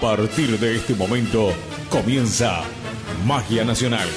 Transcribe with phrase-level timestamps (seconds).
[0.00, 1.52] partir de este momento
[1.90, 2.62] comienza
[3.26, 4.08] Magia Nacional.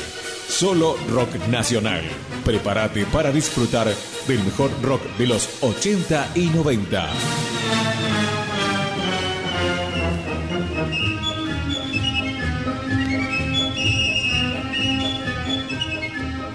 [0.47, 2.01] Solo rock nacional.
[2.45, 3.93] Prepárate para disfrutar
[4.27, 7.09] del mejor rock de los 80 y 90.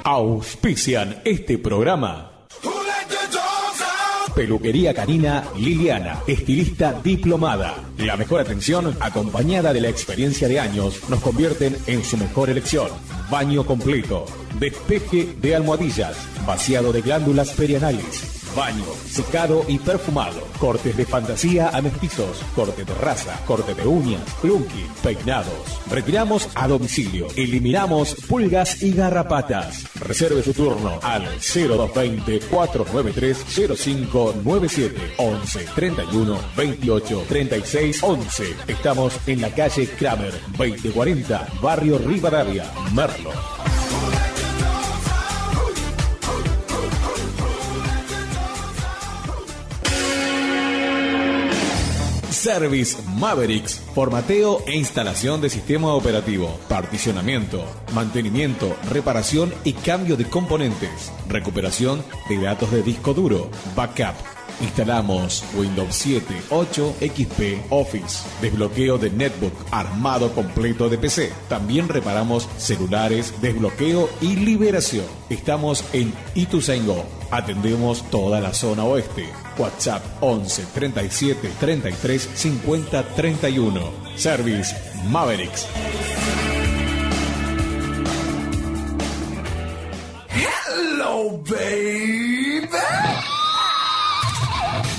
[0.05, 2.38] Auspician este programa.
[4.39, 7.75] Peluquería Canina Liliana, estilista diplomada.
[7.99, 12.87] La mejor atención, acompañada de la experiencia de años, nos convierten en su mejor elección.
[13.33, 14.27] Baño completo,
[14.61, 21.81] despeje de almohadillas, vaciado de glándulas perianales baño, secado y perfumado, cortes de fantasía a
[21.81, 25.81] mestizos, corte de raza, corte de uñas, clunky, peinados.
[25.89, 29.85] Retiramos a domicilio, eliminamos pulgas y garrapatas.
[30.01, 33.45] Reserve su turno al 0220 493
[33.79, 38.57] 0597 11 31 28 36 11.
[38.67, 43.31] Estamos en la calle Kramer 2040, barrio Rivadavia, Merlo.
[52.49, 61.13] Service Mavericks, formateo e instalación de sistema operativo, particionamiento, mantenimiento, reparación y cambio de componentes,
[61.29, 64.15] recuperación de datos de disco duro, backup.
[64.63, 71.31] Instalamos Windows 7, 8, XP, Office, desbloqueo de netbook, armado completo de PC.
[71.51, 75.05] También reparamos celulares, desbloqueo y liberación.
[75.29, 77.05] Estamos en Ituzaingó.
[77.31, 79.29] Atendemos toda la zona oeste.
[79.59, 83.83] WhatsApp 11 37 33 50 31.
[84.17, 84.75] Service
[85.11, 85.67] Mavericks.
[90.31, 92.09] Hello, baby.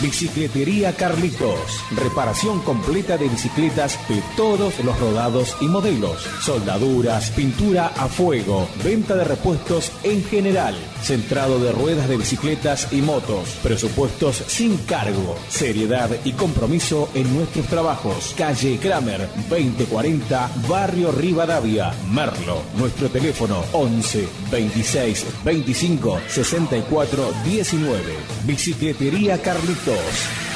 [0.01, 1.83] Bicicletería Carlitos.
[1.91, 6.23] Reparación completa de bicicletas de todos los rodados y modelos.
[6.41, 10.75] Soldaduras, pintura a fuego, venta de repuestos en general.
[11.01, 13.57] Centrado de ruedas de bicicletas y motos.
[13.63, 15.35] Presupuestos sin cargo.
[15.49, 18.33] Seriedad y compromiso en nuestros trabajos.
[18.37, 22.61] Calle Kramer 2040, Barrio Rivadavia, Merlo.
[22.77, 28.01] Nuestro teléfono 11 26 25 64 19.
[28.45, 30.48] Bicicletería Carlitos.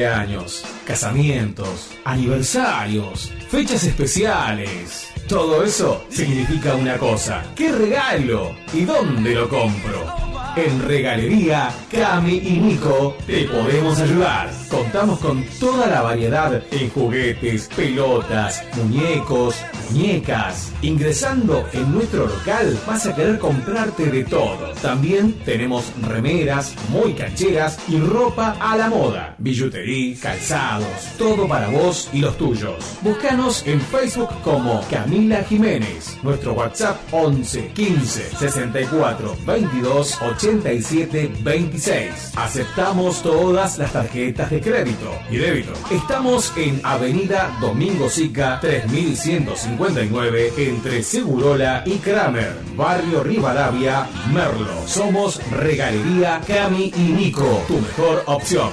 [0.00, 5.08] Cumpleaños, casamientos, aniversarios, fechas especiales.
[5.28, 7.44] Todo eso significa una cosa.
[7.54, 8.56] ¿Qué regalo?
[8.72, 10.29] ¿Y dónde lo compro?
[10.56, 14.50] En Regalería Cami y Nico te podemos ayudar.
[14.68, 19.56] Contamos con toda la variedad en juguetes, pelotas, muñecos,
[19.90, 20.72] muñecas.
[20.82, 24.72] Ingresando en nuestro local vas a querer comprarte de todo.
[24.82, 29.34] También tenemos remeras muy cancheras y ropa a la moda.
[29.38, 30.86] Billutería, calzados,
[31.16, 32.98] todo para vos y los tuyos.
[33.02, 36.18] Búscanos en Facebook como Camila Jiménez.
[36.22, 42.32] Nuestro WhatsApp 11 15 64 22 87 26.
[42.36, 45.72] Aceptamos todas las tarjetas de crédito y débito.
[45.90, 54.86] Estamos en Avenida Domingo Sica 3159 entre Segurola y Kramer, Barrio Rivadavia, Merlo.
[54.86, 58.70] Somos Regalería Cami y Nico, tu mejor opción.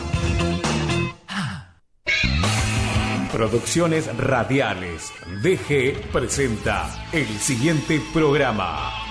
[3.31, 5.11] Producciones Radiales.
[5.43, 9.06] DG presenta el siguiente programa.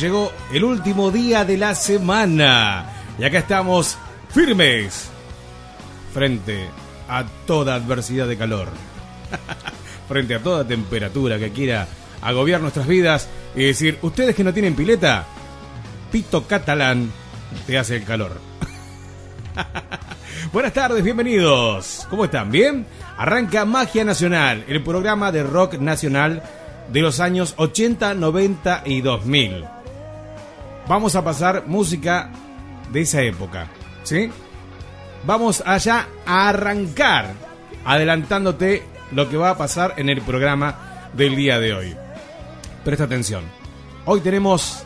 [0.00, 2.86] Llegó el último día de la semana.
[3.16, 3.96] Y acá estamos
[4.30, 5.08] firmes
[6.12, 6.66] frente
[7.08, 8.68] a toda adversidad de calor.
[10.08, 11.86] frente a toda temperatura que quiera
[12.22, 15.26] agobiar nuestras vidas y decir, ustedes que no tienen pileta,
[16.10, 17.12] Pito Catalán
[17.68, 18.32] te hace el calor.
[20.52, 22.04] Buenas tardes, bienvenidos.
[22.10, 22.50] ¿Cómo están?
[22.50, 22.84] ¿Bien?
[23.16, 26.42] Arranca Magia Nacional, el programa de rock nacional
[26.92, 29.64] de los años 80, 90 y 2000.
[30.88, 32.30] Vamos a pasar música
[32.92, 33.68] de esa época,
[34.02, 34.30] ¿sí?
[35.24, 37.34] Vamos allá a arrancar
[37.84, 38.82] adelantándote
[39.12, 41.96] lo que va a pasar en el programa del día de hoy.
[42.84, 43.44] Presta atención.
[44.04, 44.84] Hoy tenemos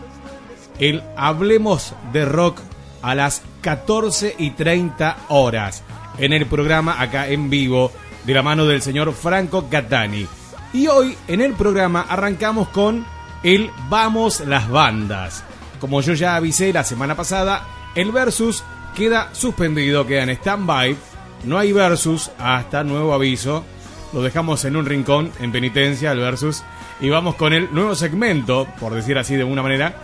[0.78, 2.60] el Hablemos de Rock
[3.00, 5.82] a las 14 y 30 horas
[6.18, 7.92] en el programa acá en vivo
[8.24, 10.26] de la mano del señor Franco Catani.
[10.74, 13.06] Y hoy en el programa arrancamos con
[13.44, 15.44] el Vamos las bandas.
[15.78, 18.64] Como yo ya avisé la semana pasada, el versus
[18.96, 20.96] queda suspendido, queda en stand-by.
[21.44, 23.64] No hay versus hasta nuevo aviso.
[24.12, 26.64] Lo dejamos en un rincón, en penitencia, el versus.
[27.00, 30.02] Y vamos con el nuevo segmento, por decir así de alguna manera,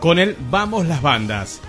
[0.00, 1.60] con el Vamos las bandas.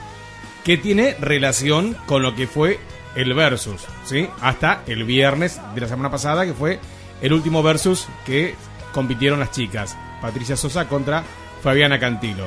[0.64, 2.80] Que tiene relación con lo que fue
[3.14, 4.30] el versus, ¿sí?
[4.40, 6.80] Hasta el viernes de la semana pasada, que fue
[7.22, 8.56] el último versus que
[8.94, 9.98] compitieron las chicas.
[10.22, 11.24] Patricia Sosa contra
[11.62, 12.46] Fabiana Cantilo.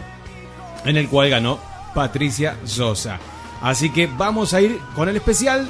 [0.84, 1.60] En el cual ganó
[1.94, 3.18] Patricia Sosa.
[3.62, 5.68] Así que vamos a ir con el especial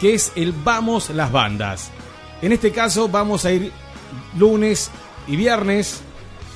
[0.00, 1.90] que es el Vamos las bandas.
[2.42, 3.72] En este caso vamos a ir
[4.36, 4.90] lunes
[5.26, 6.02] y viernes,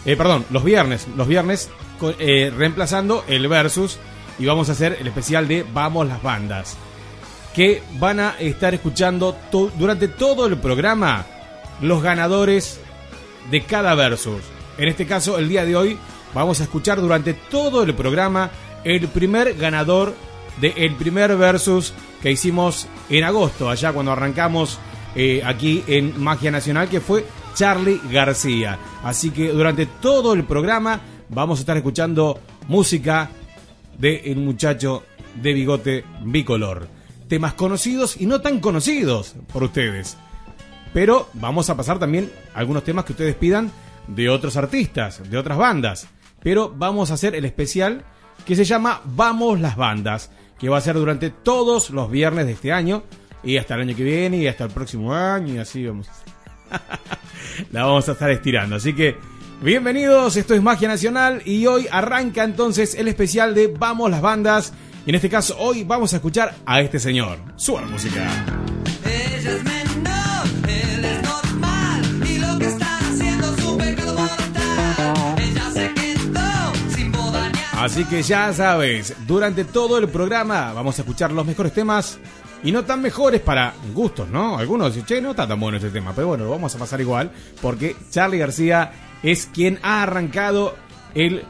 [0.05, 1.71] eh, perdón, los viernes, los viernes
[2.19, 3.99] eh, reemplazando el versus
[4.39, 6.77] y vamos a hacer el especial de Vamos las bandas
[7.55, 9.37] que van a estar escuchando
[9.79, 11.27] durante todo el programa
[11.83, 12.81] los ganadores
[13.51, 14.41] de cada versus.
[14.79, 15.99] En este caso, el día de hoy,
[16.33, 18.51] vamos a escuchar durante todo el programa
[18.85, 20.15] el primer ganador
[20.61, 24.79] del primer versus que hicimos en agosto, allá cuando arrancamos
[25.15, 28.79] eh, aquí en Magia Nacional, que fue Charlie García.
[29.03, 33.31] Así que durante todo el programa vamos a estar escuchando música
[33.99, 36.89] de el muchacho de bigote bicolor.
[37.29, 40.17] Temas conocidos y no tan conocidos por ustedes.
[40.93, 43.71] Pero vamos a pasar también algunos temas que ustedes pidan
[44.07, 46.09] de otros artistas, de otras bandas.
[46.43, 48.05] Pero vamos a hacer el especial
[48.45, 52.53] que se llama Vamos las bandas, que va a ser durante todos los viernes de
[52.53, 53.05] este año
[53.43, 56.09] y hasta el año que viene y hasta el próximo año y así vamos.
[57.73, 59.17] La vamos a estar estirando, así que
[59.61, 64.73] bienvenidos, esto es Magia Nacional y hoy arranca entonces el especial de Vamos las bandas
[65.07, 67.39] y en este caso hoy vamos a escuchar a este señor.
[67.57, 68.29] Suena música.
[77.83, 82.17] Así que ya sabes, durante todo el programa vamos a escuchar los mejores temas
[82.63, 84.57] y no tan mejores para gustos, ¿no?
[84.57, 87.01] Algunos dicen, che, no está tan bueno este tema, pero bueno, lo vamos a pasar
[87.01, 88.93] igual porque Charlie García
[89.25, 90.77] es quien ha arrancado
[91.15, 91.43] el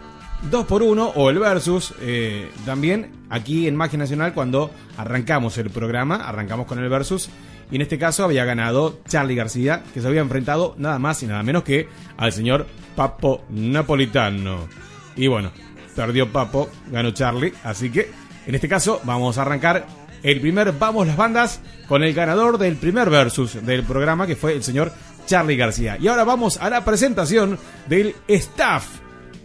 [0.50, 6.66] 2x1 o el versus eh, también aquí en Magia Nacional cuando arrancamos el programa, arrancamos
[6.66, 7.28] con el versus
[7.72, 11.26] y en este caso había ganado Charlie García que se había enfrentado nada más y
[11.26, 11.88] nada menos que
[12.18, 14.68] al señor Papo Napolitano.
[15.16, 15.50] Y bueno,
[15.96, 18.10] perdió Papo, ganó Charlie, así que
[18.46, 19.86] en este caso vamos a arrancar
[20.22, 24.52] el primer Vamos las bandas con el ganador del primer versus del programa que fue
[24.52, 24.92] el señor
[25.24, 25.96] Charlie García.
[25.98, 28.86] Y ahora vamos a la presentación del staff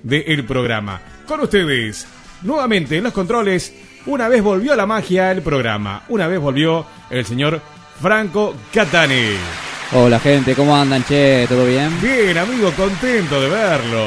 [0.04, 1.00] del programa.
[1.26, 2.06] Con ustedes,
[2.44, 3.74] nuevamente en los controles,
[4.06, 7.62] una vez volvió la magia el programa, una vez volvió el señor
[8.02, 9.32] Franco Catani.
[9.94, 11.04] Hola gente, ¿cómo andan?
[11.06, 11.90] Che, ¿todo bien?
[12.02, 14.06] Bien, amigo, contento de verlo.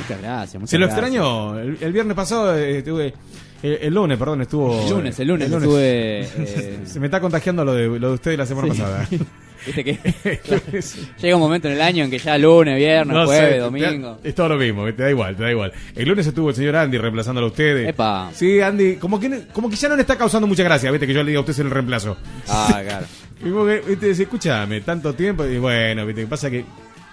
[0.00, 0.54] Muchas gracias.
[0.60, 1.06] muchas Se lo gracias.
[1.06, 1.58] extrañó.
[1.58, 3.14] El, el viernes pasado eh, estuve.
[3.62, 4.82] eh, el lunes, perdón, estuvo.
[4.84, 6.20] El lunes, el lunes, estuve.
[6.20, 8.80] eh, Se me está contagiando lo de, lo de usted de la semana Sí.
[8.80, 9.08] pasada.
[9.66, 9.90] Viste que
[10.24, 13.52] El lunes- llega un momento en el año en que ya lunes, viernes, No jueves,
[13.54, 14.18] sé, domingo.
[14.22, 15.72] Es todo lo mismo, te da igual, te da igual.
[15.96, 17.88] El lunes estuvo el señor Andy reemplazándolo a ustedes.
[17.88, 18.30] Epa.
[18.34, 21.14] Sí, Andy, como que, como que ya no le está causando mucha gracia, viste, que
[21.14, 22.18] yo le diga a usted ser el reemplazo.
[22.46, 23.06] Ah, claro.
[23.40, 26.64] Y como que, viste, dice, escúchame, tanto tiempo, y bueno, viste, que pasa que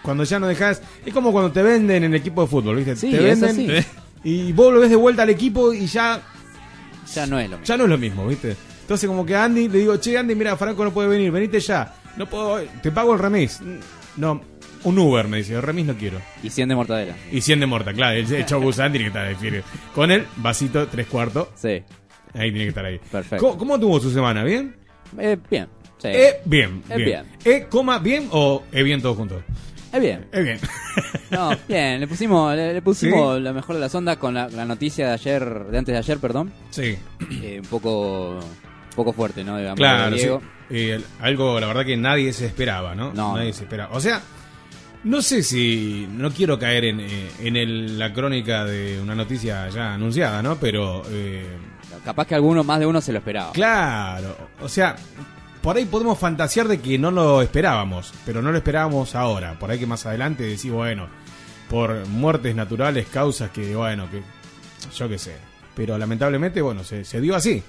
[0.01, 2.96] cuando ya no dejas, es como cuando te venden en el equipo de fútbol, viste,
[2.96, 3.86] Sí, te venden
[4.24, 6.22] y vos lo ves de vuelta al equipo y ya
[7.13, 7.66] Ya no es lo mismo.
[7.66, 8.56] ya no es lo mismo, ¿viste?
[8.82, 11.60] Entonces como que a Andy le digo, che Andy, mira, Franco no puede venir, venite
[11.60, 11.96] ya.
[12.18, 13.60] No puedo, te pago el remis.
[14.18, 14.42] No,
[14.84, 16.20] un Uber, me dice, el remis no quiero.
[16.44, 17.16] Y 100 de mortadela.
[17.32, 19.62] Y 100 de morta, claro, el, el Andy tiene que estar ahí,
[19.96, 21.84] Con el vasito tres cuartos, Sí.
[22.34, 23.00] ahí tiene que estar ahí.
[23.12, 23.38] Perfecto.
[23.46, 24.44] ¿Cómo, cómo tuvo su semana?
[24.44, 24.75] ¿Bien?
[25.18, 25.68] Eh, bien.
[26.01, 26.08] Sí.
[26.08, 27.05] Eh, bien, Eh, bien.
[27.05, 27.25] bien.
[27.46, 29.43] ¿Eh, coma, bien o eh, bien todos juntos?
[29.93, 30.25] Es bien.
[30.31, 30.60] Es bien.
[31.31, 34.65] No, bien, le pusimos, le, le pusimos la mejor de las ondas con la, la
[34.65, 36.51] noticia de ayer, de antes de ayer, perdón.
[36.72, 36.98] sí.
[37.43, 39.58] Eh, un poco un poco fuerte, ¿no?
[39.58, 40.27] Digamos, Claro, sí.
[40.70, 43.13] Eh, algo, la verdad que nadie se esperaba, ¿no?
[43.13, 43.36] No.
[43.38, 43.93] Nadie se esperaba.
[43.96, 44.22] O sea,
[45.03, 46.08] no sé si.
[46.12, 50.55] No quiero caer en, eh, en el- la crónica de una noticia ya anunciada, ¿no?
[50.58, 51.03] Pero.
[51.10, 51.46] eh,
[52.05, 53.51] Capaz que alguno, más de uno se lo esperaba.
[53.51, 54.36] claro.
[54.62, 54.96] O sea,
[55.62, 59.58] por ahí podemos fantasear de que no lo esperábamos, pero no lo esperábamos ahora.
[59.60, 61.08] Por ahí que más adelante decís, bueno,
[61.70, 64.22] por muertes naturales, causas que, bueno, que.
[64.96, 65.36] Yo qué sé.
[65.75, 67.62] Pero lamentablemente, bueno, se, se dio así.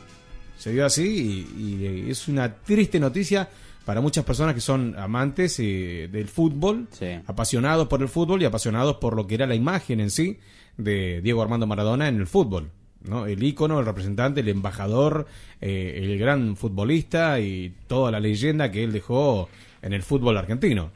[0.59, 3.49] Se dio así y, y es una triste noticia
[3.85, 7.07] para muchas personas que son amantes eh, del fútbol, Sí.
[7.27, 10.39] apasionados por el fútbol y apasionados por lo que era la imagen en sí
[10.77, 12.71] de Diego Armando Maradona en el fútbol.
[13.09, 13.27] ¿No?
[13.27, 15.27] El ícono, el representante, el embajador,
[15.61, 19.49] eh, el gran futbolista y toda la leyenda que él dejó
[19.83, 20.91] en el fútbol argentino.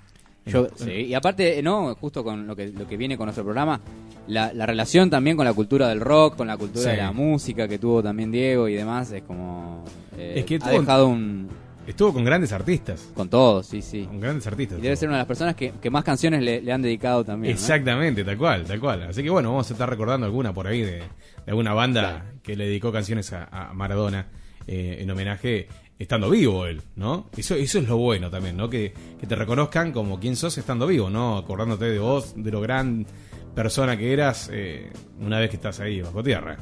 [0.46, 3.80] Yo- sí, y aparte, no, justo con lo que, lo que viene con nuestro programa,
[4.28, 6.90] la, la relación también con la cultura del rock, con la cultura Sí.
[6.90, 9.84] de la música que tuvo también Diego y demás, es como...
[10.16, 11.48] eh, Es que ha dejado un...
[11.86, 13.12] Estuvo con grandes artistas.
[13.14, 14.04] con todo, sí, sí.
[14.04, 14.78] Con grandes artistas.
[14.78, 17.24] Y debe ser una de las personas que, que más canciones le, le han dedicado
[17.24, 17.54] también.
[17.54, 17.60] ¿no?
[17.60, 19.02] Exactamente, tal cual, tal cual.
[19.04, 21.04] Así que bueno, vamos a estar recordando alguna por ahí de, de
[21.46, 24.26] alguna banda que le dedicó canciones a, a Maradona
[24.66, 27.30] eh, en homenaje estando vivo él, ¿no?
[27.36, 28.68] Eso, eso es lo bueno también, ¿no?
[28.68, 31.38] Que, que te reconozcan como quien sos estando vivo, ¿no?
[31.38, 33.06] Acordándote de vos, de lo gran
[33.54, 34.90] persona que eras eh,
[35.20, 36.58] una vez que estás ahí bajo tierra.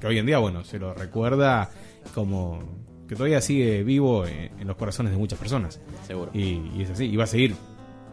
[0.00, 1.70] Que hoy en día, bueno, se lo recuerda
[2.14, 2.60] como
[3.10, 5.80] que todavía sigue vivo en, en los corazones de muchas personas.
[6.06, 6.30] Seguro.
[6.32, 7.56] Y, y es así, y va a seguir,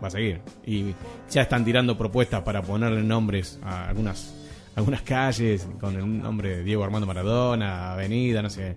[0.03, 0.41] va a seguir.
[0.65, 0.95] Y
[1.29, 4.33] ya están tirando propuestas para ponerle nombres a algunas
[4.75, 8.75] algunas calles con el nombre de Diego Armando Maradona, Avenida, no sé.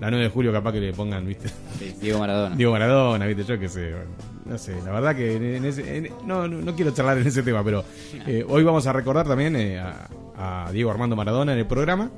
[0.00, 1.48] La 9 de julio capaz que le pongan, ¿viste?
[1.78, 2.56] Sí, Diego Maradona.
[2.56, 3.44] Diego Maradona, ¿viste?
[3.44, 3.92] Yo qué sé.
[4.44, 7.42] No sé, la verdad que en, ese, en- no, no, no quiero charlar en ese
[7.44, 7.84] tema, pero
[8.26, 12.10] eh, hoy vamos a recordar también eh, a, a Diego Armando Maradona en el programa.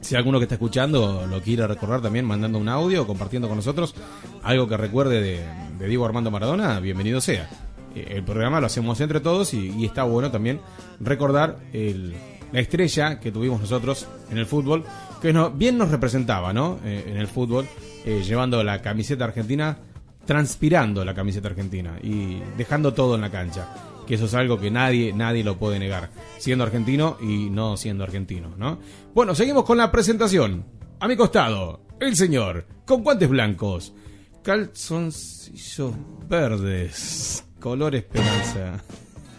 [0.00, 3.94] Si alguno que está escuchando lo quiere recordar también mandando un audio compartiendo con nosotros
[4.42, 5.44] algo que recuerde de,
[5.78, 7.48] de Diego Armando Maradona, bienvenido sea.
[7.94, 10.60] Eh, El programa lo hacemos entre todos y, y está bueno también
[11.00, 12.14] recordar el-
[12.52, 14.84] la estrella que tuvimos nosotros en el fútbol,
[15.22, 16.78] que no, bien nos representaba ¿no?
[16.84, 17.66] Eh, en el fútbol,
[18.04, 19.78] eh, llevando la camiseta argentina,
[20.24, 23.68] transpirando la camiseta argentina y dejando todo en la cancha
[24.06, 28.04] que eso es algo que nadie, nadie lo puede negar, siendo argentino y no siendo
[28.04, 28.78] argentino, ¿no?
[29.14, 30.64] Bueno, seguimos con la presentación.
[30.98, 33.94] A mi costado, el señor, con guantes blancos,
[34.42, 35.94] calzoncillos
[36.28, 38.82] verdes, color esperanza.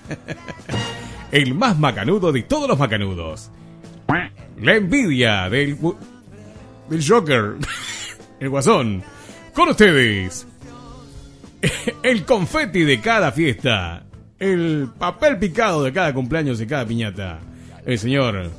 [1.31, 3.51] el más macanudo de todos los macanudos.
[4.59, 5.77] La envidia del,
[6.89, 7.55] del Joker,
[8.39, 9.03] el guasón.
[9.53, 10.47] Con ustedes,
[12.03, 14.05] el confeti de cada fiesta,
[14.41, 17.37] el papel picado de cada cumpleaños y cada piñata,
[17.85, 18.49] el señor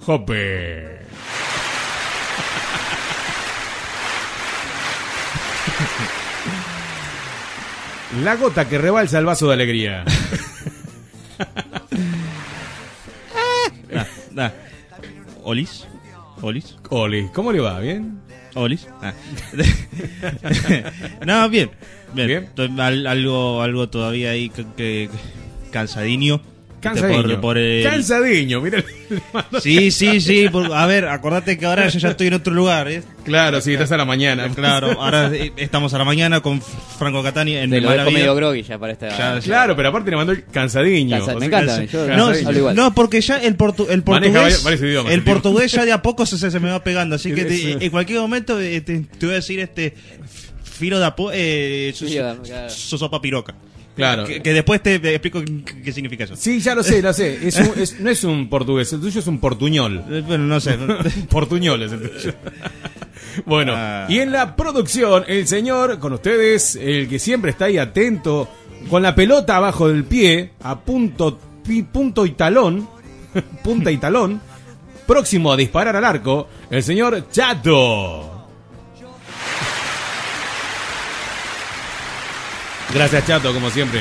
[0.00, 0.98] Jope.
[8.24, 10.04] La gota que rebalsa el vaso de alegría.
[14.40, 14.52] Ah,
[15.42, 15.84] ¿Olis?
[16.42, 16.76] ¿Olis?
[16.90, 17.80] Oli, ¿cómo le va?
[17.80, 18.20] ¿Bien?
[18.54, 18.88] ¿Olis?
[19.02, 19.12] Ah.
[21.26, 21.70] no, bien.
[22.14, 22.48] Bien.
[22.56, 22.80] Bien.
[22.80, 25.10] Al- algo, algo todavía ahí que, que-
[25.70, 26.40] cansadiño.
[26.80, 27.22] Cansadiño.
[27.22, 28.82] Por- por el- Cansadiño, mira.
[29.62, 30.48] Sí, sí, sí.
[30.48, 32.88] por- a ver, acordate que ahora yo ya estoy en otro lugar.
[32.88, 33.02] ¿eh?
[33.24, 34.48] Claro, sí, estás a la mañana.
[34.54, 38.62] Claro, ahora eh, estamos a la mañana con Franco Catania en el lo medio groggy
[38.62, 39.08] ya para esta...
[39.08, 39.40] Ya, ya.
[39.40, 41.16] Claro, pero aparte le mandó el cansadinho.
[41.18, 42.76] Cansa- me encanta, yo No, igual.
[42.76, 45.92] no, porque ya el, portu- el Maneja portugués, varios idiomas, el el portugués ya de
[45.92, 49.00] a poco se, se me va pegando, así que te- en cualquier momento eh, te,
[49.00, 49.94] te voy a decir este
[50.62, 52.40] filo de apo, eh, su- claro.
[52.70, 53.54] su sopa piroca.
[53.98, 54.24] Claro.
[54.24, 55.42] Que, que después te, te explico
[55.84, 56.36] qué, significa eso.
[56.36, 57.38] Sí, ya lo sé, lo sé.
[57.48, 60.04] Es un- es- no es un portugués, el tuyo es un portuñol.
[60.10, 60.78] Eh, Bueno, no sé.
[61.28, 62.32] Portuñol es el tuyo.
[63.46, 64.06] Bueno, Ah.
[64.08, 68.48] y en la producción, el señor, con ustedes, el que siempre está ahí atento,
[68.90, 72.88] con la pelota abajo del pie, a punto, pi- punto y talón,
[73.62, 74.40] punta y talón,
[75.06, 78.27] próximo a disparar al arco, el señor Chato.
[82.94, 84.00] Gracias, Chato, como siempre.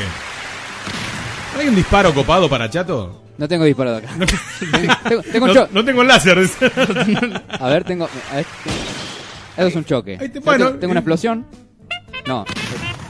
[1.57, 3.23] ¿Hay un disparo copado para Chato?
[3.37, 4.09] No tengo disparo de acá.
[5.09, 6.37] tengo, tengo un No, no tengo el láser.
[7.59, 8.05] A ver, tengo...
[8.31, 8.45] a ver,
[9.57, 10.17] eso es un choque.
[10.19, 11.45] Ahí te- Yo bueno, tengo, tengo una y- explosión.
[12.25, 12.45] No,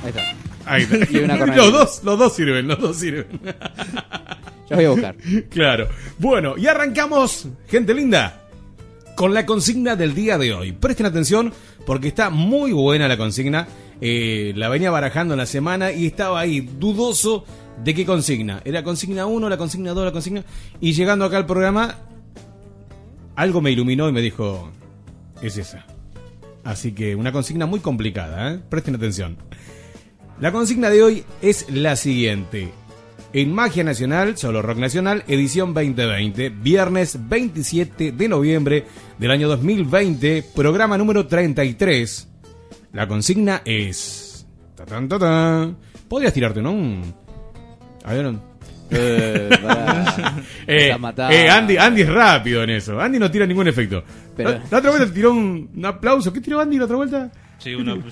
[0.04, 0.24] ahí está.
[0.66, 0.98] Ahí está.
[1.12, 1.62] Y una corneta.
[1.62, 3.28] los dos, los dos sirven, los dos sirven.
[4.70, 5.16] Ya voy a buscar.
[5.50, 5.88] Claro.
[6.18, 8.42] Bueno, y arrancamos, gente linda,
[9.16, 10.72] con la consigna del día de hoy.
[10.74, 11.54] Presten atención
[11.86, 13.68] porque está muy buena la consigna.
[14.02, 17.46] Eh, la venía barajando en la semana y estaba ahí dudoso
[17.84, 18.62] ¿De qué consigna?
[18.66, 20.44] Era consigna 1, la consigna 2, la consigna...
[20.82, 21.96] Y llegando acá al programa,
[23.36, 24.72] algo me iluminó y me dijo,
[25.42, 25.86] es esa.
[26.64, 28.60] Así que una consigna muy complicada, ¿eh?
[28.70, 29.38] presten atención.
[30.40, 32.72] La consigna de hoy es la siguiente.
[33.34, 38.86] En Magia Nacional, solo Rock Nacional, edición 2020, viernes 27 de noviembre
[39.20, 42.28] del año 2020, programa número 33.
[42.94, 44.46] La consigna es...
[44.76, 45.78] tatán, tatán.
[46.08, 47.02] Podrías tirarte, ¿no?
[48.06, 48.34] A ver,
[48.90, 50.16] Eh, pará.
[50.68, 51.32] eh, Está matado.
[51.32, 53.00] eh, Andy, Andy es rápido en eso.
[53.00, 54.04] Andy no tira ningún efecto.
[54.36, 56.32] Pero- la, la otra vuelta tiró un, un aplauso.
[56.32, 57.32] ¿Qué tiró Andy la otra vuelta?
[57.60, 58.04] Sí, una, Un-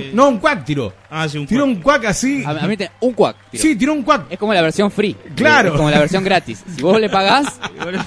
[0.00, 0.92] eh, no, un cuac tiró.
[1.08, 1.76] Ah, sí, un Tiró cuac.
[1.76, 2.42] un cuac así.
[2.44, 3.36] A, a mí te, un cuac.
[3.52, 4.26] Sí, tiró un cuac.
[4.30, 5.16] Es como la versión free.
[5.36, 5.70] Claro.
[5.70, 6.62] Es como la versión gratis.
[6.74, 7.58] Si vos le pagás,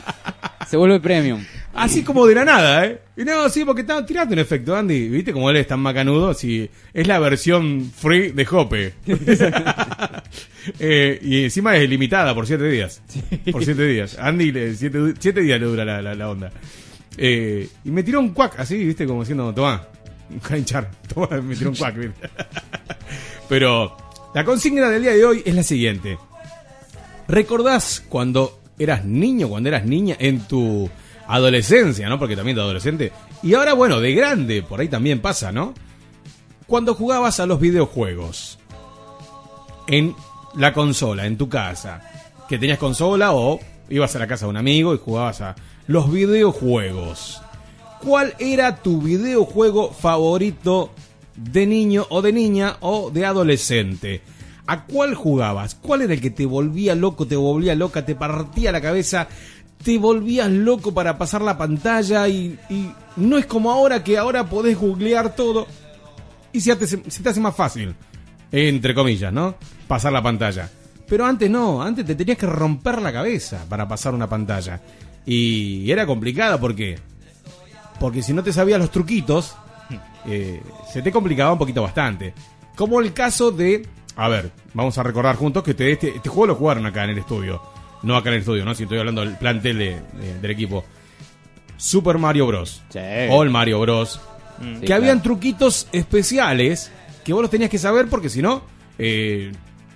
[0.67, 1.41] se vuelve premium.
[1.77, 2.99] Así como de la nada, ¿eh?
[3.15, 5.09] Y no, sí, porque estaba tirando un efecto, Andy.
[5.09, 6.33] ¿Viste cómo él es tan macanudo?
[6.33, 8.93] Sí, es la versión free de Jope.
[10.79, 13.01] Eh, y encima es limitada por siete días.
[13.53, 14.17] Por siete días.
[14.19, 16.51] Andy, siete, siete días le dura la, la- la onda.
[17.17, 19.05] Eh, y me tiró un cuac así, ¿viste?
[19.07, 19.87] Como diciendo, toma,
[20.29, 20.91] un hinchar.
[21.13, 21.95] Toma, me tiró un cuac.
[21.97, 22.29] ¿viste?
[23.49, 23.95] Pero
[24.35, 26.17] la consigna del día de hoy es la siguiente.
[27.29, 30.89] ¿Recordás cuando eras niño, cuando eras niña en tu
[31.27, 32.19] adolescencia, ¿no?
[32.19, 33.11] Porque también de adolescente.
[33.43, 35.73] Y ahora, bueno, de grande, por ahí también pasa, ¿no?
[36.65, 38.59] Cuando jugabas a los videojuegos
[39.87, 40.15] en
[40.55, 42.01] la consola, en tu casa,
[42.47, 45.55] que tenías consola o ibas a la casa de un amigo y jugabas a
[45.87, 47.41] los videojuegos.
[48.01, 50.91] ¿Cuál era tu videojuego favorito
[51.35, 54.21] de niño o de niña o de adolescente?
[54.67, 55.75] ¿A cuál jugabas?
[55.75, 59.29] ¿Cuál era el que te volvía loco, te volvía loca, te partía la cabeza,
[59.83, 64.49] te volvías loco para pasar la pantalla y, y no es como ahora que ahora
[64.49, 65.67] podés googlear todo
[66.51, 67.95] y se te, se te hace más fácil,
[68.51, 69.55] entre comillas, ¿no?
[69.87, 70.69] Pasar la pantalla.
[71.07, 74.81] Pero antes no, antes te tenías que romper la cabeza para pasar una pantalla.
[75.25, 76.97] Y era complicado porque
[77.99, 79.55] porque si no te sabías los truquitos,
[80.25, 80.61] eh,
[80.91, 82.33] se te complicaba un poquito bastante.
[82.75, 83.87] Como el caso de...
[84.15, 87.11] A ver, vamos a recordar juntos que este, este, este juego lo jugaron acá en
[87.11, 87.61] el estudio.
[88.03, 88.73] No acá en el estudio, ¿no?
[88.75, 90.85] Si estoy hablando del plantel de- de- del equipo.
[91.77, 92.81] Super Mario Bros.
[92.89, 92.99] Sí.
[93.29, 94.19] O el Mario Bros.
[94.59, 96.91] Sí, que habían truquitos especiales
[97.23, 98.63] que vos los tenías que saber porque si no,
[98.97, 99.51] eh,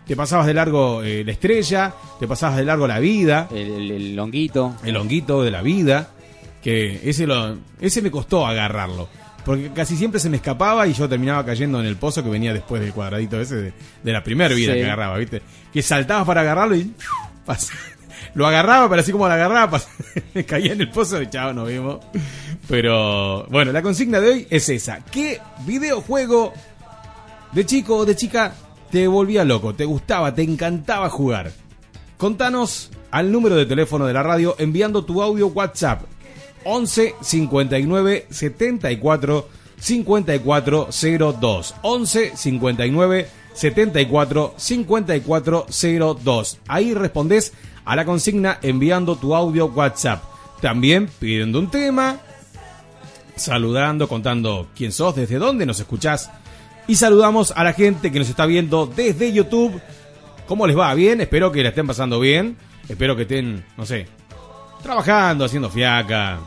[0.06, 3.92] te pasabas de largo eh, la estrella, te pasabas de largo la vida El, el,
[3.92, 4.76] el longuito.
[4.84, 6.10] el honguito de la vida,
[6.62, 9.10] que ese lo, ese me costó agarrarlo,
[9.46, 12.54] porque casi siempre se me escapaba y yo terminaba cayendo en el pozo que venía
[12.54, 14.80] después del cuadradito ese de, de la primera vida Sí.
[14.80, 15.42] que agarraba, ¿viste?
[15.74, 16.92] Que saltabas para agarrarlo y
[18.34, 19.82] lo agarraba, pero así como lo agarraba,
[20.48, 22.00] caía en el pozo y chao, nos vimos.
[22.67, 25.00] Pero bueno, la consigna de hoy es esa.
[25.06, 26.54] ¿Qué videojuego
[27.52, 28.54] de chico o de chica
[28.89, 31.52] te volvía loco, te gustaba, te encantaba jugar?
[32.17, 36.04] Contanos al número de teléfono de la radio enviando tu audio WhatsApp
[36.63, 45.66] 11 59 74 54 02 11 59 74 54
[46.24, 47.54] 02 Ahí respondes
[47.86, 50.24] a la consigna enviando tu audio WhatsApp.
[50.62, 52.20] También pidiendo un tema,
[53.36, 56.30] saludando, contando quién sos, desde dónde nos escuchás.
[56.88, 59.82] Y saludamos a la gente que nos está viendo desde YouTube.
[60.48, 60.94] ¿Cómo les va?
[60.94, 61.22] ¿Bien?
[61.22, 62.58] Espero que la estén pasando bien.
[62.88, 64.08] Espero que estén, no sé,
[64.84, 66.40] trabajando, haciendo fiaca,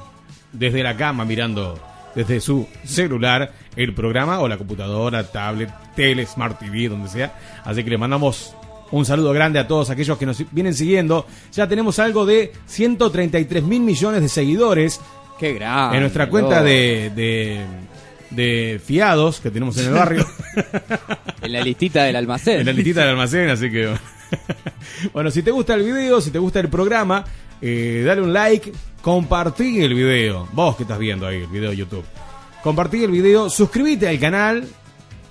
[0.53, 1.79] desde la cama mirando
[2.15, 7.35] desde su celular el programa o la computadora, tablet, tele, smart TV, donde sea.
[7.65, 8.55] Así que le mandamos
[8.91, 11.27] un saludo grande a todos aquellos que nos vienen siguiendo.
[11.53, 15.01] Ya tenemos algo de 133 mil millones de seguidores
[15.39, 15.97] Qué grande.
[15.97, 17.11] en nuestra cuenta de,
[18.31, 20.27] de fiados que tenemos en el barrio.
[21.43, 22.61] En la listita del almacén.
[22.61, 23.95] en la listita del almacén, así que...
[25.13, 27.23] bueno, si te gusta el video, si te gusta el programa,
[27.67, 30.47] eh, dale un like, compartí el video.
[30.53, 32.05] Vos que estás viendo ahí el video de YouTube.
[32.63, 34.69] Compartí el video, suscríbete al canal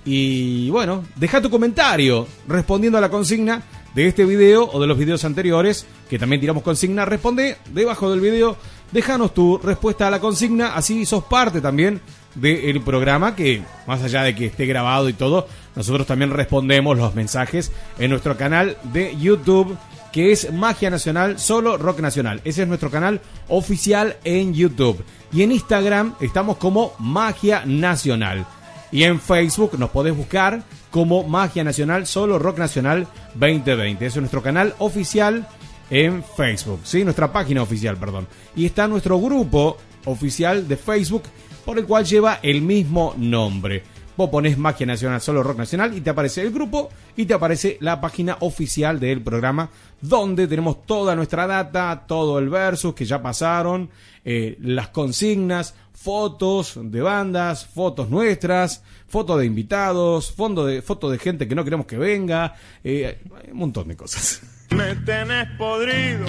[0.04, 3.62] y bueno, deja tu comentario respondiendo a la consigna
[3.94, 7.04] de este video o de los videos anteriores, que también tiramos consigna.
[7.04, 8.56] Responde debajo del video,
[8.90, 12.00] déjanos tu respuesta a la consigna, así sos parte también
[12.34, 17.14] del programa que, más allá de que esté grabado y todo, nosotros también respondemos los
[17.14, 17.70] mensajes
[18.00, 19.78] en nuestro canal de YouTube
[20.14, 22.40] que es Magia Nacional, solo Rock Nacional.
[22.44, 25.02] Ese es nuestro canal oficial en YouTube.
[25.32, 28.46] Y en Instagram estamos como Magia Nacional.
[28.92, 34.06] Y en Facebook nos podés buscar como Magia Nacional, solo Rock Nacional 2020.
[34.06, 35.48] Ese es nuestro canal oficial
[35.90, 37.02] en Facebook, ¿sí?
[37.02, 38.28] Nuestra página oficial, perdón.
[38.54, 41.24] Y está nuestro grupo oficial de Facebook
[41.64, 43.82] por el cual lleva el mismo nombre.
[44.16, 47.78] Vos ponés Magia Nacional, solo Rock Nacional, y te aparece el grupo y te aparece
[47.80, 53.20] la página oficial del programa, donde tenemos toda nuestra data, todo el versus que ya
[53.20, 53.90] pasaron,
[54.24, 61.18] eh, las consignas, fotos de bandas, fotos nuestras, fotos de invitados, fondo de, fotos de
[61.18, 64.42] gente que no queremos que venga, eh, un montón de cosas.
[64.70, 66.26] Me tenés podrido.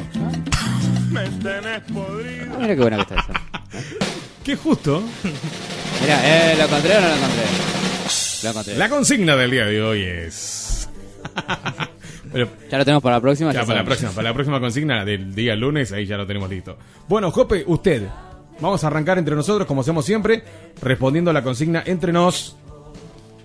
[1.11, 2.53] Me tenés podrido.
[2.53, 3.33] Ah, mira qué buena que está esa.
[4.45, 5.01] Qué justo.
[6.01, 7.74] Mira, eh, ¿lo encontré o no lo encontré?
[8.77, 10.89] La consigna del día de hoy es...
[12.31, 13.53] Pero Ya lo tenemos para la próxima.
[13.53, 16.27] Ya, ya para la próxima, para la próxima consigna del día lunes, ahí ya lo
[16.27, 16.77] tenemos listo.
[17.07, 18.07] Bueno, Jope, usted,
[18.59, 20.43] vamos a arrancar entre nosotros, como hacemos siempre,
[20.81, 22.57] respondiendo a la consigna entre nos.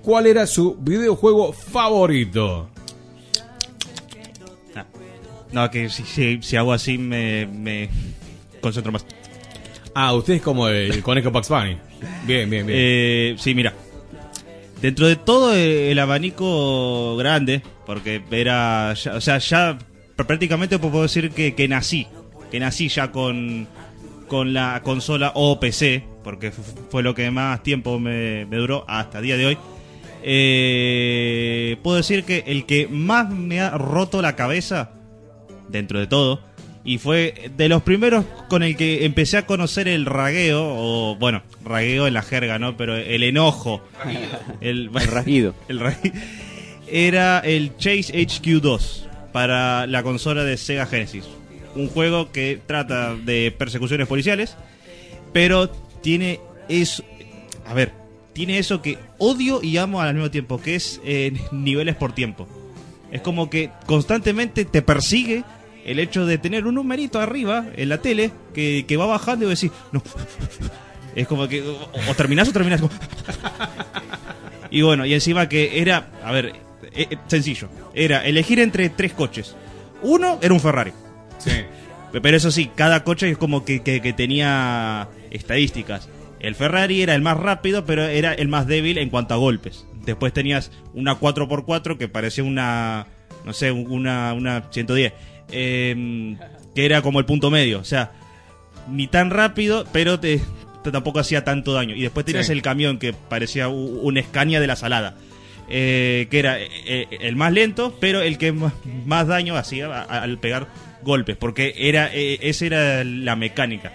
[0.03, 2.69] ¿Cuál era su videojuego favorito?
[5.53, 7.91] No, que si, si, si hago así me, me
[8.61, 9.05] concentro más.
[9.95, 11.77] Ah, usted es como el conejo Pax Bunny.
[12.25, 12.79] Bien, bien, bien.
[12.81, 13.75] Eh, sí, mira.
[14.83, 18.95] Dentro de todo eh, el abanico grande, porque era.
[19.15, 19.79] o sea, ya
[20.17, 22.07] pr- prácticamente puedo decir que, que nací.
[22.51, 23.69] Que nací ya con,
[24.27, 29.19] con la consola o PC, porque fue lo que más tiempo me, me duró hasta
[29.19, 29.59] el día de hoy.
[30.53, 34.93] Eh, puedo decir que el que más me ha roto la cabeza,
[35.69, 36.41] dentro de todo,
[36.85, 41.43] y fue de los primeros con el que empecé a conocer el ragueo, o bueno,
[41.65, 42.77] ragueo en la jerga, ¿no?
[42.77, 43.83] Pero el enojo,
[44.61, 45.55] el, El rajido.
[45.69, 45.97] el ra-
[46.89, 51.25] era el Chase HQ2 para la consola de Sega Genesis.
[51.77, 54.57] Un juego que trata de persecuciones policiales,
[55.33, 55.69] pero
[56.03, 57.05] tiene eso.
[57.67, 57.93] A ver,
[58.33, 62.49] tiene eso que odio y amo al mismo tiempo, que es eh, niveles por tiempo.
[63.13, 65.45] Es como que constantemente te persigue
[65.91, 69.49] el hecho de tener un numerito arriba en la tele que, que va bajando y
[69.51, 70.03] decís, no.
[71.15, 72.81] Es como que o, o terminás o terminás.
[72.81, 72.93] como-
[74.71, 76.47] y bueno, y encima que era, a ver,
[76.95, 77.69] eh, eh, sencillo.
[77.95, 79.57] Era elegir entre tres coches.
[80.03, 80.93] Uno era un Ferrari.
[81.39, 81.51] Sí.
[82.13, 86.09] Pero eso sí, cada coche es como que, que- que tenía estadísticas.
[86.41, 89.87] El Ferrari era el más rápido, pero era el más débil en cuanto a golpes.
[90.05, 93.07] Después tenías una 4x4 que parecía una,
[93.45, 95.13] no sé, una, una 110.
[95.53, 96.37] Eh,
[96.75, 97.81] que era como el punto medio.
[97.81, 98.13] O sea,
[98.89, 100.41] ni tan rápido, pero te,
[100.85, 101.95] te- tampoco hacía tanto daño.
[101.95, 102.53] Y después tenías Sí.
[102.53, 105.17] el camión que parecía u- un Scania de la salada.
[105.73, 110.39] eh, que era eh, eh, el más lento, pero el que más, daño hacía al
[110.39, 110.67] pegar
[111.03, 111.37] golpes.
[111.37, 113.93] Porque era esa era la mecánica.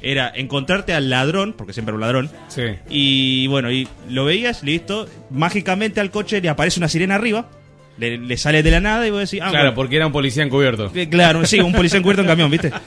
[0.00, 2.30] Era encontrarte al ladrón, porque siempre era un ladrón.
[2.48, 2.62] Sí.
[2.88, 5.06] Y bueno, y lo veías, listo.
[5.28, 7.50] Mágicamente al coche le aparece una sirena arriba.
[7.98, 9.74] Le, le sale de la nada y vos decís, ah, Claro, bueno.
[9.74, 10.90] porque era un policía encubierto.
[10.94, 12.70] Eh, Claro, sí, un policía encubierto en camión, ¿viste?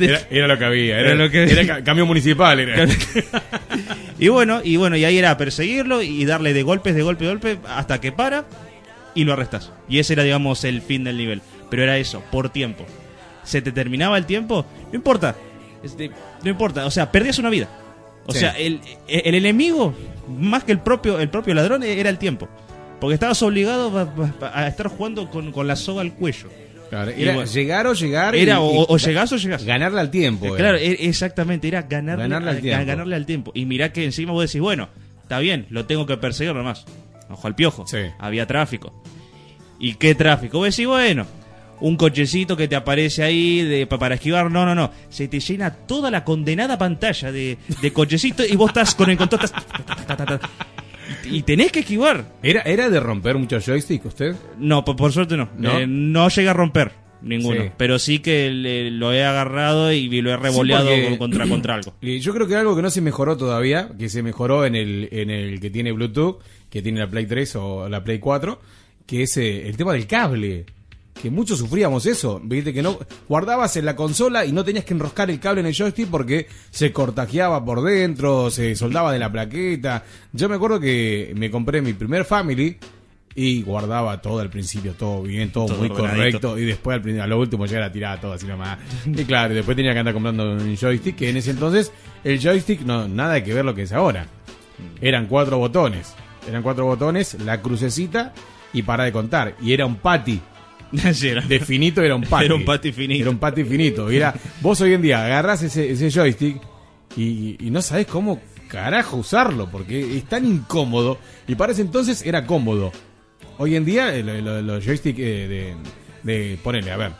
[0.00, 0.98] Era, era lo que había.
[0.98, 2.58] Era, Era lo que- era ca- cambio municipal.
[2.60, 2.86] Era.
[4.18, 7.30] Y bueno, y bueno, y ahí era perseguirlo y darle de golpes, de golpe, de
[7.30, 8.44] golpe, hasta que para
[9.14, 9.70] y lo arrestas.
[9.88, 11.40] Y ese era, digamos, el fin del nivel.
[11.70, 12.84] Pero era eso, por tiempo.
[13.44, 15.36] Se te terminaba el tiempo, no importa.
[15.84, 16.10] Este,
[16.42, 17.68] no importa, o sea, perdías una vida.
[18.26, 18.40] O Sí.
[18.40, 19.94] sea, el, el enemigo,
[20.28, 22.48] más que el propio, el propio ladrón, era el tiempo.
[23.00, 26.48] Porque estabas obligado a, a- a estar jugando con, con la soga al cuello.
[26.90, 27.50] Claro, era bueno.
[27.50, 28.34] llegar o llegar.
[28.34, 29.62] Era o, y o llegás o llegás.
[29.64, 30.46] Ganarle al tiempo.
[30.46, 30.56] Eh, era.
[30.56, 32.86] Claro, e- exactamente, era ganarle, Ganarle al tiempo.
[32.86, 33.50] ganarle al tiempo.
[33.54, 34.88] Y mirá que encima vos decís, bueno,
[35.22, 36.86] está bien, lo tengo que perseguir nomás.
[37.30, 37.86] Ojo al piojo.
[37.86, 37.98] Sí.
[38.18, 39.02] Había tráfico.
[39.78, 40.58] ¿Y qué tráfico?
[40.58, 41.26] Vos decís, bueno,
[41.80, 44.50] un cochecito que te aparece ahí de, pa- para esquivar.
[44.50, 44.90] No, no, no.
[45.10, 49.18] Se te llena toda la condenada pantalla de, de cochecitos y vos estás con el
[49.18, 49.42] control.
[49.44, 50.40] estás-.
[51.24, 52.24] Y, y tenés que esquivar.
[52.42, 54.34] ¿Era, ¿Era de romper muchos joystick usted?
[54.58, 55.48] No, por, por suerte no.
[55.56, 55.78] ¿No?
[55.78, 56.92] Eh, no llega a romper
[57.22, 57.62] ninguno.
[57.62, 57.70] Sí.
[57.76, 61.74] Pero sí que le- lo he agarrado y lo he revoleado Sí, porque- contra, contra
[61.74, 61.94] algo.
[62.00, 65.08] Y yo creo que algo que no se mejoró todavía, que se mejoró en el,
[65.12, 66.38] en el que tiene Bluetooth,
[66.70, 68.60] que tiene la Play 3 o la Play 4,
[69.06, 70.66] que es eh, el tema del cable.
[71.20, 74.94] Que muchos sufríamos eso, viste que no guardabas en la consola y no tenías que
[74.94, 79.32] enroscar el cable en el joystick porque se cortajeaba por dentro, se soldaba de la
[79.32, 80.04] plaqueta.
[80.32, 82.76] Yo me acuerdo que me compré mi primer Family
[83.34, 86.40] y guardaba todo al principio, todo bien, todo, Todo muy ordenadito.
[86.40, 88.78] correcto y después al a lo último ya era tirada todo así nomás.
[89.06, 91.92] Y claro, después tenía que andar comprando un joystick, que en ese entonces
[92.24, 94.26] el joystick no nada que ver lo que es ahora.
[95.00, 96.14] Eran cuatro botones.
[96.48, 98.32] Eran cuatro botones, la crucecita
[98.72, 99.54] y para de contar.
[99.60, 100.40] Y era un patty.
[101.46, 102.44] De finito era un patty.
[102.46, 103.20] Era un patty finito.
[103.22, 104.10] Era un patty finito.
[104.12, 106.60] Y era, vos hoy en día agarrás ese, ese joystick
[107.16, 111.18] y, y no sabés cómo carajo usarlo, porque es tan incómodo.
[111.46, 112.92] Y para ese entonces era cómodo.
[113.58, 115.74] Hoy en día, eh, lo- lo- los joysticks eh,
[116.22, 116.58] de, de.
[116.62, 117.12] Ponele, a ver.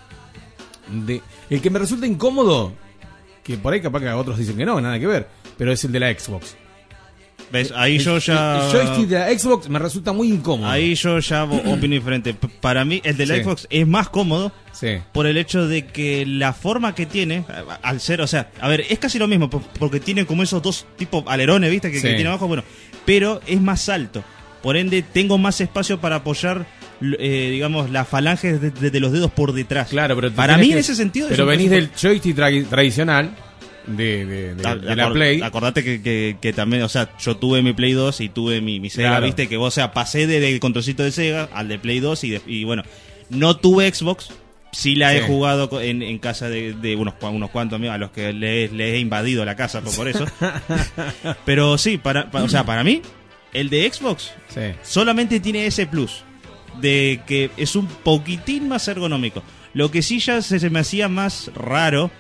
[1.07, 2.73] De, el que me resulta incómodo,
[3.43, 5.93] que por ahí capaz que otros dicen que no, nada que ver, pero es el
[5.93, 6.57] de la Xbox.
[7.51, 7.73] ¿Ves?
[7.75, 8.65] Ahí yo El- ya.
[8.67, 10.69] El joystick de la Xbox me resulta muy incómodo.
[10.71, 12.35] Ahí yo ya opino diferente.
[12.61, 13.43] Para mí, el de la Sí.
[13.45, 14.99] Xbox es más cómodo Sí.
[15.13, 17.45] por el hecho de que la forma que tiene,
[17.83, 20.63] al ser, o sea, a ver, es casi lo mismo, po- porque tiene como esos
[20.63, 21.91] dos tipos alerones, ¿viste?
[21.91, 22.65] Que, tiene abajo, bueno,
[23.07, 24.23] pero es más alto.
[24.63, 26.67] Por ende, tengo más espacio para apoyar,
[27.01, 29.89] eh, digamos, las falanges de, de- de los dedos por detrás.
[29.89, 33.31] Claro, pero para mí, que- en ese sentido, Pero venís del joystick tra- tradicional
[33.89, 35.41] de, de- de- Ah, de la Play.
[35.43, 38.81] Acordate que, que- que también, o sea, yo tuve mi Play 2 y tuve mi,
[38.81, 39.27] mi Sega, Claro.
[39.27, 42.23] viste, que vos, o sea, pasé de- del controlcito de Sega al de Play 2
[42.25, 42.83] y, de- y bueno,
[43.31, 44.31] no tuve Xbox,
[44.73, 45.25] sí la he Sí.
[45.27, 48.95] jugado en, en casa de, de unos, unos cuantos amigos a los que le, le
[48.95, 50.27] he invadido la casa por, por eso.
[51.45, 53.03] Pero sí, para, pa- o sea, para mí,
[53.53, 54.61] el de Xbox Sí.
[54.83, 56.23] solamente tiene ese plus
[56.81, 59.43] de que es un poquitín más ergonómico.
[59.75, 62.11] Lo que sí ya se, se me hacía más raro,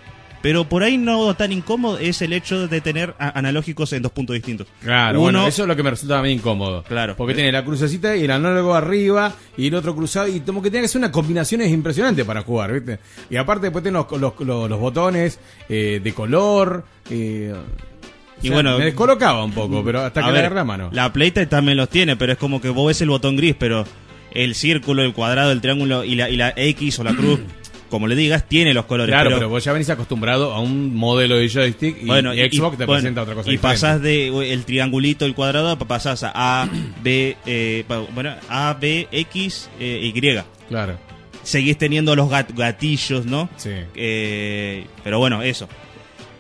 [0.43, 4.35] pero por ahí no tan incómodo, es el hecho de tener analógicos en dos puntos
[4.35, 4.67] distintos.
[4.83, 6.83] Claro, Uno, bueno, eso es lo que me resulta a mí incómodo.
[6.85, 7.17] Claro.
[7.17, 10.71] Porque tiene la crucecita y el análogo arriba y el otro cruzado y como que
[10.71, 12.99] tiene que ser una combinaciones impresionantes para jugar, ¿viste?
[13.31, 16.85] Y aparte después tiene los, los, los- los botones eh, de color.
[17.11, 20.55] eh, o Y sea, bueno, me descolocaba un poco, pero hasta que le ver, agarré
[20.57, 20.91] la mano.
[20.93, 23.85] La Playtime también los tiene, pero es como que vos ves el botón gris, pero
[24.33, 27.41] el círculo, el cuadrado, el triángulo y la, y la X o la cruz,
[27.89, 29.13] como le digas, tiene los colores.
[29.13, 32.39] Claro, pero, pero vos ya venís acostumbrado a un modelo de joystick y, bueno, y
[32.41, 33.75] Xbox te bueno, presenta otra cosa y diferente.
[33.81, 36.69] pasás de el triangulito, el cuadrado, pa- pasás a A,
[37.03, 40.39] B, eh, bueno, A, B, X, eh, Y.
[40.69, 40.99] Claro,
[41.43, 43.49] Seguís teniendo los gat- gatillos, ¿no?
[43.57, 43.71] sí.
[43.95, 45.69] Eh, pero bueno, eso.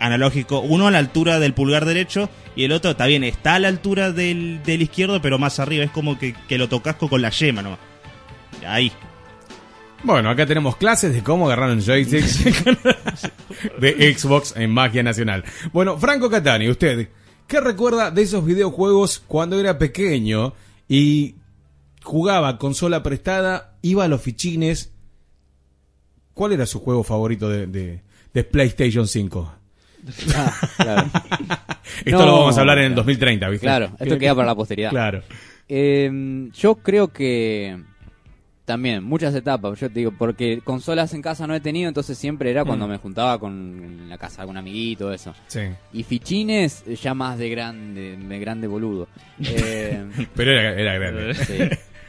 [0.00, 0.60] Analógico.
[0.60, 3.68] Uno a la altura del pulgar derecho y el otro, está bien, está a la
[3.68, 5.82] altura del, del izquierdo, pero más arriba.
[5.84, 7.78] Es como que, que lo tocas con la yema nomás.
[8.66, 8.92] Ahí.
[10.04, 12.24] Bueno, acá tenemos clases de cómo agarrar un joystick
[13.80, 15.44] de Xbox en Magia Nacional.
[15.72, 17.08] Bueno, Franco Catani, usted,
[17.46, 20.54] ¿qué recuerda de esos videojuegos cuando era pequeño
[20.88, 21.34] y
[22.02, 24.92] jugaba consola prestada, iba a los fichines?
[26.32, 29.54] ¿Cuál era su juego favorito de, de- de PlayStation 5?
[30.36, 31.10] Ah, claro.
[32.04, 33.02] Esto No, lo vamos a hablar en el claro.
[33.02, 33.66] 2030, ¿viste?
[33.66, 34.90] Claro, esto queda para la posteridad.
[34.90, 35.22] Claro.
[35.68, 37.82] Eh, yo creo que
[38.68, 42.50] también muchas etapas, yo te digo, porque consolas en casa no he tenido, entonces siempre
[42.52, 42.90] era cuando Mm.
[42.90, 45.34] me juntaba con en la casa algún amiguito, eso.
[45.48, 45.60] Sí.
[45.92, 49.08] Y fichines ya más de grande, de grande boludo.
[49.42, 50.04] Eh,
[50.36, 51.34] Pero era, era grande.
[51.46, 51.58] sí.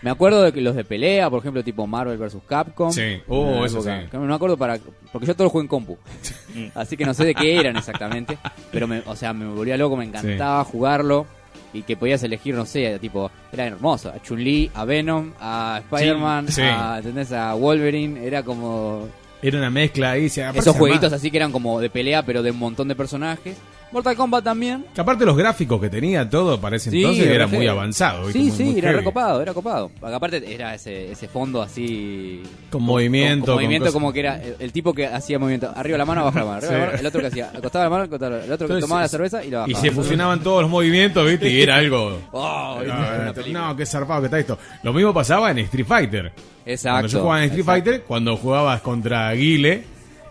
[0.02, 2.38] Me acuerdo de que los de pelea, por ejemplo, tipo Marvel vs.
[2.48, 2.92] Capcom.
[2.92, 3.18] Sí.
[3.28, 3.90] Oh, eso sí.
[4.14, 4.78] No me acuerdo para.
[5.12, 5.98] Porque yo todo lo jugué en compu.
[6.76, 8.38] Así que no sé de qué eran exactamente.
[8.72, 11.26] Pero, me, o sea, me volvía loco, me encantaba jugarlo.
[11.74, 13.30] Y que podías elegir, no sé, tipo.
[13.52, 14.10] Era hermoso.
[14.10, 16.62] A Chun-Li, a Venom, a Spider-Man, Sí.
[16.64, 17.32] a, ¿entendés?
[17.32, 18.26] a Wolverine.
[18.26, 19.08] Era como.
[19.42, 20.30] Era una mezcla ahí.
[20.30, 23.58] se- Esos jueguitos así que eran como de pelea, pero de un montón de personajes.
[23.92, 24.86] Mortal Kombat también.
[24.94, 28.26] Que aparte los gráficos que tenía todo para ese Sí, entonces era muy avanzado.
[28.28, 28.34] ¿viste?
[28.40, 29.00] Sí, Muy- sí, muy era heavy.
[29.00, 29.92] recopado, era copado.
[30.02, 32.44] Aparte era ese, ese fondo así.
[32.70, 35.72] Con movimiento, Con, con movimiento como que era el, el tipo que hacía movimiento.
[35.76, 36.58] Arriba la mano, abajo la mano.
[36.58, 36.86] Arriba la Sí.
[36.86, 37.52] mano, el otro que hacía.
[37.56, 39.74] Acostaba la mano, acostaba la- el otro que Entonces, tomaba la cerveza y la Y
[39.74, 39.82] bajaba.
[39.82, 41.50] se fusionaban todos los movimientos, ¿viste?
[41.50, 42.20] Y era algo.
[42.32, 44.60] Oh, No, era qué zarpado que está esto.
[44.84, 46.32] Lo mismo pasaba en Street Fighter.
[46.66, 46.94] Exacto.
[46.94, 47.84] Cuando yo jugaba en Street exacto.
[47.86, 49.84] Fighter, cuando jugabas contra Guile,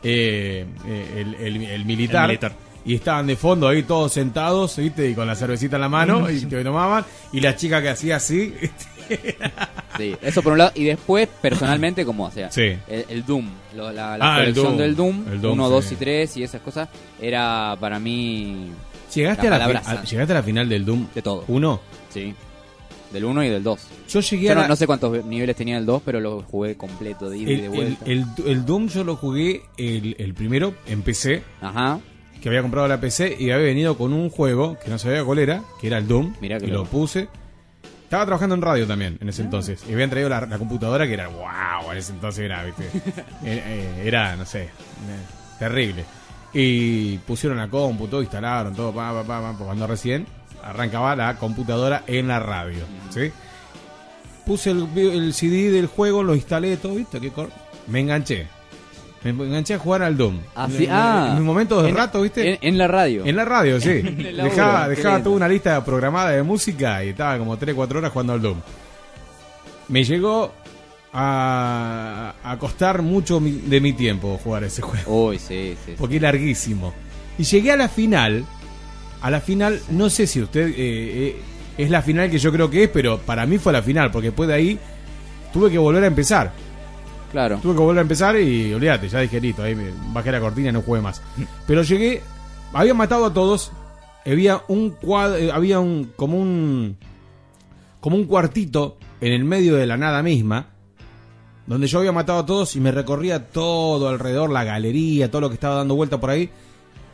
[0.02, 2.52] eh, eh, el, el- el militar, El militar.
[2.88, 5.08] Y estaban de fondo ahí todos sentados, ¿viste?
[5.10, 8.16] Y con la cervecita en la mano, y te tomaban, y la chica que hacía
[8.16, 8.54] así,
[9.96, 10.72] Sí, eso por un lado.
[10.74, 12.74] Y después, personalmente, como, o sea, Sí.
[12.88, 13.48] el, el Doom.
[13.74, 14.76] lo- la la Ah, el colección Doom.
[14.78, 15.72] del Doom, El Doom, 1, sí.
[15.72, 16.88] 2 y 3 y esas cosas,
[17.20, 18.70] era para mí
[19.14, 21.44] ¿Llegaste, La a la, a- ¿Llegaste a la final del Doom de todo.
[21.48, 21.80] 1?
[22.10, 22.34] Sí.
[23.12, 23.80] Del 1 y del 2.
[24.10, 26.42] Yo llegué Yo a no, la- no sé cuántos niveles tenía el 2, pero lo
[26.42, 28.04] jugué completo de ida y el, de el, vuelta.
[28.04, 31.98] el, el Doom yo lo jugué el, el primero en PC, Ajá.
[32.42, 35.38] Que había comprado la PC y había venido con un juego que no sabía cuál
[35.40, 36.90] era, que era el Doom, Mirá que y lo loco.
[36.90, 37.28] puse.
[38.04, 39.30] Estaba trabajando en radio también en Ah.
[39.30, 39.84] ese entonces.
[39.88, 42.84] Y habían traído la, la computadora que era wow, en ese entonces era, ¿viste?
[43.44, 44.68] Eh, eh, era, no sé, eh,
[45.58, 46.04] terrible.
[46.54, 50.26] Y pusieron la compu, todo instalaron, todo, pa, pa, pa, pa, cuando recién
[50.62, 53.30] arrancaba la computadora en la radio, ¿sí?
[54.46, 57.20] Puse el, el CD del juego, lo instalé todo, ¿viste?
[57.20, 57.30] Qué
[57.86, 58.46] Me enganché.
[59.24, 60.38] Me enganché a jugar al Doom.
[60.54, 60.68] Ah.
[61.30, 62.50] en mis momentos de En- rato, ¿viste?
[62.52, 63.24] En, en la radio.
[63.26, 63.88] En la radio, sí.
[64.42, 68.32] dejaba dejaba toda una lista programada de música y estaba como 3, 4 horas jugando
[68.34, 68.58] al Doom.
[69.88, 70.52] Me llegó
[71.12, 75.26] a, a costar mucho mi- de mi tiempo jugar ese juego.
[75.28, 75.78] Uy, sí, sí.
[75.86, 75.94] sí.
[75.98, 76.94] Porque es larguísimo.
[77.38, 78.44] Y llegué a la final.
[79.20, 80.68] A la final, no sé si usted...
[80.68, 81.36] eh, eh,
[81.76, 84.28] es la final que yo creo que es, pero para mí fue la final, porque
[84.28, 84.78] después de ahí
[85.52, 86.52] tuve que volver a empezar.
[87.32, 87.58] Claro.
[87.62, 89.76] Tuve que volver a empezar y olvídate, ya dije ahí
[90.12, 91.22] bajé la cortina no jugué más.
[91.66, 92.22] Pero llegué,
[92.72, 93.72] habían matado a todos
[94.32, 96.96] había un cuadro, eh, había un como un
[98.00, 100.66] como un cuartito en el medio de la nada misma
[101.66, 105.48] donde yo había matado a todos y me recorría todo alrededor, la galería, todo lo
[105.48, 106.50] que estaba dando vuelta por ahí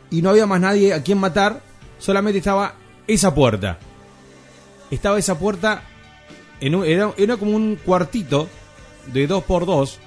[0.09, 1.61] y no había más nadie a quien matar,
[1.99, 2.75] solamente estaba
[3.07, 3.79] esa puerta.
[4.91, 5.83] Estaba esa puerta
[6.61, 8.47] era, era como un cuartito
[9.07, 9.99] de 2 por 2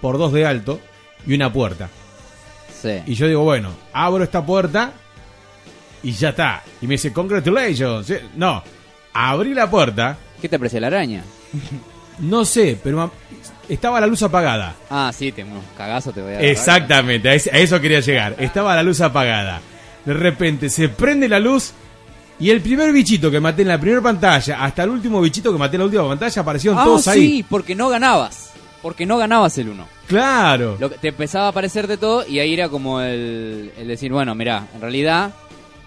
[0.00, 0.80] por 2 de alto
[1.26, 1.88] y una puerta.
[2.80, 3.02] Sí.
[3.06, 4.92] Y yo digo, bueno, abro esta puerta
[6.02, 6.62] y ya está.
[6.80, 8.12] Y me dice, congratulations.
[8.36, 8.62] No,
[9.12, 11.24] abrí la puerta, ¿Qué te aprecia la araña?
[12.20, 13.10] no sé, pero
[13.68, 14.74] estaba la luz apagada.
[14.88, 16.44] Ah, sí, te unos cagazos te voy a dar.
[16.44, 18.36] Exactamente, a eso quería llegar.
[18.38, 19.60] Estaba la luz apagada.
[20.04, 21.72] De repente se prende la luz
[22.40, 25.58] y el primer bichito que maté en la primera pantalla hasta el último bichito que
[25.58, 27.42] maté en la última pantalla aparecieron Ah, todos sí, ahí.
[27.48, 28.50] porque no ganabas.
[28.82, 29.86] Porque no ganabas el 1.
[30.06, 30.76] Claro.
[30.78, 34.12] Lo que te empezaba a aparecer de todo y ahí era como el, el decir,
[34.12, 35.32] bueno, mira, en realidad...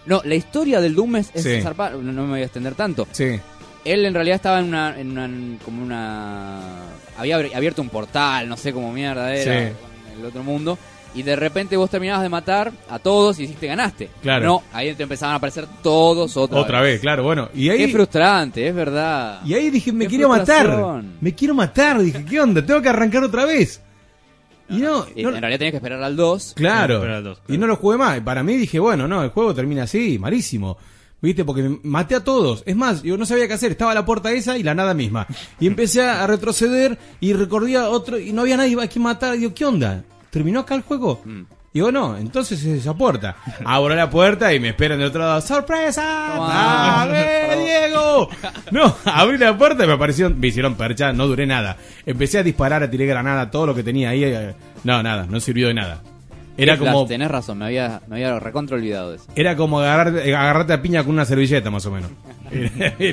[0.06, 1.60] No, la historia del Doom es, Sí.
[1.64, 3.08] no, no me voy a extender tanto.
[3.12, 3.40] Sí.
[3.86, 6.60] Él en realidad estaba en una, en una como una...
[7.18, 9.76] Había abierto un portal, no sé cómo mierda era, Sí.
[10.12, 10.78] con el otro mundo.
[11.13, 14.10] Y de repente vos terminabas de matar a todos y dijiste ganaste.
[14.21, 14.45] Claro.
[14.45, 17.50] No, ahí te empezaban a aparecer todos otra, Otra vez, claro, bueno.
[17.54, 19.41] Y ahí Qué frustrante, es verdad.
[19.45, 21.04] Y ahí dije, me Qué quiero matar.
[21.19, 22.02] Me quiero matar.
[22.02, 22.65] Dije, ¿qué onda?
[22.65, 23.82] Tengo que arrancar otra vez.
[24.69, 26.54] Y no, Y no- en realidad tenías que esperar al 2.
[26.56, 27.04] claro.
[27.50, 28.17] Y no lo jugué más.
[28.17, 30.78] Y Para mí dije, bueno, no, el juego termina así, malísimo.
[31.21, 31.43] ¿Viste?
[31.45, 32.63] Porque me maté a todos.
[32.65, 33.71] Es más, yo no sabía qué hacer.
[33.71, 35.28] Estaba la puerta esa y la nada misma.
[35.60, 39.38] Y empecé a retroceder y recordía otro y no había nadie a quien matar.
[39.38, 40.04] Digo, ¿qué onda?
[40.32, 41.22] ¿Terminó acá el juego?
[41.26, 41.41] Mm.
[41.74, 43.38] Digo, no, entonces es esa puerta.
[43.65, 45.39] Abro la puerta y me esperan de otro lado.
[45.41, 46.02] ¡Sorpresa!
[46.38, 48.28] ¡Dale, Diego!
[48.72, 51.78] No, abrí la puerta y me aparecieron, me hicieron percha, no duré nada.
[52.06, 54.24] Empecé a disparar, a tirar granada, todo lo que tenía ahí.
[54.26, 56.02] eh, No, nada, no sirvió de nada.
[56.58, 59.26] Era flash, como, Tenés razón, me había, me había recontra olvidado de eso.
[59.36, 62.12] era como agarrar, eh, agarrarte a piña con una servilleta, más o menos.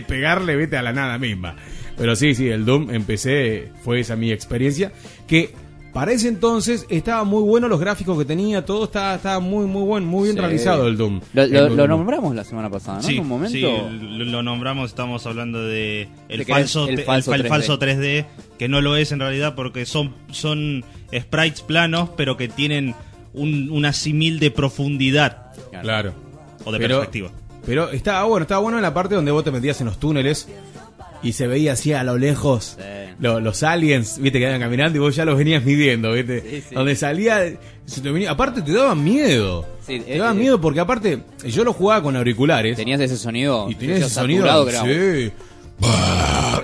[0.06, 1.54] Pegarle, vete, a la nada misma.
[1.96, 4.92] Pero sí, sí, el Doom empecé, fue esa mi experiencia.
[5.26, 5.54] Que
[5.92, 9.82] para ese entonces estaba muy bueno los gráficos que tenía, todo estaba, estaba muy, muy
[9.82, 10.40] bueno, muy bien Sí.
[10.40, 11.20] realizado el Doom.
[11.32, 11.76] Lo, El lo- Doom.
[11.76, 13.02] lo nombramos la semana pasada, ¿no?
[13.04, 13.52] Sí, en un momento.
[13.52, 17.48] sí, lo, lo nombramos, estamos hablando de el falso, el te- el falso fal- 3D.
[17.48, 18.26] falso 3D,
[18.58, 22.94] que no lo es en realidad porque son, son sprites planos, pero que tienen
[23.32, 26.12] un, una simil de profundidad Claro.
[26.64, 27.30] o de Pero- perspectiva.
[27.66, 30.48] Pero estaba bueno, estaba bueno en la parte donde vos te metías en los túneles
[31.22, 32.84] y se veía así a lo lejos Sí.
[33.20, 36.40] lo- los aliens, viste, que iban caminando y vos ya los venías midiendo, viste.
[36.40, 36.74] Sí, sí.
[36.74, 37.40] Donde salía,
[37.86, 39.66] se te venía- aparte te daban miedo.
[39.86, 43.16] Sí, te eh, daban eh, mierda porque aparte yo lo jugaba con auriculares Tenías ese
[43.16, 43.70] sonido.
[43.70, 45.26] y tenías ese saturado sonido.
[45.26, 45.32] Sí.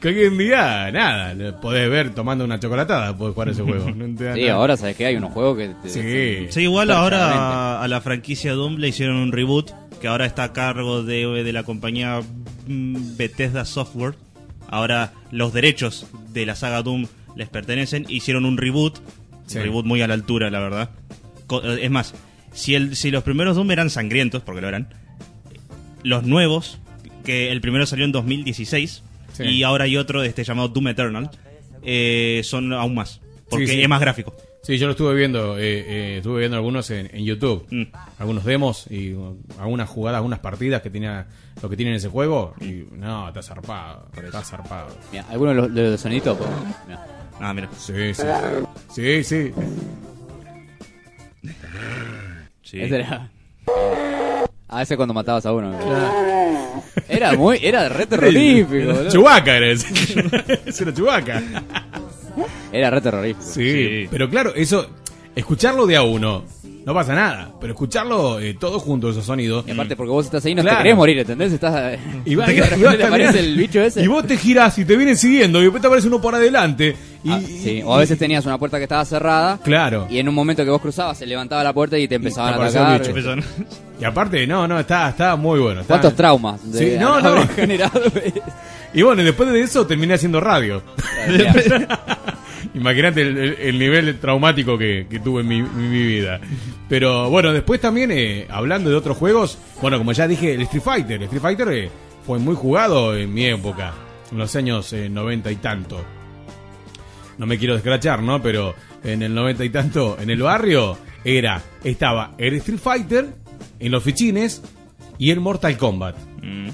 [0.00, 3.90] que hoy en día, nada, lo podés ver tomando una chocolatada, podés jugar ese juego.
[3.90, 4.54] No te Sí, nada.
[4.54, 6.46] ahora sabes que hay unos juegos que te Sí.
[6.50, 7.32] Sí, igual ahora
[7.78, 11.26] a, a la franquicia Doom le hicieron un reboot que ahora está a cargo de,
[11.42, 12.20] de la compañía
[12.66, 14.14] mm, Bethesda Software.
[14.68, 17.06] Ahora los derechos de la saga Doom
[17.36, 18.06] les pertenecen.
[18.08, 18.98] Hicieron un reboot,
[19.46, 19.58] Sí.
[19.58, 20.90] un reboot muy a la altura, la verdad.
[21.62, 22.14] Eh, Es más,
[22.52, 24.88] si, el, si los primeros Doom eran sangrientos, porque lo eran,
[26.02, 26.78] los nuevos,
[27.24, 29.42] que el primero salió en 2016 Sí.
[29.44, 31.30] y ahora hay otro este llamado Doom Eternal,
[31.82, 33.82] eh, son aún más, porque sí.
[33.82, 34.34] es más gráfico.
[34.66, 37.84] Sí, yo lo estuve viendo, eh, eh, estuve viendo algunos en, en YouTube, Mm.
[38.18, 41.28] algunos demos y uh, algunas jugadas, algunas partidas que tenía
[41.62, 44.88] lo que tiene ese juego y no, está zarpado, está zarpado.
[45.12, 46.36] Mira, algunos de los, de los soniditos.
[46.36, 46.50] pues,
[46.88, 47.06] mira.
[47.38, 47.68] Ah, mira.
[47.78, 48.22] Sí, sí.
[48.92, 49.52] Sí, sí.
[52.62, 52.80] Sí.
[52.80, 53.30] Ese era.
[54.68, 55.78] A veces cuando matabas a uno.
[57.08, 57.60] Era muy.
[57.62, 59.08] Era re terrorífico.
[59.10, 59.86] Chubaca era ese.
[60.66, 61.40] Ese era Chubaca.
[62.72, 63.42] Era re terrorífico.
[63.46, 64.08] Sí, Sí.
[64.10, 64.86] pero claro, eso,
[65.34, 66.44] escucharlo de a uno,
[66.84, 69.64] no pasa nada, pero escucharlo eh, todos juntos, esos sonidos.
[69.66, 70.76] Y aparte, porque vos estás ahí, no Claro.
[70.78, 71.52] te querés morir, ¿entendés?
[71.52, 71.98] Estás.
[72.24, 73.38] Y va- de y va- y va repente te aparece caminando.
[73.38, 74.02] el bicho ese.
[74.02, 76.94] Y vos te girás y te vienen siguiendo y después te aparece uno por adelante.
[77.24, 79.58] Y, Ah, sí, o a veces tenías una puerta que estaba cerrada.
[79.64, 80.06] Claro.
[80.08, 82.64] Y en un momento que vos cruzabas, se levantaba la puerta y te empezaban a
[82.66, 83.02] atacar.
[84.00, 85.80] Y aparte, no, no, está, está muy bueno.
[85.80, 86.70] está- ¿Cuántos traumas?
[86.72, 87.48] de- Sí, no, no.
[87.48, 88.00] generado?
[88.96, 90.82] Y bueno, después de eso terminé haciendo radio.
[92.74, 96.40] Imagínate el, el- el nivel traumático que, que tuve en mi, mi- mi vida.
[96.88, 100.82] Pero bueno, después también, eh, hablando de otros juegos, bueno, como ya dije, el Street
[100.82, 101.16] Fighter.
[101.16, 101.90] El Street Fighter eh,
[102.26, 103.92] fue muy jugado en mi época,
[104.32, 106.04] en los años eh, 90 y tanto.
[107.38, 108.40] No me quiero descrachar, ¿no?
[108.42, 108.74] Pero
[109.04, 113.26] en el 90 y tanto, en el barrio, era, estaba el Street Fighter
[113.78, 114.62] en los fichines
[115.18, 116.68] y el Mortal Kombat Mm.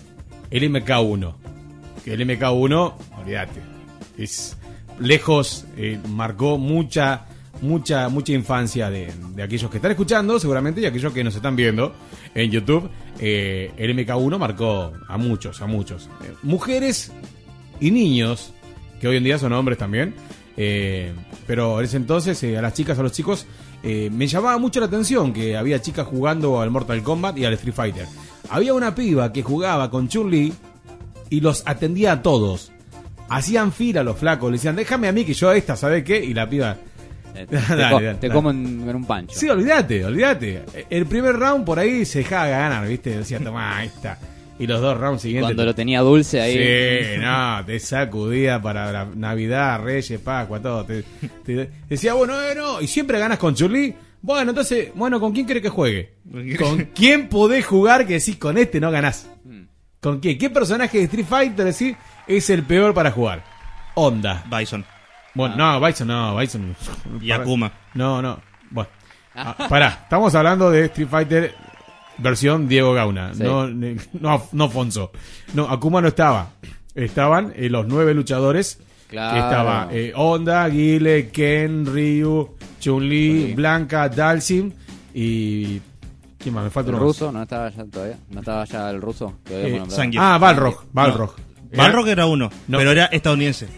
[0.50, 1.34] el MK1.
[2.04, 3.60] Que el MK1, olvídate,
[4.18, 4.56] es
[4.98, 7.26] lejos, eh, marcó mucha,
[7.60, 11.56] mucha mucha infancia de, de aquellos que están escuchando, seguramente, y aquellos que nos están
[11.56, 11.94] viendo
[12.34, 12.88] en YouTube.
[13.18, 16.08] Eh, el MK1 marcó a muchos, a muchos.
[16.24, 17.12] Eh, mujeres
[17.80, 18.52] y niños,
[19.00, 20.14] que hoy en día son hombres también.
[21.46, 23.46] pero en ese entonces, a las chicas, a los chicos,
[23.82, 27.74] me llamaba mucho la atención que había chicas jugando al Mortal Kombat y al Street
[27.74, 28.06] Fighter.
[28.48, 30.52] Había una piba que jugaba con Chun-Li
[31.32, 32.70] y los atendía a todos.
[33.28, 36.22] Hacían fila los flacos, le decían, déjame a mí que yo a esta, ¿sabes qué?
[36.22, 36.76] Y la piba,
[37.34, 38.34] Eh, Te, Dale, co- dale, te dale.
[38.34, 39.34] como en, en un pancho.
[39.38, 40.62] sí, olvídate, olvídate.
[40.90, 43.16] El primer round por ahí se dejaba ganar, ¿viste?
[43.16, 44.18] Decía, toma, ahí está.
[44.58, 45.46] Y los dos rounds siguientes.
[45.48, 46.52] Cuando lo tenía dulce ahí.
[46.52, 50.84] Sí, no, te sacudía para la Navidad, Reyes, Pascua, todo.
[50.84, 51.02] Te,
[51.44, 53.94] te decía, bueno, eh, no, y siempre ganas con Churli.
[54.20, 56.12] Bueno, entonces, bueno, ¿con quién querés que juegue?
[56.58, 59.26] ¿Con quién podés jugar que decís con este no ganás?
[60.02, 60.36] ¿Con quién?
[60.36, 61.96] ¿Qué personaje de Street Fighter decís
[62.26, 63.44] es el peor para jugar?
[63.94, 64.44] Onda.
[64.50, 64.84] Bison.
[65.34, 66.74] Bueno, no, Bison no, Bison.
[67.20, 67.72] Y Akuma.
[67.94, 68.40] No, no.
[68.70, 68.90] Bueno.
[69.34, 71.54] Ah, pará, estamos hablando de Street Fighter
[72.18, 73.42] versión Diego Gauna, Sí.
[73.42, 75.10] no, ne- no, no Fonso.
[75.54, 76.50] No, Akuma no estaba.
[76.94, 78.80] Estaban eh, los nueve luchadores.
[79.08, 79.32] Claro.
[79.34, 83.54] Que estaba eh, Honda, Guile, Ken, Ryu, Chun-Li, Chun-Li.
[83.54, 84.72] Blanca, Dalsim
[85.14, 85.80] y...
[86.42, 86.64] ¿Quién más?
[86.64, 87.14] Me falta ¿El uno más.
[87.14, 87.32] ruso?
[87.32, 88.16] ¿No estaba ya todavía?
[88.30, 89.34] ¿No estaba ya el ruso?
[89.44, 90.26] Que habíamos Eh, nombrado?
[90.34, 90.84] Ah, Balrog.
[90.92, 91.34] Balrog.
[91.70, 92.78] Era- Balrog era uno, No.
[92.78, 93.68] pero era estadounidense.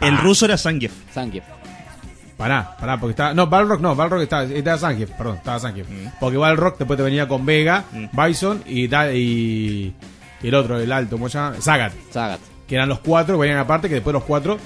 [0.00, 0.20] El Ah.
[0.22, 0.92] ruso era Zangief.
[1.12, 1.44] Zangief.
[2.36, 3.34] Pará, pará, porque estaba.
[3.34, 5.88] No, Balrog no, Balrog estaba, estaba Zangief, perdón, estaba Zangief.
[5.88, 6.08] Mm.
[6.18, 9.94] Porque Balrog después te venía con Vega, Bison y, Da- y,
[10.42, 11.56] y el otro, el alto, ¿cómo se llama?
[11.60, 11.92] Zagat.
[12.12, 12.40] Zagat.
[12.66, 14.58] Que eran los cuatro, que venían aparte, que después los cuatro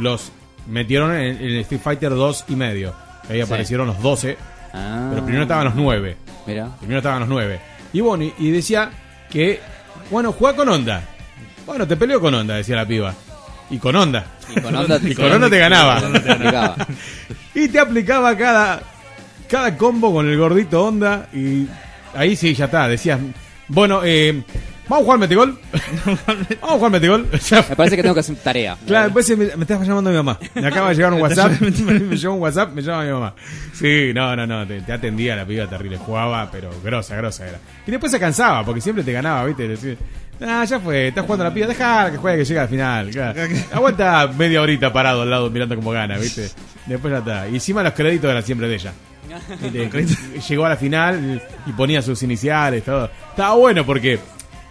[0.00, 0.32] los
[0.66, 2.94] metieron en, en el Street Fighter 2 y medio.
[3.28, 4.38] Ahí aparecieron los 12,
[4.72, 5.08] Ah.
[5.10, 6.16] pero primero estaban los 9.
[6.48, 6.70] Mira.
[6.78, 7.60] Primero estaban los 9.
[7.92, 8.90] Y bueno, y, y decía
[9.30, 9.60] que,
[10.10, 11.02] bueno, juega con onda.
[11.66, 13.14] Bueno, te peleo con onda, decía la piba.
[13.68, 14.24] Y con onda.
[14.56, 16.00] Y con onda, Y con onda te ganaba.
[16.00, 16.84] Te.
[17.60, 18.80] Y te aplicaba cada,
[19.46, 21.66] cada combo con el gordito onda y
[22.14, 22.88] ahí sí, ya está.
[22.88, 23.20] Decías,
[23.68, 24.42] bueno, eh,
[24.88, 25.58] vamos a jugar metegol.
[26.04, 26.20] vamos
[26.62, 27.30] a jugar metegol.
[27.30, 28.76] Ya Me parece que tengo que hacer tarea.
[28.86, 30.38] Claro, después me, me estaba llamando mi mamá.
[30.54, 31.60] Me acaba de llegar un WhatsApp.
[31.60, 33.34] me llegó un WhatsApp, me llama mi mamá.
[33.72, 34.66] Sí, no, no, no.
[34.66, 35.98] Te, te atendía la piba terrible.
[35.98, 37.58] Jugaba, pero grosa, grosa era.
[37.86, 39.68] Y después se cansaba, porque siempre te ganaba, ¿viste?
[39.68, 39.98] Decir,
[40.40, 41.66] ah, ya fue, estás jugando a la piba.
[41.66, 43.10] Deja que juegue, que llega al final.
[43.10, 43.40] claro.
[43.72, 46.48] Aguanta media horita parado al lado mirando cómo gana, ¿viste?
[46.86, 47.48] Después ya está.
[47.48, 48.92] Y encima los créditos eran siempre de ella.
[50.48, 53.10] Llegó a la final y ponía sus iniciales, todo.
[53.30, 54.18] Estaba bueno porque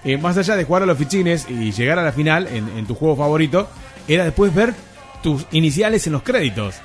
[0.08, 2.86] eh, más allá de jugar a los fichines y llegar a la final en, en
[2.86, 3.70] tu juego favorito,
[4.08, 4.74] era después ver
[5.22, 6.76] tus iniciales en los créditos.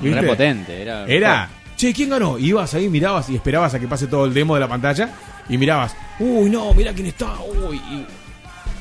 [0.00, 0.20] ¿viste?
[0.20, 0.82] Re potente.
[0.82, 1.04] Era.
[1.06, 2.38] Era, che, ¿quién ganó?
[2.38, 5.10] Y ibas ahí, mirabas y esperabas a que pase todo el demo de la pantalla
[5.48, 7.80] y mirabas, uy, no, mira quién está, uy.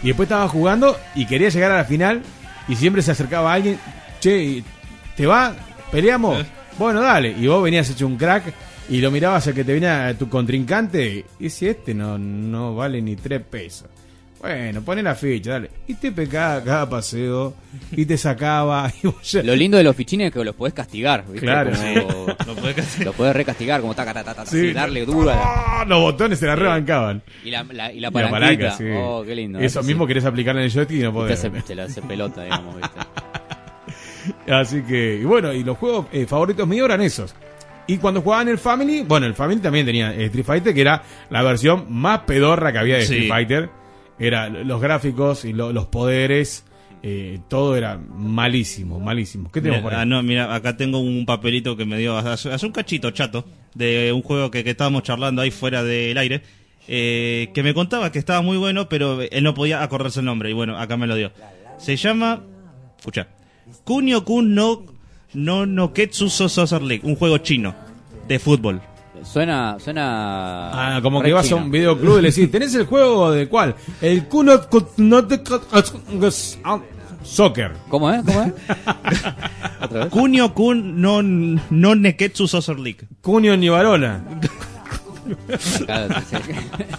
[0.03, 2.23] Y, después estabas jugando y quería llegar a la final
[2.67, 3.79] y siempre se acercaba alguien,
[4.19, 4.63] che,
[5.15, 5.53] ¿te va?
[5.91, 6.43] ¿Peleamos?
[6.79, 7.35] Bueno, dale.
[7.37, 8.45] Y vos venías hecho un crack
[8.91, 13.01] y lo mirabas al que te venía tu contrincante y si este no, no vale
[13.01, 13.87] ni tres pesos.
[14.39, 15.69] Bueno, poné la ficha, dale.
[15.87, 17.53] Y te pecaba cada paseo
[17.91, 18.91] y te sacaba.
[19.03, 21.23] Y vos ya- Lo lindo de los fichines es que los podés castigar.
[21.27, 21.41] ¿viste?
[21.45, 22.25] Claro, Como-
[23.05, 24.57] Lo podés recastigar, como taca, taca, taca, Sí.
[24.57, 25.85] así, darle duro a la- ¡Ah!
[25.87, 27.21] Los botones se la rebancaban.
[27.45, 28.39] Y la, la- y la Y la palanquita.
[28.39, 28.85] palanca, sí.
[28.97, 29.59] Oh, qué lindo.
[29.59, 29.87] Eso sí.
[29.87, 31.37] mismo querés aplicar en el joystick y no Te podés.
[31.39, 32.99] hace, te la hace pelota, digamos, ¿viste?
[34.51, 37.35] Así que, y bueno, y los juegos eh, favoritos míos eran esos.
[37.87, 41.03] Y cuando jugaban el Family, bueno, el Family también tenía eh, Street Fighter, que era
[41.29, 43.13] la versión más pedorra que había de Sí.
[43.13, 43.69] Street Fighter.
[44.19, 46.63] Era los gráficos y lo- los poderes,
[47.03, 49.51] eh, todo era malísimo, malísimo.
[49.51, 50.03] ¿Qué tenemos por Mira, ahí?
[50.03, 53.45] ah, no, mira, acá tengo un papelito que me dio hace, hace un cachito chato
[53.73, 56.41] de un juego que, que estábamos charlando ahí fuera del aire.
[56.87, 60.49] eh, que me contaba que estaba muy bueno, pero él no podía acordarse el nombre.
[60.49, 61.31] Y bueno, acá me lo dio.
[61.77, 62.41] Se llama.
[62.97, 63.27] Escucha.
[63.85, 64.83] Kunio Kun no,
[65.33, 67.01] no Noketsu So Soccer League.
[67.03, 67.73] Un juego chino
[68.27, 68.81] de fútbol.
[69.23, 69.77] Suena.
[69.79, 73.47] suena Ah, como que vas a un videoclub y le decís, ¿tenés el juego de
[73.47, 73.75] cuál?
[74.01, 74.59] El Kuno
[74.97, 75.41] no te
[77.23, 77.71] Soccer.
[77.87, 78.23] ¿Cómo es?
[78.23, 78.53] ¿Cómo es?
[79.81, 80.09] ¿Otra vez?
[80.09, 83.07] Kunio Kun no, no Neketsu Soccer League.
[83.21, 83.69] Cunio ni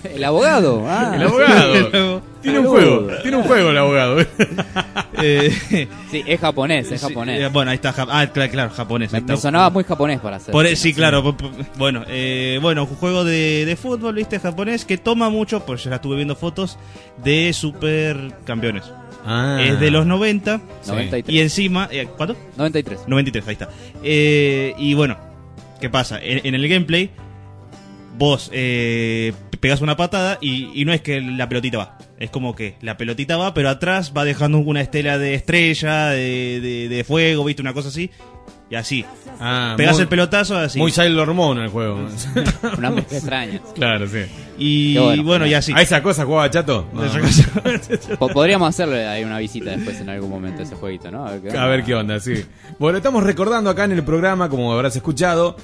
[0.05, 0.85] El abogado.
[0.89, 2.23] Ah, El abogado.
[2.43, 4.17] tiene un juego, tiene un juego el abogado.
[5.25, 7.41] Eh, Sí, es japonés, es japonés.
[7.41, 7.95] eh, bueno, ahí está.
[8.09, 9.13] Ah, claro, claro japonés.
[9.13, 10.51] me, sonaba muy japonés para hacer.
[10.51, 11.37] Por, e- sí, claro.
[11.79, 15.91] Bueno, eh, bueno, un juego de, de fútbol, viste, japonés, que toma mucho, pues ya
[15.91, 16.77] la estuve viendo fotos,
[17.23, 18.85] de supercampeones.
[19.25, 19.59] Ah.
[19.63, 20.61] Es de los 90.
[20.89, 21.33] 93.
[21.33, 22.35] Y encima, eh, ¿cuánto?
[22.57, 23.01] 93.
[23.07, 23.69] 93, ahí está.
[24.03, 25.17] Eh, y bueno,
[25.81, 26.19] ¿qué pasa?
[26.21, 27.11] En, en el gameplay,
[28.23, 31.99] vos eh, pegas una patada y, y no es que la pelotita va.
[32.19, 36.61] Es como que la pelotita va, pero atrás va dejando una estela de estrella, de,
[36.61, 37.63] de- de fuego, ¿viste?
[37.63, 38.11] Una cosa así.
[38.71, 39.05] Y así.
[39.41, 40.79] Ah, Pegas muy- el pelotazo así.
[40.79, 41.97] Muy Sailor Moon el juego.
[42.79, 43.61] Una mezcla extraña.
[43.75, 44.21] claro, sí.
[44.57, 45.47] y Qué bueno, bueno.
[45.47, 45.73] y así.
[45.75, 46.87] ¿A esa cosa jugaba Chato?
[46.95, 47.03] No.
[48.19, 51.27] Po- Podríamos hacerle ahí una visita después en algún momento a ese jueguito, ¿no?
[51.27, 52.35] A ver qué A ver qué onda, sí.
[52.79, 55.57] Bueno, estamos recordando acá en el programa, como habrás escuchado,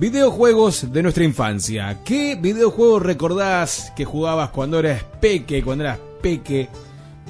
[0.00, 1.98] videojuegos de nuestra infancia.
[2.06, 6.70] ¿Qué videojuegos recordás que jugabas cuando eras peque, cuando eras peque?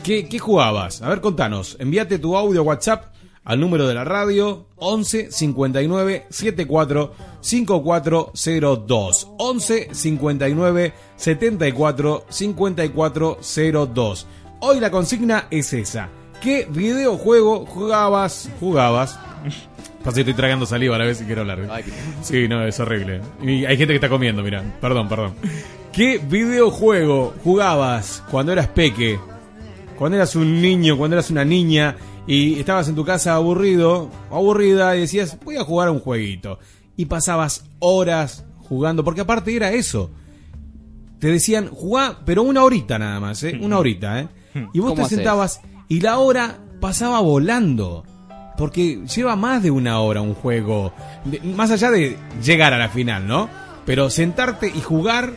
[0.05, 1.03] ¿Qué, qué jugabas?
[1.03, 1.77] A ver, contanos.
[1.81, 3.13] Envíate tu audio WhatsApp
[3.43, 9.29] al número de la radio 11 59 74 5402.
[9.37, 14.27] 11 59 74 5402.
[14.61, 16.09] Hoy la consigna es esa.
[16.41, 18.49] ¿Qué videojuego jugabas?
[18.61, 19.19] Jugabas.
[20.03, 21.69] Que estoy tragando saliva a la vez y quiero hablar.
[21.71, 21.85] Ay,
[22.23, 23.21] Sí, no, es horrible.
[23.43, 24.65] Y hay gente que está comiendo, mira.
[24.81, 25.35] Perdón, perdón.
[25.93, 29.21] ¿Qué videojuego jugabas cuando eras peque?
[29.97, 34.37] Cuando eras un niño, cuando eras una niña y estabas en tu casa aburrido, o
[34.37, 36.59] aburrida y decías, voy a jugar a un jueguito.
[36.97, 40.11] Y pasabas horas jugando, porque aparte era eso.
[41.19, 43.59] Te decían, jugá, pero una horita nada más, ¿eh?
[43.61, 44.29] Una horita, ¿eh?
[44.73, 48.05] Y vos te sentabas y la hora pasaba volando.
[48.61, 50.93] Porque lleva más de una hora un juego.
[51.57, 53.49] Más allá de llegar a la final, ¿no?
[53.87, 55.33] Pero sentarte y jugar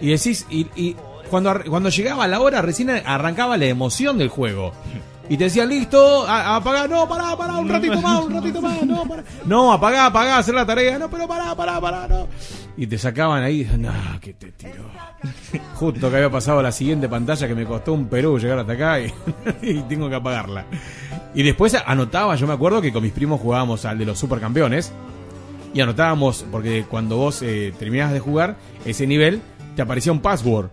[0.00, 0.44] y decís.
[0.50, 0.96] Y, y
[1.30, 4.72] cuando, cuando llegaba la hora, recién arrancaba la emoción del juego.
[5.28, 8.84] Y te decían, listo, a- apagar, no, pará, pará, un ratito más, un ratito más,
[8.84, 9.24] no, pará.
[9.46, 12.28] No, apagá, apagá, hacer la tarea, no, pero pará, pará, pará, no.
[12.76, 14.84] Y te sacaban ahí, no, que te tiró.
[15.76, 19.00] Justo que había pasado la siguiente pantalla que me costó un Perú llegar hasta acá
[19.00, 19.12] y,
[19.62, 20.66] y tengo que apagarla.
[21.34, 24.92] Y después anotaba, yo me acuerdo que con mis primos jugábamos al de los supercampeones
[25.72, 29.40] y anotábamos, porque cuando vos eh, terminabas de jugar ese nivel,
[29.74, 30.68] te aparecía un password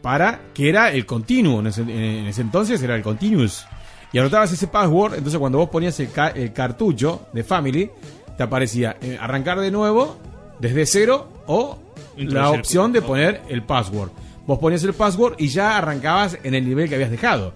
[0.00, 3.66] para que era el continuo, en ese, en ese entonces era el continuous.
[4.12, 7.90] Y anotabas ese password, entonces cuando vos ponías el, ca- el cartucho de Family,
[8.36, 10.16] te aparecía eh, arrancar de nuevo,
[10.58, 11.78] desde cero, o
[12.16, 14.10] la opción de poner el password.
[14.46, 17.54] Vos ponías el password y ya arrancabas en el nivel que habías dejado.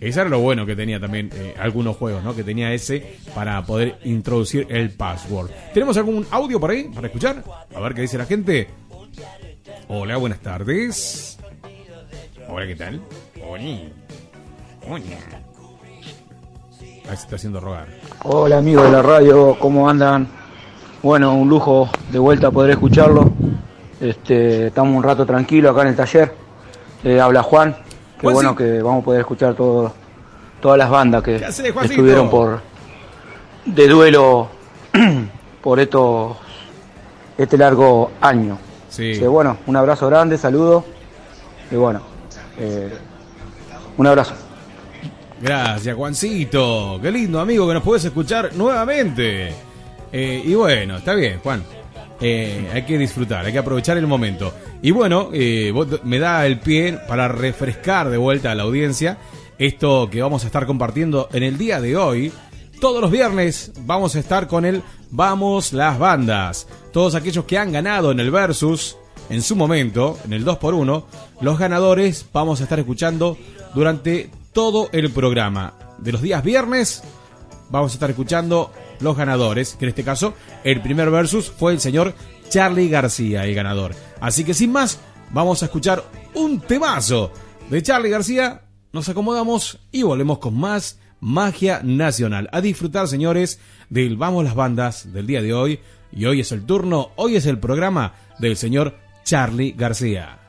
[0.00, 2.36] Eso era lo bueno que tenía también eh, algunos juegos, ¿no?
[2.36, 5.50] Que tenía ese para poder introducir el password.
[5.74, 7.42] ¿Tenemos algún audio por ahí para escuchar?
[7.74, 8.68] A ver qué dice la gente.
[9.88, 11.36] Hola, buenas tardes.
[12.48, 13.00] Hola, ¿qué tal?
[13.44, 13.80] Hola.
[14.88, 15.42] Hola.
[17.08, 17.86] Ahí se está haciendo rogar.
[18.24, 20.28] Hola amigos de la radio, ¿cómo andan?
[21.02, 23.32] Bueno, un lujo de vuelta poder escucharlo.
[23.98, 26.34] Este, estamos un rato tranquilos acá en el taller.
[27.02, 27.74] Eh, habla Juan.
[28.20, 29.90] Qué bueno que vamos a poder escuchar todo,
[30.60, 32.60] todas las bandas que estuvieron por
[33.64, 34.48] de duelo
[35.62, 36.36] por estos
[37.38, 38.58] este largo año.
[38.90, 39.12] Sí.
[39.12, 40.84] Así que bueno, un abrazo grande, saludos.
[41.70, 42.02] Y bueno,
[42.58, 42.92] eh,
[43.96, 44.34] un abrazo.
[45.40, 46.98] Gracias, Juancito.
[47.00, 49.52] Qué lindo, amigo, que nos puedes escuchar nuevamente.
[50.12, 51.62] Eh, y bueno, está bien, Juan.
[52.20, 54.52] Eh, hay que disfrutar, hay que aprovechar el momento.
[54.82, 55.72] Y bueno, eh,
[56.02, 59.18] me da el pie para refrescar de vuelta a la audiencia
[59.58, 62.32] esto que vamos a estar compartiendo en el día de hoy.
[62.80, 66.68] Todos los viernes vamos a estar con el Vamos las bandas.
[66.92, 68.96] Todos aquellos que han ganado en el Versus,
[69.30, 71.04] en su momento, en el 2x1,
[71.40, 73.38] los ganadores vamos a estar escuchando
[73.74, 75.74] durante todo el programa.
[75.98, 77.02] De los días viernes
[77.70, 80.34] vamos a estar escuchando los ganadores, que en este caso
[80.64, 82.14] el primer versus fue el señor
[82.48, 83.94] Charlie García, el ganador.
[84.20, 84.98] Así que sin más,
[85.30, 87.32] vamos a escuchar un temazo
[87.70, 92.48] de Charlie García, nos acomodamos y volvemos con más magia nacional.
[92.52, 95.80] A disfrutar, señores, del Vamos las Bandas del día de hoy.
[96.10, 100.47] Y hoy es el turno, hoy es el programa del señor Charlie García.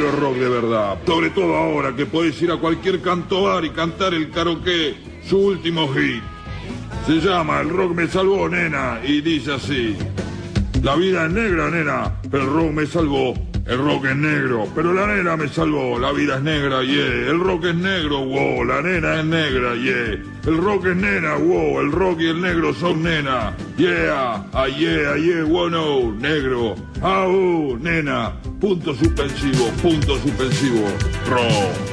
[0.00, 0.98] Rock de verdad.
[1.06, 5.38] Sobre todo ahora que podés ir a cualquier canto bar y cantar el karaoke, su
[5.38, 6.22] último hit.
[7.06, 9.96] Se llama El rock me salvó, nena, y dice así.
[10.82, 13.34] La vida es negra, nena, pero el rock me salvó.
[13.68, 15.98] El rock es negro, pero la nena me salvó.
[15.98, 17.30] La vida es negra, yeah.
[17.30, 18.64] El rock es negro, wow.
[18.64, 20.22] La nena es negra, yeah.
[20.46, 21.80] El rock es nena, wow.
[21.80, 23.54] El rock y el negro son nena.
[23.76, 26.12] Yeah, ah, yeah, ah, yeah, wow, no.
[26.12, 26.76] Negro.
[27.02, 28.32] Ah, uh, nena.
[28.60, 30.88] Punto suspensivo, punto suspensivo.
[31.26, 31.87] Rock.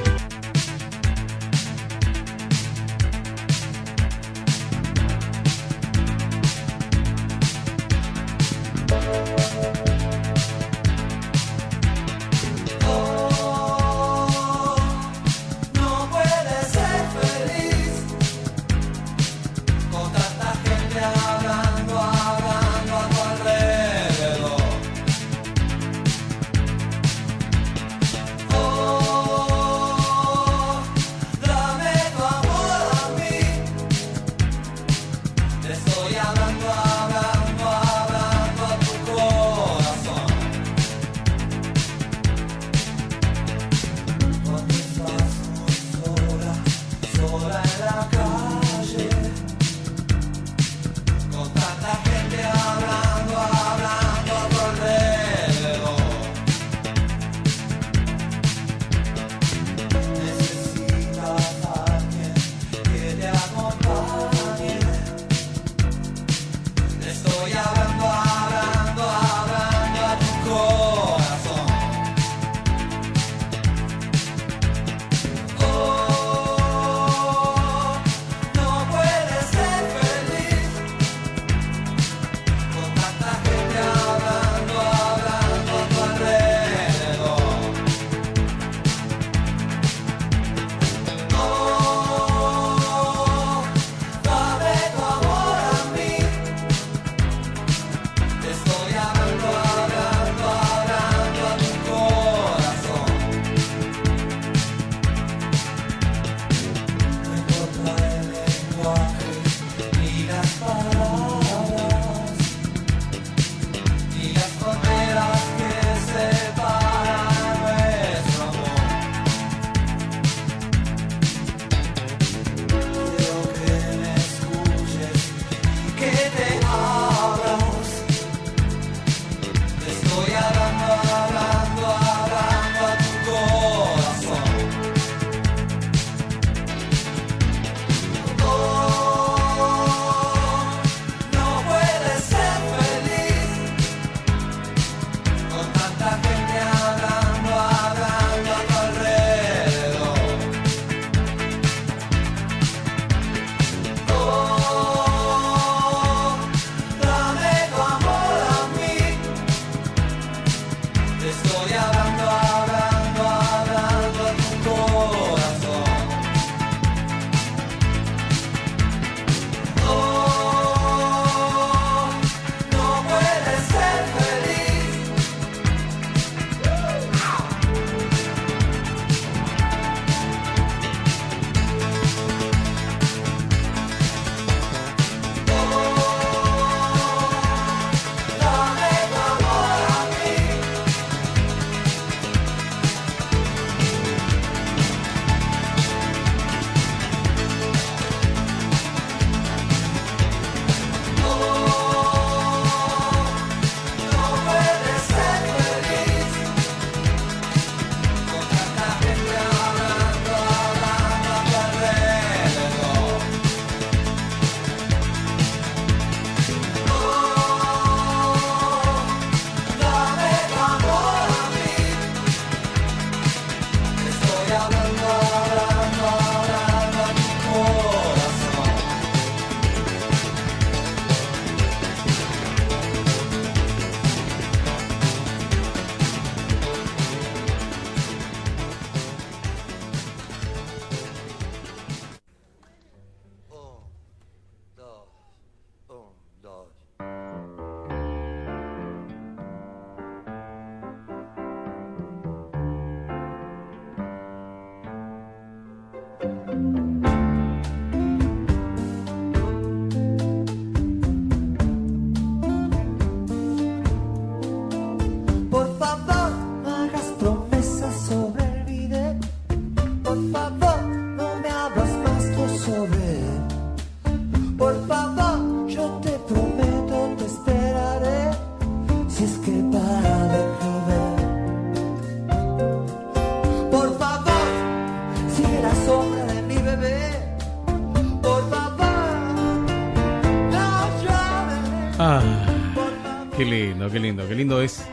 [293.89, 294.85] Qué lindo, qué lindo es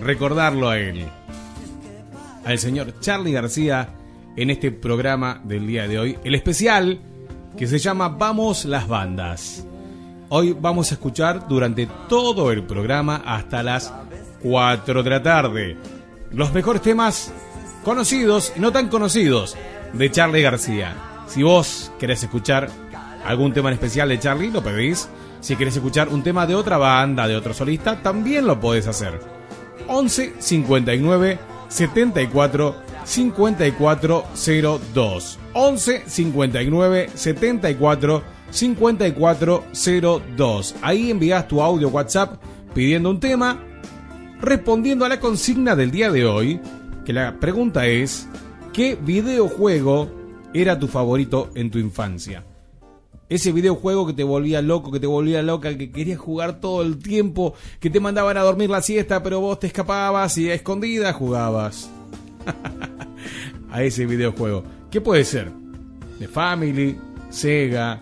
[0.00, 1.06] recordarlo a él.
[2.44, 3.88] Al señor Charlie García
[4.36, 6.18] en este programa del día de hoy.
[6.24, 7.00] El especial
[7.56, 9.66] que se llama Vamos las bandas.
[10.28, 13.92] Hoy vamos a escuchar durante todo el programa hasta las
[14.42, 15.76] 4 de la tarde
[16.34, 17.32] los mejores temas
[17.84, 19.56] conocidos y no tan conocidos
[19.92, 20.94] de Charlie García.
[21.28, 22.68] Si vos querés escuchar
[23.24, 25.08] algún tema en especial de Charlie, lo pedís.
[25.44, 29.20] Si querés escuchar un tema de otra banda, de otro solista, también lo podés hacer.
[29.88, 31.38] 11 59
[31.68, 34.24] 74 54
[34.94, 35.38] 02.
[35.52, 39.64] 11 59 74 54
[40.34, 40.74] 02.
[40.80, 42.42] Ahí envías tu audio WhatsApp
[42.72, 43.62] pidiendo un tema,
[44.40, 46.58] respondiendo a la consigna del día de hoy,
[47.04, 48.26] que la pregunta es,
[48.72, 50.08] ¿qué videojuego
[50.54, 52.44] era tu favorito en tu infancia?
[53.28, 56.98] Ese videojuego que te volvía loco, que te volvía loca, que querías jugar todo el
[56.98, 61.14] tiempo, que te mandaban a dormir la siesta, pero vos te escapabas y a escondidas
[61.16, 61.90] jugabas.
[63.70, 64.62] a ese videojuego.
[64.90, 65.50] ¿Qué puede ser?
[66.20, 66.96] De Family,
[67.28, 68.00] Sega,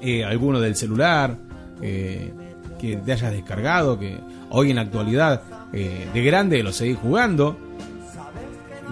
[0.00, 1.38] eh, alguno del celular,
[1.80, 2.32] eh,
[2.80, 4.18] que te hayas descargado, que
[4.50, 5.42] hoy en la actualidad
[5.72, 7.56] eh, de grande lo seguís jugando.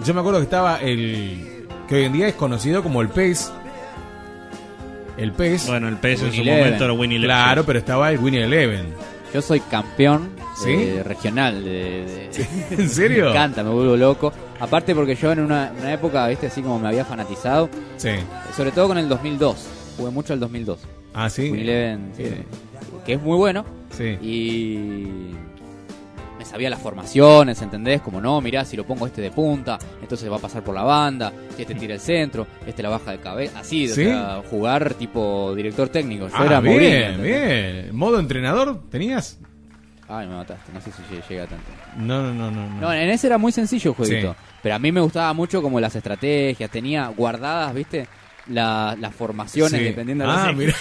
[0.05, 3.51] Yo me acuerdo que estaba el que hoy en día es conocido como el PES.
[5.17, 5.67] El PES.
[5.67, 6.63] Bueno, el PS en su Eleven.
[6.65, 7.35] momento era Winnie Eleven.
[7.35, 8.87] Claro, pero estaba el Winnie Eleven.
[9.33, 10.29] Yo soy campeón
[10.63, 10.71] ¿Sí?
[10.71, 12.47] eh, regional de, de-
[12.83, 13.25] ¿En serio?
[13.25, 14.31] Me encanta, me vuelvo loco.
[14.59, 18.09] Aparte porque yo en una, una época, viste, así como me había fanatizado, Sí.
[18.55, 19.67] sobre todo con el 2002.
[19.97, 20.79] Jugué mucho el 2002.
[21.13, 21.49] Ah, sí.
[21.51, 22.23] Win Eleven, Sí.
[22.23, 22.43] eh,
[23.05, 23.65] que es muy bueno.
[23.91, 24.17] Sí.
[24.21, 25.31] Y
[26.53, 27.99] sabía las formaciones, ¿entendés?
[28.01, 30.83] Como no, mirá, si lo pongo este de punta, entonces va a pasar por la
[30.83, 34.93] banda, si este tira el centro, este la baja de cabeza, así, o sea, jugar
[34.93, 36.27] tipo director técnico.
[36.27, 37.95] Yo Ah, era bien, bien.
[37.95, 39.39] ¿Modo entrenador tenías?
[40.07, 41.65] Ay, me mataste, no sé si lle- llega tanto.
[41.97, 42.69] No, no, no, no.
[42.69, 42.81] no.
[42.81, 44.33] No, en ese era muy sencillo el jueguito.
[44.33, 44.39] Sí.
[44.61, 48.07] Pero a mí me gustaba mucho como las estrategias, tenía guardadas, ¿viste?
[48.47, 49.85] La- las formaciones, Sí.
[49.85, 50.75] dependiendo de Ah, mira.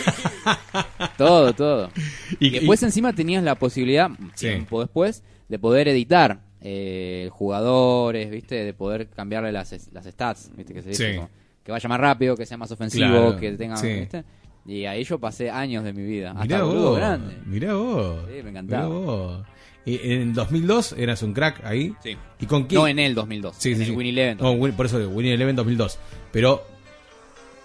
[1.17, 1.91] Todo, todo.
[2.41, 4.49] Y- Y, después y- encima tenías la posibilidad, Sí.
[4.49, 5.23] tiempo después,
[5.53, 8.65] de poder editar eh, jugadores, ¿viste?
[8.65, 10.73] De poder cambiarle las, las stats, ¿viste?
[10.73, 11.17] Que se dice Sí.
[11.17, 11.29] como
[11.63, 13.89] que vaya más rápido, que sea más ofensivo, Claro, que tenga, sí.
[13.93, 14.25] ¿viste?
[14.65, 16.33] Y ahí yo pasé años de mi vida.
[16.33, 16.97] Mirá hasta vos.
[16.97, 17.37] grande.
[17.45, 18.21] Mirá vos.
[18.35, 18.87] Sí, me encantaba.
[18.89, 19.47] Mirá vos.
[19.85, 21.95] Y en 2002 eras un crack ahí.
[22.03, 22.17] Sí.
[22.41, 22.81] ¿Y con quién?
[22.81, 23.95] No en el 2002, Sí, en sí, el sí.
[23.95, 24.39] Win Eleven.
[24.41, 25.99] No, Win- por eso digo, Win Eleven 2002.
[26.33, 26.63] Pero,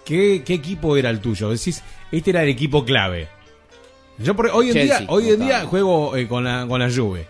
[0.04, 1.48] ¿qué, ¿qué equipo era el tuyo?
[1.50, 1.82] Decís,
[2.12, 3.28] este era el equipo clave.
[4.18, 6.90] Yo por, hoy en Chelsea, día, hoy en día juego eh, con la con la
[6.90, 7.26] Juve.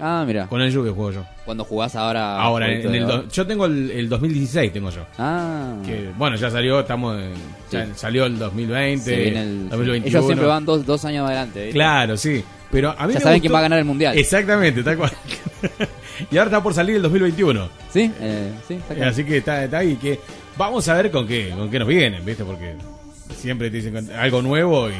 [0.00, 0.46] Ah, mira.
[0.46, 1.24] Con el Juve juego yo.
[1.44, 2.40] Cuando jugás ahora.
[2.40, 5.04] Ahora, en, el do- yo tengo el, el 2016, tengo yo.
[5.18, 5.74] Ah.
[5.84, 7.32] Que, bueno, ya salió, estamos en-
[7.70, 7.92] ya Sí.
[7.96, 10.06] salió el 2020, Se viene el- 2021.
[10.08, 11.60] Ellos siempre van dos, dos años adelante.
[11.64, 11.72] ¿viste?
[11.74, 12.44] Claro, sí.
[12.70, 14.18] Pero a mí Ya me saben gustó- quién va a ganar el mundial.
[14.18, 15.10] Exactamente, tal cual.
[16.30, 17.68] y ahora está por salir el 2021.
[17.90, 19.10] Sí, eh, sí, está claro.
[19.10, 19.96] Así que está, está ahí.
[19.96, 20.20] Que
[20.56, 22.44] vamos a ver con qué, con qué nos vienen, ¿viste?
[22.44, 22.74] Porque
[23.36, 24.92] siempre te dicen algo nuevo y,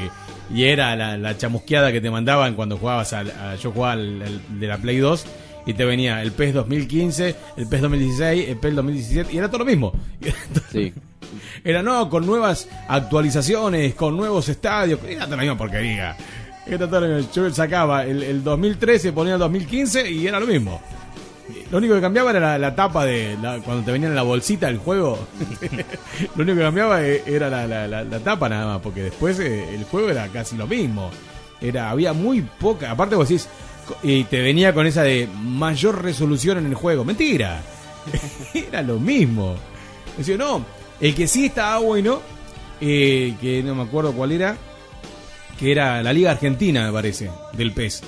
[0.55, 4.23] y era la, la chamusqueada que te mandaban cuando jugabas al, a- yo jugaba al,
[4.23, 5.27] al de la Play 2
[5.67, 9.59] y te venía el PES 2015, el PES 2016, el PES 2017 y era todo
[9.59, 9.93] lo mismo.
[10.73, 10.93] Sí.
[11.65, 15.01] Era no, con nuevas actualizaciones, con nuevos estadios.
[15.07, 16.17] Era toda la misma porquería.
[16.67, 17.33] Era toda la misma.
[17.35, 20.81] Yo sacaba el, el 2013, ponía el 2015 y era lo mismo.
[21.71, 24.23] Lo único que cambiaba era la, la tapa de la- cuando te venía en la
[24.23, 25.19] bolsita el juego.
[26.37, 29.75] lo único que cambiaba era la, la- la- la tapa nada más, porque después eh,
[29.75, 31.11] el juego era casi lo mismo.
[31.61, 32.91] Era había muy poca.
[32.91, 33.49] Aparte vos decís
[34.03, 37.05] y te venía con esa de mayor resolución en el juego.
[37.05, 37.61] Mentira.
[38.55, 39.55] era lo mismo.
[40.17, 40.65] Decía, no,
[41.01, 42.21] el que sí estaba bueno,
[42.81, 44.57] eh, que no me acuerdo cuál era,
[45.59, 48.03] que era la Liga Argentina, me parece, del PES.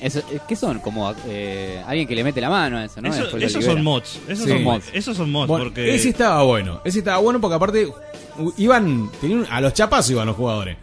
[0.00, 0.80] Eso, eh, ¿Qué son?
[0.80, 3.08] Como eh, alguien que le mete la mano a eso, ¿no?
[3.14, 4.18] Eso- esos son mods.
[4.28, 4.50] Esos Sí.
[4.50, 4.84] son mods.
[4.92, 5.94] Esos son mods Bueno, porque.
[5.94, 7.88] Ese estaba bueno, ese estaba bueno porque aparte
[8.58, 10.76] iban, tenían, a los chapazos iban los jugadores.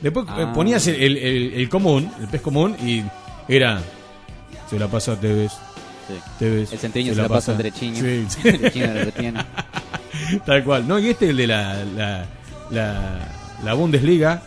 [0.00, 0.52] Después eh, Ah.
[0.54, 3.02] ponías el, el- el- el común, el PES común, y
[3.48, 3.80] era,
[4.70, 5.52] se la pasa a Tevez,
[6.08, 6.14] Sí.
[6.38, 6.72] Tevez.
[6.72, 7.98] El centeño se, la pasa entre chiños.
[8.32, 9.44] Sí, retiene.
[10.46, 10.86] Tal cual.
[10.86, 12.26] No, y este el de la, la,
[12.70, 13.28] la,
[13.64, 14.42] la Bundesliga,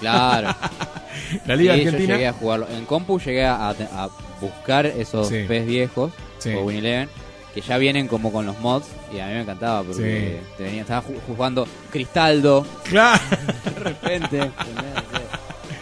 [0.00, 0.54] Claro.
[1.46, 2.14] la Liga Sí, yo Argentina.
[2.14, 2.66] llegué a jugarlo.
[2.70, 4.08] En compu llegué a, a
[4.40, 5.44] buscar esos Sí.
[5.48, 6.50] PES viejos, Sí.
[6.54, 7.08] o Win
[7.54, 10.80] que ya vienen como con los mods, y a mí me encantaba porque te venía,
[10.82, 13.20] estaba ju- jugando Cristaldo, Claro.
[13.64, 14.50] de repente.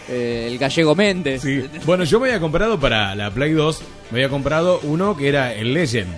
[0.09, 1.41] Eh, el gallego Méndez.
[1.41, 1.63] Sí.
[1.85, 3.81] Bueno, yo me había comprado para la Play 2,
[4.11, 6.13] me había comprado uno que era el Legend.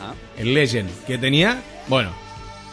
[0.00, 0.14] Ajá.
[0.38, 2.10] El Legend, que tenía, bueno,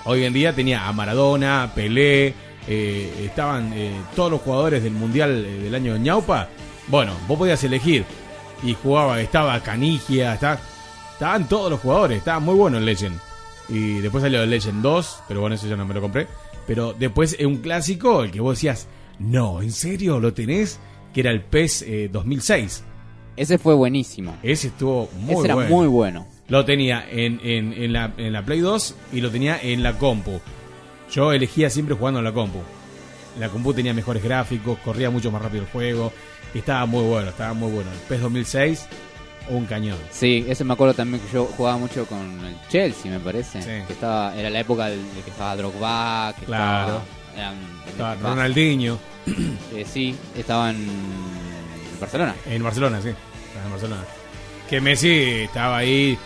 [0.06, 2.34] hoy en día tenía a Maradona, Pelé,
[2.68, 6.49] eh, estaban eh, todos los jugadores del Mundial eh, del año de Ñaupa,
[6.88, 8.05] Bueno, vos podías elegir.
[8.63, 10.59] Y jugaba, estaba Canigia, estaba,
[11.13, 12.18] estaban todos los jugadores.
[12.18, 13.20] Estaba muy bueno el Legend.
[13.70, 16.28] Y después salió el Legend 2, pero bueno, eso ya no me lo compré.
[16.65, 18.88] Pero después es un clásico, el que vos decías,
[19.20, 20.80] no, ¿en serio lo tenés?
[21.13, 22.84] Que era el PES eh, 2006.
[23.36, 24.36] Ese fue buenísimo.
[24.43, 25.70] Ese estuvo muy Ese era bueno.
[25.70, 26.28] muy bueno.
[26.47, 29.97] Lo tenía en, en, en la, en la Play 2 y lo tenía en la
[29.97, 30.39] compu.
[31.12, 32.60] Yo elegía siempre jugando en la compu.
[33.39, 36.12] La compu tenía mejores gráficos, corría mucho más rápido el juego.
[36.53, 37.91] y Estaba muy bueno, estaba muy bueno.
[37.91, 38.86] El PES 2006,
[39.49, 39.97] un cañón.
[40.12, 43.62] Sí, ese me acuerdo también que yo jugaba mucho con el Chelsea, me parece.
[43.62, 43.86] Sí.
[43.88, 46.88] Que estaba, era la época de que estaba Drogba, que Claro.
[46.88, 47.03] estaba,
[47.36, 48.97] eran- Estaba Ronaldinho
[49.74, 50.88] eh, sí, estaba en
[51.99, 52.36] Barcelona.
[52.45, 53.10] en Barcelona, sí.
[53.10, 54.01] Estaba en Barcelona.
[54.70, 55.10] Que Messi
[55.43, 56.18] estaba ahí.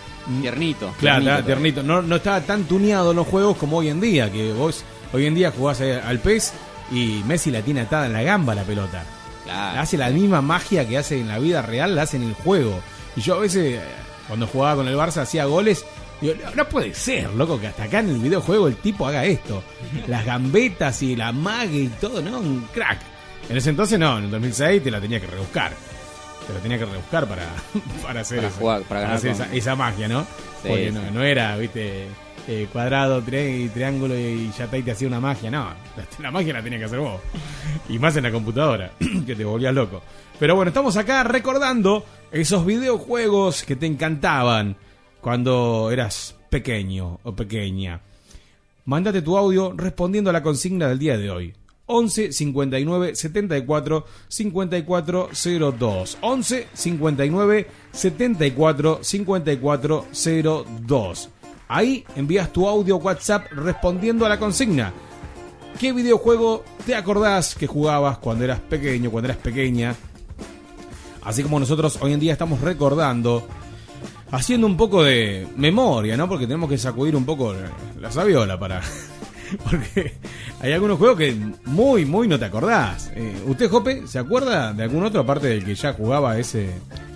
[0.42, 0.94] Tiernito.
[1.00, 1.84] Claro, tiernito.
[1.84, 4.32] No, no estaba tan tuneado en los juegos como hoy en día.
[4.32, 6.54] Que vos hoy en día jugás eh, al PES
[6.92, 9.04] y Messi la tiene atada en la gamba la pelota.
[9.44, 9.80] Claro.
[9.80, 12.80] Hace la misma magia que hace en la vida real, la hace en el juego.
[13.16, 13.82] Y yo a veces, eh,
[14.28, 15.86] cuando jugaba con el Barça, hacía goles.
[16.22, 19.26] Digo, no, no puede ser, loco, que hasta acá en el videojuego el tipo haga
[19.26, 19.64] esto.
[20.08, 22.40] Las gambetas y la mague y todo, ¿no?
[22.40, 23.00] Un crack.
[23.50, 25.74] En ese entonces no, en el 2006 te la tenía que rebuscar.
[26.48, 27.46] Te la tenía que rebuscar para,
[28.04, 30.22] para hacer, Para jugar, para ganar hacer con- esa, esa magia, ¿no?
[30.62, 30.92] Sí, Porque sí.
[30.96, 32.06] no, no era, viste,
[32.48, 35.50] eh, cuadrado, tri- triángulo y ya te, te hacía una magia.
[35.52, 35.66] No,
[35.98, 37.22] la, la magia la tenía que hacer vos.
[37.90, 38.92] Y más en la computadora,
[39.26, 40.02] que te volvías loco.
[40.40, 44.76] Pero bueno, estamos acá recordando esos videojuegos que te encantaban
[45.22, 48.02] cuando eras pequeño o pequeña.
[48.86, 51.54] Mándate tu audio respondiendo a la consigna del día de hoy.
[51.92, 55.30] 11 59 74 54
[55.78, 56.18] 02.
[56.22, 61.30] 11 59 74 54 02.
[61.68, 64.94] Ahí envías tu audio WhatsApp respondiendo a la consigna.
[65.80, 69.96] ¿Qué videojuego te acordás que jugabas cuando eras pequeño, cuando eras pequeña?
[71.24, 73.46] Así como nosotros hoy en día estamos recordando,
[74.32, 76.28] haciendo un poco de memoria, ¿no?
[76.28, 77.54] Porque tenemos que sacudir un poco
[78.00, 78.82] la sabiola para...
[79.70, 80.14] Porque
[80.60, 81.36] hay algunos juegos que
[81.66, 83.12] muy, muy no te acordás.
[83.16, 86.70] Eh, ¿Usted, Jope, se acuerda de algún otro aparte del que ya jugaba ese,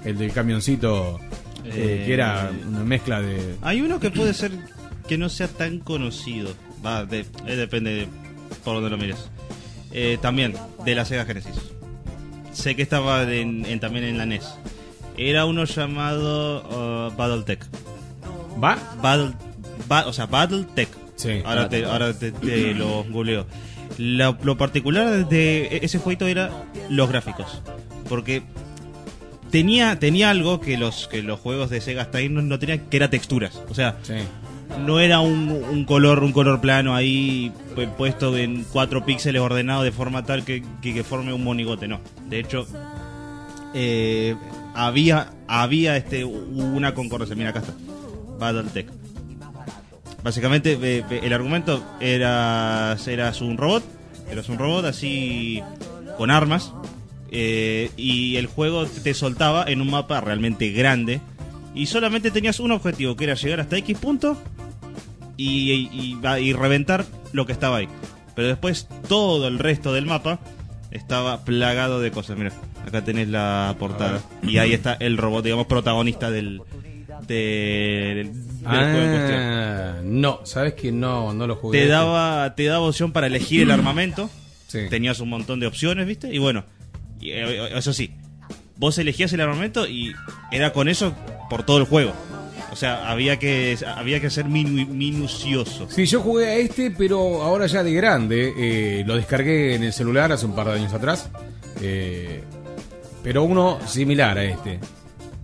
[0.03, 1.19] el del camioncito,
[1.63, 3.55] eh, Eh, que era una mezcla de...
[3.61, 4.51] Hay uno que puede ser
[5.07, 6.53] que no sea tan conocido.
[6.85, 8.07] Va, de- eh, depende de
[8.63, 9.17] por donde lo mires.
[9.91, 11.55] Eh, también, de la Sega Genesis.
[12.51, 14.45] Sé que estaba en- en- también en la NES.
[15.17, 17.65] Era uno llamado uh, Battletech.
[18.61, 18.77] ¿Va?
[19.01, 19.31] Battle,
[19.87, 20.89] ba- o sea, Battletech.
[21.15, 21.41] Sí.
[21.45, 23.45] Ahora te, ahora te, te lo googleo.
[23.97, 26.51] Lo, lo particular de ese jueguito era
[26.89, 27.61] los gráficos.
[28.09, 28.43] Porque
[29.51, 32.79] tenía, tenía algo que los, que los juegos de Sega hasta ahí no, no tenían,
[32.89, 33.61] que era texturas.
[33.69, 34.15] O sea, Sí.
[34.85, 39.83] no era un, un color un color plano ahí pu- puesto en cuatro píxeles ordenado
[39.83, 42.65] de forma tal que, que, que forme un monigote no de hecho
[43.75, 44.35] eh,
[44.73, 47.73] había había este una concordancia mira acá está
[48.39, 48.87] Battletech
[50.25, 53.83] básicamente eh, eh, el argumento era eras un robot
[54.29, 55.61] eras un robot así
[56.17, 56.73] con armas
[57.31, 61.21] eh, y el juego te soltaba en un mapa realmente grande
[61.75, 64.37] y solamente tenías un objetivo que era llegar hasta X punto
[65.37, 67.89] y, y- y- y reventar lo que estaba ahí.
[68.35, 70.39] Pero después todo el resto del mapa
[70.91, 72.37] estaba plagado de cosas.
[72.37, 72.53] Mira,
[72.87, 74.21] acá tenés la portada.
[74.43, 76.61] Y ahí está el robot, digamos, protagonista del,
[77.21, 79.39] del, del juego en cuestión.
[79.41, 81.81] Ah, no, sabes que no, no lo jugué.
[81.81, 84.29] Te daba, te daba opción para elegir el armamento.
[84.67, 84.81] Sí.
[84.89, 86.33] Tenías un montón de opciones, ¿viste?
[86.33, 86.65] Y bueno,
[87.21, 88.11] y, eh, eso sí,
[88.77, 90.13] vos elegías el armamento y
[90.51, 91.13] era con eso
[91.49, 92.13] por todo el juego.
[92.71, 95.87] O sea, había que, había que ser minu- minucioso.
[95.89, 98.51] Sí, yo jugué a este, pero ahora ya de grande.
[98.57, 101.29] eh, lo descargué en el celular hace un par de años atrás.
[101.81, 102.43] eh,
[103.23, 104.79] pero uno similar a este.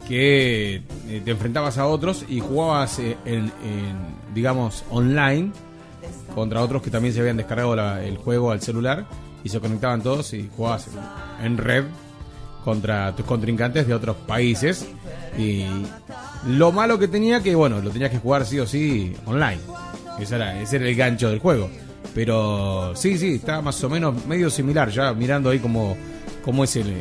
[0.07, 5.51] Que eh, te enfrentabas a otros y jugabas eh, en, en, digamos, online
[6.33, 9.05] contra otros que también se habían descargado el juego al celular
[9.43, 10.87] y se conectaban todos y jugabas
[11.41, 11.85] en, red
[12.63, 14.87] contra tus contrincantes de otros países.
[15.37, 15.65] Y
[16.47, 19.59] lo malo que tenía que, bueno, lo tenías que jugar sí o sí online.
[20.19, 21.69] Ese era, ese era el gancho del juego.
[22.13, 24.89] Pero sí, sí, está más o menos medio similar.
[24.89, 25.95] Ya mirando ahí como,
[26.43, 26.93] como es el,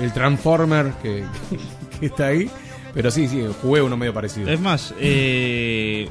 [0.00, 1.24] el Transformer que,
[2.00, 2.50] que está ahí.
[2.94, 4.48] Pero sí, sí, jugué uno medio parecido.
[4.50, 6.08] Es más, eh,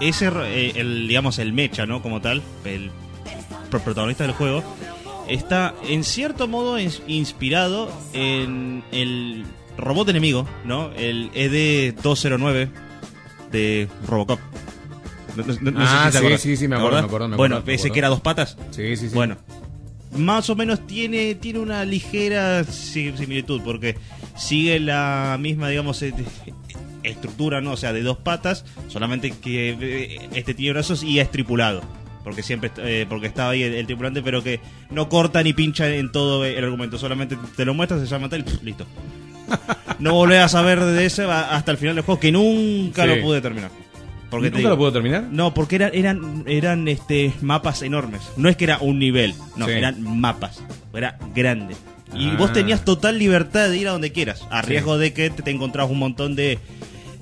[0.00, 2.02] ese, eh, el, digamos, el mecha, ¿no?
[2.02, 2.90] Como tal, el
[3.70, 4.62] pro- protagonista del juego,
[5.28, 9.44] está en cierto modo ins- inspirado en el
[9.78, 10.90] robot enemigo, ¿no?
[10.96, 12.68] El E ED-209
[13.52, 14.40] de Robocop.
[15.36, 17.06] No, no- no- no sé Ah, si te sí, sí, sí, me ¿Te acuerdo, me
[17.06, 17.92] acuerdo, me Bueno, acuerdo, me ese acuerdo.
[17.94, 18.56] que era dos patas.
[18.72, 19.14] Sí, sí, sí.
[19.14, 19.36] Bueno,
[20.16, 23.96] más o menos tiene, tiene una ligera si- similitud, porque
[24.36, 26.14] sigue la misma, digamos, eh,
[27.02, 27.72] estructura, ¿no?
[27.72, 31.82] O sea, de dos patas, solamente que eh, este tiene brazos y es tripulado.
[32.22, 34.58] Porque siempre eh, porque estaba ahí el, el tripulante, pero que
[34.90, 36.96] no corta ni pincha en todo el argumento.
[36.96, 38.86] Solamente te lo muestra, se llama tal, pf, listo.
[39.98, 43.08] No volvés a saber de ese hasta el final del juego, que nunca Sí.
[43.08, 43.70] lo pude terminar.
[44.34, 45.22] Porque te ¿Nunca digo- lo pudo terminar?
[45.30, 48.20] no, porque eran, eran, eran este, mapas enormes.
[48.36, 49.72] No es que era un nivel, no, Sí.
[49.72, 50.62] eran mapas.
[50.94, 51.74] Era grande.
[52.14, 52.36] Y Ah.
[52.38, 54.68] vos tenías total libertad de ir a donde quieras, a Sí.
[54.70, 56.58] riesgo de que te, te encontrabas un montón de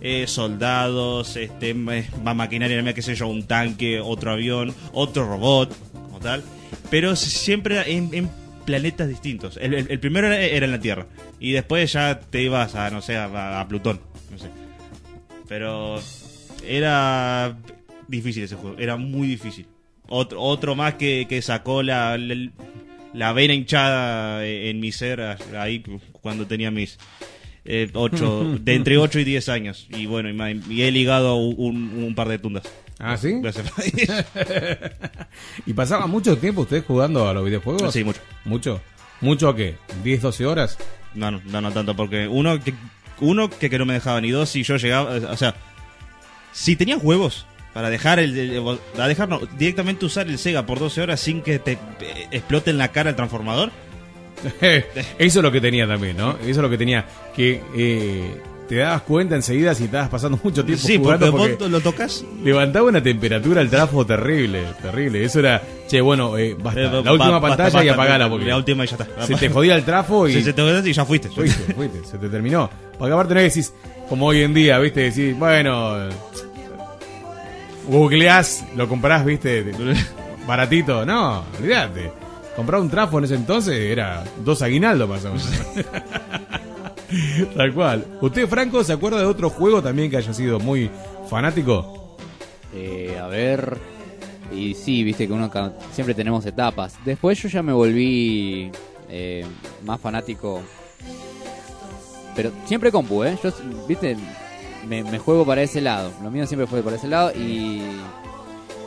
[0.04, 6.18] eh, soldados, este, más maquinaria, qué sé yo, un tanque, otro avión, otro robot, como
[6.18, 6.42] tal.
[6.90, 8.28] Pero siempre en, en
[8.66, 9.56] planetas distintos.
[9.62, 11.06] El, el- el primero era, era en la Tierra.
[11.38, 14.00] Y después ya te ibas a, no sé, a, a Plutón.
[14.32, 14.48] No sé.
[15.48, 16.00] Pero
[16.66, 17.58] era
[18.08, 19.66] difícil ese juego, era muy difícil.
[20.08, 22.50] Otro, otro más que, que sacó la, la,
[23.14, 25.20] la vena hinchada en mi ser
[25.56, 25.82] ahí
[26.20, 26.98] cuando tenía mis
[27.64, 29.86] eh, ocho, de entre 8 y 10 años.
[29.90, 32.64] Y bueno, y, y he ligado un, un par de tundas.
[32.98, 33.38] ¿Ah, sí?
[33.40, 33.72] Gracias.
[35.66, 37.92] ¿Y pasaba mucho tiempo ustedes jugando a los videojuegos?
[37.92, 38.20] Sí, mucho.
[38.44, 38.80] ¿Mucho?
[39.20, 39.76] ¿Mucho a qué?
[40.04, 40.78] ¿10, 12 horas?
[41.14, 42.74] No, no, no, no tanto, porque uno que,
[43.20, 45.54] uno que, que no me dejaba ni dos, si yo llegaba, o sea,
[46.52, 48.34] si tenías huevos para dejar el,
[49.58, 53.10] directamente usar el Sega por 12 horas sin que te eh, explote en la cara
[53.10, 53.72] el transformador,
[54.60, 54.84] Eso
[55.18, 56.32] es lo que tenía también, ¿no?
[56.38, 57.06] Eso es lo que tenía.
[57.34, 58.42] Que eh,
[58.72, 61.36] te dabas cuenta enseguida si estabas pasando mucho tiempo sí, porque, jugando.
[61.36, 65.22] porque vos lo tocas, levantaba una temperatura el trabajo terrible, terrible.
[65.22, 66.80] Eso era, che, bueno, eh, basta.
[66.80, 69.26] eh, la última basta, pantalla y basta, apagala porque la última y ya está.
[69.26, 71.28] se te jodía el trafo y Sí, se te jodía y ya fuiste.
[71.28, 72.70] fuiste, fuiste, se te terminó.
[72.98, 73.74] Porque aparte no decís,
[74.08, 76.08] como hoy en día, viste, decís, bueno,
[77.88, 79.70] googleás, lo comprás, viste,
[80.46, 81.04] baratito.
[81.04, 82.10] No, olvídate.
[82.56, 85.46] Comprar un trafo en ese entonces era dos aguinaldos más o menos.
[87.56, 88.18] Tal cual.
[88.20, 90.90] ¿Usted, Franco, se acuerda de otro juego también que haya sido muy
[91.28, 92.16] fanático?
[92.74, 93.78] Eh, a ver.
[94.54, 95.50] Y sí, viste que uno
[95.92, 96.96] siempre tenemos etapas.
[97.04, 98.70] Después yo ya me volví
[99.08, 99.46] eh,
[99.84, 100.62] más fanático.
[102.34, 103.38] Pero siempre compu, ¿eh?
[103.42, 103.52] Yo,
[103.88, 104.16] viste,
[104.88, 106.12] me, me juego para ese lado.
[106.22, 107.32] Lo mío siempre fue para ese lado.
[107.32, 107.82] Y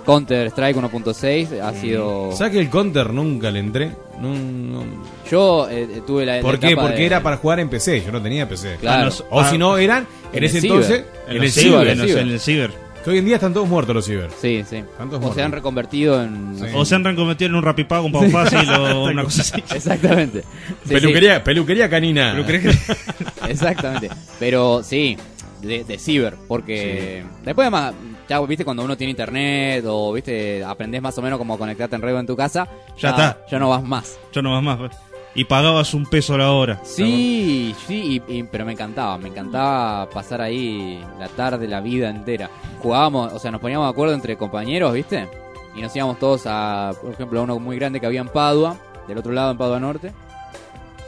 [0.06, 2.32] Counter Strike 1.6 ha sido.
[2.34, 3.92] ¿Sabes que el Counter nunca le entré?
[4.22, 4.84] No, no.
[5.30, 6.38] Yo eh, eh, tuve la.
[6.38, 6.68] la ¿Por qué?
[6.68, 8.78] etapa Porque de- era para jugar en PC, yo no tenía PC.
[8.80, 9.12] Claro.
[9.30, 10.76] O si no, eran en, En ese ciber.
[10.82, 11.88] entonces, En, el ciber, ciber.
[11.90, 12.22] en los- ciber.
[12.24, 12.86] en el ciber.
[13.04, 14.30] Que hoy en día están todos muertos los ciber.
[14.42, 14.84] Sí, sí.
[15.00, 15.36] O muertos.
[15.36, 16.56] se han reconvertido en.
[16.58, 16.66] Sí.
[16.74, 19.64] O se han reconvertido en un rapipago, un pago fácil o una cosa así.
[19.76, 20.42] Exactamente.
[20.88, 22.36] Sí, peluquería, peluquería canina.
[23.48, 24.10] Exactamente.
[24.40, 25.18] Pero sí,
[25.66, 26.36] de, de ciber.
[26.48, 27.94] Porque después, además,
[28.30, 32.02] ya viste cuando uno tiene internet o viste aprendés más o menos cómo conectarte en
[32.02, 32.68] red en tu casa.
[32.98, 33.38] Ya está.
[33.50, 34.18] Ya no vas más.
[34.32, 34.92] Yo no más más.
[35.38, 36.80] Y pagabas un peso la hora.
[36.86, 42.10] Sí, sí, y- y- pero me encantaba, me encantaba pasar ahí la tarde, la vida
[42.10, 42.50] entera.
[42.82, 45.28] Jugábamos, o sea, nos poníamos de acuerdo entre compañeros, ¿viste?
[45.76, 48.78] Y nos íbamos todos a, por ejemplo, a uno muy grande que había en Padua,
[49.10, 50.14] del otro lado en Padua Norte,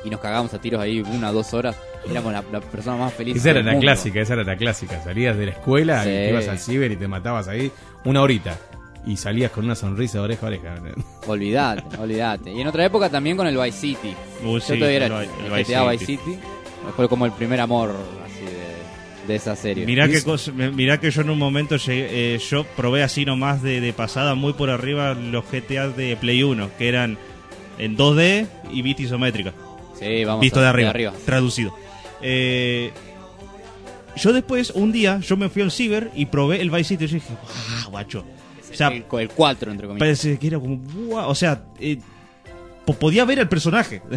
[0.07, 1.75] y nos cagábamos a tiros ahí una o dos horas.
[2.09, 3.35] Éramos la, la persona más feliz.
[3.35, 3.81] Esa era la mundo.
[3.81, 5.03] clásica, esa era la clásica.
[5.03, 7.71] Salías de la escuela y te ibas al ciber y te matabas ahí
[8.05, 8.57] una horita.
[9.05, 10.75] Y salías con una sonrisa de oreja a oreja.
[11.27, 12.51] Olvidate, olvidate.
[12.51, 14.13] Y en otra época también con el Vice City.
[14.43, 16.23] Yo sí, todavía era el GTA Vice City.
[16.23, 16.39] City.
[16.95, 17.93] Fue como el primer amor
[18.25, 19.85] así de, de esa serie.
[19.85, 23.61] Mirá, qué cosa, mirá que yo en un momento llegué, eh, yo probé así nomás
[23.61, 27.17] de, de pasada muy por arriba los GTA de Play 1, que eran
[27.77, 29.53] en 2D y vista isométrica.
[29.99, 31.73] Sí, vamos visto a- de arriba, de traducido.
[32.21, 32.91] Eh,
[34.15, 37.07] yo después, un día, yo me fui al ciber y probé el Vice City y
[37.07, 37.33] yo dije,
[37.83, 38.25] ¡ah, guacho!
[38.69, 39.99] O sea, el, el 4, entre comillas.
[39.99, 41.99] parece que era como, "Buah", o sea, eh,
[42.85, 44.01] po- podía ver al personaje.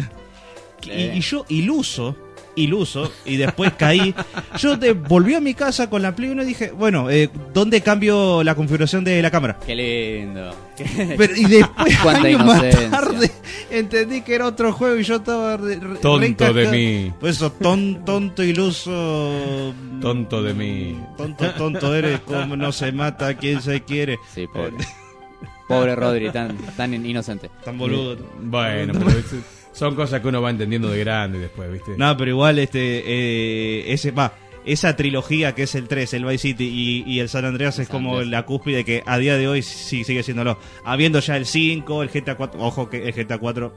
[0.83, 1.11] Y, Sí.
[1.13, 2.17] y yo, iluso,
[2.55, 4.13] iluso, y después caí.
[4.57, 7.81] Yo de- volví a mi casa con la Play 1 y dije, bueno, eh, ¿dónde
[7.81, 9.57] cambio la configuración de la cámara?
[9.65, 10.53] Qué lindo.
[11.17, 13.31] Pero, y después, años más tarde,
[13.69, 17.13] entendí que era otro juego y yo estaba re- re- Tonto de mí.
[17.19, 19.73] Pues eso, ton- tonto, iluso.
[20.01, 20.99] Tonto de mí.
[21.17, 24.17] Tonto, tonto eres, como no se mata a quien se quiere.
[24.33, 24.73] Sí, pobre.
[25.67, 27.49] Pobre Rodri, tan, tan inocente.
[27.63, 28.17] Tan boludo.
[28.41, 29.11] Bueno, pero
[29.71, 31.93] son cosas que uno va entendiendo de grande después, ¿viste?
[31.97, 36.37] No, pero igual este eh, ese va esa trilogía que es el 3, el Vice
[36.49, 36.65] City
[37.07, 39.63] y, y el San Andreas es San como la cúspide que a día de hoy
[39.63, 40.59] sí sigue siéndolo.
[40.85, 43.73] Habiendo ya el 5, el GTA 4, ojo que el GTA 4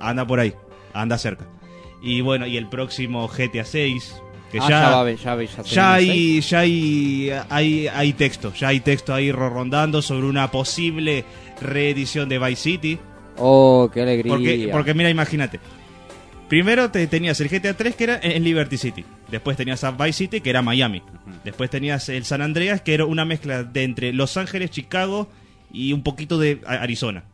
[0.00, 0.54] anda por ahí,
[0.92, 1.46] anda cerca.
[2.00, 4.22] Y bueno, y el próximo GTA 6
[4.52, 8.52] que Ah, ya ya, va, ya, ve- ya ya hay, ya hay, hay, hay texto,
[8.54, 11.24] ya hay texto ahí ro- rondando sobre una posible
[11.60, 12.98] reedición de Vice City.
[13.38, 14.32] Oh, qué alegría.
[14.32, 15.60] Porque, porque mira, imagínate.
[16.48, 19.04] Primero te, tenías el GTA 3 que era en Liberty City.
[19.30, 21.02] Después tenías a Vice City que era Miami.
[21.44, 25.28] Después tenías el San Andreas que era una mezcla de entre Los Ángeles, Chicago
[25.70, 27.24] y un poquito de Arizona.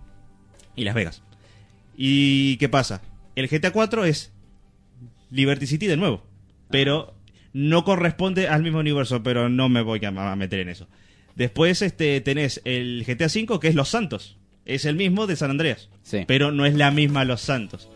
[0.74, 1.22] Y Las Vegas.
[1.96, 3.02] ¿Y qué pasa?
[3.36, 4.32] El GTA 4 es
[5.30, 6.24] Liberty City de nuevo.
[6.68, 7.14] Pero
[7.52, 10.88] no corresponde al mismo universo, pero no me voy a, a meter en eso.
[11.36, 14.38] Después este, tenés el GTA 5 que es Los Santos.
[14.66, 15.88] Es el mismo de San Andreas.
[16.02, 16.24] Sí.
[16.26, 17.88] Pero no es la misma Los Santos.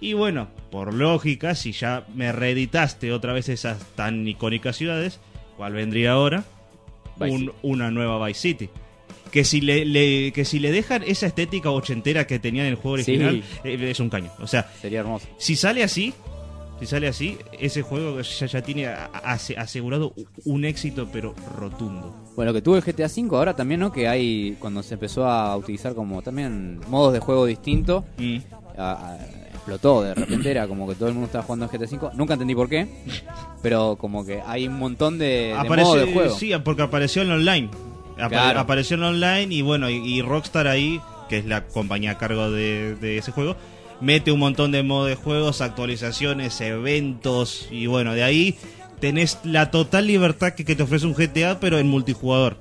[0.00, 5.18] Y bueno, por lógica, si ya me reeditaste otra vez esas tan icónicas ciudades,
[5.56, 6.44] ¿cuál vendría ahora?
[7.18, 8.70] Un- una nueva Vice City.
[9.32, 12.74] Que si le, le- que si le dejan esa estética ochentera que tenía en el
[12.76, 14.30] juego original, eh, es un caño.
[14.38, 15.26] O sea, Sería hermoso.
[15.36, 16.14] si sale así,
[16.78, 22.14] si sale así, ese juego ya, ya tiene asegurado un éxito, pero rotundo.
[22.38, 23.90] Bueno, lo que tuvo el GTA V ahora también, ¿no?
[23.90, 28.36] Que hay, cuando se empezó a utilizar como también modos de juego distintos, Mm.
[28.78, 29.18] a- a-
[29.52, 30.02] explotó.
[30.04, 32.10] De repente era como que todo el mundo estaba jugando en GTA V.
[32.14, 32.86] Nunca entendí por qué,
[33.60, 36.32] pero como que hay un montón de, de modos de juego.
[36.36, 37.70] Sí, porque apareció en online.
[38.28, 38.60] Claro.
[38.60, 42.52] Apareció en online y bueno, y, y Rockstar ahí, que es la compañía a cargo
[42.52, 43.56] de, de ese juego,
[44.00, 48.56] mete un montón de modos de juegos, actualizaciones, eventos y bueno, de ahí
[49.00, 52.56] tenés la total libertad que, que te ofrece un GTA, pero en multijugador.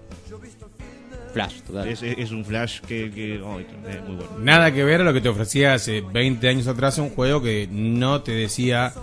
[1.33, 1.87] Flash, total.
[1.87, 4.31] Es, es- es un flash que, es muy bueno.
[4.39, 7.67] Nada que ver a lo que te ofrecía hace 20 años atrás un juego que
[7.71, 8.93] no te decía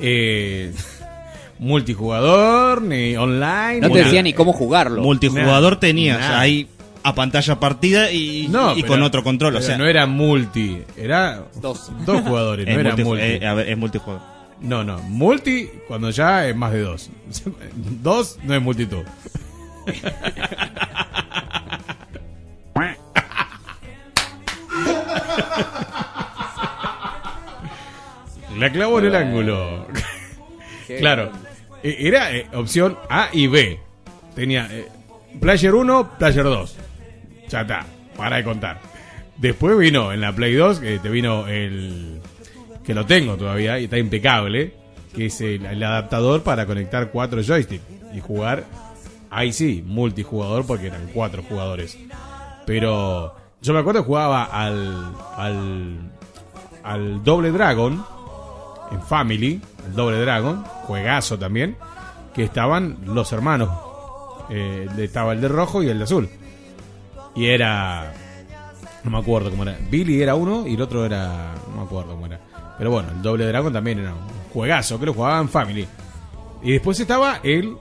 [0.00, 0.72] eh,
[1.60, 3.80] multijugador, ni online.
[3.80, 4.04] No ni te nada.
[4.04, 5.02] decía ni cómo jugarlo.
[5.02, 6.40] Multijugador Nada, tenías nada.
[6.40, 6.66] ahí
[7.02, 9.56] a pantalla partida y, No, y pero- con otro control.
[9.56, 11.90] O sea, no era multi, era Dos.
[12.04, 13.22] dos jugadores, es, no era multi- multi.
[13.24, 14.22] eh, a ver, es multijugador.
[14.60, 17.10] No, no, multi cuando ya es más de dos.
[18.02, 19.04] dos no es multitud.
[28.58, 29.86] La clavó en el ángulo.
[30.98, 31.32] Claro.
[31.82, 33.80] Eh, Era eh, opción A y B.
[34.34, 34.88] Tenía eh,
[35.40, 36.76] Player 1, Player 2.
[37.48, 38.80] Ya está, para de contar.
[39.38, 42.19] Después vino en la Play 2, que te vino el.
[42.90, 44.74] Que lo tengo todavía y está impecable.
[45.14, 48.64] Que es el, adaptador para conectar cuatro joysticks y jugar.
[49.30, 51.96] Ahí sí, multijugador porque eran cuatro jugadores.
[52.66, 55.14] Pero yo me acuerdo que jugaba al.
[55.36, 56.10] al.
[56.82, 58.04] al Doble Dragon
[58.90, 61.76] en Family, el Doble Dragon, juegazo también,
[62.34, 63.70] que estaban los hermanos.
[64.48, 66.28] Eh, estaba el de rojo y el de azul.
[67.36, 68.12] Y era.
[69.04, 69.78] No me acuerdo cómo era.
[69.88, 71.54] Billy era uno y el otro era.
[71.68, 72.49] No me acuerdo cómo era.
[72.80, 74.20] Pero bueno, el Doble Dragon también era un
[74.52, 75.86] juegazo, que lo jugaba en Family.
[76.62, 77.76] Y después estaba el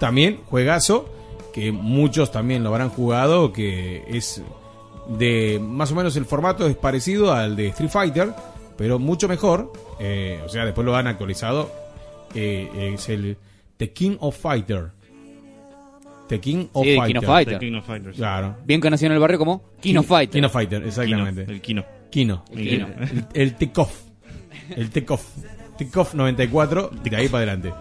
[0.00, 1.08] también juegazo,
[1.52, 4.40] que muchos también lo habrán jugado, que es
[5.08, 8.32] de más o menos el formato es parecido al de Street Fighter,
[8.78, 9.72] pero mucho mejor.
[9.98, 11.68] eh, o sea, después lo han actualizado.
[12.34, 13.36] eh, es el
[13.78, 14.90] The King of Fighter.
[16.28, 17.18] The King of Sí, King Fighter.
[17.18, 17.58] of Fighter.
[17.58, 18.16] The King of Fighters.
[18.16, 18.56] Claro.
[18.64, 20.32] Bien conocido en el barrio como King of Fighter.
[20.40, 21.42] King of Fighter, Kino, exactamente.
[21.52, 21.84] el Kino.
[22.10, 22.44] Kino.
[22.52, 22.86] El Kino.
[23.00, 24.05] El, el Takeoff.
[24.74, 25.24] El Takeoff.
[25.78, 27.72] Takeoff 94, de ahí para adelante.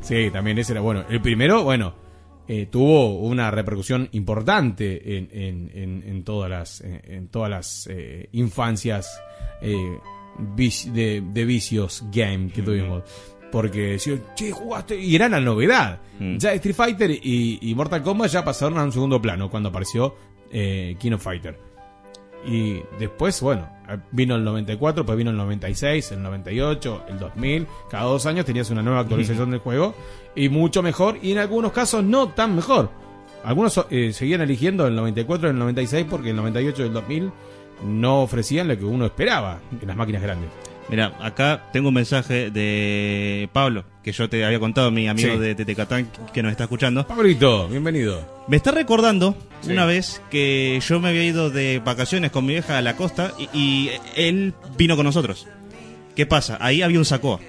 [0.00, 1.04] Sí, también ese era bueno.
[1.08, 1.94] El primero, bueno,
[2.48, 8.28] eh, tuvo una repercusión importante en, en, en, en todas las, en, todas las eh,
[8.32, 9.20] infancias
[9.62, 9.98] eh,
[10.56, 13.02] de, de vicios game que tuvimos.
[13.50, 15.00] Porque decían, che, jugaste.
[15.00, 16.00] Y era la novedad.
[16.18, 16.36] Mm.
[16.38, 20.16] Ya Street Fighter y, y Mortal Kombat ya pasaron a un segundo plano cuando apareció
[20.50, 21.58] eh, King of Fighter.
[22.46, 23.68] Y después, bueno,
[24.12, 27.66] vino el 94, pues vino el 96, el 98, el 2000.
[27.90, 29.94] Cada dos años tenías una nueva actualización del juego.
[30.36, 32.90] Y mucho mejor, y en algunos casos no tan mejor.
[33.44, 37.32] Algunos eh, seguían eligiendo el 94 y el 96 porque el 98 y el 2000
[37.84, 40.50] no ofrecían lo que uno esperaba en las máquinas grandes.
[40.88, 45.38] Mira, acá tengo un mensaje de Pablo, que yo te había contado, mi amigo Sí.
[45.40, 47.04] de Tetecatán, que nos está escuchando.
[47.06, 48.44] Pablito, bienvenido.
[48.46, 49.72] Me está recordando Sí.
[49.72, 53.32] una vez que yo me había ido de vacaciones con mi vieja a la costa
[53.36, 55.48] y, y él vino con nosotros.
[56.14, 56.56] ¿Qué pasa?
[56.60, 57.40] Ahí había un sacoa.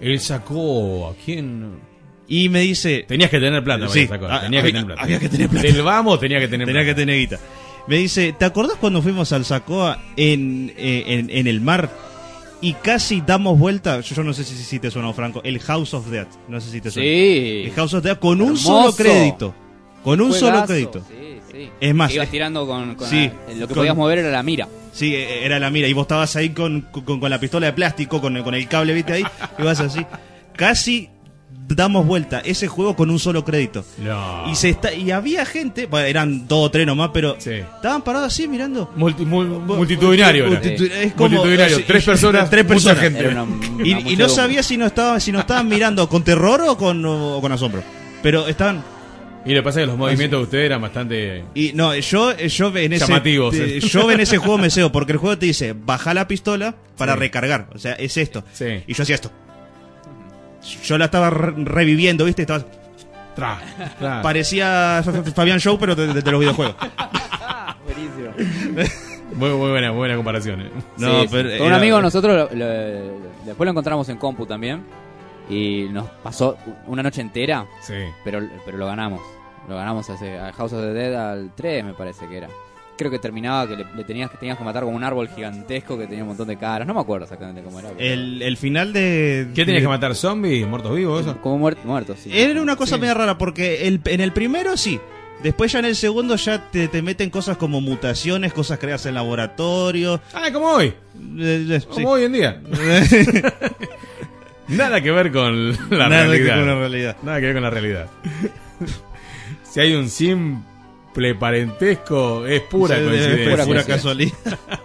[0.00, 1.92] Él sacó a quién.
[2.28, 3.04] Y me dice...
[3.08, 5.02] Tenías que tener plata, Sí, para ah, Tenías que había- tener plata.
[5.02, 5.66] había que tener plata.
[5.66, 6.94] Del vamos tenía que tener Tenía plata.
[6.94, 7.38] que tener guita.
[7.86, 11.90] Me dice, ¿te acordás cuando fuimos al Sacoa en, eh, en, en el mar
[12.60, 14.00] y casi damos vuelta?
[14.00, 15.40] Yo, yo no sé si, si te suena, Franco.
[15.44, 16.28] El House of Death.
[16.48, 17.08] No sé si te suena.
[17.08, 17.62] Sí.
[17.66, 19.54] El House of Death con un solo crédito.
[20.04, 20.46] Con un Juegazo.
[20.52, 21.04] solo crédito.
[21.08, 21.68] Sí, sí.
[21.80, 24.42] Es más, Ibas tirando con, con sí, la- lo que con- podías mover era la
[24.42, 24.68] mira.
[24.92, 25.86] Sí, eh, era la mira.
[25.88, 29.24] Y vos estabas ahí con, con, la pistola de plástico, con el cable, viste ahí.
[29.58, 30.04] Y vas así.
[30.56, 31.08] Casi
[31.68, 33.84] damos vuelta ese juego con un solo crédito.
[33.98, 34.44] No.
[34.50, 37.50] Y se está y había gente, bueno, eran dos o tres nomás, pero Sí.
[37.52, 38.90] estaban parados así mirando.
[38.96, 40.46] Multi- mul- multitudinario.
[40.48, 41.82] es como- multitudinario.
[41.86, 42.50] tres personas.
[42.50, 42.98] tres mucha personas.
[43.00, 43.20] gente.
[43.20, 46.22] Era una- una Y, y no sabía si no estaban si no estaban mirando con
[46.24, 47.82] terror o con, o con asombro.
[48.22, 48.82] Pero estaban
[49.44, 51.44] Y lo que pasa es que los movimientos de ustedes eran bastante.
[51.54, 53.80] y no, yo yo en ese Llamativos, eh, eh.
[53.80, 57.14] yo en ese juego me seo porque el juego te dice, "Baja la pistola para
[57.14, 57.18] Sí.
[57.18, 58.44] recargar", o sea, es esto.
[58.52, 58.66] Sí.
[58.86, 59.32] Y yo hacía esto.
[60.84, 62.42] Yo la estaba re- reviviendo, ¿viste?
[62.42, 62.64] Estaba
[63.34, 63.58] Tra,
[63.98, 64.20] tra.
[64.22, 65.02] parecía
[65.34, 66.76] Fabián Show pero de, de- de los videojuegos.
[67.84, 68.30] Buenísimo.
[69.34, 70.60] Muy, muy buena, muy buena comparación.
[70.60, 70.70] eh.
[70.98, 71.28] No, Sí, sí.
[71.30, 74.84] pero Con un era- amigo nosotros lo- lo- después lo encontramos en compu también
[75.48, 76.56] y nos pasó
[76.86, 77.94] una noche entera, Sí.
[78.24, 79.20] pero pero lo ganamos.
[79.68, 82.48] Lo ganamos hace a House of the Dead al 3 me parece que era.
[83.02, 85.98] Creo que terminaba que le, le tenías que tenías que matar como un árbol gigantesco
[85.98, 86.86] que tenía un montón de caras.
[86.86, 87.88] No me acuerdo exactamente cómo era.
[87.88, 90.14] pero- El, el final de ¿Qué tenías de- que matar?
[90.14, 90.68] ¿Zombies?
[90.68, 91.22] ¿Muertos vivos?
[91.22, 91.36] Eso?
[91.40, 92.30] Como muerto, muerto, sí.
[92.32, 93.00] Era una cosa Sí.
[93.00, 95.00] media rara porque el, en el primero sí.
[95.42, 99.14] Después ya en el segundo ya te, te meten cosas como mutaciones, cosas creadas en
[99.16, 100.20] laboratorio.
[100.32, 100.94] Ah, como hoy.
[101.40, 102.04] Eh, eh, Como sí.
[102.06, 102.62] hoy en día.
[104.68, 106.56] Nada que ver con la Nada que realidad.
[106.56, 107.16] con la realidad.
[107.22, 108.06] Nada que ver con la realidad.
[109.64, 110.62] si hay un simple
[111.38, 113.50] parentesco, es pura Sí, coincidencia.
[113.50, 114.34] Pura, Pura casualidad.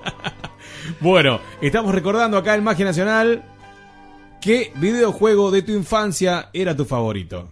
[0.99, 3.44] Bueno, estamos recordando acá en Magia Nacional
[4.41, 7.52] qué videojuego de tu infancia era tu favorito.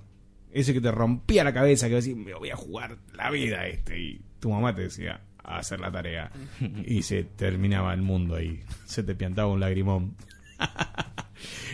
[0.51, 3.99] Ese que te rompía la cabeza, que decías, me voy a jugar la vida este.
[3.99, 6.31] Y tu mamá te decía, a hacer la tarea.
[6.85, 8.63] Y se terminaba el mundo ahí.
[8.85, 10.15] Se te piantaba un lagrimón.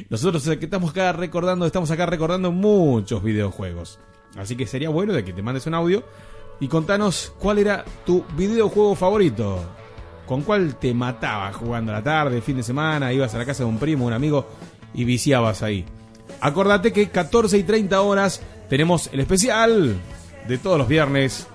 [0.09, 3.99] Nosotros que estamos acá recordando, estamos acá recordando muchos videojuegos.
[4.35, 6.03] Así que sería bueno de que te mandes un audio
[6.61, 9.59] y contanos cuál era tu videojuego favorito.
[10.27, 13.11] ¿Con cuál te matabas jugando a la tarde, fin de semana?
[13.11, 14.47] Ibas a la casa de un primo, un amigo
[14.93, 15.83] y viciabas ahí.
[16.39, 19.99] Acordate que 14 y 30 horas tenemos el especial
[20.47, 21.47] de todos los viernes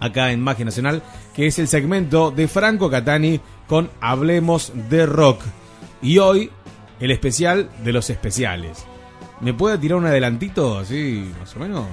[0.00, 1.02] acá en Magia Nacional,
[1.34, 5.42] que es el segmento de Franco Catani con Hablemos de Rock.
[6.00, 6.50] Y hoy,
[6.98, 8.86] el especial de los especiales.
[9.40, 11.86] ¿Me puede tirar un adelantito así, más o menos?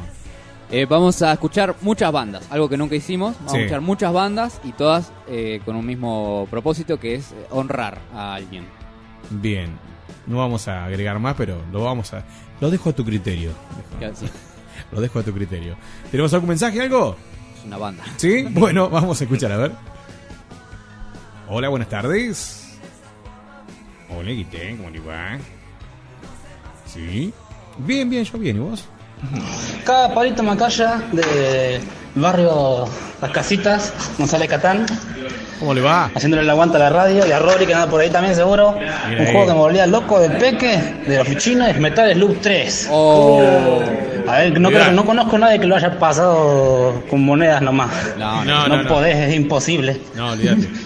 [0.72, 3.36] Eh, vamos a escuchar muchas bandas, algo que nunca hicimos.
[3.40, 3.58] Vamos Sí.
[3.58, 8.00] a escuchar muchas bandas y todas eh, con un mismo propósito que es eh, honrar
[8.14, 8.66] a alguien.
[9.30, 9.70] Bien.
[10.28, 12.24] No vamos a agregar más, pero lo vamos a...
[12.62, 13.52] Lo dejo a tu criterio.
[14.92, 15.76] Lo dejo a tu criterio.
[16.10, 17.16] ¿Tenemos algún mensaje, algo?
[17.58, 18.04] es una banda.
[18.18, 18.44] ¿Sí?
[18.52, 19.72] Bueno, vamos a escuchar, a ver.
[21.50, 22.78] Hola, buenas tardes.
[24.10, 25.38] Hola, Guité, ¿cómo le va?
[26.86, 27.34] ¿Sí?
[27.80, 28.86] Bien, bien, yo bien, ¿y vos?
[29.82, 31.80] Acá Pablito Macaya, de
[32.16, 32.86] barrio
[33.22, 34.86] Las Casitas, González Catán,
[35.60, 36.10] ¿Cómo le va?
[36.16, 38.70] haciéndole el aguante a la radio y a Rory que anda por ahí también seguro.
[38.72, 39.26] Un ahí.
[39.32, 42.88] juego que me volvía loco de peque, de la oficina, es Metal Slug 3.
[42.92, 43.80] Oh,
[44.28, 47.92] A ver, no, creo no conozco a nadie que lo haya pasado con monedas nomás.
[48.18, 48.90] no, No, No, no, no.
[48.90, 50.02] podés, es imposible.
[50.16, 50.68] No, olvídate.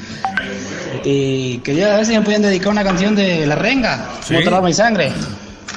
[1.03, 4.34] Y quería ver si me podían dedicar una canción de La Renga, Sí.
[4.34, 5.12] Motor Arma y Sangre.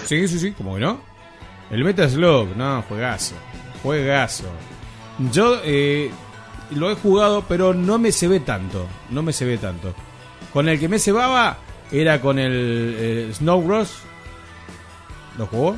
[0.06, 1.00] Sí, sí, sí, ¿cómo que no?
[1.70, 3.34] El Metal Slug, no, juegazo.
[3.82, 4.44] Juegazo.
[5.32, 6.10] Yo eh,
[6.70, 8.86] lo he jugado, pero no me se ve tanto.
[9.10, 9.94] No me se ve tanto.
[10.52, 11.58] Con el que me cebaba
[11.92, 13.98] era con el, eh, Snow Bros.
[15.36, 15.76] ¿Lo jugó?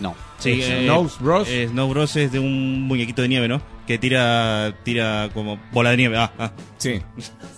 [0.00, 0.14] no.
[0.38, 1.48] Sí, Eh, Snow Bros.
[1.48, 3.62] eh, Snow Bros es de un muñequito de nieve, ¿no?
[3.86, 6.18] Que tira tira como bola de nieve.
[6.18, 6.50] Ah, ah.
[6.76, 7.00] Sí.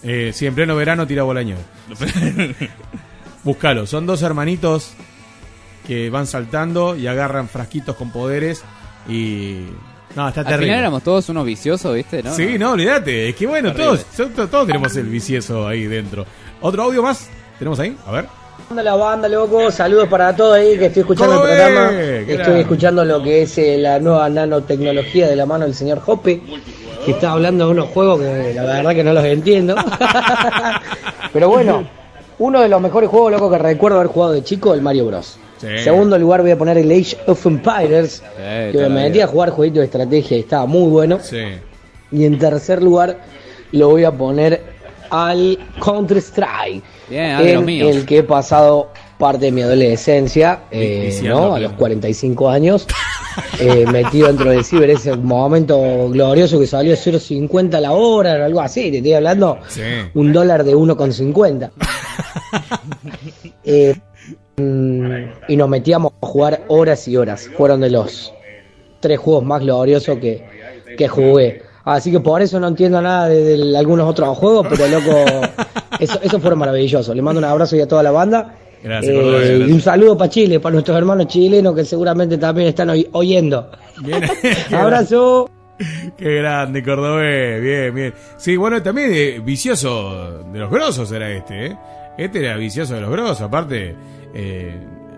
[0.04, 1.60] Eh, sí, en pleno verano tira bola de nieve.
[3.44, 3.86] Búscalo.
[3.86, 4.92] Son dos hermanitos
[5.88, 8.62] que van saltando y agarran frasquitos con poderes
[9.08, 9.64] y...
[10.14, 10.66] No, está Al terrible.
[10.66, 12.22] final éramos todos unos viciosos, ¿viste?
[12.22, 12.34] ¿No?
[12.34, 13.30] sí, no, olvídate.
[13.30, 14.04] Es que bueno, todos,
[14.50, 16.26] todos, tenemos el vicioso ahí dentro.
[16.60, 17.28] ¿Otro audio más?
[17.58, 17.96] ¿Tenemos ahí?
[18.06, 18.26] A ver.
[18.74, 19.70] La banda, loco.
[19.70, 21.90] Saludos para todos ahí que estoy escuchando el programa.
[21.90, 26.02] ¡Qué Estoy escuchando lo que es eh, la nueva nanotecnología de la mano del señor
[26.04, 26.42] Hoppe,
[27.04, 29.74] que está hablando de unos juegos que la verdad que no los entiendo.
[31.32, 31.88] Pero bueno,
[32.38, 35.38] uno de los mejores juegos, loco, que recuerdo haber jugado de chico, el Mario Bros.
[35.60, 35.66] Sí.
[35.82, 38.22] Segundo lugar voy a poner el Age of Empires,
[38.72, 41.18] que me metí a jugar jueguitos de estrategia y estaba muy bueno.
[41.20, 41.42] Sí.
[42.12, 43.18] Y en tercer lugar
[43.72, 44.62] lo voy a poner
[45.10, 46.82] al Counter Strike.
[47.10, 52.86] En el que he pasado parte de mi adolescencia, eh, a los 45 años,
[53.58, 58.60] eh, metido dentro del ciber, ese momento glorioso que salió 0.50 la hora o algo
[58.60, 59.82] así, te estoy hablando Sí.
[60.14, 61.70] un dólar de 1,50.
[63.70, 64.07] Eh, mm,
[64.58, 67.48] y nos metíamos a jugar horas y horas.
[67.56, 68.32] Fueron de los
[69.00, 70.44] tres juegos más gloriosos que,
[70.96, 71.62] que jugué.
[71.84, 75.24] Así que por eso no entiendo nada de, de algunos otros juegos, pero loco,
[76.00, 77.14] eso, eso fue maravilloso.
[77.14, 80.30] Le mando un abrazo y a toda la banda Gracias, Eh, y un saludo para
[80.30, 83.70] Chile, para nuestros hermanos chilenos que seguramente también están oy- oyendo.
[84.02, 84.22] Bien.
[84.72, 85.50] Abrazo.
[86.16, 87.60] Qué grande, Cordobés.
[87.62, 88.14] Bien, bien.
[88.36, 91.76] Sí, bueno, también eh, vicioso de los grosos era este, ¿eh?
[92.18, 93.40] Este era vicioso de los grosos.
[93.42, 93.94] Aparte,
[94.34, 94.76] eh,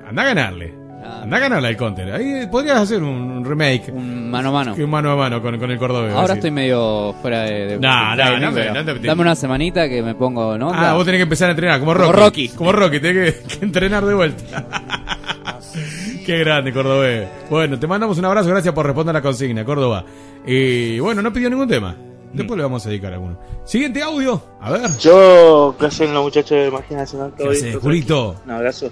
[0.09, 0.75] anda a ganarle.
[1.23, 2.13] Anda a ganarle al counter.
[2.13, 3.91] Ahí podrías hacer un remake.
[3.91, 4.75] Un mano a mano.
[4.79, 6.13] Un mano a mano con, con el Cordobés.
[6.13, 6.33] Ahora así.
[6.35, 7.67] estoy medio fuera de.
[7.67, 10.15] de- No, de no, timing, no te- pero no te- Dame una semanita que me
[10.15, 10.71] pongo, ¿no?
[10.73, 12.09] Ah, vos tenés que empezar a entrenar como Rocky.
[12.11, 12.49] Como Rocky.
[12.51, 14.67] Como Rocky, tenés que, que entrenar de vuelta.
[16.27, 17.29] Qué grande, Cordobés.
[17.49, 20.05] Bueno, te mandamos un abrazo, gracias por responder la consigna, Córdoba.
[20.47, 21.97] Y bueno, no pidió ningún tema.
[22.33, 23.39] Después le vamos a dedicar alguno.
[23.65, 24.91] Siguiente audio, a ver.
[24.99, 27.35] Yo, ¿qué hacen los muchachos de Magia Nacional?
[27.37, 28.37] ¿Qué haces, ¿Todo Julito?
[28.45, 28.91] Un abrazo.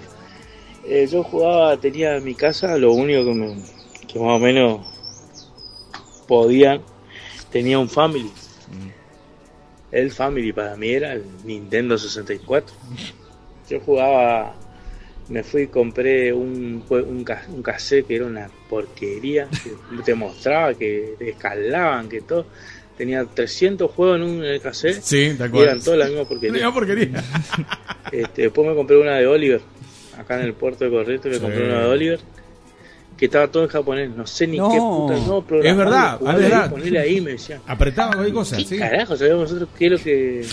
[0.85, 3.55] Eh, yo jugaba, tenía en mi casa, lo único que, me,
[4.07, 4.81] que más o menos
[6.27, 6.81] podían,
[7.51, 8.31] tenía un Family.
[9.91, 12.75] El Family para mí era el Nintendo 64.
[13.69, 14.53] Yo jugaba,
[15.29, 20.73] me fui y compré un, un, un cassette que era una porquería, que te mostraba
[20.73, 22.45] que escalaban, que todo.
[22.99, 25.01] Tenía 300 juegos en un en el cassette.
[25.01, 26.51] Sí, y eran todos la misma porquería.
[26.51, 27.23] La misma porquería.
[28.11, 29.61] Este, después me compré una de Oliver,
[30.17, 31.41] acá en el puerto de Corrientes me Sí.
[31.41, 32.19] compré una de Oliver,
[33.15, 34.69] que estaba todo en japonés, no sé ni No.
[34.71, 36.69] qué puta, no, Es verdad, es verdad.
[36.71, 37.61] Ponele ahí, me decían.
[37.67, 38.77] Apretaba cualquier cosa, ¿Qué sí.
[38.77, 40.45] carajo sabíamos nosotros qué es lo que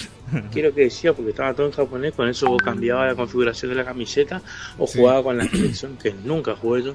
[0.53, 1.13] qué es lo que decía?
[1.15, 4.41] Porque estaba todo en japonés, con eso vos cambiabas la configuración de la camiseta
[4.79, 4.99] o Sí.
[4.99, 6.95] jugaba con la selección, que nunca jugué yo.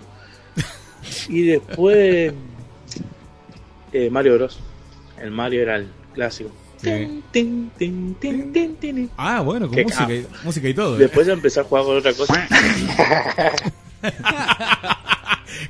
[1.30, 2.34] Y después
[3.94, 4.60] eh, Mario Bros.
[5.22, 6.52] El Mario era el clásico.
[6.82, 7.22] Tin,
[7.78, 9.10] tin, tin.
[9.16, 10.96] Ah, bueno, con música, y, música y todo.
[10.96, 11.00] ¿eh?
[11.00, 12.48] Después ya empecé a jugar con otra cosa.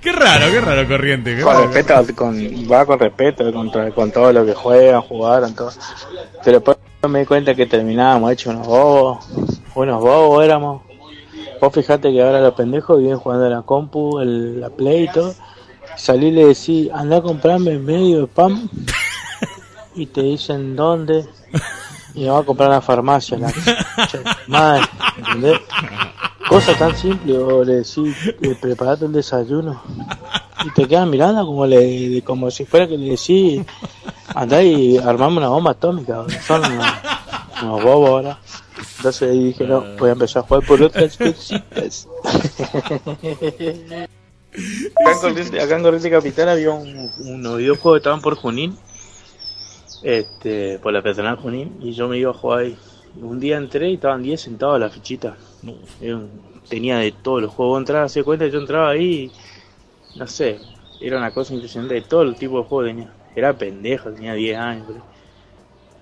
[0.01, 1.35] Qué raro, qué raro, corriente.
[1.35, 1.67] qué con raro.
[1.71, 2.37] respeto, con,
[2.71, 3.51] va con respeto
[3.93, 5.71] con todo lo que juegan, jugaron, todo.
[6.43, 6.77] Pero después
[7.09, 9.27] me di cuenta que terminábamos hechos unos bobos,
[9.75, 10.83] unos bobos éramos.
[11.59, 15.07] Vos fijate que ahora los pendejos viven jugando en la compu, el, la play y
[15.09, 15.35] todo.
[15.97, 18.69] Salí y le decís, anda a comprarme medio de pan.
[19.95, 21.25] Y te dicen dónde.
[22.13, 23.53] Y va a comprar a la farmacia, la
[24.47, 24.83] madre.
[26.49, 29.81] Cosa tan simple, o le decís, eh, preparate el desayuno.
[30.65, 33.65] Y te quedan mirando como le como si fuera que le decís,
[34.35, 36.25] andá y armame una bomba atómica.
[36.45, 36.85] Son unos,
[37.63, 38.39] unos bobos ahora.
[38.97, 42.07] Entonces dije, no, voy a empezar a jugar por otras cositas.
[43.23, 44.07] en
[45.61, 48.77] acá en Corriente Capital había un, unos videojuegos que estaban por Junín,
[50.03, 52.77] este, por la peatonal Junín, y yo me iba a jugar ahí.
[53.21, 55.35] Un día entré y estaban 10 sentados a la fichita.
[56.69, 57.73] Tenía de todos los juegos.
[57.73, 59.31] Vos entrabas, se cuenta, yo entraba ahí
[60.15, 60.59] y, no sé,
[61.01, 63.11] era una cosa impresionante de todo el tipo de juego tenía.
[63.35, 64.87] Era pendejo, tenía 10 años.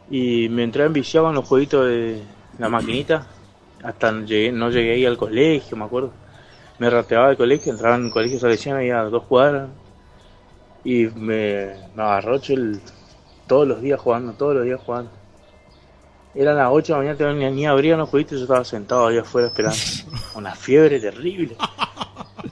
[0.10, 2.22] Y me entré enviciado con los jueguitos de
[2.58, 3.28] la maquinita.
[3.84, 6.12] Hasta no llegué, no llegué ahí al colegio, me acuerdo.
[6.80, 9.70] Me rateaba del colegio, entraba en el colegio salesiano ahí a dos cuadras.
[10.84, 12.82] Y me, me agarró el,
[13.50, 15.12] todos los días jugando, todos los días jugando.
[16.36, 19.08] Eran las 8 de la mañana, ni, ni abrían los jueguitos y yo estaba sentado
[19.08, 19.78] ahí afuera esperando.
[20.36, 21.58] Una fiebre terrible.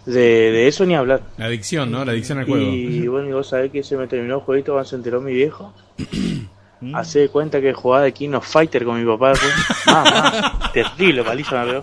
[0.05, 1.21] De, de eso ni hablar.
[1.37, 2.03] La adicción, ¿no?
[2.03, 2.63] La adicción al juego.
[2.63, 5.33] Y bueno, y vos sabés que se me terminó el jueguito cuando se enteró mi
[5.33, 5.73] viejo.
[6.93, 9.53] Hace de cuenta que jugaba de King of Fighter con mi papá después.
[9.85, 11.81] Mamá, terrible paliza me pegó.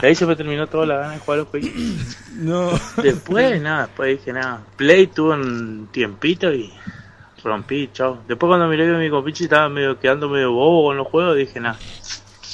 [0.00, 2.16] De ahí se me terminó toda la gana de jugar los jueguitos.
[2.34, 2.70] No.
[3.02, 4.64] Después, nada, después dije nada.
[4.76, 6.72] Play tuvo un tiempito y
[7.42, 8.22] rompí, chao.
[8.26, 11.60] Después cuando miré que mi compichi estaba medio quedando medio bobo con los juegos, dije
[11.60, 11.78] nada.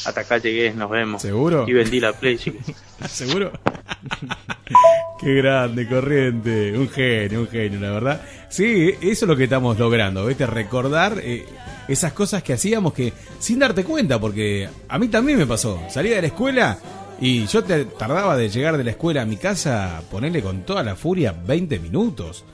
[0.05, 1.23] Hasta acá llegué, nos vemos.
[1.23, 1.65] ¿Seguro?
[1.67, 2.63] Y vendí la Play, chicos.
[3.09, 3.53] ¿Seguro?
[5.21, 6.77] Qué grande, corriente.
[6.77, 8.23] Un genio, un genio, la verdad.
[8.51, 10.47] Sí, eso es lo que estamos logrando, ¿viste?
[10.47, 11.47] Recordar eh,
[11.89, 15.81] esas cosas que hacíamos que sin darte cuenta, porque a mí también me pasó.
[15.89, 16.79] Salía de la escuela
[17.21, 20.83] y yo te tardaba de llegar de la escuela a mi casa, ponerle con toda
[20.83, 22.45] la furia 20 minutos,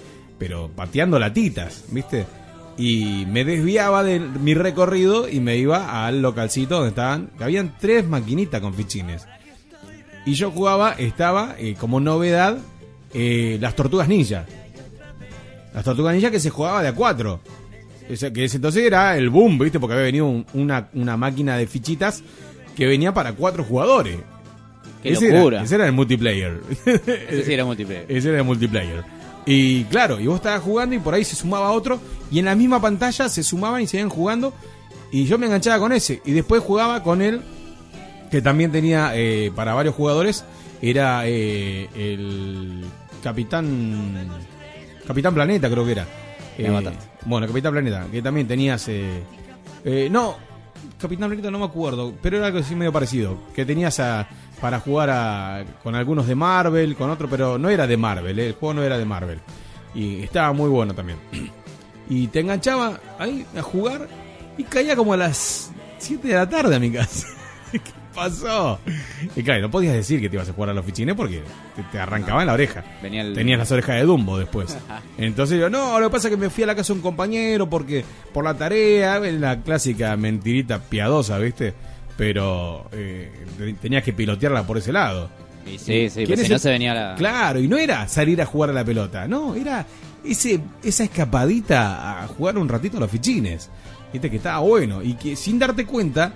[0.41, 2.27] pero pateando latitas, ¿viste?
[2.77, 7.77] Y me desviaba de mi recorrido y me iba al localcito donde estaban, que habían
[7.79, 9.27] tres maquinitas con fichines.
[10.27, 12.59] Y yo jugaba, estaba eh, como novedad
[13.15, 14.47] eh, las tortugas ninja.
[15.75, 17.41] Las tortugas ninja que se jugaba de a cuatro.
[18.09, 19.79] Ese- que ese entonces era el boom, ¿viste?
[19.79, 22.25] Porque había venido un- una, una máquina de fichitas
[22.77, 24.17] que venía para cuatro jugadores.
[25.03, 25.59] Qué ese locura.
[25.59, 26.61] Era, ese era el multiplayer.
[26.87, 28.07] Ese sí era multiplayer.
[28.09, 29.05] Ese era el multiplayer.
[29.47, 32.01] Y claro, y vos estabas jugando y por ahí se sumaba otro.
[32.31, 34.53] Y en la misma pantalla se sumaban y seguían jugando.
[35.11, 36.23] Y yo me enganchaba con ese.
[36.25, 37.43] Y después jugaba con el
[38.31, 40.45] que también tenía eh, para varios jugadores.
[40.83, 42.85] Era eh, el
[43.23, 44.29] Capitán.
[45.07, 46.07] Capitán Planeta, creo que era.
[46.57, 46.71] Eh,
[47.25, 48.87] bueno, Capitán Planeta, que también tenías.
[48.89, 49.23] eh,
[49.85, 50.37] eh, no,
[51.01, 53.39] Capitán Planeta no me acuerdo, pero era algo así medio parecido.
[53.55, 54.29] Que tenías a.
[54.61, 58.49] para jugar a- con algunos de Marvel, con otro, pero no era de Marvel, eh,
[58.49, 59.39] el juego no era de Marvel.
[59.95, 61.19] Y estaba muy bueno también.
[62.13, 64.09] Y te enganchaba ahí a jugar
[64.59, 67.29] y caía como a las 7 de la tarde a mi casa.
[67.73, 67.81] ¿Qué
[68.13, 68.81] pasó?
[69.37, 71.41] Y claro, no podías decir que te ibas a jugar a los fichines porque
[71.77, 72.83] te, te arrancaba en la oreja.
[73.01, 74.77] Venía el- Tenías las orejas de Dumbo después.
[75.19, 77.03] Entonces yo, no, lo que pasa es que me fui a la casa de un
[77.03, 81.75] compañero porque por la tarea, la clásica mentirita piadosa, ¿viste?
[82.21, 85.31] Pero eh, te- tenías que pilotearla por ese lado.
[85.65, 87.15] Sí, sí, ¿Quién pues es si no se venía la...
[87.15, 89.87] Claro, y no era salir a jugar a la pelota, no, era
[90.23, 93.71] ese esa escapadita a jugar un ratito a los fichines.
[94.13, 96.35] Viste que estaba bueno y que sin darte cuenta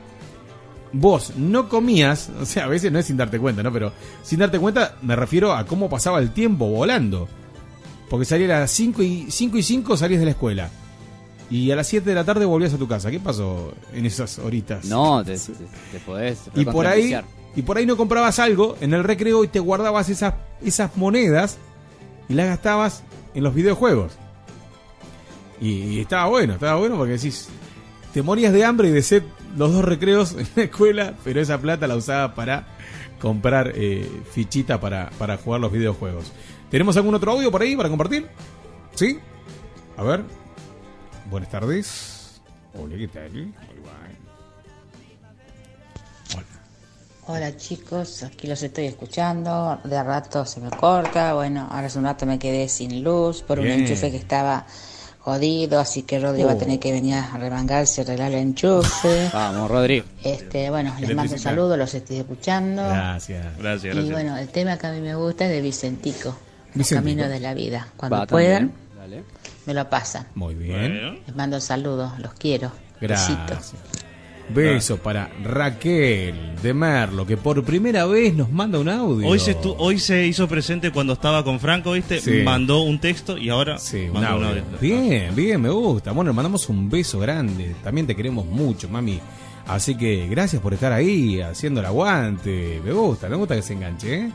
[0.91, 3.71] vos no comías, o sea, a veces no es sin darte cuenta, ¿no?
[3.71, 3.93] Pero
[4.23, 7.29] sin darte cuenta me refiero a cómo pasaba el tiempo volando.
[8.09, 10.71] Porque salía a las 5 y 5 y 5 salías de la escuela.
[11.51, 13.11] Y a las 7 de la tarde volvías a tu casa.
[13.11, 14.85] ¿Qué pasó en esas horitas?
[14.87, 15.53] No, te, te,
[15.93, 17.15] te podés y por ahí
[17.57, 21.59] y por ahí no comprabas algo en el recreo y te guardabas esas esas monedas
[22.29, 23.03] y las gastabas
[23.35, 24.13] en los videojuegos.
[25.61, 27.49] Y, y estaba bueno estaba bueno porque decís
[28.13, 29.23] te morías de hambre y de sed
[29.57, 32.67] los dos recreos en la escuela pero esa plata la usaba para
[33.21, 36.33] comprar eh, fichita para, para jugar los videojuegos.
[36.71, 38.27] Tenemos algún otro audio por ahí para compartir
[38.95, 39.19] sí
[39.97, 40.25] a ver
[41.35, 42.41] buenas tardes
[42.79, 43.53] hola qué tal Muy.
[47.27, 51.99] Hola chicos, aquí los estoy escuchando, de a rato se me corta, bueno, ahora hace
[51.99, 54.65] un rato me quedé sin luz por un enchufe que estaba
[55.19, 56.59] jodido, así que Rodri va a Oh.
[56.59, 59.31] tener que venir a remangarse y arreglar el enchufe.
[59.33, 60.05] Vamos, Rodri.
[60.23, 62.83] Este, bueno, les mando un saludo, los estoy escuchando.
[62.83, 63.59] Gracias.
[63.59, 67.01] Gracias, Y bueno, el tema que a mí me gusta es de Vicentico, Los Vicentico.
[67.01, 67.89] Caminos de la Vida.
[67.97, 68.85] Cuando Va, puedan, también.
[68.99, 69.25] Dale.
[69.67, 70.27] Me lo pasan.
[70.35, 71.21] Muy bien.
[71.27, 72.71] Les mando saludos, los quiero.
[73.01, 73.47] Besitos.
[73.47, 73.75] Gracias.
[74.51, 79.27] Beso para Raquel de Merlo, que por primera vez nos manda un audio.
[79.27, 82.21] Hoy se, estu- hoy se hizo presente cuando estaba con Franco, ¿viste?
[82.21, 82.43] Sí.
[82.45, 84.63] Mandó un texto y ahora Sí, un mandó un audio.
[84.63, 84.79] audio.
[84.81, 86.13] Bien, bien, me gusta.
[86.13, 87.75] Bueno, le mandamos un beso grande.
[87.83, 89.19] También te queremos mucho, mami.
[89.67, 92.83] Así que gracias por estar ahí haciendo el aguante.
[92.85, 94.31] Me gusta, me gusta que se enganche, ¿eh?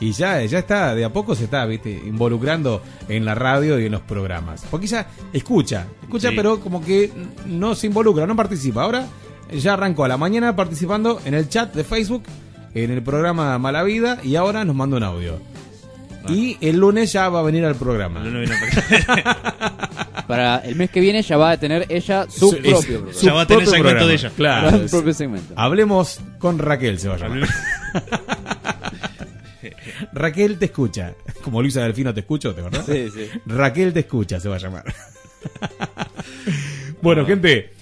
[0.00, 3.84] Y ya, ya está, de a poco se está, viste, involucrando en la radio y
[3.86, 4.64] en los programas.
[4.70, 6.36] Porque ya escucha, escucha, Sí.
[6.36, 7.12] pero como que
[7.46, 8.82] no se involucra, no participa.
[8.84, 9.06] Ahora
[9.52, 12.22] ya arrancó a la mañana participando en el chat de Facebook,
[12.74, 15.38] en el programa Mala Vida, y ahora nos manda un audio.
[16.28, 18.20] Y el lunes ya va a venir al programa.
[18.20, 18.52] No, no vino
[19.06, 22.86] para- Para el mes que viene ya va a tener ella su, Su- propio es-
[22.86, 23.12] programa.
[23.12, 24.08] su Ya va a tener propio segmento programa.
[24.08, 24.30] de ella.
[24.36, 24.70] Claro.
[24.88, 25.54] Su propio segmento.
[25.56, 27.48] Hablemos con Raquel, se va a llamar.
[30.12, 31.14] Raquel te escucha.
[31.42, 32.86] Como Luisa Delfino te escucho, ¿te acordás?
[32.86, 33.28] Sí, sí.
[33.46, 34.94] Raquel te escucha, se va a llamar.
[37.02, 37.72] bueno, gente,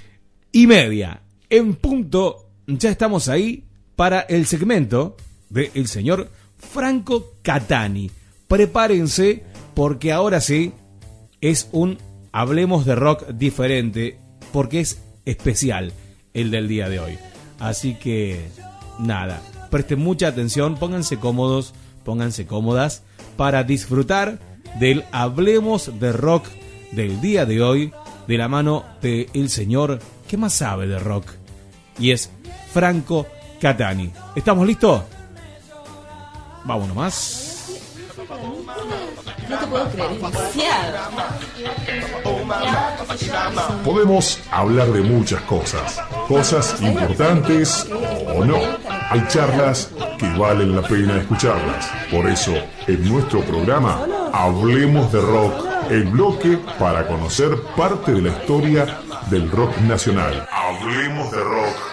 [0.53, 1.23] y media.
[1.51, 3.65] En punto, ya estamos ahí
[3.97, 5.17] para el segmento
[5.49, 8.11] del señor Franco Catani.
[8.47, 10.73] Prepárense, porque ahora sí
[11.41, 11.99] es un
[12.33, 14.19] Hablemos de Rock diferente,
[14.53, 15.93] porque es especial
[16.35, 17.19] el del día de hoy.
[17.59, 18.49] Así que,
[18.99, 21.75] nada, presten mucha atención, pónganse cómodos,
[22.09, 23.03] pónganse cómodas
[23.37, 24.39] para disfrutar
[24.81, 26.47] del Hablemos de Rock
[26.93, 27.93] del día de hoy,
[28.27, 31.27] de la mano de el señor que más sabe de rock,
[31.99, 32.31] y es
[32.73, 33.27] Franco
[33.61, 34.11] Catani.
[34.35, 35.03] ¿Estamos listos?
[36.65, 37.69] Vámonos más.
[39.51, 41.11] No te puedo creer, demasiado.
[43.85, 47.87] Podemos hablar de muchas cosas, cosas importantes
[48.35, 48.98] o no.
[49.11, 51.91] Hay charlas que valen la pena escucharlas.
[52.11, 52.53] Por eso,
[52.87, 54.05] en nuestro programa,
[54.35, 60.47] Hablemos de Rock, el bloque para conocer parte de la historia del rock nacional.
[60.53, 61.88] Hablemos de Rock.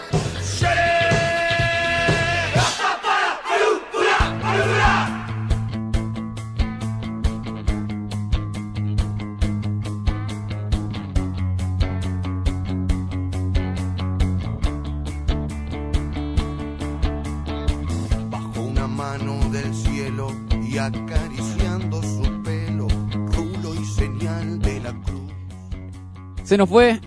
[26.56, 27.02] Se nos fue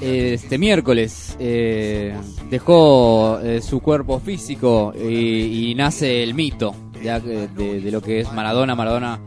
[0.00, 1.36] este miércoles.
[1.38, 2.14] eh,
[2.48, 8.20] dejó eh, su cuerpo físico y, y nace el mito ya de, de lo que
[8.20, 8.74] es Maradona.
[8.74, 9.20] Maradona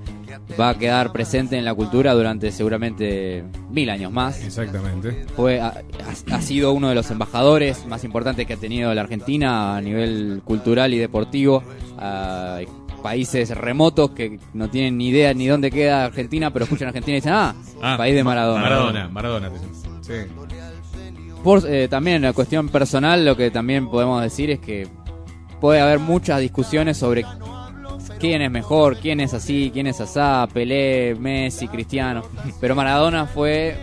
[0.59, 4.43] va a quedar presente en la cultura durante seguramente mil años más.
[4.43, 5.26] Exactamente.
[5.35, 5.84] Fue, ha,
[6.31, 10.41] ha- sido uno de los embajadores más importantes que ha tenido la Argentina a nivel
[10.43, 11.61] cultural y deportivo.
[13.02, 17.19] Países remotos que no tienen ni idea ni dónde queda Argentina, pero escuchan Argentina y
[17.19, 18.61] dicen, ah, Ah, país de Maradona.
[18.61, 19.52] Maradona, Maradona.
[20.02, 20.14] Sí.
[21.44, 24.88] Por, eh, también la cuestión personal, lo que también podemos decir es que
[25.61, 27.26] puede haber muchas discusiones sobre
[28.19, 32.24] quién es mejor, quién es así, quién es asá, Pelé, Messi, Cristiano.
[32.60, 33.78] Pero Maradona fue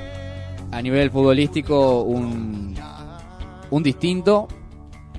[0.72, 2.74] a nivel futbolístico un,
[3.70, 4.48] un distinto,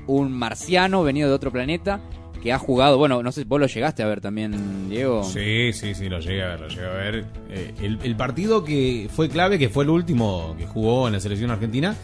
[0.07, 2.01] un marciano venido de otro planeta
[2.45, 5.23] que ha jugado, bueno, no sé, vos lo llegaste a ver también, Diego.
[5.23, 7.25] Sí, sí, sí, lo llegué a ver, lo llegué a ver.
[7.49, 11.19] Eh, el, el partido que fue clave, que fue el último que jugó en la
[11.19, 11.95] selección argentina,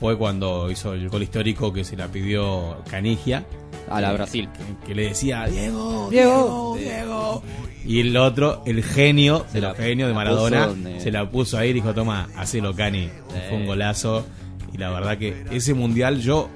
[0.00, 3.44] fue cuando hizo el gol histórico que se la pidió Canigia.
[3.90, 4.48] A la Eh, Brasil.
[4.80, 7.42] Que, que le decía, Diego, Diego, Diego.
[7.84, 11.58] Y el otro, el genio, Se el la- genio de Maradona, puso se la puso
[11.58, 13.10] ahí y dijo, toma, hacelo Cani.
[13.48, 14.24] Fue un golazo.
[14.72, 16.48] Y la verdad que ese mundial, yo,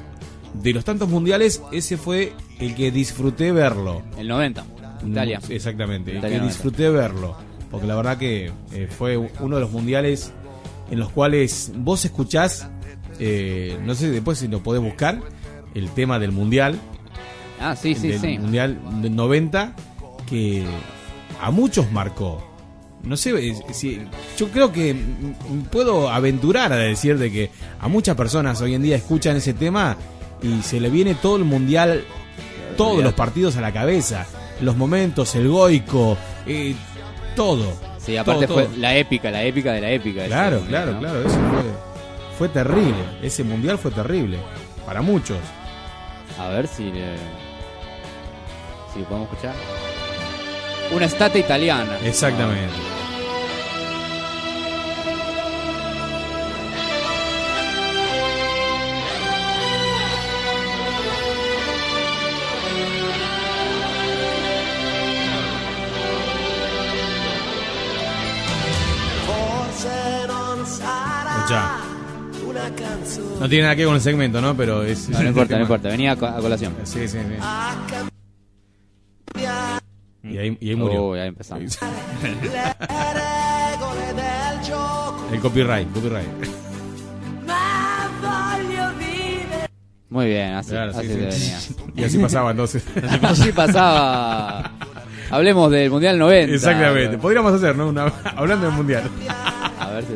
[0.62, 4.02] de los tantos mundiales, ese fue el que disfruté verlo.
[4.18, 4.64] El 90,
[5.06, 5.40] Italia.
[5.46, 6.54] Mm, Exactamente, el Italia que 90.
[6.54, 7.36] disfruté verlo.
[7.70, 10.32] Porque la verdad que eh, fue uno de los mundiales
[10.90, 12.68] en los cuales vos escuchás,
[13.18, 15.20] eh, no sé después si lo podés buscar,
[15.74, 16.78] el tema del mundial.
[17.60, 18.38] Ah, sí, sí, del sí.
[18.38, 19.74] mundial del 90,
[20.26, 20.64] que
[21.40, 22.42] a muchos marcó.
[23.02, 24.00] No sé, eh, si,
[24.36, 27.50] yo creo que mm, puedo aventurar a decir de que
[27.80, 29.96] a muchas personas hoy en día escuchan ese tema
[30.42, 32.04] y se le viene todo el mundial,
[32.76, 34.26] todos los partidos a la cabeza,
[34.60, 36.74] los momentos, el goico, eh,
[37.34, 37.72] todo.
[37.98, 38.76] Sí, aparte Todo, fue todo.
[38.78, 40.26] la épica, la épica de la épica.
[40.26, 40.98] Claro, mundial, claro, ¿no?
[41.00, 41.62] claro, eso fue,
[42.38, 43.04] fue terrible.
[43.22, 44.38] Ese mundial fue terrible
[44.86, 45.38] para muchos.
[46.38, 47.16] A ver si le-
[48.92, 49.54] si lo podemos escuchar.
[50.94, 51.98] Una estate italiana.
[52.04, 52.72] Exactamente.
[71.46, 71.78] Escuchá.
[73.40, 74.56] No tiene nada que ver con el segmento, ¿no?
[74.56, 75.08] Pero es.
[75.08, 75.88] No, no importa, no importa.
[75.88, 76.74] Venía a co- a colación.
[76.84, 77.18] Sí, sí, sí.
[79.34, 79.80] cambiare
[80.24, 81.04] Y ahí, y ahí murió.
[81.04, 81.78] Oh, ya empezamos.
[85.32, 86.26] El copyright, copyright.
[90.08, 91.14] Muy bien, así, Claro, sí, así sí.
[91.14, 91.58] te venía.
[91.96, 92.84] Y así pasaba entonces.
[93.22, 94.70] Así pasaba.
[95.30, 96.54] Hablemos del Mundial 90.
[96.54, 97.18] Exactamente.
[97.18, 97.88] Podríamos hacer, ¿no?
[97.88, 99.10] Una- hablando del mundial.
[99.80, 100.12] A ver si.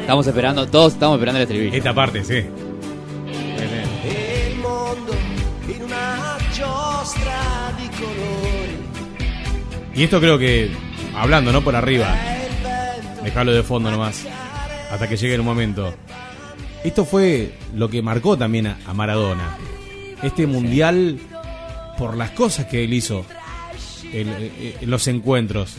[0.00, 1.76] Estamos esperando, todos estamos esperando el estribillo.
[1.76, 2.34] Esta parte, sí.
[2.34, 5.12] E il mondo
[5.68, 8.76] in una giostra di colori.
[9.94, 10.70] Y esto creo que,
[11.16, 11.62] hablando, ¿no?
[11.62, 12.14] Por arriba.
[13.24, 14.24] Dejarlo de fondo nomás.
[14.90, 15.94] Hasta que llegue el momento.
[16.84, 19.56] Esto fue lo que marcó también a, Maradona.
[20.22, 21.18] Este mundial,
[21.98, 23.26] por las cosas que él hizo
[24.12, 25.76] el- eh, en los encuentros.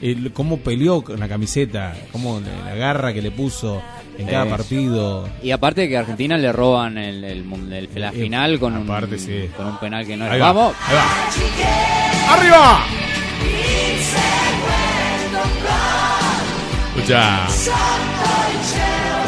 [0.00, 3.82] El- cómo peleó con la camiseta, cómo la, garra que le puso
[4.16, 5.28] en cada partido.
[5.42, 8.86] Y aparte que a Argentina le roban el, el el- la Eh, final con un,
[9.18, 9.48] sí.
[9.56, 10.40] con un penal que no es.
[10.40, 10.74] va, Vamos.
[10.88, 12.34] ahí va.
[12.34, 12.84] ¡Arriba!
[16.96, 17.48] Escucha.
[17.48, 17.70] Se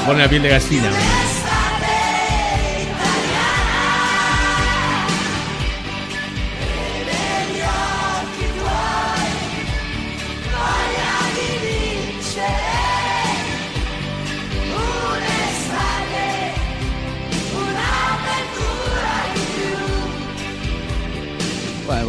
[0.06, 0.90] pone la piel de gallina.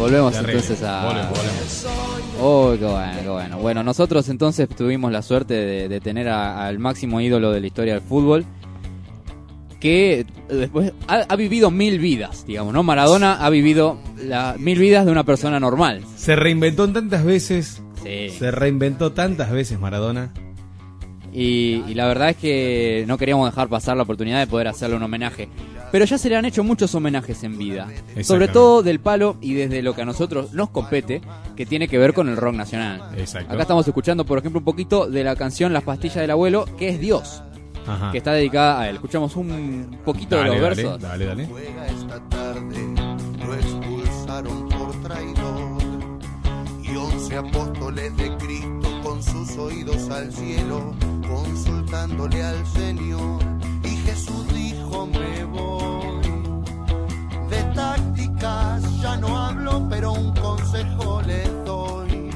[0.02, 0.52] Volvemos Terrible.
[0.54, 1.30] entonces a.
[2.40, 3.58] Oh, qué bueno, qué bueno.
[3.58, 7.94] Bueno, nosotros entonces tuvimos la suerte de, de tener al máximo ídolo de la historia
[7.94, 8.44] del fútbol.
[9.80, 12.84] Que después ha, ha vivido mil vidas, digamos, ¿no?
[12.84, 16.02] Maradona ha vivido la, mil vidas de una persona normal.
[16.16, 17.82] Se reinventó tantas veces.
[18.04, 18.30] Sí.
[18.38, 20.32] Se reinventó tantas veces Maradona.
[21.32, 24.96] Y, y la verdad es que no queríamos dejar pasar la oportunidad de poder hacerle
[24.96, 25.48] un homenaje.
[25.90, 27.88] Pero ya se le han hecho muchos homenajes en vida.
[28.22, 31.20] Sobre todo del palo y desde lo que a nosotros nos compete,
[31.56, 33.02] que tiene que ver con el rock nacional.
[33.16, 33.52] Exacto.
[33.52, 36.88] Acá estamos escuchando, por ejemplo, un poquito de la canción Las pastillas del abuelo, que
[36.90, 37.42] es Dios,
[37.86, 38.10] Ajá.
[38.12, 38.96] que está dedicada a él.
[38.96, 41.00] Escuchamos un poquito Dale, de los dale, versos.
[41.02, 41.46] dale, dale.
[41.46, 42.94] Juega esta tarde,
[43.46, 45.82] lo expulsaron por traidor.
[46.82, 48.81] Y once apóstoles de Cristo
[49.22, 50.94] sus oídos al cielo,
[51.28, 53.40] consultándole al Señor.
[53.84, 56.22] Y Jesús dijo, me voy.
[57.48, 62.30] De tácticas ya no hablo, pero un consejo les doy.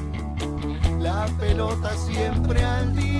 [0.99, 3.16] La pelota siempre al 10,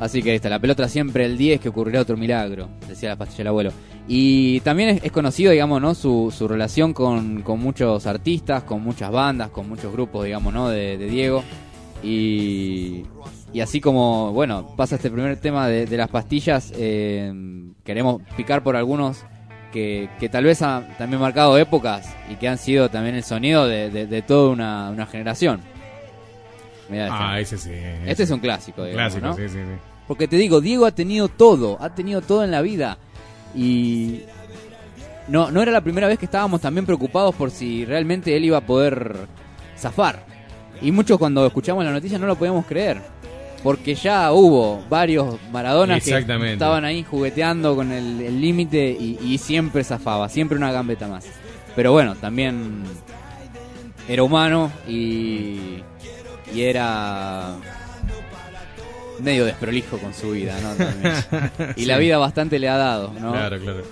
[0.00, 3.16] Así que ahí está, la pelota siempre el 10, que ocurrirá otro milagro, decía la
[3.16, 3.70] pastilla del abuelo.
[4.08, 5.94] Y también es, es conocido, digamos, ¿no?
[5.94, 10.68] Su, su relación con, con muchos artistas, con muchas bandas, con muchos grupos, digamos, ¿no?
[10.70, 11.44] De, de Diego.
[12.02, 13.02] Y,
[13.52, 17.30] y así como, bueno, pasa este primer tema de, de las pastillas, eh,
[17.84, 19.18] queremos picar por algunos
[19.70, 23.66] que, que tal vez han también marcado épocas y que han sido también el sonido
[23.68, 25.60] de, de- de toda una, una generación.
[26.88, 27.16] Mirá este.
[27.20, 27.70] Ah, ese sí.
[28.06, 29.34] Este es un clásico, digamos, Clásico, ¿no?
[29.36, 29.89] sí, sí, sí.
[30.10, 32.98] Porque te digo, Diego ha tenido todo, ha tenido todo en la vida.
[33.54, 34.22] Y
[35.28, 38.56] no, no era la primera vez que estábamos también preocupados por si realmente él iba
[38.56, 39.28] a poder
[39.78, 40.24] zafar.
[40.82, 43.00] Y muchos cuando escuchamos la noticia no lo podíamos creer.
[43.62, 49.38] Porque ya hubo varios Maradonas que estaban ahí jugueteando con el el límite y, y
[49.38, 51.24] siempre zafaba, siempre una gambeta más.
[51.76, 52.82] Pero bueno, también
[54.08, 55.84] era humano y,
[56.52, 57.54] y era
[59.22, 60.74] medio desprolijo con su vida, ¿no?
[60.74, 61.14] También.
[61.76, 61.86] Y Sí.
[61.86, 63.32] la vida bastante le ha dado, ¿no?
[63.32, 63.82] Claro, claro.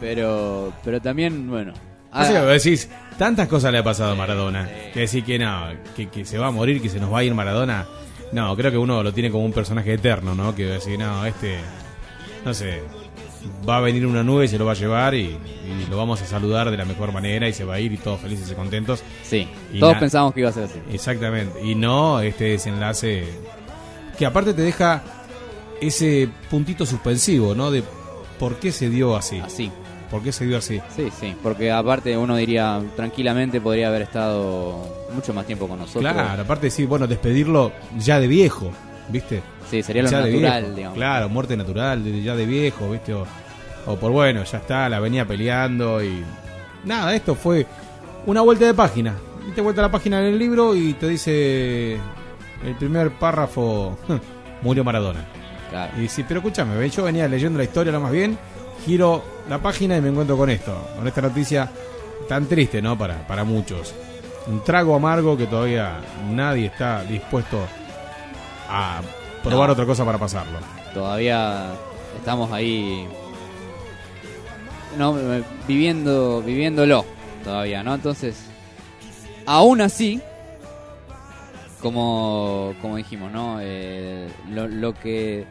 [0.00, 1.72] Pero, pero también, bueno.
[2.10, 2.88] Ah, vos decís,
[3.18, 4.68] tantas cosas le ha pasado a Maradona.
[4.92, 7.24] Que decir que no, que, que se va a morir, que se nos va a
[7.24, 7.86] ir Maradona.
[8.32, 10.54] No, creo que uno lo tiene como un personaje eterno, ¿no?
[10.54, 11.56] Que decir, no, este,
[12.44, 12.80] no sé,
[13.68, 16.20] va a venir una nube y se lo va a llevar y, y lo vamos
[16.22, 18.54] a saludar de la mejor manera y se va a ir y todos felices y
[18.54, 19.02] contentos.
[19.22, 20.78] Sí, Y todos pensábamos que iba a ser así.
[20.92, 21.62] Exactamente.
[21.62, 23.24] Y no este desenlace
[24.18, 25.02] que aparte te deja
[25.80, 27.70] ese puntito suspensivo, ¿no?
[27.70, 27.82] De
[28.38, 29.38] por qué se dio así.
[29.40, 29.70] Así.
[30.10, 30.78] ¿Por qué se dio así?
[30.94, 36.12] Sí, sí, porque aparte uno diría, tranquilamente podría haber estado mucho más tiempo con nosotros.
[36.12, 38.70] Claro, aparte sí, bueno, despedirlo ya de viejo,
[39.08, 39.42] ¿viste?
[39.70, 40.98] Sí, sería lo Ya natural, digamos.
[40.98, 43.14] Claro, muerte natural, ya de viejo, ¿viste?
[43.14, 43.26] O,
[43.86, 46.22] o por bueno, ya está, la venía peleando y.
[46.84, 47.66] Nada, esto fue
[48.26, 49.14] una vuelta de página.
[49.46, 51.96] Diste vuelta a la página del libro y te dice
[52.64, 53.96] el primer párrafo:
[54.62, 55.24] murió Maradona.
[55.70, 56.00] Claro.
[56.02, 58.38] Y sí, pero escúchame, yo venía leyendo la historia lo más bien,
[58.84, 61.70] giro la página y me encuentro con esto, con esta noticia
[62.28, 62.96] tan triste, ¿no?
[62.98, 63.94] Para, para muchos.
[64.48, 67.58] Un trago amargo que todavía nadie está dispuesto
[68.68, 69.00] a
[69.42, 69.72] probar No.
[69.72, 70.58] otra cosa para pasarlo.
[70.92, 71.70] Todavía
[72.18, 73.06] estamos ahí
[74.98, 77.04] no eh, viviendo viviéndolo
[77.44, 77.94] todavía, ¿no?
[77.94, 78.44] Entonces,
[79.46, 80.20] aún así
[81.82, 83.58] como como dijimos, ¿no?
[83.60, 85.44] Eh, lo, lo que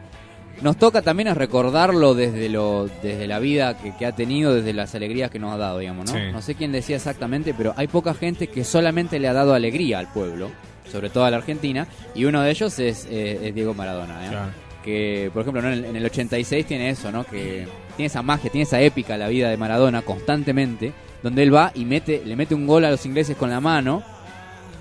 [0.60, 4.72] nos toca también es recordarlo desde lo desde la vida que, que ha tenido, desde
[4.72, 6.18] las alegrías que nos ha dado, digamos, ¿no?
[6.18, 6.32] Sí.
[6.32, 9.98] No sé quién decía exactamente, pero hay poca gente que solamente le ha dado alegría
[9.98, 10.50] al pueblo,
[10.90, 14.30] sobre todo a la Argentina, y uno de ellos es, eh, es Diego Maradona, ¿eh?
[14.30, 14.50] Claro.
[14.84, 15.68] que por ejemplo ¿no?
[15.68, 17.24] en, el, en el 86 tiene eso, ¿no?
[17.24, 20.92] Que tiene esa magia, tiene esa épica la vida de Maradona constantemente,
[21.22, 24.02] donde él va y mete, le mete un gol a los ingleses con la mano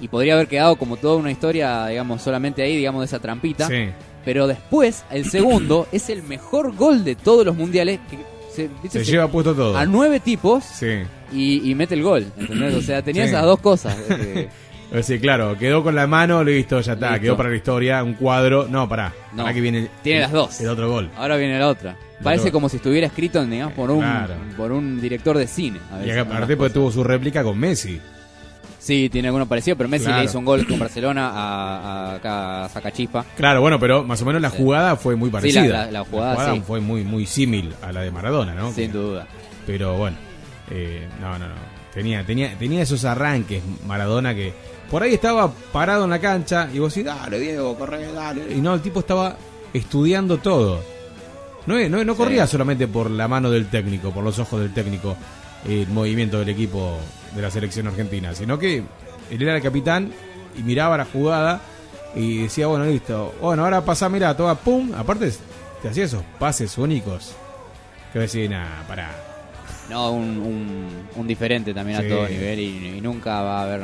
[0.01, 3.67] y podría haber quedado como toda una historia, digamos, solamente ahí, digamos, de esa trampita.
[3.67, 3.89] Sí.
[4.25, 7.99] Pero después, el segundo es el mejor gol de todos los mundiales.
[8.09, 8.17] Que
[8.53, 8.69] se.
[8.89, 9.77] Se lleva puesto todo.
[9.77, 11.03] A nueve tipos Sí.
[11.31, 12.75] y, y mete el gol, ¿entendés?
[12.75, 13.29] O sea, tenía Sí.
[13.29, 13.95] esas dos cosas.
[14.09, 14.49] eh,
[14.91, 17.21] decir, claro, quedó con la mano, listo, ya está, Listo.
[17.23, 18.67] quedó para la historia, un cuadro.
[18.69, 19.13] No, pará.
[19.33, 20.59] No, pará que viene el- tiene las dos.
[20.59, 21.09] El otro gol.
[21.15, 21.95] Ahora viene la otra.
[22.21, 22.51] Parece otro.
[22.53, 24.35] como si estuviera escrito, digamos, por un, Claro.
[24.57, 25.79] por un director de cine.
[25.91, 26.21] a Y veces, ¿no?
[26.33, 27.99] aparte, porque tuvo su réplica con Messi.
[28.83, 30.19] Sí, tiene alguno parecido, pero Messi Claro.
[30.21, 31.77] le hizo un gol con Barcelona a,
[32.11, 33.23] a, acá a Sacachispa.
[33.37, 35.85] Claro, bueno, pero más o menos la jugada fue muy Sí, la- parecida.
[35.85, 36.63] la- la jugada, sí.
[36.65, 38.71] fue muy muy símil a la de Maradona, ¿no?
[38.73, 39.27] Sin duda.
[39.67, 40.17] Pero bueno,
[40.71, 41.53] eh, no, no, no.
[41.93, 44.51] Tenía, tenía, tenía esos arranques Maradona que
[44.89, 48.51] por ahí estaba parado en la cancha y vos decís, dale Diego, corre, dale.
[48.51, 49.37] Y no, el tipo estaba
[49.73, 50.81] estudiando todo.
[51.67, 55.15] No, no, no corría solamente por la mano del técnico, por los ojos del técnico,
[55.69, 56.97] el movimiento del equipo
[57.35, 58.83] de la selección argentina, sino que
[59.29, 60.11] él era el capitán
[60.57, 61.61] y miraba la jugada
[62.15, 65.31] y decía, bueno, listo, bueno, ahora pasa, mira, toda pum, aparte
[65.81, 67.33] te hacía esos pases únicos
[68.13, 69.09] que decís, nah, pará.
[69.89, 72.05] No, un, un, un diferente también Sí.
[72.05, 73.81] a todo nivel y, y nunca va a haber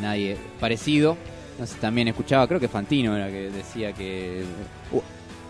[0.00, 1.16] nadie parecido.
[1.58, 4.42] No sé, también escuchaba, creo que Fantino era que decía que
[4.92, 5.00] uh,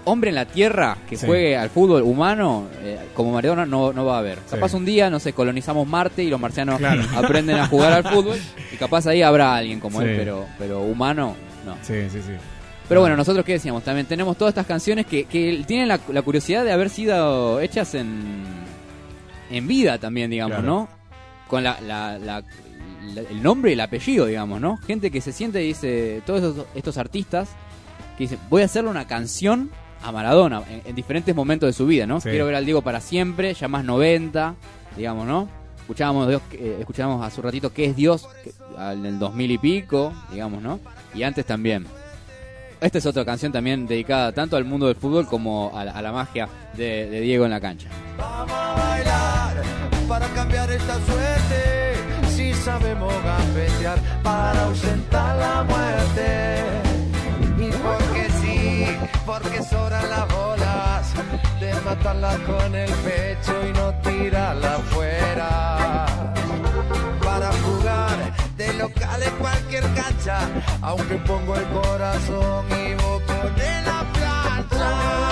[0.05, 1.27] hombre en la tierra que Sí.
[1.27, 4.39] juegue al fútbol humano eh, como Maradona no, no va a haber.
[4.47, 4.51] Sí.
[4.57, 7.03] Capaz un día, no sé, colonizamos Marte y los marcianos Claro.
[7.17, 8.39] aprenden a jugar al fútbol
[8.73, 10.07] y capaz ahí habrá alguien como Sí.
[10.09, 11.77] él, pero, pero humano no.
[11.83, 12.33] Sí, sí, sí.
[12.89, 16.21] Pero bueno, nosotros qué decíamos, también tenemos todas estas canciones que, que tienen la, la
[16.21, 18.43] curiosidad de haber sido hechas en,
[19.51, 20.67] en vida también, digamos, Claro.
[20.67, 20.89] ¿no?
[21.49, 22.43] Con la, la- la-
[23.15, 24.77] la- el nombre y el apellido, digamos, ¿no?
[24.79, 27.49] Gente que se siente y dice, todos estos, estos artistas
[28.19, 29.71] que dicen, voy a hacerle una canción
[30.05, 32.21] a Maradona en, en diferentes momentos de su vida, ¿no?
[32.21, 32.29] Sí.
[32.31, 34.55] Quiero ver al Diego para siempre, ya más 90,
[34.97, 35.49] digamos, ¿no?
[35.81, 39.59] Escuchábamos, Dios, eh, escuchábamos hace un ratito qué es Dios, que- en el 2000 y
[39.59, 40.81] pico, digamos, ¿no?
[41.15, 41.87] Y antes también.
[42.81, 46.03] esta es otra canción también dedicada tanto al mundo del fútbol como a la, a
[46.03, 47.89] la magia de, de Diego en la cancha.
[50.09, 51.95] para cambiar esta suerte.
[52.29, 56.57] Si sabemos gambetear para ausentar la muerte.
[57.59, 58.24] Y porque sí,
[59.27, 61.13] porque sobran las bolas
[61.61, 66.07] de matarlas con el pecho y no tirarlas fuera.
[67.23, 68.17] Para jugar
[68.57, 70.39] de local en cualquier cancha,
[70.83, 75.24] aunque pongo el corazón y vos pones la plancha.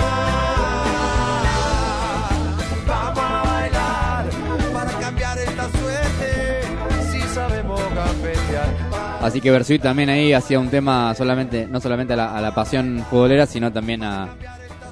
[9.23, 13.45] Así que Bersuit también ahí hacía un tema solamente, no solamente a la, pasión futbolera,
[13.45, 14.27] sino también a,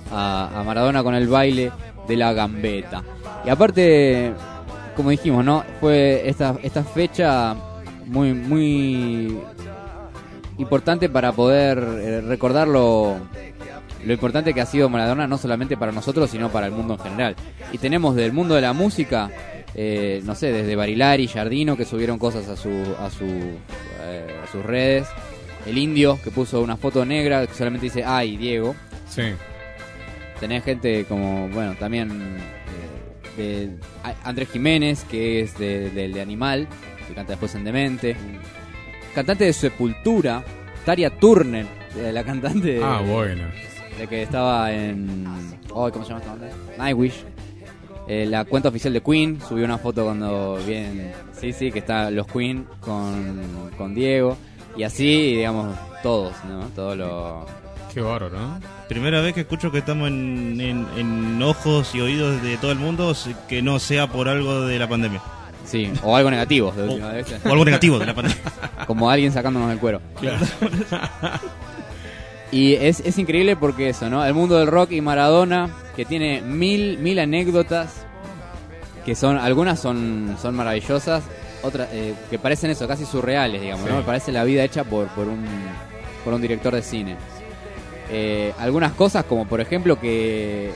[0.10, 1.70] a- Maradona con el baile
[2.08, 3.04] de la gambeta.
[3.46, 4.32] Y aparte,
[4.96, 5.66] como dijimos, ¿no?
[5.82, 7.56] Fue esta, esta fecha
[8.06, 9.38] muy, muy
[10.58, 13.18] importante para poder eh, recordar lo,
[14.06, 17.00] lo importante que ha sido Maradona, no solamente para nosotros, sino para el mundo en
[17.02, 17.36] general.
[17.74, 19.30] Y tenemos del mundo de la música,
[19.76, 23.26] eh, no sé, desde Barilari, Jardino, que subieron cosas a, su, a, su,
[24.04, 25.08] eh, a sus redes.
[25.66, 28.76] El indio, que puso una foto negra que solamente dice, ay, Diego.
[29.10, 29.24] Sí.
[30.40, 32.10] Tenés gente como, bueno, también
[33.38, 33.70] eh, de
[34.24, 36.68] Andrés Jiménez, que es de, de- de Animal,
[37.08, 38.16] que canta después en Demente.
[39.14, 40.44] Cantante de Sepultura,
[40.86, 41.66] Taria Turner,
[41.96, 43.44] eh, la cantante de, Ah, bueno.
[44.00, 45.26] de que estaba en...
[45.28, 46.50] ay, ¿Cómo se llama esta banda?
[46.78, 47.24] Nightwish.
[48.14, 51.14] Eh, la cuenta oficial de Queen subió una foto cuando vienen...
[51.40, 54.38] Sí, sí, que está los Queen con, con Diego.
[54.76, 55.74] Y así, digamos,
[56.04, 56.66] todos, ¿no?
[56.76, 57.46] Todo lo...
[57.94, 58.60] Qué bárbaro, ¿no?
[58.90, 62.80] Primera vez que escucho que estamos en, en- en ojos y oídos de todo el
[62.80, 63.14] mundo,
[63.48, 65.22] que no sea por algo de la pandemia.
[65.66, 66.74] Sí, o algo negativo.
[66.74, 67.28] de O- última vez.
[67.46, 68.42] o algo negativo de la pandemia.
[68.88, 70.02] Como alguien sacándonos el cuero.
[72.52, 74.26] Y es, es increíble porque eso, ¿no?
[74.26, 78.06] El mundo del rock y Maradona, que tiene mil, mil anécdotas,
[79.06, 81.24] que son, algunas son, son maravillosas,
[81.64, 83.94] otras eh, que parecen eso, casi surreales, digamos, Sí.
[83.94, 84.02] ¿no?
[84.02, 85.46] Parece la vida hecha por, por, un,
[86.26, 87.16] por un director de cine.
[88.10, 90.72] Eh, algunas cosas, como por ejemplo que eh,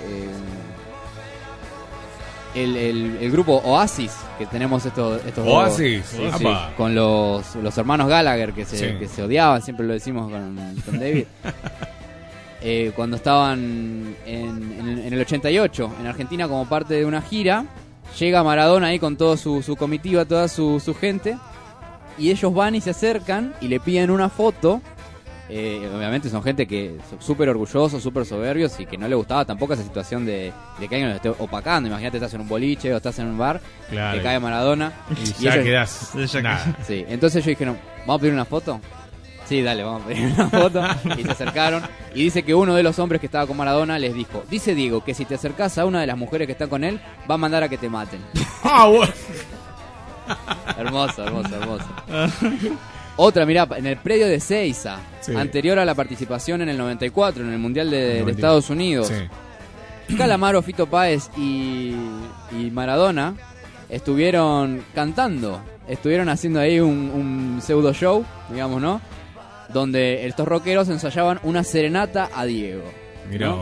[2.56, 6.24] el, el- el grupo Oasis, que tenemos estos, estos Oasis, sí,
[6.78, 8.98] con los, los hermanos Gallagher que se, Sí.
[8.98, 11.26] que se odiaban, siempre lo decimos con, con David.
[12.68, 13.60] Eh, cuando estaban
[14.26, 17.66] en, en- en el 88 en Argentina como parte de una gira,
[18.20, 21.38] llega Maradona ahí con toda su, su comitiva, toda su, su gente,
[22.18, 24.82] y ellos van y se acercan y le piden una foto.
[25.48, 29.46] Eh, obviamente son gente que son súper orgullosos, súper soberbios y que no le gustaba
[29.46, 31.88] tampoco esa situación de, de que alguien los esté opacando.
[31.88, 34.18] Imagínate, estás en un boliche o estás en un bar, Claro.
[34.18, 34.92] te cae Maradona
[35.24, 36.76] Y ya quedás nada.
[36.88, 37.78] Sí, entonces ellos dijeron,
[38.08, 38.80] ¿vamos a pedir una foto?
[39.48, 40.84] Sí, dale, vamos a pedir una foto.
[41.16, 41.84] y se acercaron.
[42.16, 45.04] Y dice que uno de los hombres que estaba con Maradona les dijo, dice Diego
[45.04, 47.00] que si te acercás a una de las mujeres que está con él,
[47.30, 48.20] va a mandar a que te maten.
[48.64, 48.90] Ah,
[50.76, 51.86] hermoso, hermoso, hermoso.
[53.18, 55.34] Otra, mirá, en el predio de Seiza, Sí.
[55.36, 58.32] anterior a la participación en el 94, en el Mundial de, de 94.
[58.36, 59.08] Estados Unidos.
[60.08, 60.16] Sí.
[60.18, 61.96] Calamaro, Fito Páez y,
[62.52, 63.34] y Maradona
[63.90, 69.02] estuvieron cantando, estuvieron haciendo ahí un, un pseudo show, digamos, ¿no?
[69.74, 72.84] Donde estos rockeros ensayaban una serenata a Diego.
[73.32, 73.56] Mirá.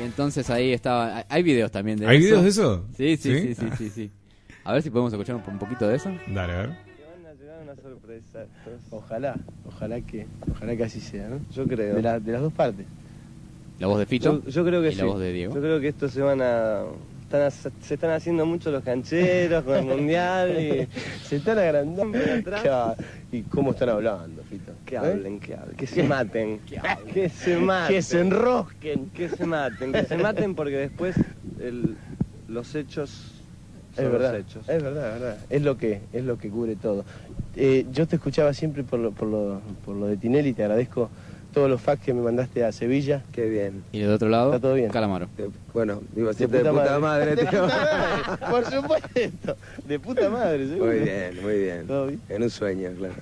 [0.00, 1.18] Y entonces ahí estaba.
[1.18, 2.24] hay- Hay videos también de ¿Hay eso.
[2.26, 2.84] videos de eso?
[2.96, 3.54] Sí, sí, ¿Sí?
[3.54, 4.10] sí, sí, sí, sí.
[4.64, 6.10] A ver si podemos escuchar un, un poquito de eso.
[6.28, 6.70] Dale, a ver.
[8.20, 8.46] Sorpresa.
[8.90, 9.36] Ojalá,
[9.66, 11.38] ojalá que, ojalá que así sea, ¿no?
[11.54, 11.94] Yo creo.
[11.96, 12.86] De, la- de las dos partes.
[13.78, 14.98] La voz de Fito Yo, yo creo que y sí.
[14.98, 15.54] la voz de Diego.
[15.54, 16.82] Yo creo que esto se van a.
[17.22, 20.88] están a- se están haciendo mucho los cancheros con el mundial y
[21.26, 22.62] se están agrandando atrás.
[22.62, 22.94] Claro.
[23.32, 24.72] ¿Y cómo están hablando, Fito?
[24.84, 24.98] Que ¿Eh?
[24.98, 26.60] hablen, que hablen, que se maten,
[27.14, 29.10] que se maten, Que se enrosquen.
[29.10, 31.16] que se maten, que se maten porque después
[31.60, 31.96] el-
[32.48, 33.32] los hechos
[33.96, 34.68] son Es verdad, los hechos.
[34.68, 35.38] es verdad, es verdad.
[35.50, 37.04] Es lo que, es lo que cubre todo.
[37.56, 41.10] Eh, yo te escuchaba siempre por lo, por, lo, por lo de Tinelli, te agradezco
[41.52, 43.22] todos los facts que me mandaste a Sevilla.
[43.30, 43.84] Qué bien.
[43.92, 44.90] Y del otro lado, Está todo bien.
[44.90, 45.28] Calamaro.
[45.74, 47.62] Bueno, digo De siempre de puta, madre, De tío.
[47.64, 49.56] puta madre, por supuesto.
[49.86, 50.86] De puta madre, seguro.
[50.92, 51.86] Muy bien, muy bien.
[51.86, 52.20] ¿Todo bien?
[52.30, 53.14] En un sueño, claro.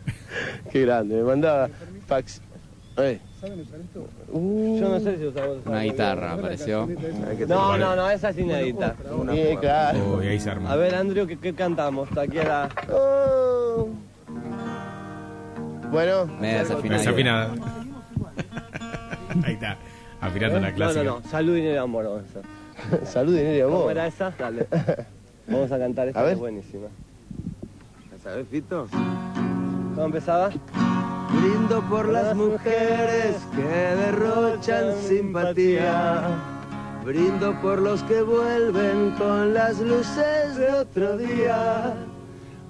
[0.72, 1.68] Qué grande, me mandaba
[2.08, 2.40] fax.
[2.96, 3.20] Eh.
[4.32, 6.88] Uh, Yo no sé si usamos Una guitarra apareció.
[7.48, 8.94] No, no, no, esa sí necesita.
[9.32, 10.16] Sí, claro.
[10.18, 10.70] Uy, ahí se arma.
[10.70, 12.08] A ver, Andrew, ¿qué, qué cantamos?
[12.16, 12.68] Aquí a la...
[12.92, 13.88] Oh.
[15.90, 16.98] Bueno, Media desafinada.
[17.00, 17.54] Desafinada.
[19.44, 19.76] Ahí está.
[20.20, 21.04] Afinando la No, clásica.
[21.04, 22.04] no, no, salud, dinero y amor.
[22.04, 23.06] vamos a hacer.
[23.12, 23.90] salud, dinero y ¿Cómo amor.
[23.92, 24.30] era esa?
[24.38, 24.66] Dale.
[25.48, 26.34] Vamos a cantar esta, A que ver.
[26.34, 26.86] es buenísima.
[28.12, 28.86] ¿La sabes, Fito?
[28.92, 30.50] ¿Cómo empezaba?
[31.34, 36.22] Brindo por las mujeres que derrochan simpatía.
[37.04, 41.94] Brindo por los que vuelven con las luces de otro día.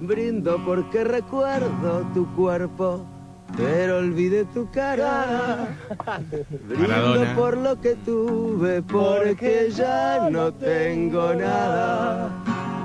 [0.01, 3.05] Brindo porque recuerdo tu cuerpo,
[3.57, 5.77] pero olvidé tu cara.
[6.69, 7.35] Brindo Maradona.
[7.35, 12.31] por lo que tuve, porque ya no tengo nada.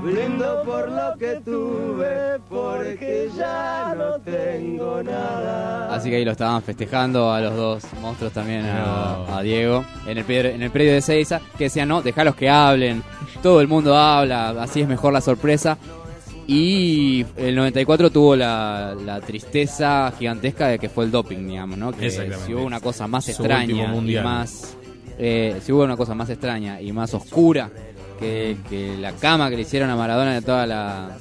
[0.03, 5.94] Brindo por lo que tuve, porque ya no tengo nada.
[5.94, 10.18] Así que ahí lo estaban festejando a los dos monstruos también, a, a Diego, en
[10.18, 13.03] el, predio, en el predio de Seiza, que decían, no, dejalos que hablen,
[13.41, 15.78] todo el mundo habla, así es mejor la sorpresa.
[16.49, 21.91] Y el 94 tuvo la, la tristeza gigantesca de que fue el doping, digamos, ¿no?
[21.91, 24.24] Que si hubo una cosa más Su extraña último y mundial.
[24.24, 24.78] más...
[25.19, 27.69] eh, si hubo una cosa más extraña y más oscura
[28.19, 31.18] que, que la cama que le hicieron a Maradona de toda la,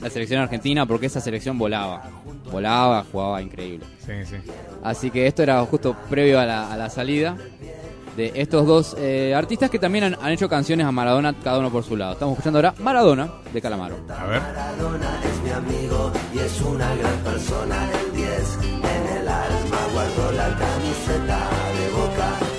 [0.00, 2.02] la selección argentina, porque esa selección volaba.
[2.50, 3.86] Volaba, jugaba increíble.
[4.04, 4.36] Sí, sí.
[4.82, 7.36] Así que esto era justo previo a la, a la salida
[8.16, 11.70] de estos dos eh, artistas que también han, han hecho canciones a Maradona, cada uno
[11.70, 12.14] por su lado.
[12.14, 13.96] Estamos escuchando ahora Maradona de Calamaro.
[14.08, 14.40] A ver.
[14.40, 17.88] Maradona es mi amigo y es una gran persona.
[18.06, 21.48] El 10 en el alma guardo la camiseta
[21.78, 22.49] de boca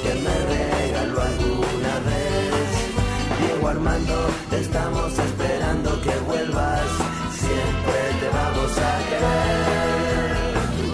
[4.50, 6.88] te estamos esperando que vuelvas.
[7.34, 10.42] Siempre te vamos a querer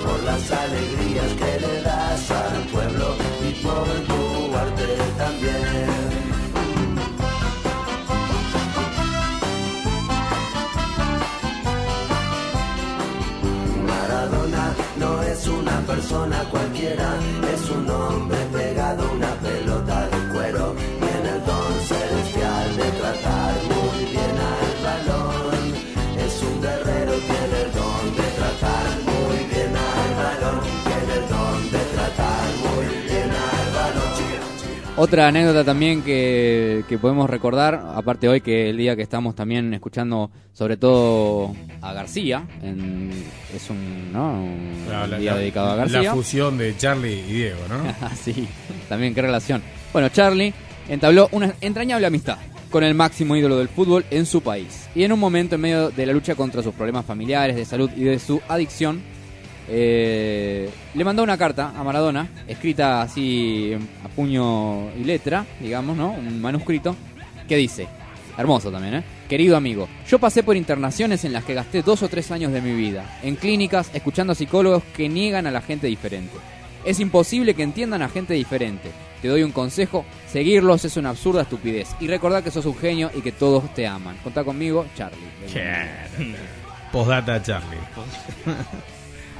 [0.04, 0.97] por las alegrías
[35.00, 39.72] Otra anécdota también que, que podemos recordar, aparte hoy que el día que estamos también
[39.76, 43.12] escuchando sobre todo a García, en-
[43.56, 44.42] es un, ¿no?
[44.44, 46.14] un La, la- día la- dedicado a la García.
[46.16, 48.10] fusión de Charlie y Diego, ¿no?
[48.24, 48.48] sí,
[48.90, 49.62] también qué relación.
[49.94, 50.52] Bueno, Charlie
[50.90, 52.40] entabló una entrañable amistad
[52.72, 54.88] con el máximo ídolo del fútbol en su país.
[54.96, 57.92] Y en un momento en medio de la lucha contra sus problemas familiares, de salud
[57.96, 59.02] y de su adicción,
[59.70, 63.74] eh, le mandó una carta a Maradona, escrita así
[64.04, 66.12] a puño y letra, digamos, ¿no?
[66.12, 66.96] Un manuscrito,
[67.48, 67.88] que dice,
[68.38, 69.04] hermoso también, ¿eh?
[69.28, 72.62] Querido amigo, yo pasé por internaciones en las que gasté dos o tres años de
[72.62, 76.38] mi vida, en clínicas, escuchando a psicólogos que niegan a la gente diferente.
[76.86, 78.90] Es imposible que entiendan a gente diferente.
[79.22, 81.90] Te doy un consejo, seguirlos es una absurda estupidez.
[82.00, 84.16] Y recordar que sos un genio y que todos te aman.
[84.24, 85.28] Contá conmigo, Charlie.
[86.92, 87.80] Postdata Charlie.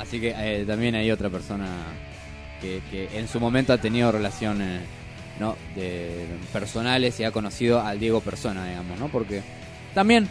[0.08, 1.68] Así que eh, también hay otra persona
[2.62, 4.82] que, que en su momento ha tenido relaciones
[5.40, 5.56] ¿no?
[5.76, 9.08] de personales y ha conocido al Diego persona, digamos, ¿no?
[9.10, 9.42] Porque
[9.94, 10.28] también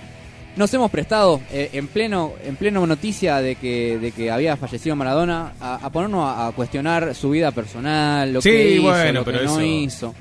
[0.57, 4.97] nos hemos prestado eh, en pleno en pleno noticia de que de que había fallecido
[4.97, 9.13] Maradona a, a ponernos a, a cuestionar su vida personal, lo Sí, que hizo, bueno,
[9.21, 10.15] lo pero que no eso- hizo.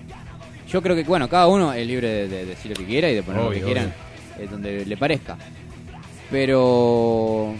[0.69, 3.15] Yo creo que bueno, cada uno es libre de, de decir lo que quiera y
[3.15, 3.93] de poner lo que quieran
[4.37, 5.37] eh, donde le parezca.
[6.29, 7.53] Pero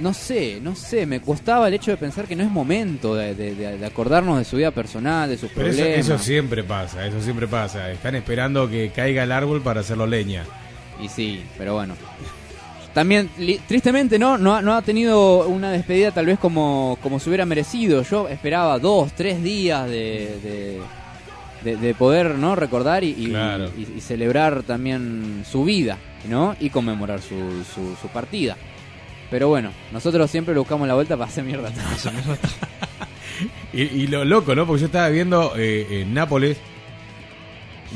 [0.00, 3.34] no sé, no sé, me costaba el hecho de pensar que no es momento de,
[3.34, 5.98] de- de- de acordarnos de su vida personal, de sus Pero eso, problemas.
[6.06, 7.90] eso siempre pasa, eso siempre pasa.
[7.90, 10.44] Están esperando que caiga el árbol para hacerlo leña.
[11.02, 11.94] Y sí, pero bueno.
[12.94, 14.38] También, li- tristemente, ¿no?
[14.38, 18.02] No ha, no ha tenido una despedida tal vez como, como se hubiera merecido.
[18.02, 20.80] Yo esperaba dos, tres días de, de,
[21.64, 22.56] de- de poder, ¿no?
[22.56, 23.70] Recordar y, y- Claro.
[23.76, 25.98] y- y celebrar también su vida,
[26.28, 26.56] ¿no?
[26.58, 27.36] Y conmemorar su,
[27.72, 28.56] su, su partida.
[29.30, 31.70] Pero bueno, nosotros siempre buscamos la vuelta para hacer mierda.
[33.72, 34.66] Y, y lo loco, ¿no?
[34.66, 36.56] Porque yo estaba viendo eh, en Nápoles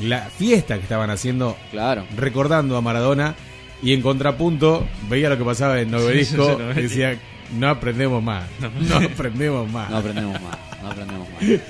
[0.01, 2.05] la fiesta que estaban haciendo, claro.
[2.17, 3.35] recordando a Maradona,
[3.83, 7.19] y en contrapunto veía lo que pasaba en Novelisco sí, decía,
[7.59, 9.91] no aprendemos más, no, aprendemos más.
[9.91, 11.61] No aprendemos más, no aprendemos más.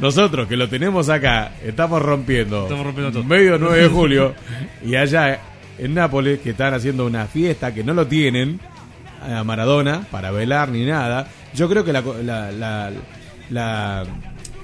[0.00, 3.24] Nosotros que lo tenemos acá, estamos rompiendo, Estamos rompiendo todo.
[3.24, 4.34] medio 9 de julio,
[4.84, 5.40] y allá
[5.78, 8.58] en Nápoles que están haciendo una fiesta que no lo tienen
[9.20, 11.26] a Maradona para velar ni nada.
[11.54, 12.90] Yo creo que la, la- la-
[13.50, 14.04] la,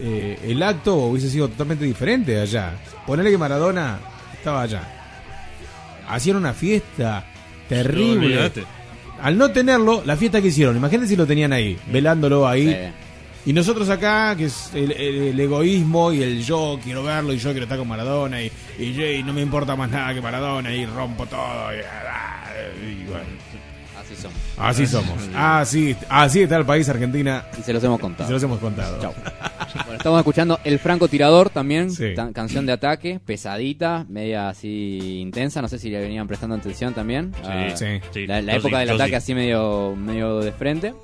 [0.00, 2.72] eh, el acto hubiese sido totalmente diferente allá.
[3.06, 3.98] Ponerle que Maradona
[4.34, 4.82] estaba allá.
[6.08, 7.24] Hacían una fiesta
[7.68, 8.50] terrible.
[9.20, 12.68] Al no tenerlo, la fiesta que hicieron, imagínate si lo tenían ahí, velándolo ahí.
[12.70, 13.50] Sí.
[13.50, 17.38] Y nosotros acá, que es el, el- el egoísmo y el yo quiero verlo y
[17.38, 20.20] yo quiero estar con Maradona y, y, yo- y no me importa más nada que
[20.20, 21.68] Maradona y rompo todo.
[21.72, 23.24] Y, y bueno.
[24.16, 24.38] Así somos.
[24.58, 25.28] Así somos.
[25.34, 27.44] Así, así está el país Argentina.
[27.58, 28.26] Y se los hemos contado.
[28.28, 29.00] Se los hemos contado.
[29.00, 29.12] Chau.
[29.84, 32.14] Bueno, estamos escuchando El Francotirador también, Sí.
[32.14, 36.94] tan- canción de ataque, pesadita, media así intensa, no sé si le venían prestando atención
[36.94, 37.32] también.
[37.44, 38.26] Ah, sí, sí.
[38.26, 39.14] La, la Yo época sí, del ataque sí.
[39.16, 40.94] así medio, medio de frente.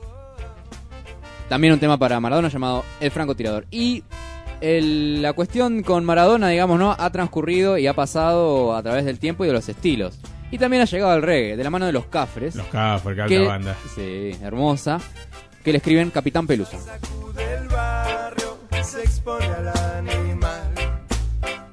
[1.48, 3.66] También un tema para Maradona llamado El Francotirador.
[3.70, 4.02] Y
[4.60, 6.97] el- la cuestión con Maradona, digamos, ¿no?
[6.98, 10.18] Ha transcurrido y ha pasado a través del tiempo y de los estilos.
[10.52, 12.54] Y también ha llegado al reggae, de la mano de los Cafres.
[12.54, 13.76] Los Cafres, que alta que- banda.
[13.96, 15.00] Sí, hermosa.
[15.64, 16.76] Que le escriben Capitán Pelusa.
[17.34, 19.68] del barrio se expone al
[20.08, 20.74] animal.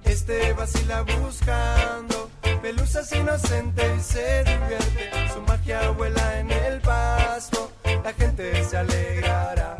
[0.05, 2.29] Este vacila buscando
[2.61, 5.09] pelusas inocente y se divierte.
[5.33, 7.71] Su magia vuela en el pasto,
[8.03, 9.77] la gente se alegrará.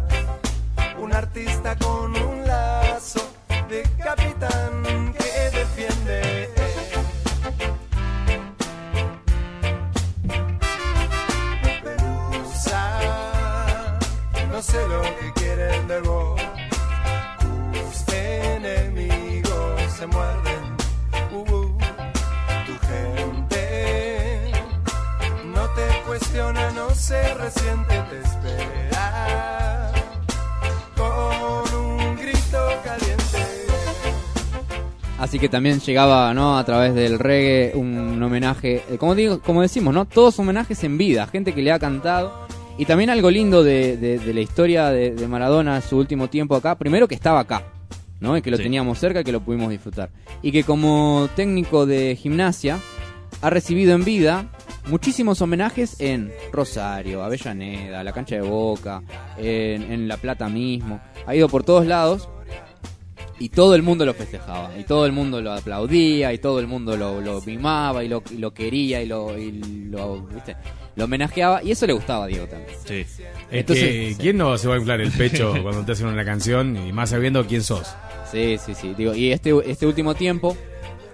[1.00, 3.22] Un artista con un lazo
[3.70, 3.84] de
[14.60, 16.42] no sé lo que quieren de vos.
[17.72, 20.64] Tus enemigos se muerden.
[21.32, 21.78] Uh, uh.
[22.66, 24.52] Tu gente
[25.46, 29.92] no te cuestiona, no se resiente, te espera
[30.98, 33.66] con un grito caliente.
[35.20, 36.58] Así que también llegaba, ¿no?
[36.58, 40.04] A través del reggae un homenaje, como digo, como decimos, ¿no?
[40.04, 42.59] Todos homenajes en vida, gente que le ha cantado.
[42.80, 46.56] Y también algo lindo de, de- de la historia de, de Maradona su último tiempo
[46.56, 47.64] acá, primero que estaba acá,
[48.22, 48.38] ¿no?
[48.38, 48.64] Y que lo Sí.
[48.64, 50.10] teníamos cerca y que lo pudimos disfrutar.
[50.42, 52.80] Y que como técnico de gimnasia
[53.42, 54.50] ha recibido en vida
[54.88, 59.04] muchísimos homenajes en Rosario, Avellaneda, la cancha de Boca,
[59.38, 61.02] en, en La Plata mismo.
[61.28, 62.30] Ha ido por todos lados
[63.40, 66.68] y todo el mundo lo festejaba, y todo el mundo lo aplaudía, y todo el
[66.68, 69.52] mundo lo, lo mimaba, y lo, y lo quería, y lo, y
[69.90, 70.58] lo, ¿viste?
[71.00, 72.78] Lo homenajeaba, y eso le gustaba a Diego también.
[72.86, 73.00] Sí.
[73.00, 73.20] Es
[73.50, 76.78] Entonces- que, ¿quién no se va a inflar el pecho cuando te hacen una canción
[76.88, 77.88] y más sabiendo quién sos?
[78.32, 78.94] Sí, sí, sí.
[78.96, 80.56] Digo, y este, este último tiempo,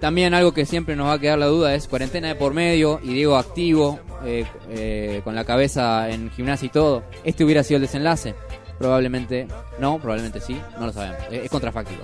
[0.01, 2.99] también algo que siempre nos va a quedar la duda es cuarentena de por medio
[3.01, 7.03] y Diego activo, eh, eh, con la cabeza en gimnasia y todo.
[7.23, 8.35] ¿Este hubiera sido el desenlace?
[8.77, 9.47] Probablemente
[9.79, 11.19] no, probablemente sí, no lo sabemos.
[11.31, 12.03] Es, es contrafáctico.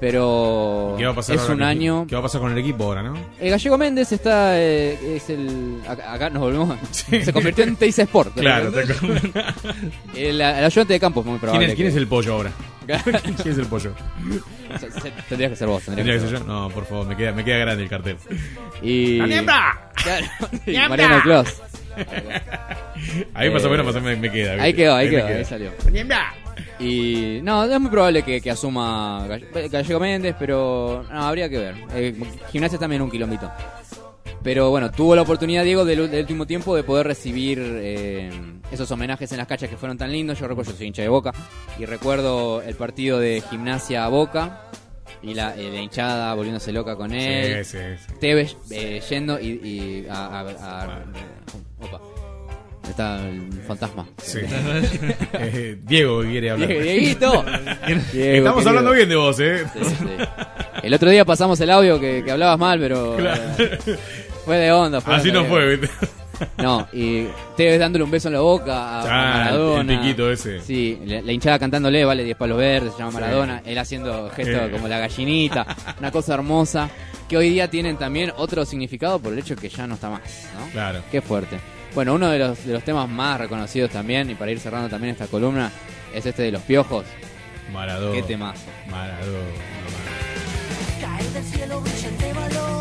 [0.00, 2.06] Pero ¿Qué va a pasar es un año.
[2.08, 3.14] ¿Qué va a pasar con el equipo ahora, no?
[3.40, 4.58] El Gallego Méndez está.
[4.60, 5.80] eh, es el.
[5.88, 6.78] Acá, acá nos volvemos.
[6.92, 8.34] Se convirtió en Teis Sport.
[8.38, 8.94] Claro, el,
[10.14, 11.66] el ayudante de campo es muy ¿Quién probable.
[11.68, 12.52] es, quién es el pollo ahora?
[12.86, 13.92] ¿Quién es el pollo?
[14.78, 15.82] Se- se- Tendrías que ser vos.
[15.82, 16.44] ¿Tendría que ser yo?
[16.44, 18.16] No, por favor, me queda, me queda grande el cartel.
[18.82, 19.18] Y...
[19.18, 19.90] ¡La!
[19.94, 20.26] Claro,
[20.66, 20.76] y.
[20.76, 21.62] Mariano Clos.
[23.34, 24.62] Ahí más o Eh, menos, más o menos me queda.
[24.62, 25.36] Ahí quedó, ahí me quedó, queda.
[25.38, 25.70] ahí salió.
[26.78, 31.58] Y no, es muy probable que, que asuma Gall- Gallego Méndez, pero no, habría que
[31.58, 31.74] ver.
[31.94, 32.14] Eh,
[32.52, 33.50] gimnasia también un quilombito.
[34.42, 38.30] Pero bueno, tuvo la oportunidad, Diego, del, del último tiempo de poder recibir eh,
[38.70, 40.38] esos homenajes en las canchas que fueron tan lindos.
[40.38, 41.32] Yo recuerdo, yo soy hincha de Boca,
[41.78, 44.62] y recuerdo el partido de gimnasia a Boca,
[45.22, 47.64] y la, eh, la hinchada volviéndose loca con él.
[47.64, 48.14] Sí, sí, sí.
[48.20, 51.04] Tevez eh, yendo y, y a, a- a-
[51.80, 52.00] Opa.
[52.88, 54.06] Está el fantasma.
[54.22, 54.40] Sí.
[55.38, 56.68] Eh, Diego quiere hablar.
[56.68, 57.30] Die- Dieguito.
[57.32, 58.68] Diego, Estamos querido.
[58.70, 59.64] hablando bien de vos, ¿eh?
[59.72, 59.94] Sí, sí.
[60.82, 63.42] El otro día pasamos el audio que, que hablabas mal, pero Claro.
[63.58, 63.78] eh,
[64.44, 65.00] fue de onda.
[65.00, 65.82] Fue Así no fue, Diego.
[65.82, 66.06] ¿viste?
[66.58, 67.26] No, y
[67.56, 69.92] Tevez dándole un beso en la boca a, Ah, Maradona.
[69.94, 70.60] el piquito ese.
[70.60, 73.16] Sí, la, la hinchada cantándole, vale, 10 palos verdes, se llama Sí.
[73.18, 73.62] Maradona.
[73.64, 74.70] Él haciendo gestos Eh.
[74.70, 75.66] como la gallinita.
[75.98, 76.90] Una cosa hermosa.
[77.28, 80.20] Que hoy día tienen también otro significado por el hecho que ya no está más,
[80.58, 80.70] ¿no?
[80.72, 81.00] Claro.
[81.10, 81.56] Qué fuerte.
[81.96, 85.12] Bueno, uno de los, de los temas más reconocidos también, y para ir cerrando también
[85.12, 85.72] esta columna,
[86.12, 87.06] es este de los piojos.
[87.72, 88.14] Maradona.
[88.14, 88.66] Qué temazo.
[88.90, 89.48] Maradona.
[91.00, 92.75] Cae del cielo brillante balón,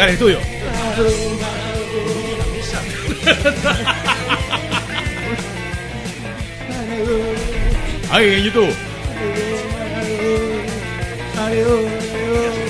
[0.00, 0.38] Acá en el estudio.
[8.10, 8.70] Ahí en YouTube.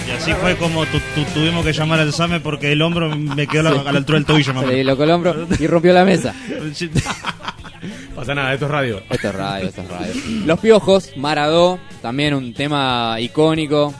[0.06, 3.46] Y así fue como tu- tu- tuvimos que llamar al SAME porque el hombro me
[3.46, 4.60] quedó la, a la altura del tobillo.
[4.60, 6.34] Se le dislocó el hombro y rompió la mesa.
[8.14, 9.02] Pasa nada, esto es radio.
[9.08, 10.12] Esto es radio, esto es radio.
[10.44, 13.94] Los Piojos, Maradó, también un tema icónico.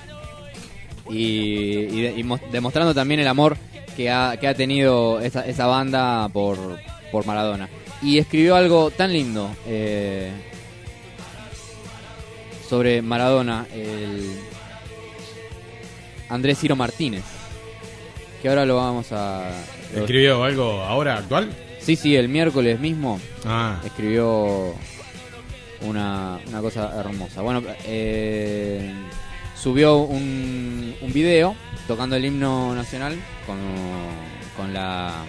[1.10, 3.56] Y, y de- y mos- demostrando también el amor
[3.96, 6.78] que ha, que ha tenido esa, esa banda por,
[7.10, 7.68] por Maradona.
[8.02, 9.50] Y escribió algo tan lindo.
[9.66, 10.30] eh,
[12.68, 14.30] sobre Maradona, el
[16.28, 17.24] Andrés Ciro Martínez,
[18.40, 19.50] que ahora lo vamos a...
[19.94, 21.50] lo- ¿Escribió algo ahora actual?
[21.80, 23.80] Sí, sí, el miércoles mismo Ah.
[23.84, 24.72] escribió
[25.80, 27.40] una, una cosa hermosa.
[27.42, 28.92] Bueno, eh,
[29.60, 31.54] subió un, un video
[31.86, 33.16] tocando el himno nacional
[33.46, 33.58] con,
[34.56, 35.24] con la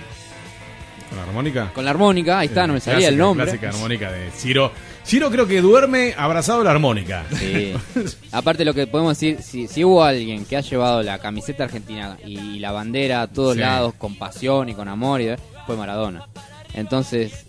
[1.09, 1.71] ¿Con la armónica?
[1.73, 2.39] con la armónica.
[2.39, 3.45] Ahí está, no me salía Clásica, el nombre.
[3.45, 4.71] Clásica armónica de Ciro.
[5.05, 7.25] Ciro creo que duerme abrazado a la armónica.
[7.37, 7.73] Sí.
[8.31, 12.17] Aparte lo que podemos decir, si, si hubo alguien que ha llevado la camiseta argentina
[12.25, 13.59] y la bandera a todos Sí.
[13.59, 15.29] lados con pasión y con amor, y,
[15.65, 16.27] fue Maradona.
[16.73, 17.45] Entonces,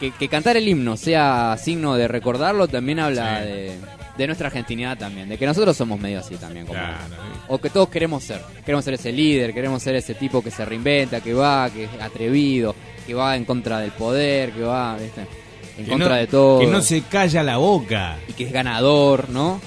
[0.00, 3.46] que, que cantar el himno sea signo de recordarlo también habla Sí.
[3.48, 3.78] de,
[4.16, 6.66] de nuestra argentinidad también, de que nosotros somos medio así también.
[6.66, 6.78] Como,
[7.48, 8.40] O que todos queremos ser.
[8.64, 11.90] Queremos ser ese líder, queremos ser ese tipo que se reinventa, que va, que es
[12.00, 12.74] atrevido,
[13.06, 15.22] que va en contra del poder, que va, ¿viste?
[15.76, 16.60] En Que contra no- de todo.
[16.60, 18.16] Que no se calla la boca.
[18.28, 19.60] Y que es ganador, ¿no?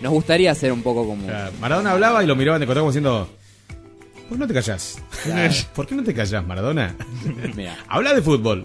[0.00, 1.26] Nos gustaría ser un poco como...
[1.60, 3.28] Maradona hablaba y lo miraban de costado como diciendo...
[4.30, 5.02] ¿Por qué no te callas?
[5.24, 5.54] Claro.
[5.74, 6.94] ¿Por qué no te callas, Maradona?
[7.56, 7.76] Mira.
[7.88, 8.64] Habla de fútbol.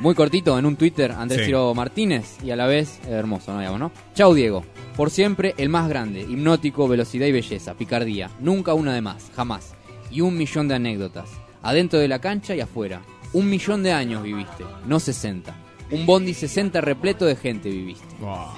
[0.00, 1.46] Muy cortito en un Twitter, Andrés Sí.
[1.46, 3.58] Ciro Martínez, y a la vez hermoso, ¿no?
[3.58, 3.92] Digamos, ¿no?
[4.14, 4.64] Chau Diego,
[4.96, 9.74] por siempre el más grande, hipnótico, velocidad y belleza, picardía, nunca una de más, jamás.
[10.10, 11.28] Y un millón de anécdotas,
[11.62, 13.02] adentro de la cancha y afuera.
[13.34, 15.54] Un millón de años viviste, no 60.
[15.90, 18.06] Un bondi 60 repleto de gente viviste.
[18.20, 18.48] Vos.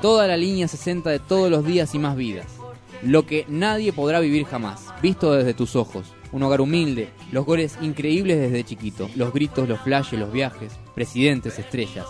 [0.00, 2.46] Toda la línea 60 de todos los días y más vidas.
[3.02, 6.14] Lo que nadie podrá vivir jamás, visto desde tus ojos.
[6.34, 11.60] Un hogar humilde, los goles increíbles desde chiquito, los gritos, los flashes, los viajes, presidentes,
[11.60, 12.06] estrellas,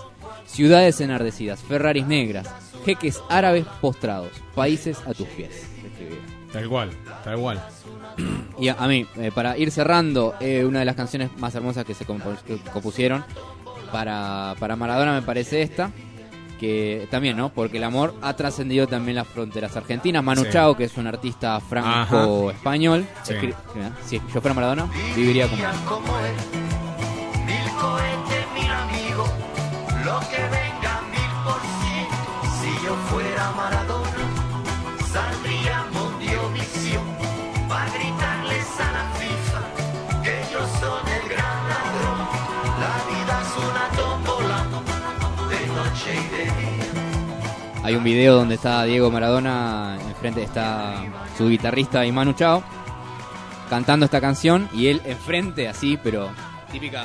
[0.47, 2.49] ciudades enardecidas, Ferraris negras,
[2.87, 5.69] jeques árabes postrados, países a tus pies.
[6.55, 6.91] Tal cual,
[7.23, 7.63] tal cual.
[8.59, 11.85] Y a, a mí, eh, para ir cerrando, eh, una de las canciones más hermosas
[11.85, 13.25] que se compusieron
[13.93, 15.91] para, para Maradona me parece esta,
[16.65, 17.51] que también, ¿no?
[17.51, 20.23] Porque el amor ha trascendido también las fronteras argentinas.
[20.25, 20.51] Manu Sí.
[20.53, 23.35] Chao, que es un artista franco-español, Sí.
[23.35, 23.55] escri-
[24.07, 25.63] si yo fuera Maradona, viviría como...
[25.89, 26.35] como él.
[27.47, 29.31] Mil cohetes, mil amigos,
[30.05, 32.17] lo que venga mil por ciento.
[32.61, 33.84] Si yo fuera Maradona,
[47.85, 50.95] Hay un video donde está Diego Maradona, enfrente está
[51.37, 52.63] su guitarrista y Manu Chao,
[53.69, 56.31] cantando esta canción y él enfrente así, pero
[56.73, 57.05] típica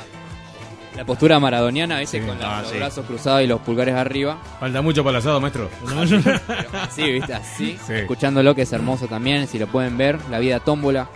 [0.96, 2.78] la postura maradoniana, a veces con la- Ah, los sí.
[2.78, 4.38] brazos cruzados y los pulgares arriba.
[4.58, 5.68] Falta mucho para el asado, maestro.
[6.90, 7.92] Sí, viste, así, Sí.
[7.92, 11.08] escuchándolo que es hermoso también, si lo pueden ver, La vida tómbola,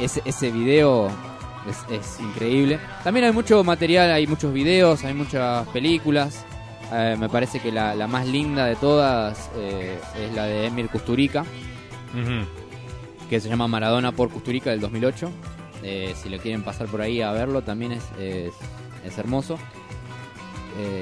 [0.00, 1.08] ese, ese video
[1.70, 2.80] es, es increíble.
[3.04, 6.44] También hay mucho material, hay muchos videos, hay muchas películas.
[6.96, 10.88] Eh, me parece que la, la más linda de todas eh, es la de Emir
[10.88, 12.46] Kusturica, Ujú.
[13.28, 15.30] que se llama Maradona por Kusturica del 2008.
[15.82, 18.52] Eh, si lo quieren pasar por ahí a verlo, también es, es,
[19.04, 19.58] es hermoso.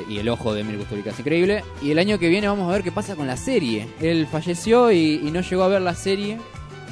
[0.06, 1.64] Y el ojo de Emir Kusturica es increíble.
[1.80, 3.88] Y el año que viene vamos a ver qué pasa con la serie.
[4.02, 6.38] Él falleció y, y no llegó a ver la serie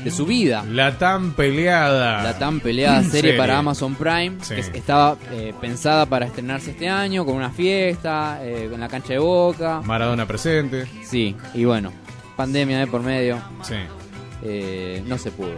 [0.05, 0.65] de su vida.
[0.69, 2.23] La tan peleada.
[2.23, 3.37] La tan peleada serie Serie.
[3.37, 4.55] para Amazon Prime, Sí.
[4.55, 8.89] que es- estaba eh, pensada para estrenarse este año, con una fiesta, eh, en la
[8.89, 9.81] cancha de Boca.
[9.85, 10.87] Maradona presente.
[11.05, 11.93] Sí, y bueno,
[12.37, 13.39] pandemia de por medio.
[13.63, 13.75] Sí.
[14.43, 15.53] Eh, no se pudo.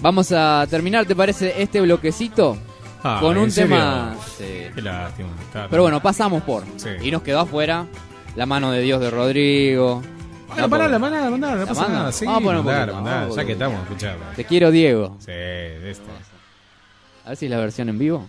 [0.00, 2.56] Vamos a terminar, ¿te parece este bloquecito?
[3.04, 4.14] Ah, con un tema.
[4.38, 4.44] Sí.
[4.74, 5.28] Qué lástima.
[5.70, 6.64] Pero bueno, pasamos por.
[6.76, 6.88] Sí.
[7.02, 7.86] Y nos quedó afuera
[8.36, 10.02] la mano de Dios de Rodrigo.
[10.52, 11.98] Bueno, pará, la mandá, mandá, no ¿La pasa manda?
[11.98, 12.12] nada.
[12.12, 14.24] Sí, Vamos a poner mandá, poquito, mandá, vamos a ya que estamos escuchando.
[14.36, 15.16] Te quiero, Diego.
[15.20, 16.04] Sí, de esto.
[17.24, 18.26] A ver si es la versión en vivo.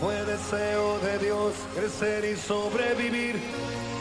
[0.00, 3.34] Fue deseo de Dios crecer y sobrevivir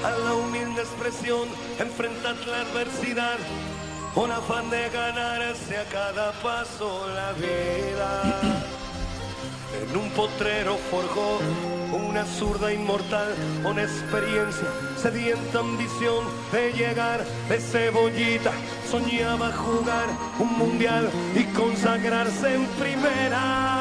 [0.06, 1.48] a la humilde expresión,
[1.80, 3.38] enfrentar la adversidad
[4.14, 8.40] con afán de ganarse a cada paso la vida.
[9.82, 11.40] En un potrero forjó
[11.94, 13.34] una zurda inmortal
[13.64, 14.68] con experiencia,
[15.02, 18.52] sedienta ambición de llegar de cebollita.
[18.92, 20.08] Soñaba jugar
[20.38, 23.81] un mundial y consagrarse en primera.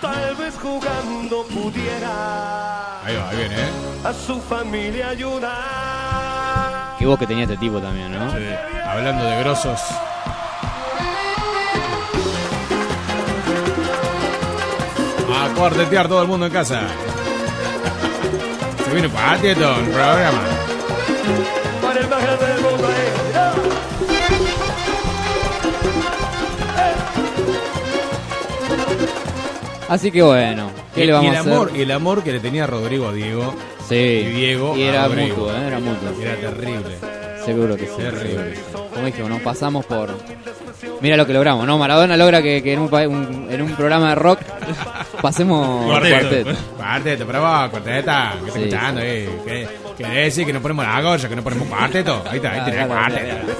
[0.00, 3.68] Tal vez jugando pudiera Ahí va, ahí viene, ¿eh?
[4.04, 6.96] a su familia ayudar.
[6.98, 8.30] Qué voz que tenía este tipo también, ¿no?
[8.86, 9.80] Hablando de grosos.
[15.32, 16.82] A cuartetear todo el mundo en casa.
[18.84, 20.42] Se viene Cuarteto, el programa.
[21.80, 22.06] Para el
[29.90, 31.52] Así que bueno, ¿qué Y- le vamos y el a hacer?
[31.52, 33.54] amor, y el amor que le tenía Rodrigo a Diego.
[33.88, 33.96] Sí.
[33.96, 35.36] Y Diego Y a era Rodrigo.
[35.36, 35.66] mutuo, ¿eh?
[35.66, 36.22] Era mutuo.
[36.22, 36.96] Era terrible.
[37.44, 37.92] Seguro que sí.
[37.96, 38.54] Terrible.
[38.54, 38.60] sí.
[38.94, 40.16] Como dijimos, nos pasamos por.
[41.00, 41.76] Mira lo que logramos, ¿no?
[41.76, 44.40] Maradona logra que, que en, un, pa- un- en un programa de rock
[45.20, 46.50] pasemos cuarteto.
[46.76, 49.28] Cuarteto, pero vos, cuarteta, que está Sí, escuchando, eh.
[49.44, 49.68] ¿Qué,
[49.98, 52.22] qué decir que no ponemos la goya, que no ponemos cuarteto?
[52.30, 53.52] Ahí está, ahí tenés Claro, claro, cuarteto.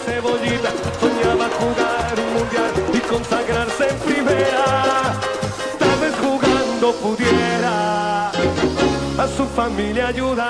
[9.54, 10.46] Familia ayudar.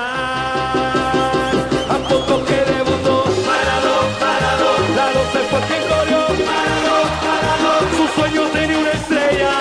[1.89, 6.97] A poco que debutó, parado, parado, Lalo se fue quien corrió, parado,
[7.27, 7.71] parado.
[7.97, 9.53] Su sueño tenía una estrella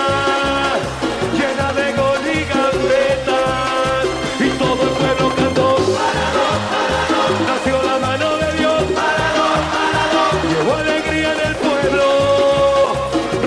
[1.40, 4.06] llena de gol y gambetas
[4.40, 5.68] y todo el pueblo cantó,
[5.98, 7.22] parado, parado.
[7.49, 9.45] Nació la mano de Dios, parado,
[9.76, 10.22] parado.
[10.52, 12.06] Llevó alegría en el pueblo,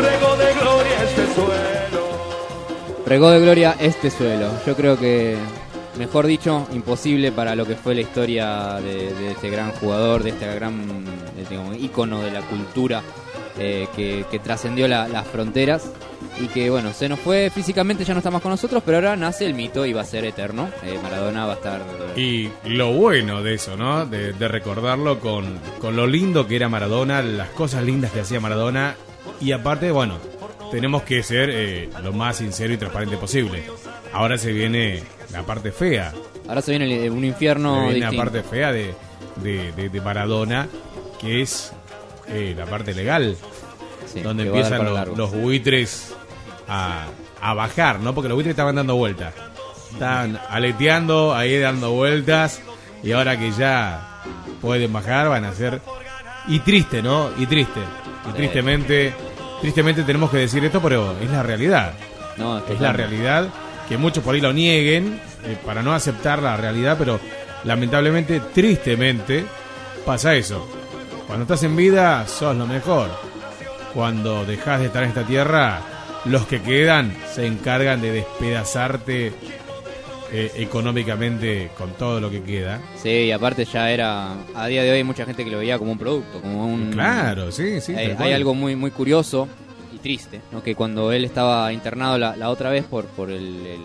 [0.09, 2.02] regó de gloria este suelo.
[3.06, 4.48] Regó de gloria este suelo.
[4.66, 5.36] Yo creo que,
[6.02, 10.52] mejor dicho, imposible para lo que fue la historia de, este gran jugador, de este
[10.52, 11.04] gran
[11.40, 13.02] este como ícono de la cultura
[13.56, 15.92] eh, que, trascendió la- las fronteras
[16.40, 19.14] y que, bueno, se nos fue físicamente, ya no está más con nosotros, pero ahora
[19.14, 20.68] nace el mito y va a ser eterno.
[20.82, 21.82] Eh, Maradona va a estar...
[22.16, 24.04] Y lo bueno de eso, ¿no?
[24.04, 28.96] De, recordarlo con, con lo lindo que era Maradona, las cosas lindas que hacía Maradona.
[29.40, 30.18] Y aparte, bueno,
[30.72, 33.62] tenemos que ser eh, lo más sincero y transparente posible.
[34.12, 35.02] Ahora se viene
[35.32, 36.12] la parte fea.
[36.48, 38.94] Ahora se viene un infierno viene la parte fea de,
[39.36, 40.68] de, de- de Maradona,
[41.20, 41.72] que es
[42.28, 43.36] eh, la parte legal.
[44.12, 44.84] Sí, donde empiezan
[45.16, 46.14] los, buitres
[46.68, 47.06] a,
[47.40, 48.14] a bajar, ¿no?
[48.14, 49.32] Porque los buitres estaban dando vueltas.
[49.92, 52.60] Estaban aleteando, ahí dando vueltas.
[53.02, 54.22] Y ahora que ya
[54.60, 55.80] pueden bajar, van a ser.
[56.48, 57.30] Y triste, ¿no?
[57.38, 57.80] Y triste.
[58.28, 59.14] Y tristemente,
[59.60, 61.92] tristemente tenemos que decir esto, pero es la realidad.
[62.36, 63.48] No, es la realidad.
[63.88, 67.20] Que muchos por ahí lo nieguen eh, para no aceptar la realidad, pero
[67.64, 69.44] lamentablemente, tristemente,
[70.04, 70.68] pasa eso.
[71.26, 73.10] Cuando estás en vida, sos lo mejor.
[73.94, 75.80] Cuando dejas de estar en esta tierra,
[76.24, 79.32] los que quedan se encargan de despedazarte
[80.34, 82.80] eh, económicamente con todo lo que queda.
[83.02, 84.32] Sí, y aparte ya era.
[84.54, 86.90] A día de hoy hay mucha gente que lo veía como un producto, como un.
[86.90, 87.94] Claro, sí, sí.
[87.94, 89.46] Hay, hay algo muy muy curioso
[90.02, 90.62] triste, ¿no?
[90.62, 93.80] Que cuando él estaba internado la, la otra vez por, por el, el-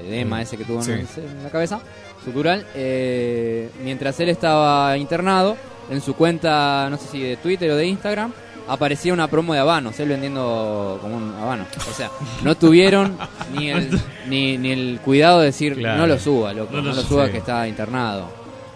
[0.00, 0.40] el edema Mm.
[0.40, 1.20] ese que tuvo en, Sí.
[1.20, 1.80] en la cabeza,
[2.24, 5.56] sutural, eh, mientras él estaba internado,
[5.90, 8.32] en su cuenta, no sé si de Twitter o de Instagram,
[8.68, 11.66] aparecía una promo de habanos, él vendiendo como un habano.
[11.90, 12.10] O sea,
[12.44, 13.16] no tuvieron
[13.52, 13.90] ni el,
[14.28, 15.98] ni, ni el cuidado de decir, Claro.
[15.98, 17.32] no lo suba, loco, No no, lo lo su- suba sí.
[17.32, 18.28] que está internado.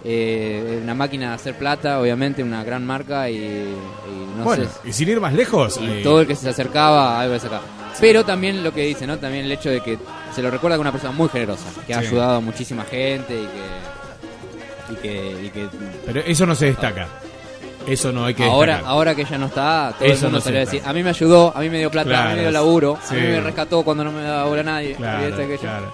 [0.09, 3.77] Eh, una máquina de hacer plata, obviamente, una gran marca y, y
[4.39, 4.71] no bueno, sé.
[4.89, 5.79] y sin ir más lejos.
[5.81, 7.63] Y eh, todo el que se acercaba, algo le sacaba.
[7.99, 9.19] Pero también lo que dice, ¿no?
[9.19, 9.99] También el hecho de que
[10.33, 12.07] se lo recuerda como una persona muy generosa, que ha Sí.
[12.07, 14.93] ayudado a muchísima gente y que.
[14.93, 15.69] Y que, y que
[16.07, 17.09] Pero eso no se destaca.
[17.89, 18.93] Eso no hay que ahora, destacar.
[18.93, 20.93] ahora que ya no está, todo Eso el mundo no se salió a decir, a
[20.93, 23.15] mí me ayudó, a mí me dio plata, a mí me dio laburo, sí.
[23.17, 24.95] a mí me rescató cuando no me daba bola nadie.
[24.95, 25.93] Claro, claro.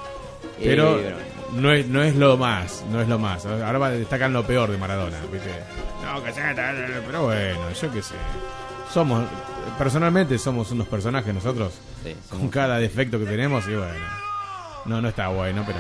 [0.63, 1.17] Pero bueno,
[1.53, 3.45] no es, no es lo más, no es lo más.
[3.47, 5.51] Ahora destacan lo peor de Maradona, ¿viste?
[6.05, 8.15] No, que sea, tal, tal, pero bueno, yo qué sé.
[8.93, 9.25] Somos,
[9.79, 11.73] personalmente somos unos personajes nosotros,
[12.05, 14.07] Sí, con cada defecto que tenemos y bueno.
[14.85, 15.79] No, no está bueno, pero...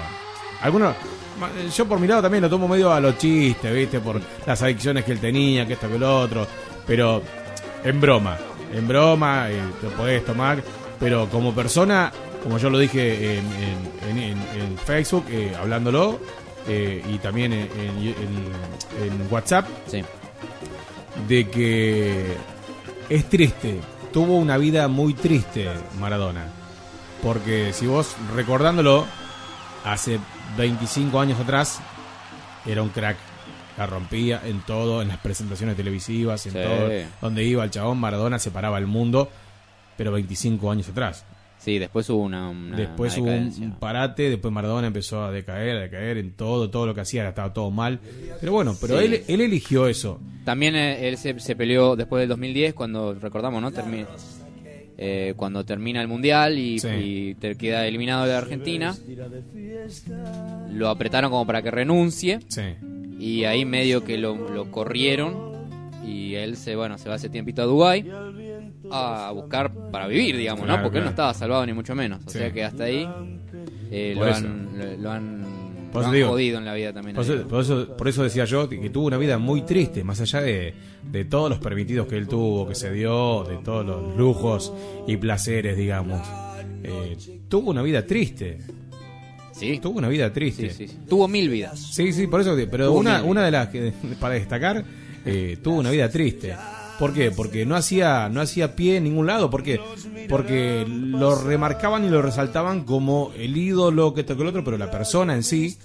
[0.62, 0.94] Algunos,
[1.74, 3.98] yo por mi lado también lo tomo medio a los chistes, ¿viste?
[4.00, 6.46] Por las adicciones que él tenía, que esto, que lo otro.
[6.86, 7.20] Pero
[7.82, 8.38] en broma,
[8.72, 10.62] en broma, eh, te podés tomar.
[11.00, 12.12] Pero como persona,
[12.42, 13.44] como yo lo dije en,
[14.08, 16.18] en- en- Facebook, eh, hablándolo,
[16.66, 17.68] eh, y también en,
[19.30, 20.02] WhatsApp, sí.
[21.28, 22.36] de que
[23.08, 23.80] es triste.
[24.12, 26.46] Tuvo una vida muy triste Maradona.
[27.22, 29.06] Porque si vos recordándolo,
[29.84, 30.18] hace
[30.58, 31.80] 25 años atrás,
[32.66, 33.16] era un crack.
[33.78, 36.58] La rompía en todo, en las presentaciones televisivas, en Sí.
[36.62, 36.88] todo.
[37.22, 39.30] Donde iba el chabón, Maradona se paraba el mundo,
[39.96, 41.24] pero 25 años atrás.
[41.64, 42.48] Sí, después hubo una.
[42.50, 46.68] una- después una hubo un, parate, después Maradona empezó a decaer, a decaer en todo,
[46.70, 48.00] todo lo que hacía estaba todo mal.
[48.40, 49.04] Pero bueno, pero Sí.
[49.06, 50.20] él, él eligió eso.
[50.44, 53.70] También eh, él se, se peleó después del 2010, cuando recordamos, ¿no?
[53.70, 54.06] Termi-
[54.98, 56.88] eh, cuando termina el mundial y, Sí.
[56.88, 58.94] y te queda eliminado de Argentina,
[60.70, 62.62] lo apretaron como para que renuncie Sí.
[63.18, 65.52] y ahí medio que lo, lo corrieron
[66.04, 68.02] y él se bueno se va hace tiempito a Dubái
[68.92, 70.82] a buscar para vivir, digamos, Claro, ¿no?
[70.84, 72.20] Porque él no estaba salvado ni mucho menos.
[72.26, 72.38] O Sí.
[72.38, 73.08] sea que hasta ahí
[73.90, 75.42] eh, lo, han, lo, lo han,
[75.92, 77.14] Por lo eso han digo, jodido en la vida también.
[77.16, 80.20] Por eso, por eso- por eso decía yo que tuvo una vida muy triste, más
[80.20, 80.74] allá de,
[81.10, 84.72] de todos los permitidos que él tuvo, que se dio, de todos los lujos
[85.06, 86.20] y placeres, digamos.
[86.84, 87.16] Eh,
[87.48, 88.58] tuvo una vida triste.
[89.52, 89.78] Sí.
[89.80, 90.70] Tuvo una vida triste.
[90.70, 90.96] Sí, sí.
[91.08, 91.78] Tuvo mil vidas.
[91.78, 92.56] Sí, sí, por eso.
[92.70, 94.82] Pero Tuvo una, una de las que, para destacar,
[95.24, 96.56] eh, tuvo una vida triste.
[96.98, 97.30] ¿Por qué?
[97.30, 99.50] Porque no hacía, no hacía pie en ningún lado.
[99.50, 99.80] ¿Por qué?
[100.28, 104.90] Porque lo remarcaban y lo resaltaban como el ídolo que tocó el otro, pero la
[104.90, 105.76] persona en sí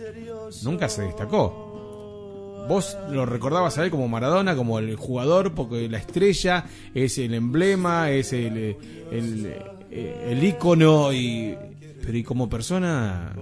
[0.64, 2.66] nunca se destacó.
[2.68, 7.34] Vos lo recordabas a él como Maradona, como el jugador, porque la estrella es el
[7.34, 8.76] emblema, es el,
[9.10, 9.54] el,
[9.90, 11.58] eh, el ícono, y,
[12.02, 13.34] pero y como persona...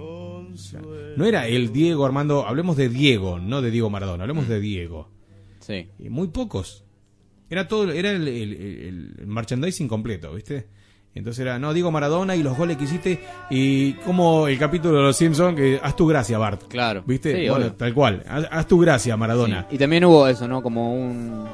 [1.16, 5.08] no era el Diego Armando, hablemos de Diego, no de Diego Maradona, hablemos de Diego.
[5.58, 5.88] Sí.
[5.98, 6.85] Y muy pocos.
[7.48, 10.66] Era todo, era el, el- el- el merchandising completo, ¿viste?
[11.14, 15.02] Entonces era, no, Diego Maradona y los goles que hiciste y como el capítulo de
[15.04, 16.64] Los Simpsons, que haz tu gracia, Bart.
[16.68, 17.04] Claro.
[17.06, 17.34] ¿Viste?
[17.34, 17.72] Sí, bueno, obvio.
[17.74, 18.22] tal cual.
[18.28, 19.66] Haz, haz tu gracia, Maradona.
[19.70, 20.62] Y también hubo eso, ¿no?
[20.62, 21.46] Como un,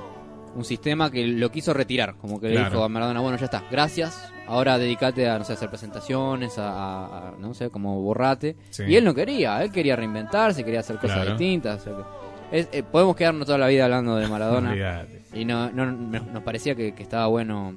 [0.56, 2.16] un sistema que lo quiso retirar.
[2.16, 4.32] Como que le dijo a Maradona, bueno, ya está, gracias.
[4.48, 8.56] Ahora dedícate a, no sé, hacer presentaciones, a, a- a, no sé, como borrate.
[8.70, 8.82] Sí.
[8.88, 11.30] Y él no quería, él quería reinventarse, quería hacer cosas Claro.
[11.38, 11.82] distintas.
[11.82, 14.74] o sea que- es- eh, podemos quedarnos toda la vida hablando de Maradona.
[15.34, 17.74] Y no, no- nos parecía que, que estaba bueno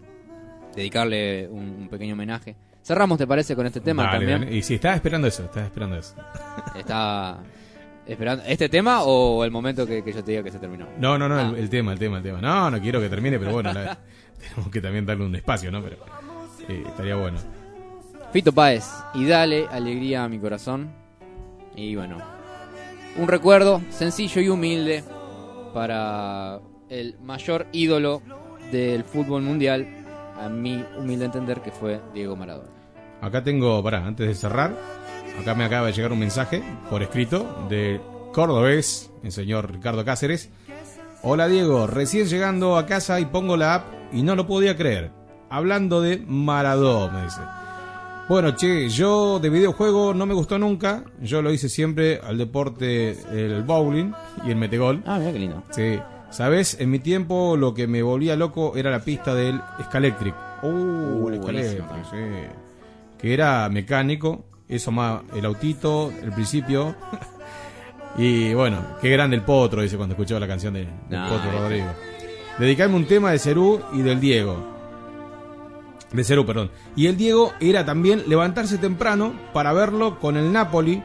[0.75, 2.55] dedicarle un, un pequeño homenaje.
[2.83, 4.41] Cerramos, ¿te parece, con este tema Dale, también?
[4.41, 4.55] dale.
[4.55, 6.15] Y si estaba esperando eso, estaba esperando eso.
[6.77, 7.37] Está
[8.05, 10.85] esperando este tema o el momento que, que yo te diga que se terminó.
[10.99, 11.49] No, no, no, Ah.
[11.49, 12.41] el, el tema, el tema, el tema.
[12.41, 13.97] No, no quiero que termine, pero bueno, la-
[14.39, 15.81] tenemos que también darle un espacio, ¿no?
[15.81, 15.95] Pero
[16.69, 17.37] eh, estaría bueno.
[18.33, 20.91] Fito Páez y dale alegría a mi corazón.
[21.75, 22.17] Y bueno,
[23.17, 25.03] un recuerdo sencillo y humilde
[25.73, 26.59] para
[26.89, 28.21] el mayor ídolo
[28.71, 29.87] del fútbol mundial,
[30.39, 32.69] a mi humilde entender que fue Diego Maradona.
[33.21, 34.75] Acá tengo, pará, antes de cerrar,
[35.39, 38.01] acá me acaba de llegar un mensaje por escrito de
[38.33, 40.49] cordobés, el señor Ricardo Cáceres.
[41.21, 45.11] Hola Diego, recién llegando a casa y pongo la app y no lo podía creer.
[45.49, 47.41] Hablando de Maradó, me dice.
[48.27, 51.03] Bueno, che, yo de videojuego no me gustó nunca.
[51.21, 54.11] Yo lo hice siempre al deporte, el bowling
[54.45, 55.03] y el metegol.
[55.05, 55.63] Ah, mira qué lindo.
[55.69, 55.99] Sí.
[56.31, 56.77] ¿Sabes?
[56.79, 60.33] En mi tiempo lo que me volvía loco era la pista del Scalectric.
[60.63, 62.47] Uh, el buenísimo Scalectric, sí.
[63.19, 64.45] Que era mecánico.
[64.67, 66.95] Eso más el autito, el principio.
[68.17, 71.49] y bueno, qué grande el potro, dice cuando escuchaba la canción de, del No, potro
[71.51, 71.59] este.
[71.61, 71.87] Rodrigo.
[72.57, 74.74] Dedicarme un tema de Cerú y del Diego.
[76.11, 76.71] De Cerú, perdón.
[76.95, 81.03] Y el Diego era también levantarse temprano para verlo con el Napoli.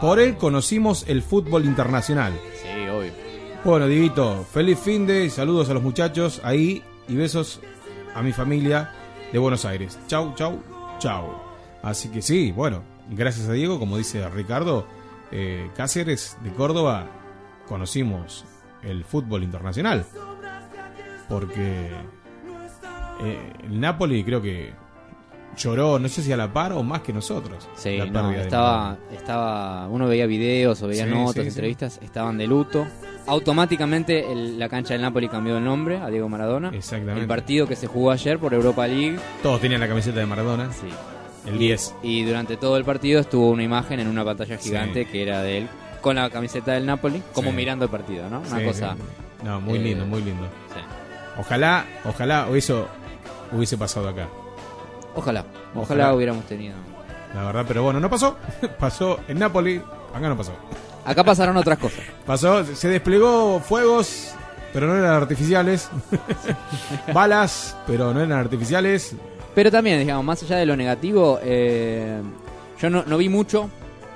[0.00, 2.32] Por él conocimos el fútbol internacional.
[2.62, 3.12] Sí, obvio.
[3.64, 7.60] Bueno, Dieguito, feliz fin de saludos a los muchachos ahí y besos
[8.14, 8.92] a mi familia
[9.32, 9.98] de Buenos Aires.
[10.06, 10.60] Chau, chau,
[10.98, 11.24] chau.
[11.82, 14.86] Así que sí, bueno, gracias a Diego, como dice Ricardo,
[15.30, 17.06] eh, Cáceres de Córdoba,
[17.66, 18.44] conocimos
[18.82, 20.04] el fútbol internacional.
[21.28, 21.90] Porque
[23.20, 24.72] eh, el Napoli creo que
[25.56, 27.68] lloró, no sé si a la par o más que nosotros.
[27.76, 31.48] Sí, la no, estaba, estaba, uno veía videos o veía Sí, notas, sí, sí.
[31.48, 32.86] entrevistas, estaban de luto.
[33.26, 36.70] Automáticamente el- la cancha del Napoli cambió el nombre a Diego Maradona.
[36.74, 37.20] Exactamente.
[37.20, 39.16] El partido que se jugó ayer por Europa League.
[39.42, 40.72] Todos tenían la camiseta de Maradona.
[40.72, 40.88] Sí.
[41.46, 41.94] El 10.
[42.02, 45.58] Y durante todo el partido estuvo una imagen en una pantalla gigante que era de
[45.58, 45.68] él
[46.00, 48.40] con la camiseta del Napoli, como mirando el partido, ¿no?
[48.40, 48.96] Una cosa.
[49.42, 50.46] No, muy eh, lindo, muy lindo.
[51.38, 52.88] Ojalá, ojalá eso
[53.52, 54.28] hubiese pasado acá.
[55.14, 55.44] Ojalá,
[55.74, 56.74] ojalá, hubiéramos tenido.
[57.34, 58.36] La verdad, pero bueno, no pasó.
[58.78, 59.80] pasó en Napoli,
[60.14, 60.52] acá no pasó.
[61.04, 62.00] Acá pasaron otras cosas.
[62.26, 64.32] Pasó, se desplegó fuegos,
[64.72, 65.90] pero no eran artificiales.
[67.12, 69.14] Balas, pero no eran artificiales.
[69.54, 72.20] Pero también, digamos, más allá de lo negativo, eh,
[72.80, 73.68] yo no, no vi mucho,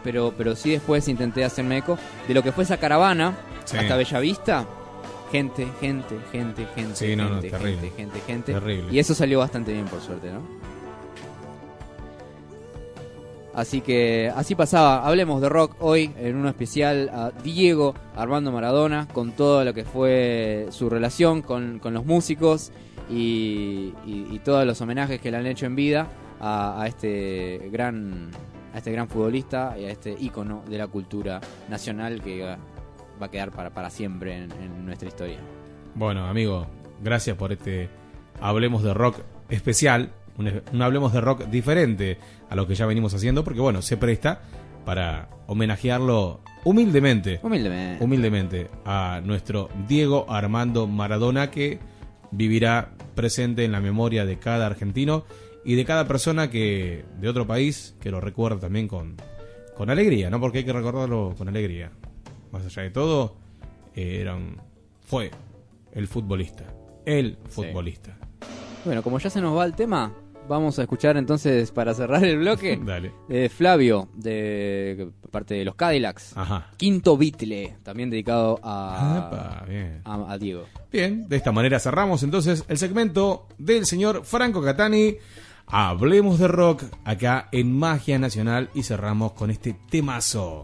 [0.02, 3.34] pero, pero sí después intenté hacerme eco de lo que fue esa caravana
[3.66, 3.76] Sí.
[3.76, 4.64] hasta Bellavista.
[5.30, 7.90] Gente, gente, gente, gente, Sí, no, no, gente, terrible.
[7.90, 8.52] gente, gente, gente.
[8.54, 8.92] Terrible.
[8.92, 10.40] Y eso salió bastante bien, por suerte, ¿no?
[13.54, 15.04] Así que así pasaba.
[15.06, 19.84] Hablemos de rock hoy en uno especial a Diego Armando Maradona con todo lo que
[19.84, 22.70] fue su relación con, con los músicos
[23.10, 26.06] y, y- y todos los homenajes que le han hecho en vida
[26.40, 28.30] a, a este gran
[28.72, 32.54] a este gran futbolista y a este ícono de la cultura nacional que
[33.20, 35.38] va, a quedar para, para siempre en, en nuestra historia.
[35.94, 36.66] Bueno, amigo,
[37.02, 37.88] gracias por este
[38.40, 40.10] Hablemos de Rock especial.
[40.36, 42.18] Un, un Hablemos de Rock diferente
[42.48, 44.40] a lo que ya venimos haciendo, porque bueno, se presta
[44.84, 47.40] para homenajearlo humildemente.
[47.42, 48.04] Humildemente.
[48.04, 51.78] Humildemente a nuestro Diego Armando Maradona que
[52.30, 55.24] vivirá presente en la memoria de cada argentino
[55.64, 59.16] y de cada persona que de otro país que lo recuerda también con,
[59.76, 60.40] con alegría, ¿no?
[60.40, 61.90] Porque hay que recordarlo con alegría.
[62.52, 63.36] Más allá de todo,
[63.94, 64.56] eh, era un-
[65.06, 65.30] fue
[65.92, 66.64] el futbolista.
[67.04, 68.16] El futbolista.
[68.84, 70.12] Bueno, como ya se nos va el tema,
[70.48, 72.78] vamos a escuchar entonces para cerrar el bloque.
[72.84, 73.12] Dale.
[73.28, 76.36] de Flavio, de parte de los Cadillacs.
[76.36, 76.70] Ajá.
[76.76, 80.00] Quinto Beatle, también dedicado a, Epa, bien.
[80.04, 80.64] a, a Diego.
[80.90, 85.16] Bien, de esta manera cerramos entonces el segmento del señor Franco Catani.
[85.70, 90.62] Hablemos de rock acá en Magia Nacional y cerramos con este temazo.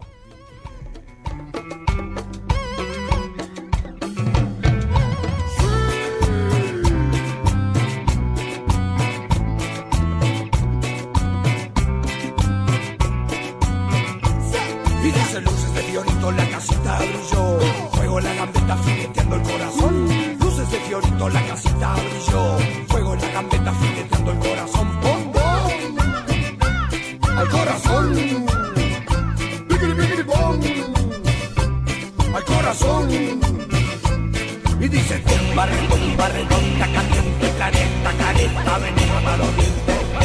[38.53, 39.47] Careta, veneno hasta los.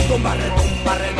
[0.08, 1.19] Tumba retumba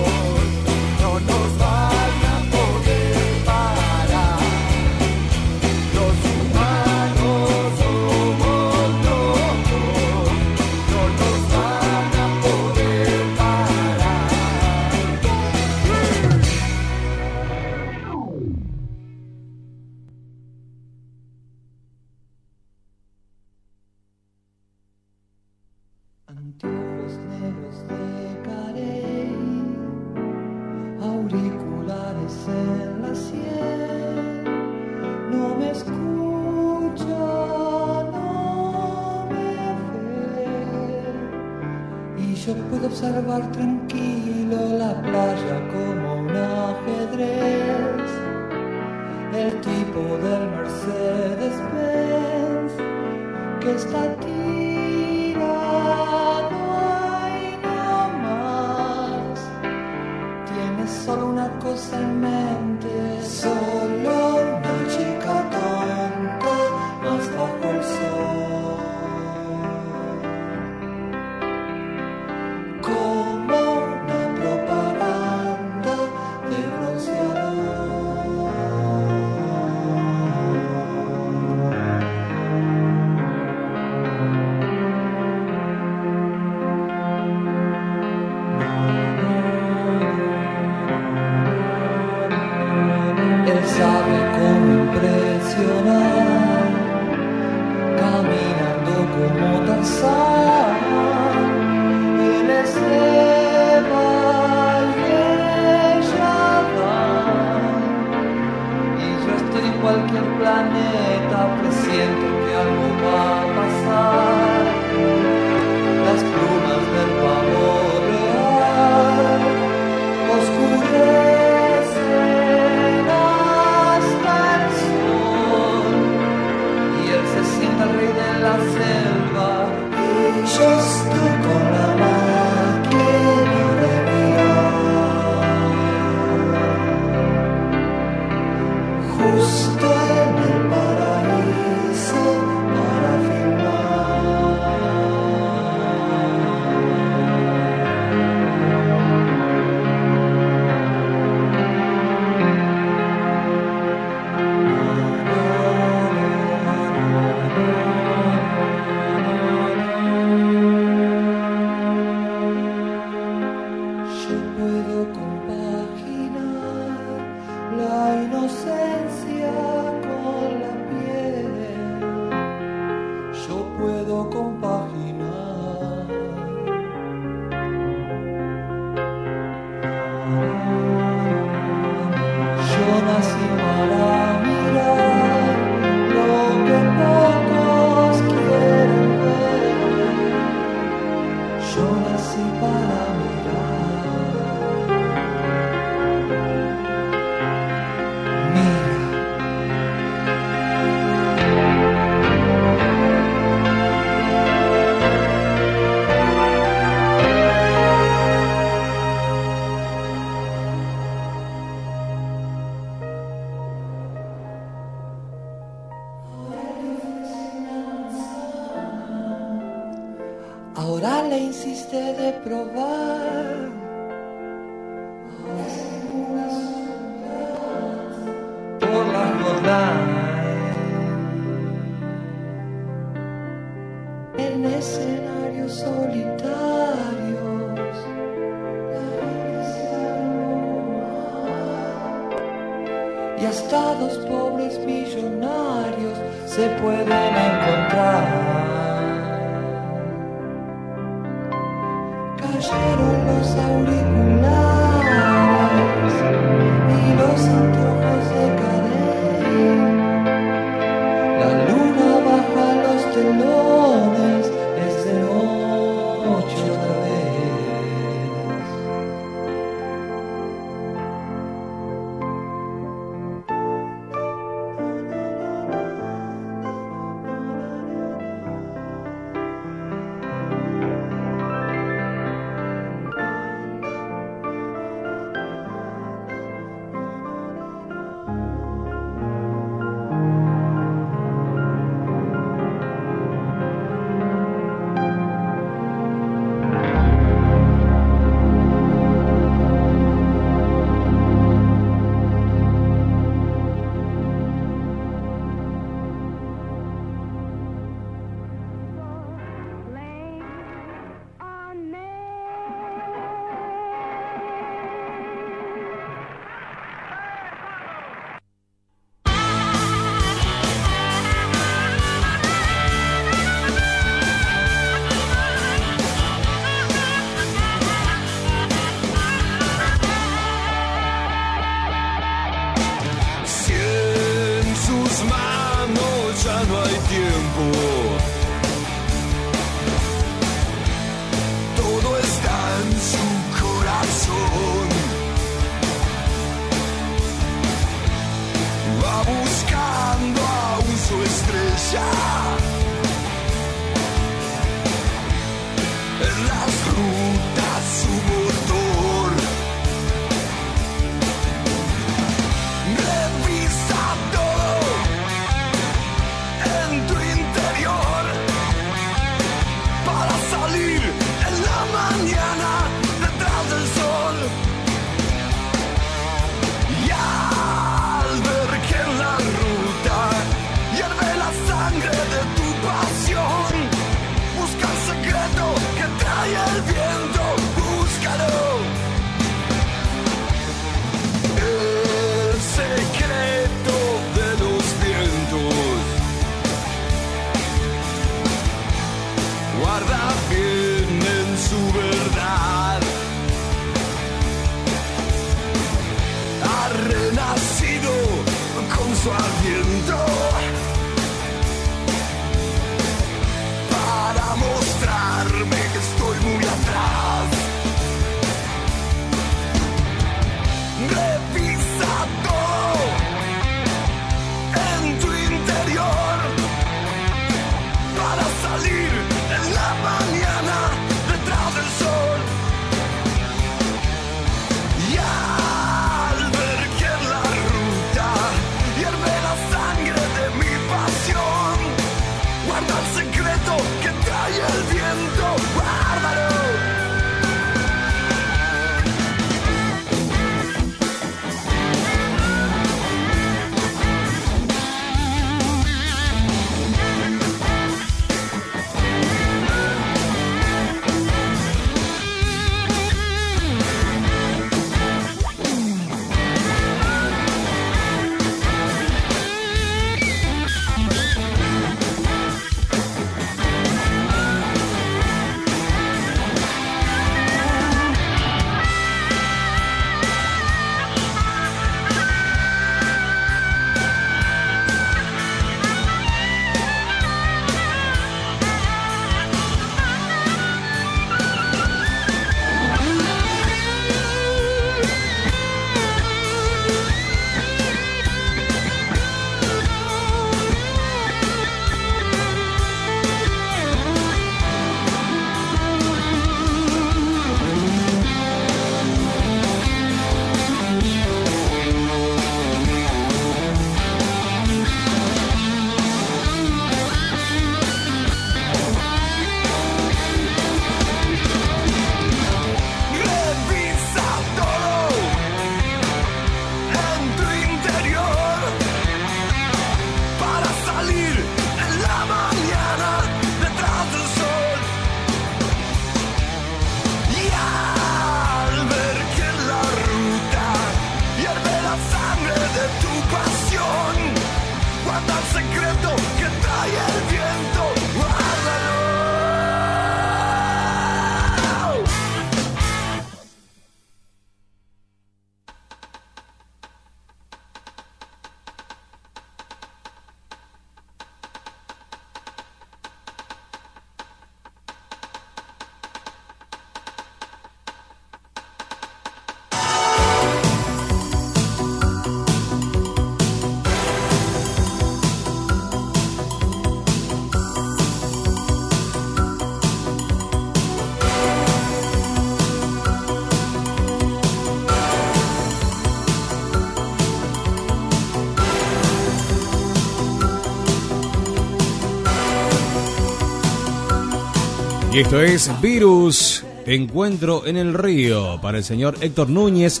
[595.12, 600.00] Y esto es Virus, Encuentro en el Río, para el señor Héctor Núñez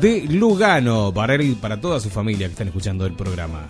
[0.00, 3.66] de Lugano, para él y para toda su familia que están escuchando el programa.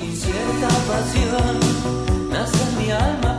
[0.00, 3.31] Y cierta pasión nace en mi alma.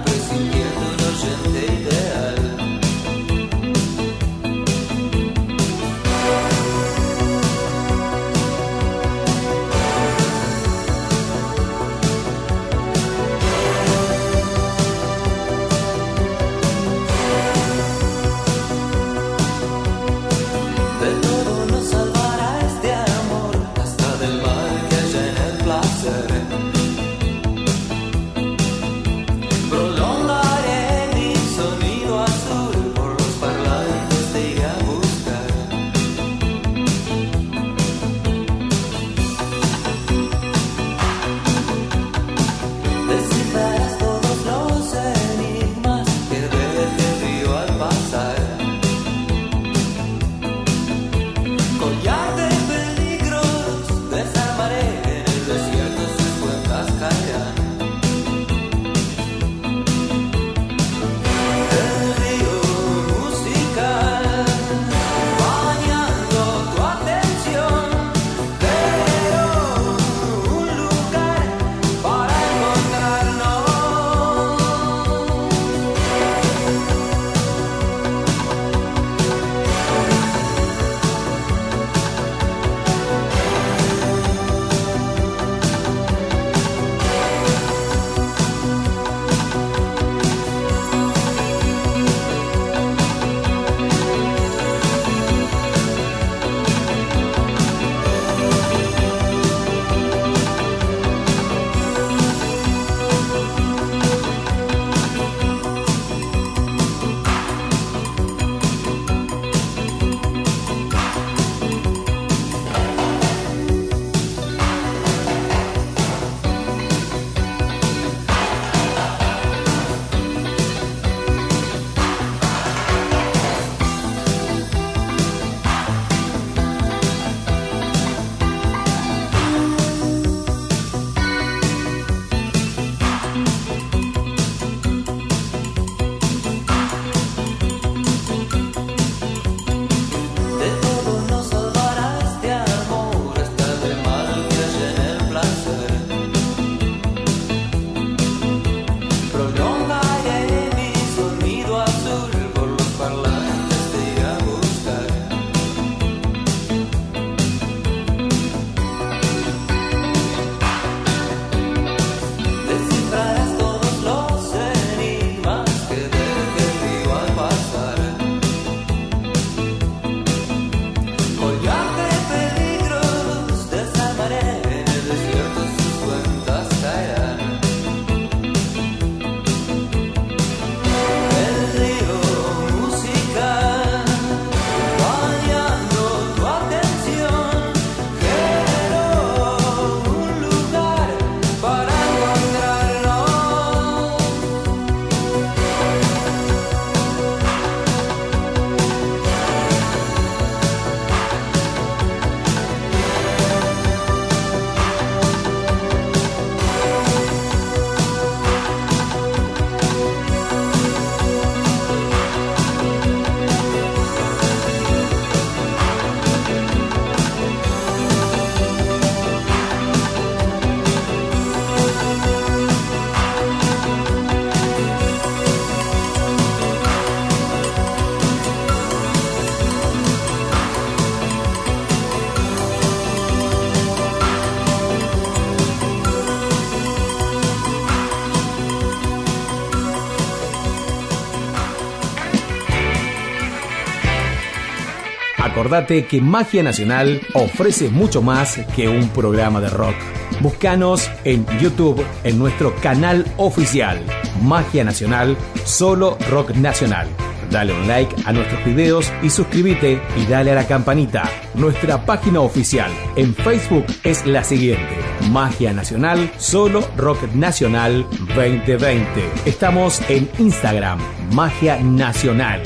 [245.63, 249.95] Acordate que Magia Nacional ofrece mucho más que un programa de rock.
[250.41, 254.03] Búscanos en YouTube en nuestro canal oficial
[254.41, 257.07] Magia Nacional, solo rock nacional.
[257.49, 261.23] Dale un like a nuestros videos y suscríbete y dale a la campanita.
[261.53, 264.97] Nuestra página oficial en Facebook es la siguiente:
[265.31, 269.07] Magia Nacional, solo Rock Nacional 2020.
[269.45, 270.99] Estamos en Instagram,
[271.31, 272.63] Magia Nacional.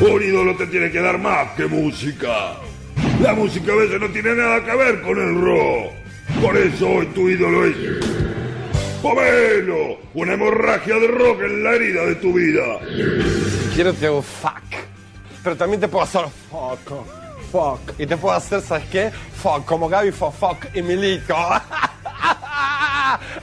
[0.00, 2.54] Un ídolo te tiene que dar más que música.
[3.20, 5.92] La música a veces no tiene nada que ver con el rock.
[6.42, 7.76] Por eso hoy tu ídolo es
[9.02, 12.78] Pomelo, una hemorragia de rock en la herida de tu vida.
[13.74, 14.62] Quiero te hago fuck.
[15.44, 17.04] Pero también te puedo hacer fuck.
[17.52, 17.80] Fuck.
[17.98, 19.10] Y te puedo hacer, ¿sabes qué?
[19.10, 21.36] Fuck, como Gaby fue fuck y Milito.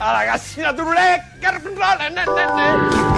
[0.00, 0.82] la gallina tu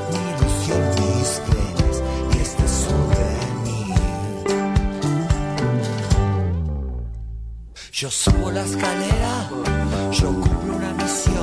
[8.01, 9.47] Yo subo la escalera,
[10.11, 11.40] yo cumplo una misión.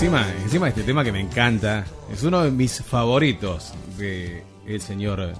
[0.00, 5.32] Encima, encima este tema que me encanta, es uno de mis favoritos de el señor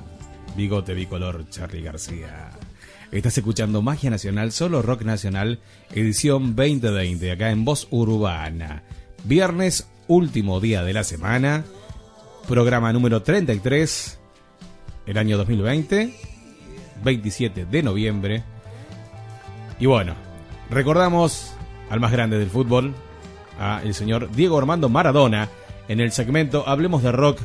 [0.56, 2.50] Bigote Bicolor Charlie García.
[3.12, 5.60] Estás escuchando Magia Nacional, solo Rock Nacional,
[5.94, 8.82] edición 2020, acá en Voz Urbana.
[9.22, 11.64] Viernes, último día de la semana,
[12.48, 14.18] programa número 33,
[15.06, 16.16] el año 2020,
[17.04, 18.42] 27 de noviembre.
[19.78, 20.14] Y bueno,
[20.68, 21.52] recordamos
[21.90, 22.96] al más grande del fútbol,
[23.58, 25.48] a el señor Diego Armando Maradona,
[25.88, 27.40] en el segmento Hablemos de Rock,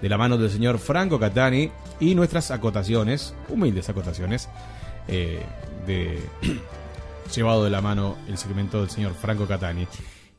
[0.00, 4.48] de la mano del señor Franco Catani, y nuestras acotaciones, humildes acotaciones,
[5.08, 5.42] eh,
[5.86, 6.18] de
[7.34, 9.86] llevado de la mano el segmento del señor Franco Catani.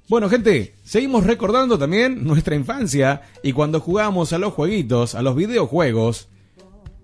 [0.08, 5.36] Bueno, gente, seguimos recordando también nuestra infancia y cuando jugábamos a los jueguitos, a los
[5.36, 6.30] videojuegos,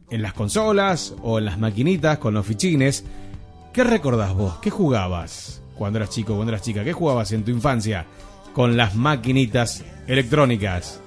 [0.09, 3.03] en las consolas o en las maquinitas con los fichines.
[3.73, 4.57] ¿Qué recordás vos?
[4.61, 6.83] ¿Qué jugabas cuando eras chico, cuando eras chica?
[6.83, 8.05] ¿Qué jugabas en tu infancia
[8.53, 10.99] con las maquinitas electrónicas?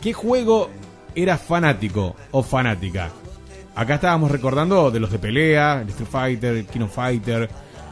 [0.00, 0.70] ¿Qué juego
[1.14, 3.10] eras fanático o fanática?
[3.74, 7.48] Acá estábamos recordando de los de pelea, el Street Fighter, el Kino Fighter,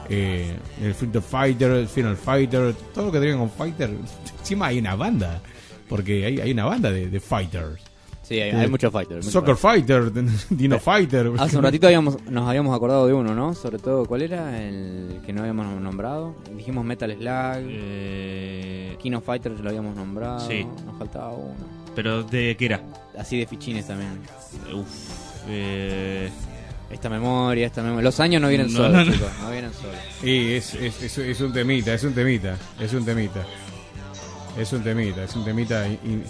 [0.08, 3.90] eh, el Freedom Fighter, el Final Fighter, todo lo que tenga con Fighter.
[4.38, 5.40] Encima hay una banda,
[5.88, 7.93] porque hay, una banda de Fighters.
[8.24, 9.18] Sí, hay, hay muchos fighters.
[9.26, 10.10] muchos Soccer Fighter,
[10.50, 11.30] Dino Fighter.
[11.38, 13.54] Hace un ratito habíamos, nos habíamos acordado de uno, ¿no?
[13.54, 14.60] Sobre todo, ¿cuál era?
[14.66, 16.34] El que no habíamos nombrado.
[16.56, 18.98] Dijimos Metal Slug.
[18.98, 20.40] Kino Fighter lo habíamos nombrado.
[20.40, 20.66] Sí.
[20.86, 21.54] Nos faltaba uno.
[21.94, 22.80] ¿Pero de qué era?
[23.18, 24.18] Así de fichines también.
[24.74, 24.88] Uf.
[25.48, 26.30] Eh...
[26.90, 28.04] Esta memoria, esta memoria.
[28.04, 29.12] Los años no vienen No, solos, no, no.
[29.12, 29.28] chicos.
[29.42, 29.96] No vienen solos.
[30.22, 33.44] Y es, es, es, es un temita, es un temita, es un temita.
[34.56, 35.88] Es un temita, es un temita.
[35.88, 36.22] y- y-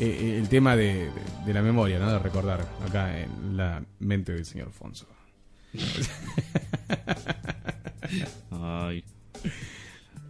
[0.00, 1.10] eh, el tema de,
[1.46, 2.10] de- la memoria, ¿no?
[2.10, 5.06] De recordar acá en la mente del señor Alfonso.
[8.50, 9.04] Ay.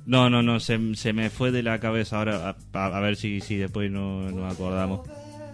[0.07, 2.57] No, no, no, se, se me fue de la cabeza ahora.
[2.73, 5.07] A, a- ver si, si después no nos acordamos.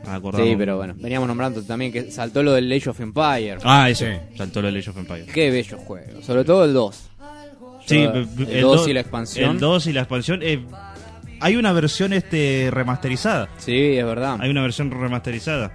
[0.05, 0.49] Nos acordamos.
[0.49, 3.59] Sí, pero bueno, veníamos nombrando también que saltó lo del Age of Empire.
[3.65, 4.07] Ah, eso.
[4.37, 5.27] Saltó lo de Age of Empires.
[5.33, 6.23] Qué bello juego.
[6.23, 7.11] Sobre todo el 2.
[7.87, 9.51] Sí, Yo, el, el 2 do- y la expansión.
[9.53, 10.41] El 2 y la expansión.
[10.43, 10.65] eh,
[11.41, 13.49] hay una versión este remasterizada.
[13.59, 14.37] Sí, es verdad.
[14.41, 15.73] Hay una versión remasterizada.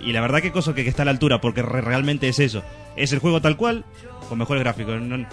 [0.00, 2.38] Y la verdad que cosa que, que está a la altura, porque re- realmente es
[2.38, 2.62] eso.
[2.96, 3.84] Es el juego tal cual,
[4.28, 5.00] con mejores gráficos.
[5.00, 5.26] No,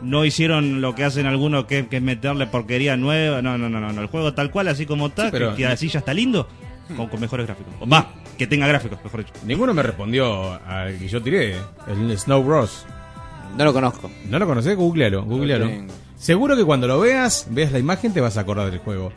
[0.00, 3.42] no hicieron lo que hacen algunos, que, que es meterle porquería nueva.
[3.42, 4.00] No, no, no, no.
[4.00, 6.48] El juego tal cual, así como está, Sí, pero- que, que así ya está lindo,
[6.96, 7.74] con, con mejores gráficos.
[7.80, 9.32] O Va, que tenga gráficos, mejor dicho.
[9.44, 11.56] Ninguno me respondió al que yo tiré,
[11.88, 12.86] el Snow Bros.
[13.58, 14.10] No lo conozco.
[14.30, 14.76] ¿No lo conocés?
[14.76, 15.68] Googlealo, googlealo.
[16.22, 19.10] Seguro que cuando lo veas, veas la imagen, te vas a acordar del juego.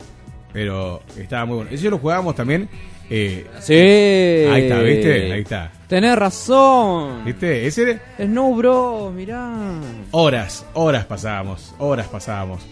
[0.52, 1.70] Pero estaba muy bueno.
[1.70, 2.68] Eso lo jugábamos también
[3.08, 3.72] Eh, Sí.
[4.52, 5.32] Ahí está, ¿viste?
[5.32, 5.70] Ahí está.
[5.86, 7.24] Tenés razón.
[7.24, 7.64] ¿Viste?
[7.64, 9.54] Ese Snow Bro, mirá.
[10.10, 12.62] horas, horas pasábamos, horas pasábamos.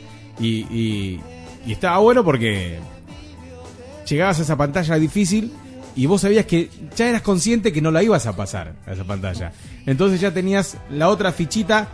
[0.41, 1.21] Y, y,
[1.65, 2.81] y estaba bueno porque
[4.09, 5.53] llegabas a esa pantalla difícil
[5.95, 9.05] y vos sabías que ya eras consciente que no la ibas a pasar a esa
[9.05, 9.53] pantalla.
[9.87, 11.87] Entonces ya tenías la otra fichita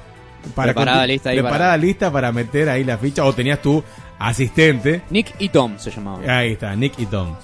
[0.55, 3.83] para Preparada, lista ahí preparada, para- lista para meter ahí la ficha o tenías tu
[4.19, 5.03] asistente.
[5.11, 6.29] Nick y Tom se llamaban.
[6.29, 7.35] Ahí está, Nick y Tom.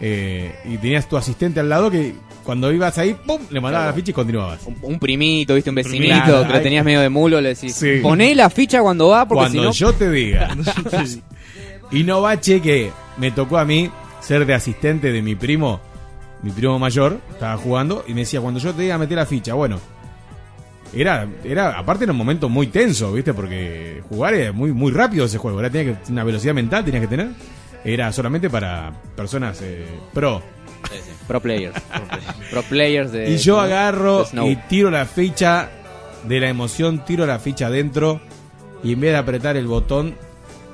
[0.00, 3.40] Eh, y tenías tu asistente al lado que cuando ibas ahí, ¡pum!
[3.50, 4.60] le mandaba la ficha y continuabas.
[4.82, 8.00] Un primito, viste, un vecinito Claro, que lo tenías medio de mulo, le decís, Sí.
[8.02, 9.90] poné la ficha cuando va, porque Cuando si no...
[9.90, 10.54] yo te diga.
[11.90, 15.80] y no bache que me tocó a mí ser de asistente de mi primo,
[16.42, 19.54] mi primo mayor, estaba jugando y me decía, cuando yo te diga meter la ficha,
[19.54, 19.80] bueno,
[20.94, 23.34] era, era, aparte era un momento muy tenso, ¿viste?
[23.34, 27.02] Porque jugar era muy, muy rápido ese juego, era, tenía que, una velocidad mental tenías
[27.02, 27.28] que tener,
[27.84, 30.42] era solamente para personas eh, pro.
[31.26, 31.74] Pro players.
[32.50, 33.30] Pro players de...
[33.30, 35.68] Y yo agarro y tiro la ficha
[36.24, 38.20] de la emoción, tiro la ficha adentro
[38.84, 40.14] y en vez de apretar el botón,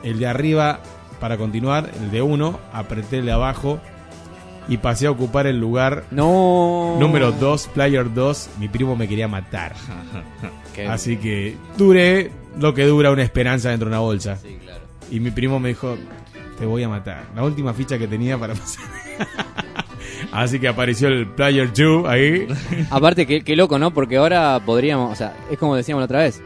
[0.03, 0.81] el de arriba
[1.21, 3.81] para continuar, el de uno, apreté el de abajo
[4.69, 6.97] y pasé a ocupar el lugar no.
[6.99, 8.51] número 2, player 2.
[8.59, 9.75] Mi primo me quería matar.
[10.75, 14.37] Qué- Así que duré lo que dura una esperanza dentro de una bolsa.
[14.37, 14.81] Sí, claro.
[15.11, 15.97] Y mi primo me dijo,
[16.59, 17.25] te voy a matar.
[17.35, 18.85] La última ficha que tenía para pasar.
[20.33, 22.47] Así que apareció el player 2 ahí.
[22.91, 23.93] Aparte, qué, qué loco, ¿no?
[23.93, 26.41] Porque ahora podríamos, o sea, es como decíamos la otra vez.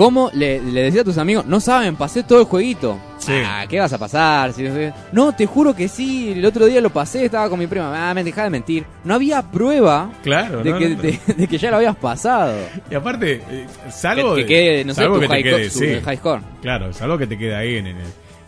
[0.00, 2.98] ¿Cómo le, le decía a tus amigos, no saben, pasé todo el jueguito?
[3.18, 3.34] Sí.
[3.44, 4.50] Ah, ¿qué vas a pasar?
[4.54, 4.64] Si-
[5.12, 8.08] No, te juro que sí, el otro día lo pasé, estaba con mi prima.
[8.08, 8.86] Ah, me dejá de mentir.
[9.04, 11.02] No había prueba Claro, de, no, que, no, no.
[11.02, 12.56] De, de que ya lo habías pasado.
[12.90, 15.72] Y aparte, eh, salvo Que- quede, no sé, salvo tu que te high quede, co-
[15.74, 16.00] tu sí.
[16.02, 16.40] high score.
[16.62, 17.96] Claro, salvo que te quede ahí en, el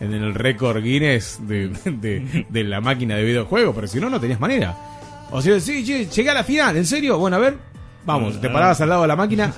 [0.00, 4.18] en el récord Guinness de, de- de la máquina de videojuegos, pero si no, no
[4.18, 4.74] tenías manera.
[5.30, 7.18] O sea, sí, llegué a la final, ¿en serio?
[7.18, 7.58] Bueno, a ver,
[8.04, 9.52] vamos, te parabas al lado de la máquina.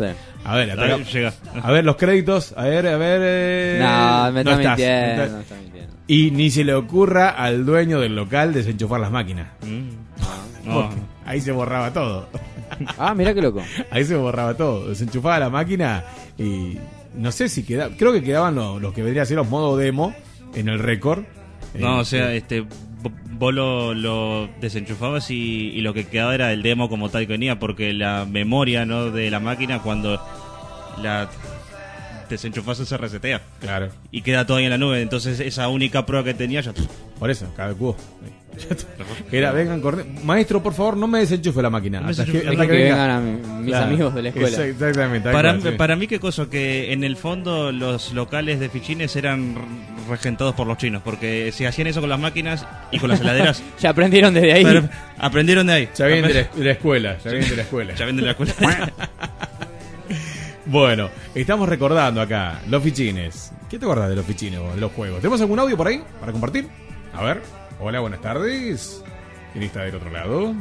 [0.44, 1.32] A ver, llega.
[1.62, 3.20] a ver los créditos, a ver, a ver.
[3.24, 5.32] eh, No, me está estás, mintiendo, no estás.
[5.36, 5.94] me está mintiendo.
[6.06, 9.48] Y ni se le ocurra al dueño del local desenchufar las máquinas.
[10.64, 10.74] No.
[10.82, 12.28] Porque Ahí se borraba todo.
[12.98, 13.62] Ah, mira qué loco.
[13.90, 14.88] Ahí se borraba todo.
[14.88, 16.04] Desenchufaba la máquina
[16.38, 16.76] y
[17.14, 17.94] no sé si quedaba.
[17.96, 20.14] Creo que quedaban los, los que vendrían a ser los modos demo
[20.54, 21.24] en el récord.
[21.74, 22.68] No, Eh, o sea, este vo-
[23.30, 27.32] vos lo, lo desenchufabas y, y lo que quedaba era el demo como tal que
[27.32, 30.20] venía, porque la memoria no de la máquina cuando
[31.02, 31.28] la
[32.28, 33.42] desenchufás se resetea.
[33.60, 33.90] Claro.
[34.10, 36.72] Y queda todavía en la nube, entonces esa única prueba que tenía ya...
[37.18, 37.96] Por eso, cada cubo.
[39.32, 42.00] Era, vengan, corre- Maestro, por favor, no me desenchufe la máquina.
[42.00, 42.66] No Hasta que, hasta que.
[42.68, 44.48] Que vengan a mi- mis amigos de la escuela.
[44.48, 45.30] Exact- Exactamente.
[45.30, 45.76] Para, cual, sí.
[45.78, 49.54] para mí, qué cosa, que en el fondo los locales de fichines eran
[50.08, 53.62] regentados por los chinos, porque si hacían eso con las máquinas y con las heladeras...
[53.80, 54.62] Ya aprendieron desde ahí.
[54.64, 55.88] Pero aprendieron de ahí.
[55.96, 57.16] Ya vienen de la, de la escuela.
[57.24, 57.94] Ya vienen de la escuela.
[57.98, 58.92] Ya vienen de la escuela.
[60.66, 63.52] Bueno, estamos recordando acá los fichines.
[63.68, 65.18] ¿Qué te acordás de los fichines vos, de los juegos?
[65.20, 66.68] ¿Tenemos algún audio por ahí para compartir?
[67.12, 67.42] A ver.
[67.80, 69.02] Hola, buenas tardes.
[69.52, 70.54] ¿Quién está del otro lado?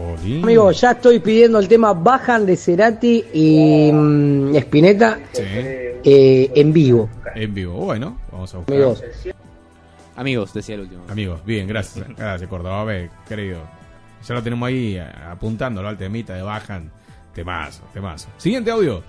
[0.00, 0.42] Oli.
[0.42, 6.72] Amigo, ya estoy pidiendo el tema Bajan de Cerati y mm, Spinetta Sí, eh, en
[6.72, 7.08] vivo.
[7.34, 7.74] en vivo.
[7.74, 8.74] Bueno, vamos a buscar.
[8.74, 9.04] Amigos.
[10.16, 11.02] Amigos, decía el último.
[11.08, 12.06] Amigos, bien, gracias.
[12.16, 12.86] Gracias, Córdoba,
[13.28, 13.60] querido.
[14.26, 16.90] Ya lo tenemos ahí apuntándolo al temita de Bajan.
[17.34, 18.28] Temazo, temazo.
[18.36, 19.02] Siguiente audio.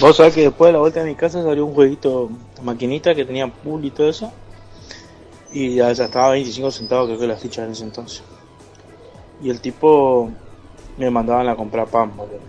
[0.00, 2.30] Vos sabés que después de la vuelta de mi casa salió un jueguito
[2.62, 4.32] maquinita que tenía pool y todo eso.
[5.52, 8.22] Y ya, ya estaba a 25 centavos creo que la ficha en ese entonces.
[9.42, 10.30] Y el tipo
[10.96, 12.40] me mandaban a comprar pan, boludo.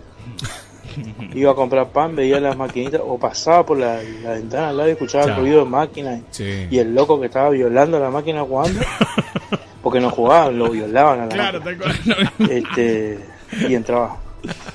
[1.34, 4.88] Iba a comprar pan, veía las maquinitas o pasaba por la, la ventana al lado
[4.88, 6.14] y escuchaba el ruido de máquina.
[6.16, 6.66] y- Sí.
[6.70, 8.80] Y el loco que estaba violando a la máquina jugando.
[9.82, 12.32] Porque no jugaban, lo violaban a la Claro, máquina.
[12.50, 13.18] Este,
[13.68, 14.18] y entraba.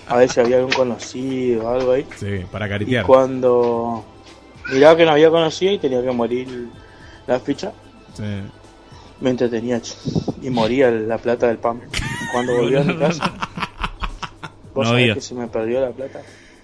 [0.07, 2.07] A ver si había algún conocido o algo ahí.
[2.15, 3.05] Sí, para Y caritear.
[3.05, 4.03] cuando
[4.71, 6.69] miraba que no había conocido y tenía que morir
[7.27, 7.71] la ficha,
[8.16, 8.24] Sí.
[9.22, 9.82] me entretenía
[10.42, 11.82] y moría la plata del pan.
[12.32, 13.24] Cuando volví a mi casa,
[14.74, 15.14] vos No sabés había.
[15.16, 16.22] que se me perdió la plata.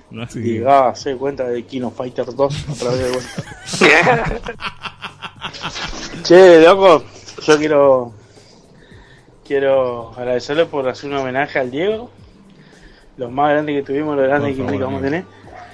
[0.10, 0.40] No, Sí.
[0.40, 4.42] Y llegaba a hacer cuenta de Kino Fighter 2 otra vez de vuelta.
[6.24, 7.04] che, loco,
[7.46, 8.14] yo quiero
[9.46, 12.10] quiero agradecerle por hacer un homenaje al Diego.
[13.18, 15.26] Los más grandes que tuvimos, los grandes que vamos a tener.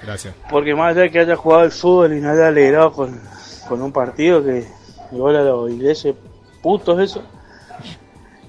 [0.02, 0.34] Gracias.
[0.50, 3.20] Porque más allá de que haya jugado el fútbol y no haya alegrado con,
[3.68, 4.66] con un partido que
[5.12, 6.14] igual a los ingleses
[6.62, 7.22] putos eso,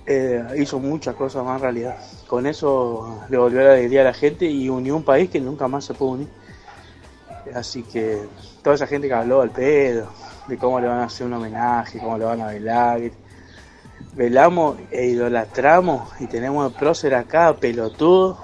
[0.06, 1.98] eh, hizo muchas cosas más en realidad.
[2.28, 5.68] Con eso le volvió la alegría a la gente y unió un país que nunca
[5.68, 6.30] más se pudo unir.
[7.54, 8.28] Así que
[8.64, 10.08] toda esa gente que habló al pedo,
[10.48, 13.02] de cómo le van a hacer un homenaje, cómo le van a bailar,
[14.14, 18.40] velamos e idolatramos y tenemos el prócer acá, pelotudo.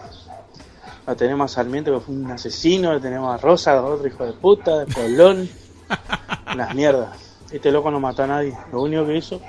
[1.08, 4.34] Lo tenemos a Sarmiento que fue un asesino, lo tenemos a Rosa, otro hijo de
[4.34, 5.50] puta, de Colón.
[6.54, 7.25] Unas mierdas.
[7.56, 8.54] Este loco no mató a nadie.
[8.74, 9.40] Lo único que hizo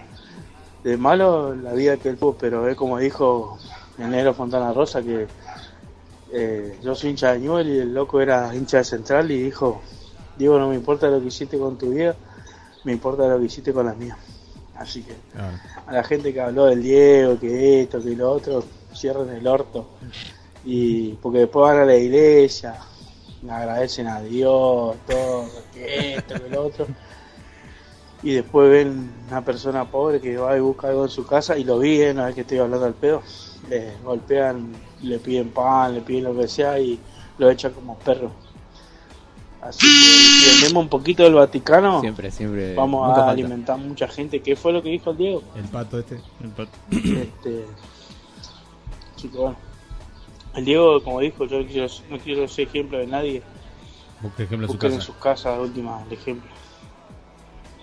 [0.84, 3.58] de malo la vida que él tuvo, pero es como dijo
[3.98, 5.26] el negro Fontana Rosa que
[6.32, 9.82] eh, yo soy hincha de Newell y el loco era hincha de Central y dijo,
[10.38, 12.14] Diego, no me importa lo que hiciste con tu vida,
[12.84, 14.16] me importa lo que hiciste con las mías.
[14.76, 15.14] Así que
[15.84, 18.62] a la gente que habló del Diego, que esto, que lo otro,
[18.94, 19.88] cierren el orto.
[20.64, 22.76] Y porque después van a la iglesia,
[23.42, 26.86] le agradecen a Dios, todo, que esto, que lo otro.
[28.26, 31.62] Y después ven una persona pobre que va y busca algo en su casa y
[31.62, 32.10] lo vi, ¿eh?
[32.10, 33.22] una vez que estoy hablando al pedo,
[33.70, 34.72] le golpean,
[35.02, 36.98] le piden pan, le piden lo que sea y
[37.38, 38.32] lo echan como perro.
[39.62, 42.74] Así que si vendemos un poquito del Vaticano, Siempre, siempre.
[42.74, 43.30] vamos a falta.
[43.30, 44.40] alimentar mucha gente.
[44.42, 45.42] ¿Qué fue lo que dijo el Diego?
[45.54, 46.20] El pato este.
[46.42, 46.70] El pato.
[46.90, 47.64] Este,
[49.16, 49.56] así que bueno.
[50.56, 53.42] El Diego, como dijo, yo no quiero, no quiero ser ejemplo de nadie.
[54.20, 55.06] Busque ejemplo en su Busquen en casa.
[55.06, 56.50] sus casas, última, el ejemplo.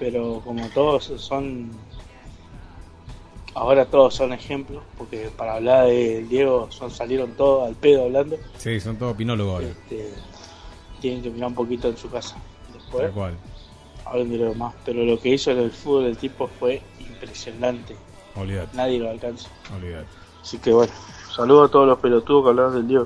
[0.03, 1.71] Pero como todos son.
[3.55, 8.35] Ahora todos son ejemplos, porque para hablar de Diego son, salieron todos al pedo hablando.
[8.57, 9.67] Sí, son todos opinólogos ahora.
[9.67, 10.13] Este,
[10.99, 12.35] tienen que mirar un poquito en su casa.
[12.73, 13.37] Después cual.
[14.03, 14.73] hablen de lo demás.
[14.83, 17.95] Pero lo que hizo en el fútbol del tipo fue impresionante.
[18.35, 18.75] Olvídate.
[18.75, 19.47] Nadie lo alcanza.
[19.73, 20.07] Olvídate.
[20.41, 20.91] Así que bueno,
[21.33, 23.05] saludos a todos los pelotudos que hablaron del Diego.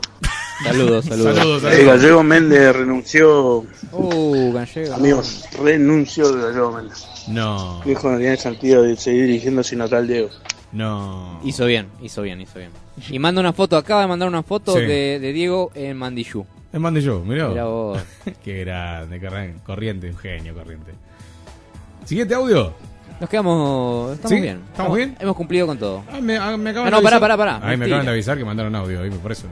[0.63, 1.63] Saludos, saludos.
[1.65, 3.65] Eh, Gallego Méndez renunció.
[3.91, 4.95] Uh, Gallego.
[4.95, 7.05] Amigos, renunció de Gallego Méndez.
[7.27, 7.81] No.
[7.85, 10.29] Dijo no tiene sentido de seguir dirigiendo sin tal Diego.
[10.71, 11.39] No.
[11.43, 12.71] Hizo bien, hizo bien, hizo bien.
[13.09, 14.81] Y manda una foto, acaba de mandar una foto Sí.
[14.81, 16.45] de, de Diego en Mandillú.
[16.73, 17.47] Es mande yo, mirá.
[17.49, 17.99] Mirá vos.
[18.43, 20.91] Qué grande, corren- corriente, un genio, corriente.
[22.05, 22.73] Siguiente audio.
[23.19, 24.13] Nos quedamos.
[24.13, 24.41] Estamos ¿Sí?
[24.41, 24.61] bien.
[24.71, 25.15] ¿Estamos bien?
[25.19, 26.03] Hemos cumplido con todo.
[26.11, 27.37] Ah, me, ah, me acaban Ah, no, de pará, avisar.
[27.37, 27.59] pará, pará.
[27.69, 29.47] Ahí me acaban de avisar que mandaron audio, ahí, por eso.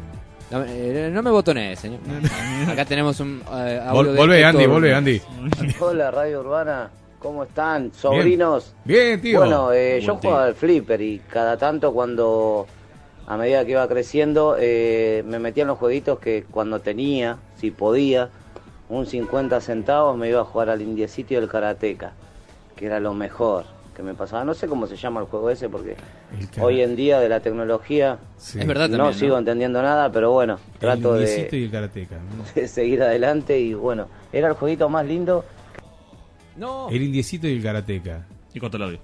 [0.52, 2.00] No, eh, no me botoné, señor.
[2.70, 3.42] Acá tenemos un.
[3.52, 4.50] eh, audio Vol- de volvé, Héctor.
[4.56, 5.22] Andy, volvé, Andy.
[5.80, 7.92] Hola Radio Urbana, ¿cómo están?
[7.94, 8.74] Sobrinos.
[8.84, 9.40] Bien, tío.
[9.40, 10.30] Bueno, eh, yo tío.
[10.30, 12.68] jugaba al flipper y cada tanto cuando,
[13.26, 17.72] a medida que iba creciendo, eh, me metía en los jueguitos que cuando tenía, si
[17.72, 18.30] podía,
[18.88, 22.14] un 50 centavos me iba a jugar al indiecito y al karateca,
[22.76, 23.66] que era lo mejor
[23.96, 24.44] que me pasaba.
[24.44, 25.96] No sé cómo se llama el juego ese porque
[26.62, 28.60] hoy en día de la tecnología Sí.
[28.60, 29.20] Es verdad no también, ¿no?
[29.20, 32.16] sigo entendiendo nada, pero bueno, trato el de Luisito y el Karateka.
[32.18, 32.44] ¿no?
[32.62, 35.44] de seguir adelante y bueno, era el jueguito más lindo.
[36.58, 36.90] No.
[36.90, 38.26] El indiecito y el Karateka.
[38.54, 39.00] Y corta el audio.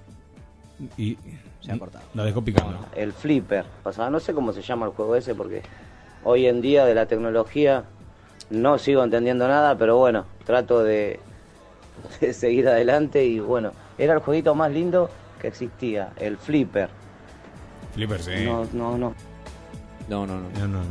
[0.96, 1.16] Y
[1.60, 2.04] Se ha cortado.
[2.14, 2.78] lo dejó picando.
[2.94, 3.64] El flipper.
[3.82, 5.62] Pasaba, no sé cómo se llama el juego ese porque
[6.24, 7.84] hoy en día de la tecnología
[8.50, 11.20] no sigo entendiendo nada, pero bueno, trato de,
[12.20, 16.88] de seguir adelante y bueno, era el jueguito más lindo que existía, el flipper.
[17.94, 18.30] Flipper, sí.
[18.44, 19.14] No, no, no.
[20.08, 20.48] No, no, no.
[20.58, 20.84] No, no, no.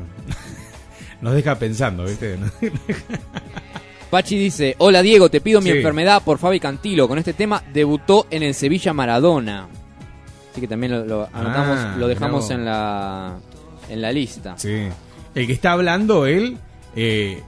[1.21, 2.37] Nos deja pensando, ¿viste?
[4.09, 5.77] Pachi dice: Hola Diego, te pido mi Sí.
[5.77, 7.07] enfermedad por Fabi Cantilo.
[7.07, 9.67] Con este tema debutó en el Sevilla Maradona.
[10.51, 13.37] Así que también lo, lo anotamos, Ah, lo dejamos en la,
[13.87, 14.55] en la lista.
[14.57, 14.89] Sí.
[15.33, 16.57] El que está hablando, él,
[16.95, 17.41] eh,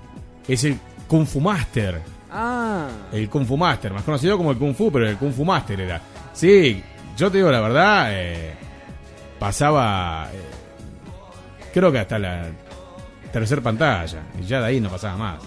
[0.47, 1.99] es el Kung Fu Master.
[2.33, 2.89] Ah.
[3.11, 5.79] El Kung Fu Master, más conocido como el Kung Fu, pero el Kung Fu Master
[5.79, 6.01] era.
[6.33, 6.83] Sí,
[7.15, 8.53] yo te digo la verdad, eh,
[9.37, 12.47] pasaba, eh, creo que hasta la
[13.31, 15.39] tercer pantalla, y ya de ahí no pasaba más.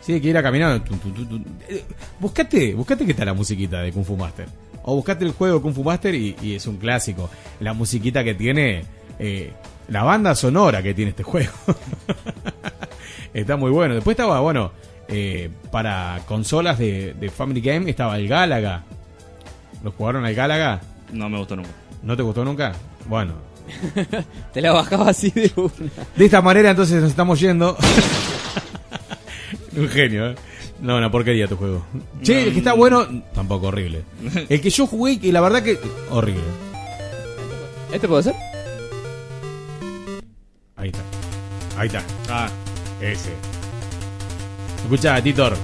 [0.00, 0.82] Sí, que ir caminando.
[1.68, 1.84] Eh,
[2.18, 4.46] buscate, buscate que está la musiquita de Kung Fu Master.
[4.84, 7.28] O buscate el juego Kung Fu Master y, y es un clásico.
[7.60, 8.84] La musiquita que tiene,
[9.18, 9.52] eh,
[9.88, 11.52] la banda sonora que tiene este juego.
[13.34, 13.94] Está muy bueno.
[13.94, 14.72] Después estaba, bueno,
[15.08, 18.84] eh, para consolas de, de Family Game estaba el Galaga.
[19.82, 20.80] ¿Lo jugaron al Galaga?
[21.12, 21.70] No me gustó nunca.
[22.02, 22.72] ¿No te gustó nunca?
[23.06, 23.34] Bueno.
[24.52, 25.72] Te la bajaba así de una.
[26.16, 27.76] De esta manera entonces nos estamos yendo.
[29.76, 30.34] Un genio, ¿eh?
[30.80, 31.84] No, una porquería tu juego.
[32.22, 34.04] Che, el que está bueno, tampoco horrible.
[34.48, 35.78] El que yo jugué, que la verdad que...
[36.10, 36.42] Horrible.
[37.92, 38.34] ¿Este puede ser?
[40.76, 41.00] Ahí está.
[41.76, 42.02] Ahí está.
[42.28, 42.48] Ah,
[43.00, 43.30] ese.
[44.88, 45.54] Escucha, Titor.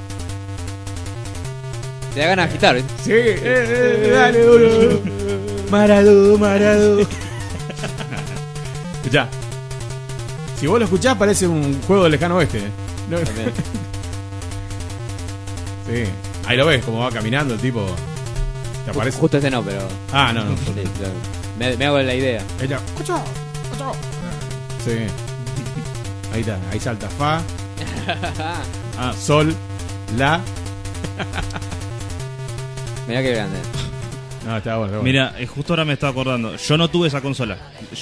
[2.13, 2.75] Te da ganas de agitar.
[2.77, 2.93] ¿viste?
[3.03, 5.01] Sí, eh, eh, dale, boludo.
[5.71, 7.01] Maradó, Maradó.
[8.97, 9.27] Escuchá.
[10.61, 12.59] Si vos lo escuchás, parece un juego del lejano oeste.
[12.59, 12.71] ¿eh?
[13.09, 13.17] No-
[15.87, 16.05] sí.
[16.47, 17.87] Ahí lo ves, como va caminando el tipo.
[18.85, 19.19] ¿Te aparece?
[19.19, 19.81] Justo este no, pero.
[20.13, 20.55] Ah, no, no.
[20.55, 20.71] Sí,
[21.59, 22.43] me, me hago la idea.
[22.61, 22.79] Ella.
[24.85, 24.99] Sí.
[26.31, 27.41] Ahí está, ahí salta Fa,
[28.99, 29.55] ah, Sol,
[30.17, 30.41] La.
[33.09, 33.59] Mirá qué grande.
[34.47, 35.03] No, está bueno, está bueno.
[35.03, 36.57] Mira, eh, justo ahora me estaba acordando.
[36.57, 37.57] Yo no tuve esa consola.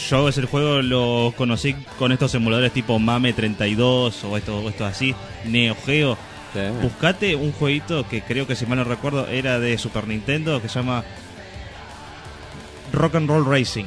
[0.08, 4.86] Yo ese juego lo conocí con estos emuladores tipo Mame 32 o estos, o estos
[4.88, 5.14] así,
[5.44, 6.18] Neo Geo.
[6.82, 10.68] Buscate un jueguito que creo que si mal no recuerdo era de Super Nintendo que
[10.68, 11.02] se llama
[12.92, 13.86] Rock and Roll Racing.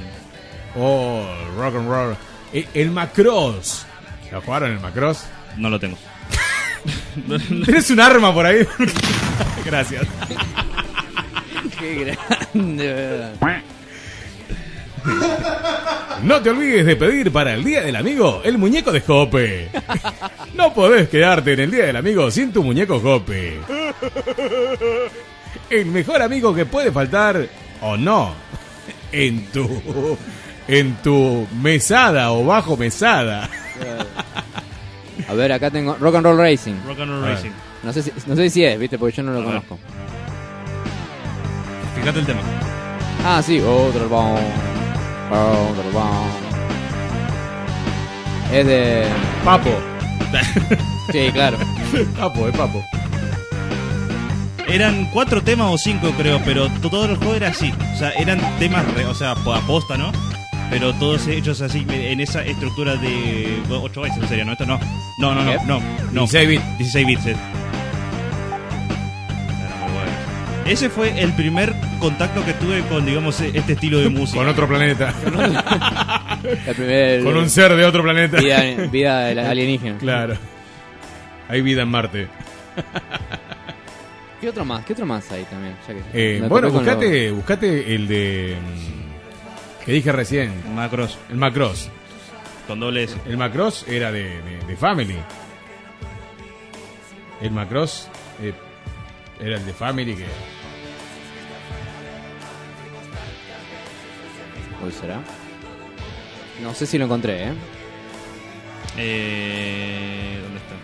[0.75, 1.25] Oh,
[1.57, 2.17] rock and roll.
[2.53, 3.85] Eh, El Macross.
[4.31, 5.25] ¿Lo jugaron el Macross?
[5.57, 5.97] No lo tengo.
[7.65, 8.65] ¿Tienes un arma por ahí?
[9.65, 10.05] Gracias.
[11.79, 12.15] Qué
[12.53, 13.61] grande, verdad.
[16.23, 19.69] No te olvides de pedir para el Día del Amigo el muñeco de Jope.
[20.55, 23.59] No podés quedarte en el Día del Amigo sin tu muñeco Jope.
[25.69, 27.45] El mejor amigo que puede faltar,
[27.81, 28.33] o no,
[29.11, 30.17] en tu,
[30.67, 33.49] en tu mesada o bajo mesada.
[35.29, 36.75] A ver, acá tengo Rock and Roll Racing.
[36.87, 37.23] Rock and Roll.
[37.23, 37.51] Racing.
[37.83, 39.47] No sé si, no sé si es, viste, porque yo no lo A ver.
[39.47, 39.79] conozco.
[41.95, 42.39] Fíjate el tema.
[43.23, 44.37] Ah, sí, otro bomb.
[45.31, 46.27] Otro bomb.
[48.53, 49.05] Es de.
[49.43, 49.71] Papo.
[51.11, 51.55] Sí, claro.
[52.17, 52.83] Papo, es papo.
[54.67, 57.71] Eran cuatro temas o cinco, creo, pero to- todo el juego era así.
[57.93, 60.11] O sea, eran temas, re- o sea, po- aposta, ¿no?
[60.69, 64.51] Pero todos hechos así, en esa estructura de 8 bits, en serio, ¿no?
[64.53, 64.79] Esto no.
[65.19, 65.79] No, no, no, no.
[66.11, 66.21] no.
[66.21, 66.77] 16 bits.
[66.79, 67.25] 16 bits.
[67.27, 67.35] eh.
[70.65, 74.39] Ese fue el primer contacto que tuve con, digamos, este estilo de música.
[74.39, 75.13] Con otro planeta.
[76.67, 78.37] El primer- Con un ser de otro planeta.
[78.39, 78.61] Vida,
[78.91, 79.97] vida alienígena.
[79.99, 80.35] Claro.
[81.47, 82.27] Hay vida en Marte.
[84.41, 84.83] ¿Qué otro más?
[84.85, 85.75] ¿Qué otro más hay también?
[85.87, 88.55] Ya que Eh, bueno, buscate, buscate el de.
[89.85, 90.51] Que dije recién.
[90.73, 91.17] Macross.
[91.29, 91.89] El Macross.
[92.67, 93.15] Con doble S.
[93.27, 95.17] El Macross era de, de, de Family.
[97.41, 98.07] El Macross
[98.41, 98.53] eh,
[99.39, 100.25] era el de Family que.
[104.83, 105.19] Uy, será?
[106.61, 107.53] No sé si lo encontré, ¿eh?
[108.97, 110.75] Eh, ¿Dónde está?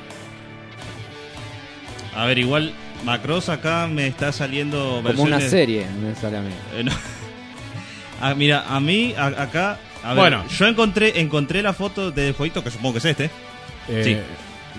[2.22, 2.74] A ver, igual
[3.06, 6.52] Macross acá me está saliendo Como una serie, me sale a mí.
[6.76, 6.92] Eh, no.
[8.22, 10.44] Ah, mira, a mí a- acá a ver, Bueno.
[10.48, 13.30] yo encontré encontré la foto del jueguito que supongo que es este.
[13.90, 14.18] eh, Sí.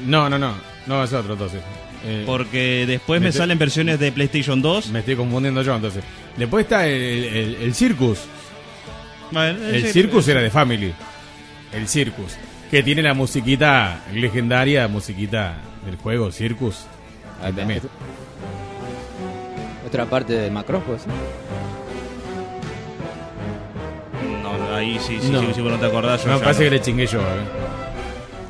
[0.07, 0.55] No, no, no.
[0.87, 1.61] No es otro entonces.
[2.05, 4.89] Eh, Porque después me salen versiones de PlayStation 2.
[4.89, 6.03] me estoy confundiendo yo entonces.
[6.37, 8.19] Después está el, el, el Circus.
[9.31, 10.93] Bueno, El Circus era de Family.
[11.73, 12.37] El Circus.
[12.71, 15.57] Que tiene la musiquita legendaria, musiquita
[15.87, 16.85] del juego, Circus.
[17.43, 17.81] Ahí también.
[19.87, 21.03] Otra parte de Macross, pues.
[24.75, 25.41] Ahí sí, sí, No.
[25.41, 26.23] sí, si vos no te acordás.
[26.25, 26.71] yo No, parece no.
[26.71, 27.21] que le chingué yo.
[27.21, 27.25] eh.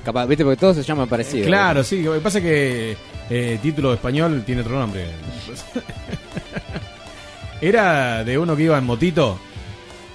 [0.04, 1.46] Capaz, viste, porque todos se llaman parecido.
[1.46, 2.02] Claro, sí.
[2.02, 2.96] Lo que pasa es que
[3.30, 5.06] eh, título español tiene otro nombre.
[7.60, 9.38] Era de uno que iba en motito.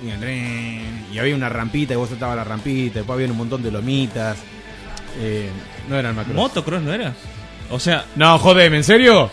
[0.03, 2.99] Y, y había una rampita y vos saltabas la rampita.
[2.99, 4.37] Después había un montón de lomitas.
[5.19, 5.49] Eh,
[5.89, 6.33] no era el macro.
[6.33, 7.13] Motocross no era.
[7.69, 9.29] O sea, No, jodeme, ¿en serio?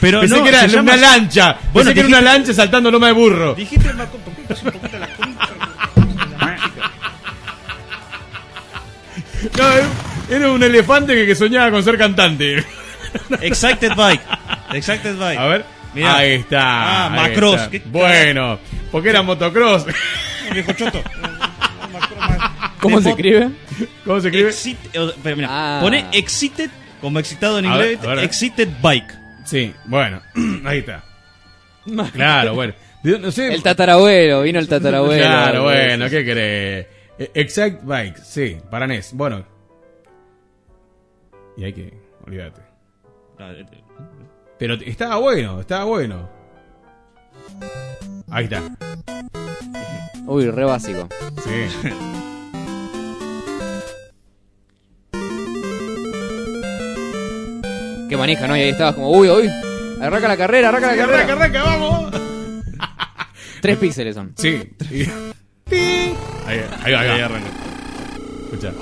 [0.00, 1.56] Pero Pensé no, que era una llama- lancha.
[1.72, 3.54] Bueno, Pensé que era una lancha saltando loma de burro.
[3.54, 5.23] dijiste Macross, ¿por qué estás un poquito la concha?
[9.56, 12.64] No, era un elefante que, soñaba con ser cantante.
[13.40, 14.20] Excited Bike.
[14.72, 15.38] Excited Bike.
[15.38, 15.64] A ver.
[15.94, 16.16] Mirá.
[16.16, 16.60] Ahí está.
[16.62, 17.54] Ah, ahí Macross.
[17.56, 17.70] está.
[17.70, 18.58] ¿Qué- Bueno,
[18.90, 19.86] porque era motocross.
[20.52, 21.02] Viejo choto.
[22.80, 23.50] ¿Cómo se escribe?
[24.04, 24.50] ¿Cómo se escribe?
[24.50, 25.78] Exit- eh, pero mira, Ah.
[25.80, 28.18] pone excited como excitado en inglés, ver.
[28.20, 29.12] excited bike.
[29.44, 30.20] Sí, bueno,
[30.64, 31.02] ahí está.
[32.12, 32.74] Claro, bueno.
[33.02, 33.52] De- No sé.
[33.54, 35.22] El tatarabuelo, vino el tatarabuelo.
[35.24, 36.86] Claro, bueno, ¿qué querés?
[37.18, 39.12] Eh, Exact Bike, sí, para NES.
[39.14, 39.44] Bueno.
[41.56, 41.98] Y hay que.
[42.26, 42.62] Olvídate.
[44.58, 46.28] Pero t- estaba bueno, estaba bueno.
[48.30, 48.62] Ahí está.
[50.26, 51.08] Uy, re básico.
[51.42, 51.88] Sí.
[58.08, 58.56] Qué manija, ¿no?
[58.56, 59.50] Y ahí estabas como, uy, uy.
[60.00, 61.18] Arranca la carrera, arranca la carrera.
[61.24, 62.14] Arranca, arranca, vamos.
[63.60, 64.34] Tres píxeles son.
[64.36, 64.70] Sí.
[65.70, 67.08] Ahí, ahí va, ahí.
[67.08, 67.48] Ahí arranca.
[68.44, 68.72] Escucha.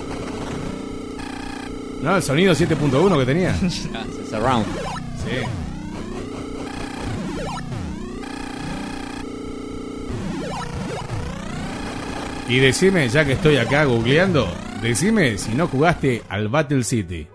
[2.03, 3.55] No, el sonido 7.1 que tenía.
[4.31, 4.67] Surround.
[5.25, 5.47] Sí.
[12.49, 14.53] Y decime, ya que estoy acá googleando,
[14.83, 17.27] decime si no jugaste al Battle City.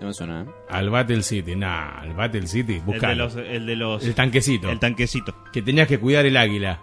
[0.00, 0.46] No me suena, ¿eh?
[0.70, 3.24] Al Battle City, nah, al Battle City, El de buscalo.
[3.24, 4.70] los el de los El tanquecito.
[4.70, 5.34] el tanquecito.
[5.52, 6.80] que tenías que cuidar el águila.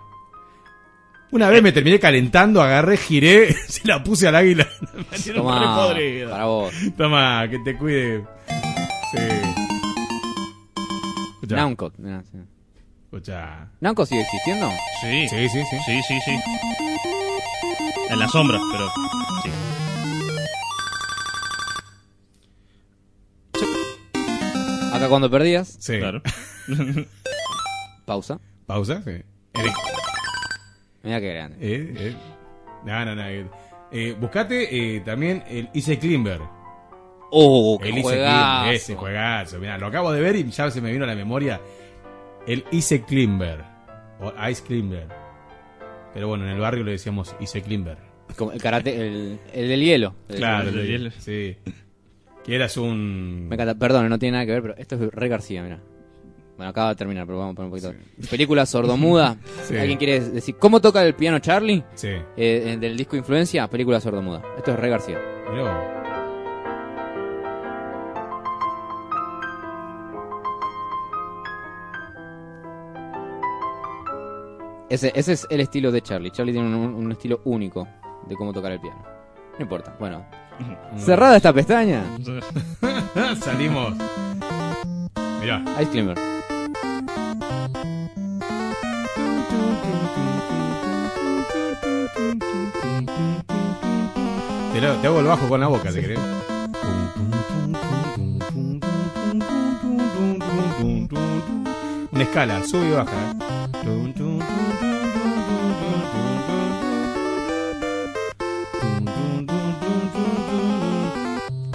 [1.32, 4.68] Una vez me terminé calentando, agarré, giré, se la puse al águila.
[5.12, 6.30] Me Toma, podrida.
[6.30, 6.74] para vos.
[6.98, 8.26] Toma, que te cuide.
[9.12, 9.18] Sí.
[11.36, 11.56] Escuchá.
[11.56, 11.98] Namcot.
[11.98, 12.38] mirá, sí.
[13.06, 13.70] Escucha.
[13.80, 14.70] ¿Namco sigue existiendo?
[15.02, 15.28] Sí.
[15.30, 15.78] Sí, sí, sí.
[15.86, 16.40] Sí, sí, sí.
[18.10, 18.88] En la sombra, pero.
[19.44, 19.50] Sí.
[24.94, 25.78] Acá cuando perdías.
[25.80, 25.98] Sí.
[25.98, 26.22] Claro.
[28.06, 28.40] Pausa.
[28.66, 29.12] Pausa, sí.
[29.54, 29.74] Eric.
[31.04, 31.58] Mira qué grande.
[31.60, 32.16] Eh, eh.
[32.86, 33.28] No, no, no.
[33.28, 33.46] eh.
[33.92, 36.40] Eh, buscate eh, también el Ice Climber.
[37.32, 38.58] Oh, qué el Ice juegazo.
[38.62, 39.60] Climber, ese juegazo.
[39.60, 41.60] Mirá, lo acabo de ver y ya se me vino a la memoria.
[42.48, 43.60] El Ice Climber.
[44.20, 45.08] O Ice Climber.
[46.14, 47.98] Pero bueno, en el barrio le decíamos Ice Climber.
[48.38, 50.16] Como el karate, el, el del hielo.
[50.30, 51.12] El- Claro, el el de de- hielo.
[51.18, 51.58] Sí.
[52.44, 53.48] Que eras un.
[53.50, 55.80] Me encanta, perdón, no tiene nada que ver, pero esto es Rey García, mira.
[56.62, 58.30] Bueno, acaba de terminar, pero vamos a poner un poquito.
[58.30, 59.36] Película sordomuda.
[59.68, 59.76] Sí.
[59.78, 61.84] ¿Alguien quiere decir cómo toca el piano Charlie?
[61.96, 62.10] Sí.
[62.38, 64.44] Eh, del disco Influencia, película sordomuda.
[64.58, 65.18] Esto es Rey García.
[65.52, 65.98] Mirá.
[74.90, 76.30] Ese, ese es el estilo de Charlie.
[76.30, 77.88] Charlie tiene un, un estilo único
[78.28, 79.04] de cómo tocar el piano.
[79.58, 79.96] No importa.
[80.00, 80.24] Bueno,
[80.98, 82.04] cerrada esta pestaña.
[83.40, 83.96] Salimos.
[85.42, 85.64] Mirá.
[85.82, 86.31] Ice Climber.
[94.82, 96.20] Te, lo- te hago el bajo con la boca, ¿te querés?
[102.12, 103.36] Una escala, sube y baja.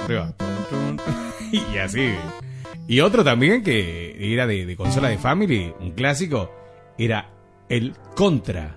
[0.05, 0.33] Arriba.
[1.52, 2.12] Y así.
[2.89, 6.51] Y otro también que era de, de consola de Family, un clásico,
[6.99, 7.28] era
[7.68, 8.76] el Contra.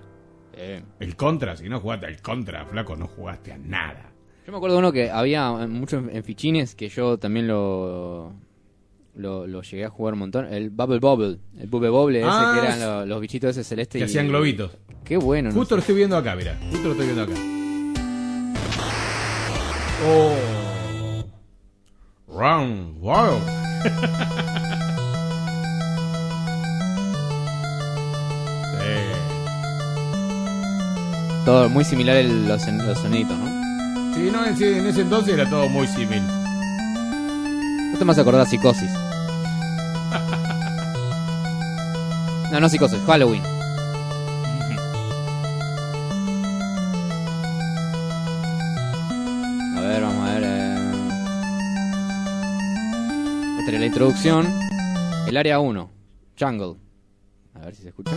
[0.52, 4.09] Eh, El Contra, si no jugaste al Contra, flaco, no jugaste a nada.
[4.50, 8.32] Yo me acuerdo uno que había mucho en, en fichines que yo también lo,
[9.14, 10.52] lo lo llegué a jugar un montón.
[10.52, 11.38] El Bubble Bubble.
[11.56, 13.98] El Bubble Bubble ese Ah, que eran lo- los, bichitos ese celeste.
[14.00, 14.72] Que y- hacían globitos.
[15.04, 15.50] Qué bueno.
[15.50, 15.54] ¿no?
[15.54, 16.58] Justo lo estoy viendo acá, mira.
[16.68, 17.34] Justo lo estoy viendo acá.
[20.04, 21.24] Oh.
[22.36, 23.38] Round, wow.
[31.44, 33.59] Todo muy similar el- los, los soniditos, ¿no?
[34.14, 35.86] Sí, no, en, ese- en ese entonces era todo muy.
[35.86, 36.04] Esto
[38.04, 38.90] me hace acordar a Psicosis.
[42.52, 43.42] No, no Psicosis, Halloween.
[49.76, 50.42] A ver, vamos a ver.
[50.44, 50.76] eh.
[53.60, 54.46] Esta era la introducción.
[55.26, 55.90] El área 1,
[56.38, 56.74] Jungle.
[57.54, 58.12] A ver si se escucha.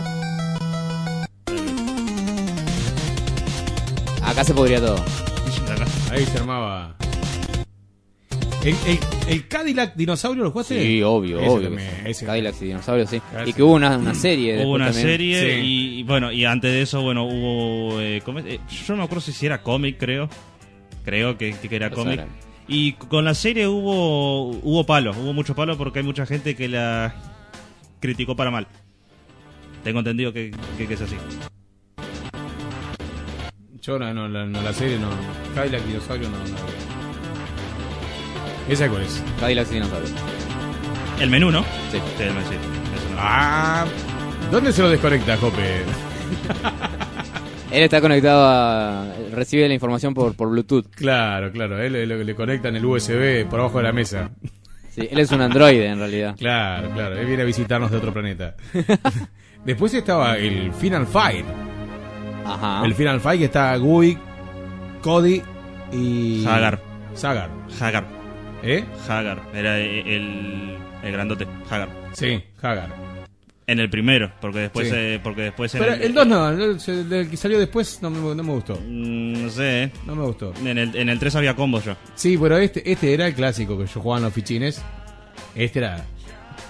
[4.22, 4.96] Acá se podría todo.
[6.10, 6.96] Ahí se armaba.
[8.64, 10.82] ¿El, el, el Cadillac dinosaurio lo jugaste?
[10.82, 11.68] Sí, obvio, Ese obvio.
[11.68, 13.20] también, ese- Cadillacs y dinosaurios, sí.
[13.44, 14.64] Y que hubo una, una serie.
[14.64, 15.06] Hubo una también.
[15.06, 15.60] serie Sí.
[15.66, 18.00] y, y bueno, y antes de eso, bueno, hubo...
[18.00, 18.22] eh.
[18.46, 20.30] Eh, yo no me acuerdo si era cómic, creo.
[21.04, 22.22] Creo que, que era cómic.
[22.66, 26.66] Y con la serie hubo hubo palos, hubo muchos palos porque hay mucha gente que
[26.68, 27.14] la
[28.00, 28.66] criticó para mal.
[29.82, 31.16] Tengo entendido que, que- que es así.
[33.84, 35.10] Yo no, no, la, no, la serie no.
[35.54, 36.38] Cadillac dinosaurio no.
[36.38, 36.56] no.
[38.66, 39.22] ¿Esa cuál es?
[39.38, 40.12] Cadillacs y dinosaurios.
[41.20, 41.60] El menú, ¿no?
[41.92, 41.98] Sí.
[42.16, 42.54] Sí, el menú, sí.
[42.54, 43.16] Eso no.
[43.18, 43.84] Ah,
[44.50, 45.82] ¿dónde se lo desconecta, Jope?
[47.70, 49.04] Él está conectado a.
[49.34, 50.86] recibe la información por, por Bluetooth.
[50.94, 54.30] Claro, claro, él le, le conectan el USB por abajo de la mesa.
[54.92, 56.36] Sí, él es un androide en realidad.
[56.38, 58.54] Claro, claro, él viene a visitarnos de otro planeta.
[59.66, 61.44] Después estaba el Final Fight.
[62.44, 62.84] Ajá.
[62.84, 64.18] El Final Fight que está Gui,
[65.02, 65.42] Cody
[65.92, 66.44] y.
[66.46, 66.80] Hagar.
[67.14, 67.50] Sagar.
[67.80, 68.04] Hagar.
[68.62, 68.84] ¿Eh?
[69.08, 69.42] Hagar.
[69.54, 71.46] Era el, el grandote.
[71.70, 71.88] Hagar.
[72.12, 72.88] Sí, Hagar.
[73.66, 74.94] En el primero, porque después, Sí.
[74.94, 76.78] eh, porque después Pero el, el 2 no, el,
[77.12, 78.74] el que salió después no me, no me gustó.
[78.74, 79.90] Mm, No sé, eh.
[80.06, 80.52] No me gustó.
[80.62, 81.96] En el, en el 3 había combos yo.
[82.14, 84.82] Sí, pero este, este era el clásico que yo jugaba en los fichines.
[85.54, 86.04] Este era.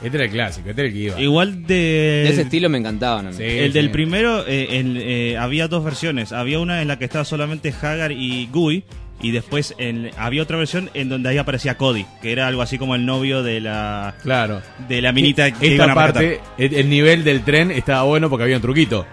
[0.03, 1.21] Este era el clásico, este era el que iba.
[1.21, 1.75] Igual de...
[1.75, 3.37] De ese estilo me encantaban a mí.
[3.37, 3.79] Sí, el sí.
[3.79, 6.33] del primero eh, el, eh, había dos versiones.
[6.33, 8.85] Había una en la que estaba solamente Hagar y Gui.
[9.23, 12.77] Y después en- había otra versión en donde ahí aparecía Cody, que era algo así
[12.79, 14.61] como el novio de la Claro.
[14.89, 18.43] de la minita que Esta iban a parte, el nivel del tren estaba bueno porque
[18.43, 19.07] había un truquito.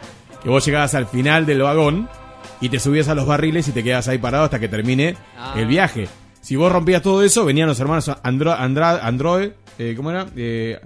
[0.44, 2.10] Que vos llegabas al final del vagón
[2.60, 5.54] y te subías a los barriles y te quedabas ahí parado hasta que termine Ah.
[5.56, 6.08] el viaje.
[6.42, 10.28] Si vos rompías todo eso, venían los hermanos Andro, Andra- Android, eh, ¿cómo era?
[10.36, 10.80] Eh,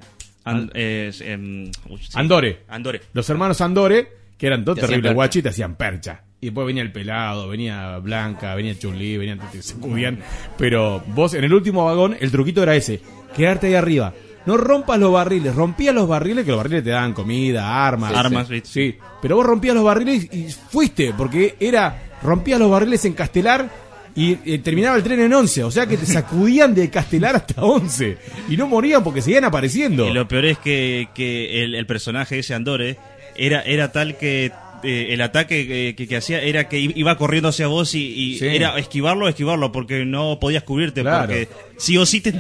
[0.44, 2.10] And- eh, em, uy, sí.
[2.14, 2.60] Andore.
[2.68, 3.02] Andore.
[3.14, 4.08] Los hermanos Andore,
[4.38, 5.14] que eran Te hacían terribles percha.
[5.16, 6.22] guachis, te hacían percha.
[6.42, 10.20] Y después venía el pelado, venía Blanca, venía Chun-Li, venían, te sacudían.
[10.58, 13.02] Pero vos, en el último vagón, el truquito era ese.
[13.36, 14.14] Quedarte ahí arriba,
[14.46, 15.56] no rompas los barriles.
[15.56, 18.12] Rompías los barriles, que los barriles te daban comida, armas.
[18.12, 18.62] Sí, Armas, sí.
[18.64, 18.98] Sí.
[19.22, 23.68] Pero vos rompías los barriles y fuiste, porque era, rompías los barriles en Castelar
[24.16, 25.64] y eh, terminaba el tren en 11.
[25.66, 28.18] O sea que te sacudían de Castelar hasta 11.
[28.50, 30.08] Y no morían porque seguían apareciendo.
[30.10, 32.98] Y lo peor es que, que el, el personaje ese Andore
[33.36, 34.52] era, era tal que
[34.84, 38.40] eh, el ataque que, que- que hacía era que iba corriendo hacia vos y, y
[38.40, 38.46] Sí.
[38.48, 41.26] era esquivarlo, esquivarlo, porque no podías cubrirte, Claro.
[41.26, 42.34] porque sí o sí te,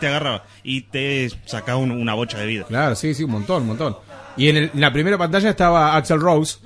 [0.00, 2.64] te agarraba y te sacaba un- una bocha de vida.
[2.66, 3.96] Claro, sí, sí, un montón, un montón.
[4.36, 6.58] Y en, el- en la primera pantalla estaba Axel Rose.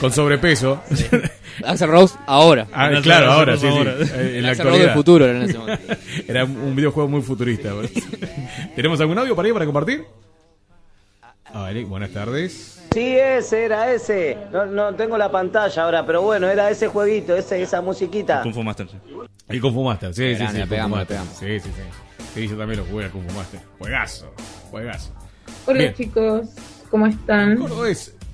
[0.00, 0.82] Con sobrepeso.
[1.64, 2.66] Axel Rose ahora.
[2.72, 3.66] Ah, claro, Rose ahora, sí, sí.
[3.68, 3.92] ahora.
[3.92, 4.84] Eh, En la Rose actualidad.
[4.86, 5.94] del futuro era en ese momento.
[6.28, 7.70] Era un videojuego muy futurista.
[8.76, 10.04] ¿Tenemos algún audio para ahí para compartir?
[11.52, 12.76] A ver, buenas tardes.
[12.92, 14.36] Sí, ese era ese.
[14.52, 18.42] No, no tengo la pantalla ahora, pero bueno, era ese jueguito, ese, esa musiquita.
[18.42, 18.88] Kung Fu Master.
[18.88, 18.96] sí.
[19.48, 20.56] El Kung Fu Master, sí, sí, sí.
[20.56, 21.16] le pegamos, le Master.
[21.18, 21.36] pegamos.
[21.38, 22.26] Sí, sí, sí.
[22.34, 23.60] Sí, yo también lo jugué al Kung Fu Master.
[23.78, 24.32] Juegazo,
[24.70, 25.10] juegazo.
[25.66, 25.94] Hola Bien.
[25.94, 26.48] chicos,
[26.90, 27.58] ¿cómo están?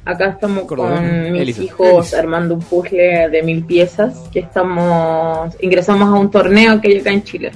[0.07, 1.63] Acá estamos con mis Elisa.
[1.65, 6.99] hijos armando un puzzle de mil piezas que estamos ingresamos a un torneo que hay
[6.99, 7.51] acá en Chile.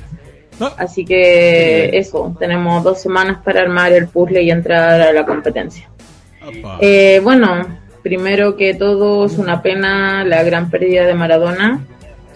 [0.77, 5.89] Así que eso, tenemos dos semanas para armar el puzzle y entrar a la competencia.
[6.81, 7.67] Eh, bueno,
[8.03, 11.87] primero que todo es una pena la gran pérdida de Maradona.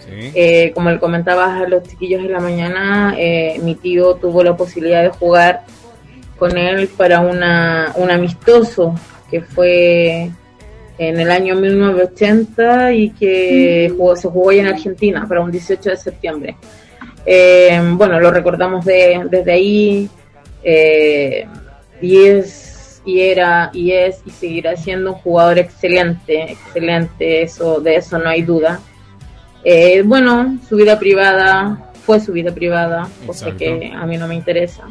[0.07, 4.55] Eh, como le comentabas a los chiquillos en la mañana, eh, mi tío tuvo la
[4.55, 5.63] posibilidad de jugar
[6.37, 8.95] con él para una, un amistoso
[9.35, 10.29] que fue
[10.97, 15.89] en el año 1980 y que jugó- se jugó ahí en Argentina para un 18
[15.89, 16.55] de septiembre.
[17.25, 20.09] Eh, bueno, lo recordamos de, desde ahí
[20.63, 21.45] eh,
[22.01, 27.95] y es y era y es y seguirá siendo un jugador excelente, excelente, eso de
[27.97, 28.79] eso no hay duda.
[29.65, 33.57] Eh, bueno, su vida privada fue su vida privada, cosa Exacto.
[33.79, 34.83] que a mí no me interesa.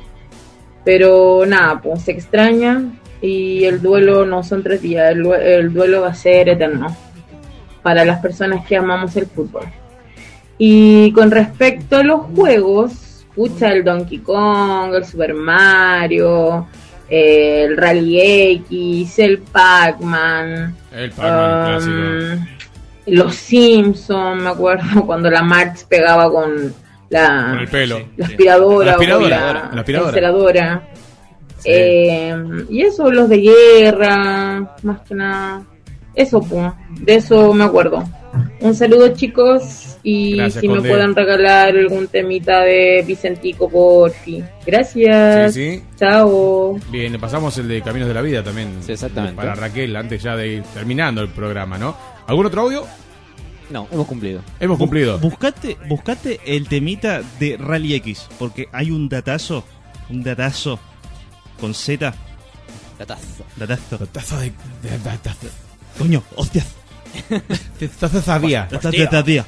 [0.85, 2.83] Pero nada, pues se extraña
[3.27, 6.95] y el duelo no son tres días, el, due- el duelo va a ser eterno
[7.83, 9.65] para las personas que amamos el fútbol.
[10.59, 12.93] Y con respecto a los juegos,
[13.29, 16.67] escucha el Donkey Kong, el Super Mario,
[17.09, 18.21] el Rally
[18.69, 22.47] X, el Pac-Man, El Pac-Man, um,
[23.15, 26.73] los Simpsons, me acuerdo cuando la Marx pegaba con
[27.11, 28.01] la, Con el pelo.
[28.17, 30.83] la aspiradora, La aspiradora, o la, la aspiradora.
[31.65, 32.35] Eh,
[32.69, 35.65] y eso, los de guerra, más que nada.
[36.15, 38.05] Eso, pues, de eso me acuerdo.
[38.61, 44.45] Un saludo, chicos, y Gracias, si me pueden regalar algún temita de Vicentico, por fin.
[44.67, 45.55] Gracias.
[45.55, 45.83] Sí, sí.
[45.97, 46.79] Chao.
[46.91, 48.79] Bien, le pasamos el de Caminos de la Vida también.
[48.87, 49.37] exactamente.
[49.37, 51.97] Para Raquel, antes ya de ir terminando el programa, ¿no?
[52.27, 52.85] ¿Algún otro audio?
[53.71, 54.41] No, hemos cumplido.
[54.61, 55.19] Hemos cumplido.
[55.19, 59.65] Buscate, buscate el temita de Rally X, porque hay un datazo,
[60.11, 60.79] un datazo
[61.65, 62.13] con Z.
[62.99, 63.45] Datazo.
[63.57, 63.97] Datazo.
[63.99, 64.53] Datazo de,
[64.83, 65.47] de- datazo.
[65.99, 66.67] Coño, hostias.
[67.81, 68.69] Datazo sabía.
[68.71, 69.47] Datazo tía.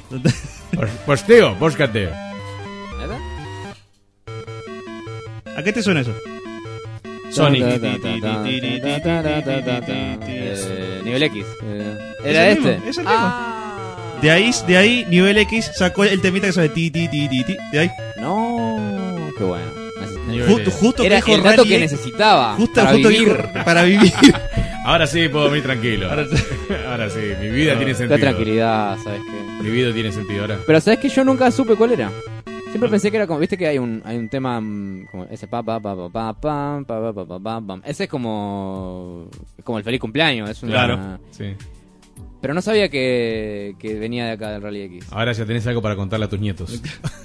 [0.73, 2.09] Pues, pues tío, búscate.
[5.55, 6.13] ¿A qué te suena eso?
[7.29, 7.63] Sonic.
[10.25, 11.45] Eh, nivel X.
[11.63, 12.89] Eh, Es ¿Era mismo, este?
[12.89, 13.33] es el mismo.
[14.23, 17.43] De ahí, de ahí, nivel X sacó el temita que suena ti, ti, ti, ti,
[17.43, 17.55] ti.
[17.71, 17.91] De ahí.
[18.19, 19.71] No, qué bueno.
[20.47, 22.53] Justo, justo que Era dijo el dato Rally que necesitaba.
[22.55, 23.27] Justo, para justo vivir.
[23.37, 24.13] dijo para vivir.
[24.85, 26.09] Ahora sí puedo dormir tranquilo.
[26.09, 28.19] Ahora sí, mi vida No, tiene da sentido.
[28.19, 29.63] tranquilidad, ¿sabes qué?
[29.63, 30.59] Mi vida tiene sentido ahora.
[30.65, 32.11] Pero ¿sabes que yo nunca supe cuál era?
[32.69, 35.47] Siempre pensé que era como, viste que hay un, hay un tema mm, como ese
[35.47, 37.81] pa pa pa pa pa pam, pa pa pa pa pam, pam.
[37.85, 41.53] Ese es como es como el feliz cumpleaños, es una Claro, sí.
[42.41, 45.05] Pero no sabía que, que venía de acá del Rally X.
[45.11, 46.81] Ahora ya tenés algo para contarle a tus nietos.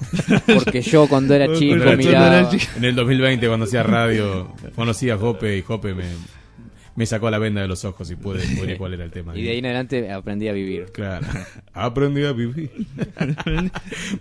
[0.54, 2.64] Porque yo cuando era chico Cuando miraba- era chico.
[2.76, 6.04] En el 2020 cuando hacía radio, conocí a Jope y Jope me,
[6.96, 9.36] me sacó la venda de los ojos y pude descubrir cuál era el tema.
[9.36, 10.86] Y de ahí en adelante aprendí a vivir.
[10.92, 11.26] Claro.
[11.74, 12.70] Aprendí a vivir.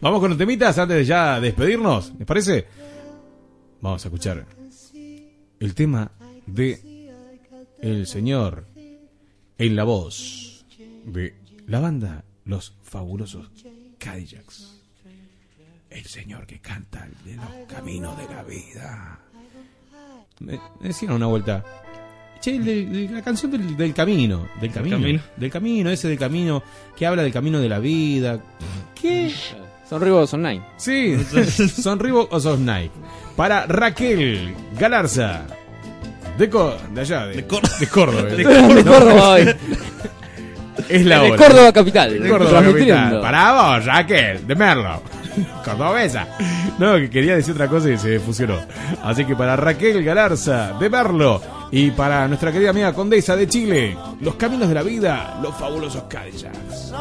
[0.01, 2.65] Vamos con los temitas antes de ya despedirnos, ¿les parece?
[3.79, 4.45] Vamos a escuchar
[5.59, 6.11] el tema
[6.45, 7.07] de
[7.81, 8.65] el señor
[9.57, 10.49] en la voz
[11.05, 11.35] de
[11.67, 13.49] la banda Los Fabulosos
[13.97, 14.77] Cadillacs.
[15.89, 19.19] El señor que canta el de los caminos de la vida.
[20.39, 21.63] Me, me decían una vuelta.
[22.39, 24.47] Che, el de- de la canción del, del camino.
[24.59, 24.97] Del camino.
[24.97, 25.21] camino.
[25.37, 26.63] Del camino, ese del camino
[26.95, 28.39] que habla del camino de la vida.
[28.99, 29.31] ¿Qué?
[29.87, 30.63] ¿Son Reebok o son Nike?
[30.77, 31.17] Sí,
[31.81, 32.91] son Reebok o son Nike.
[33.35, 35.45] Para Raquel Galarza.
[36.37, 37.77] De, Co- de allá, de, de Córdoba.
[37.77, 38.23] De Córdoba.
[38.35, 38.43] De
[38.83, 39.45] Córdoba hoy.
[40.89, 41.35] Es la de.
[41.35, 42.21] Córdoba Capital.
[42.21, 43.21] De Córdoba Capital.
[43.21, 45.01] Para vos, Raquel, de Merlo.
[45.65, 46.27] Cordobesa.
[46.77, 48.57] No, que quería decir otra cosa y se fusionó.
[49.03, 51.41] Así que para Raquel Galarza, de Merlo.
[51.71, 56.03] Y para nuestra querida amiga Condesa de Chile, los caminos de la vida, los fabulosos
[56.03, 56.91] Cadillacs.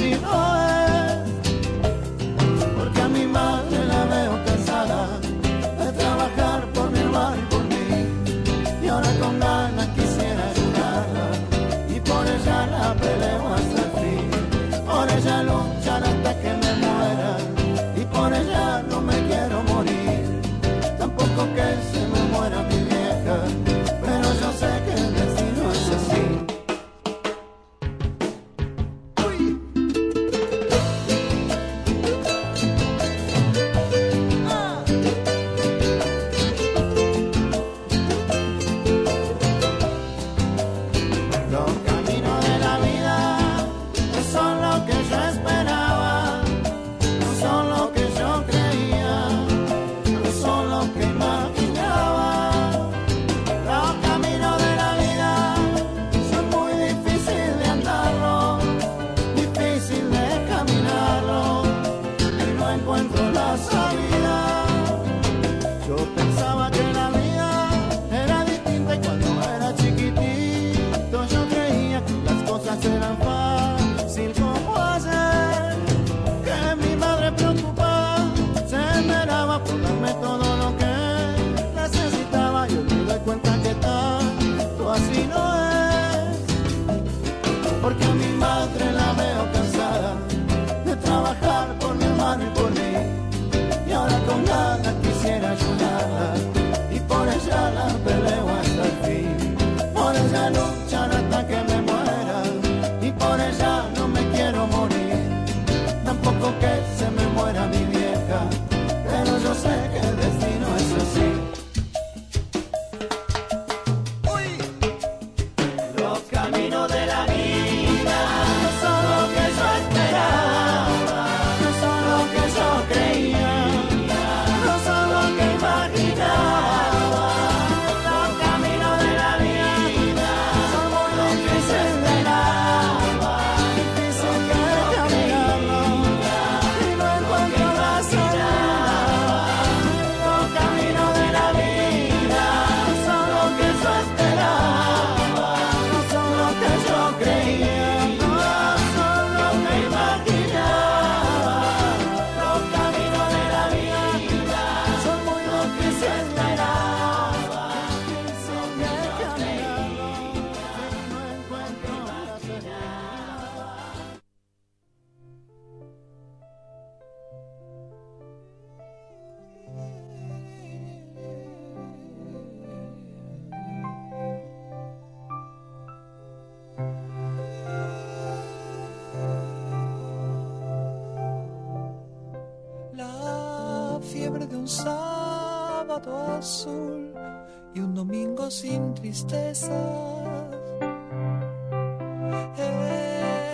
[0.00, 0.18] sin.
[0.24, 0.59] Oh.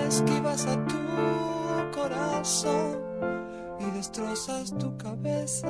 [0.09, 3.01] esquivas a tu corazón
[3.81, 5.69] y destrozas tu cabeza.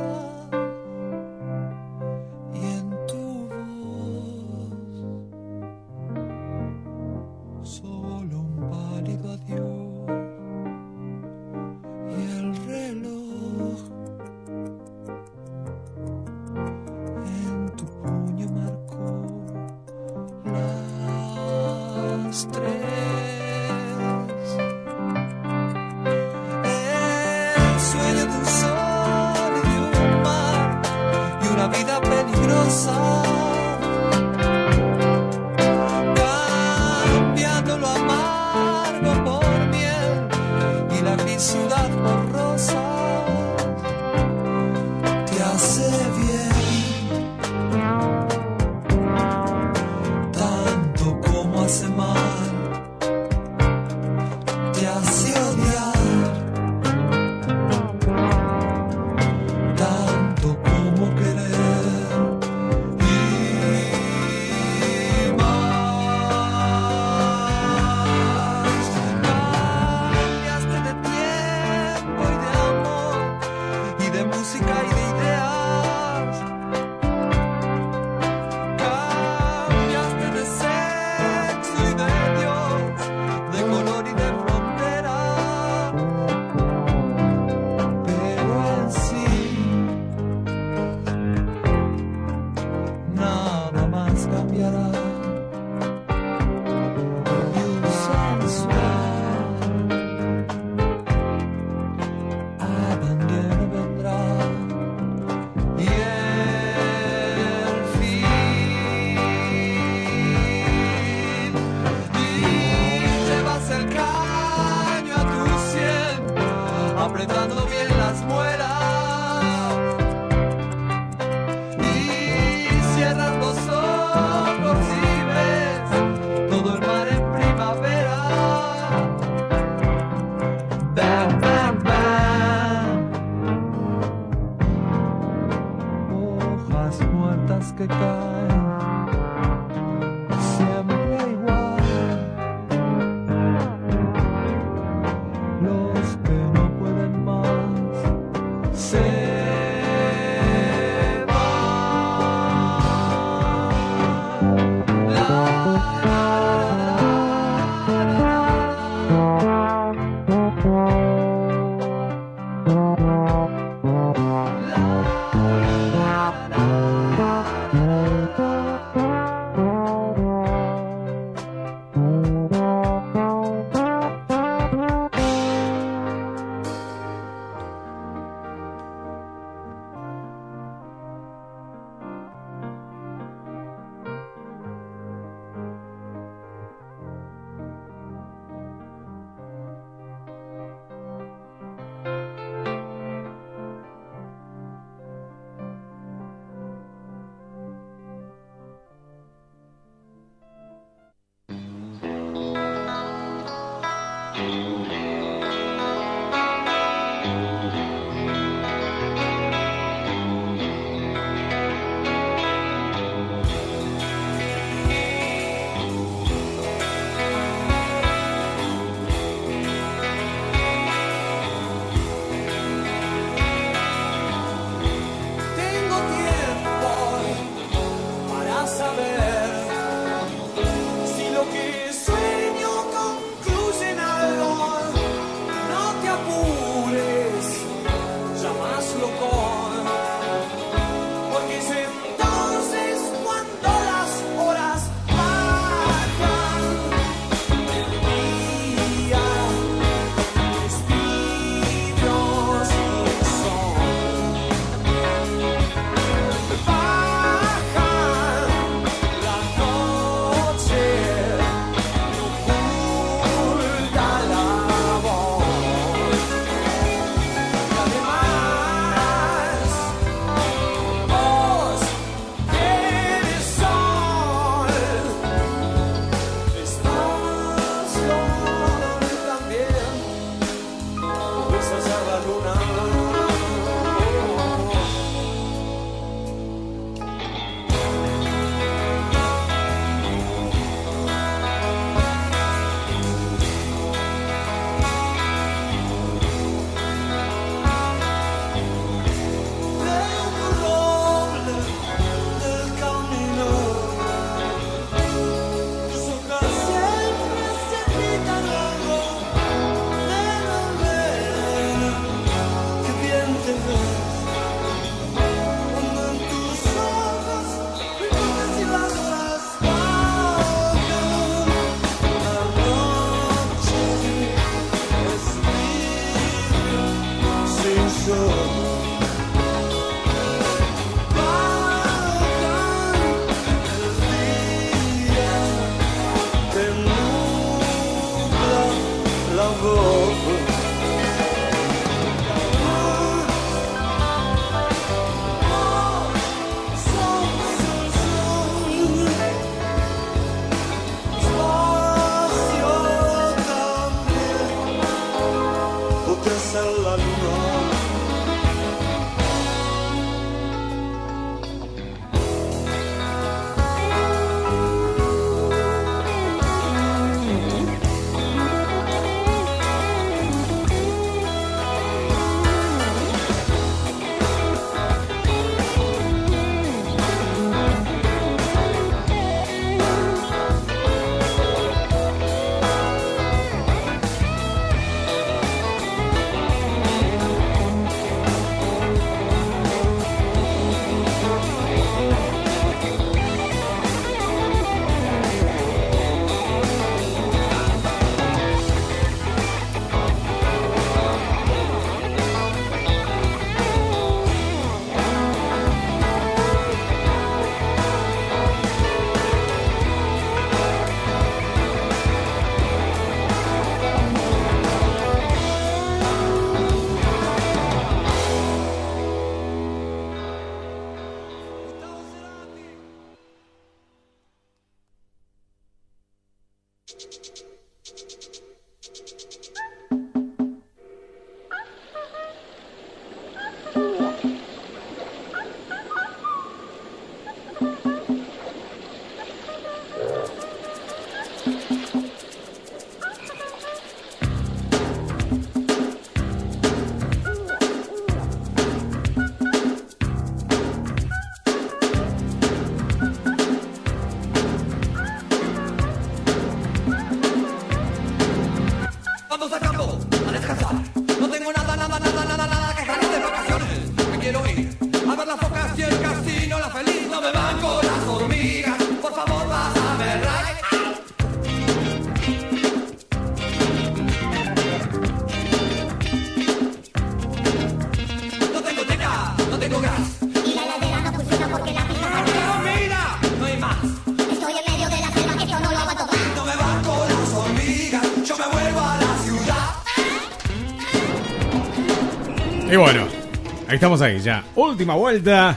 [493.87, 494.43] Estamos ahí ya.
[494.57, 495.57] Última vuelta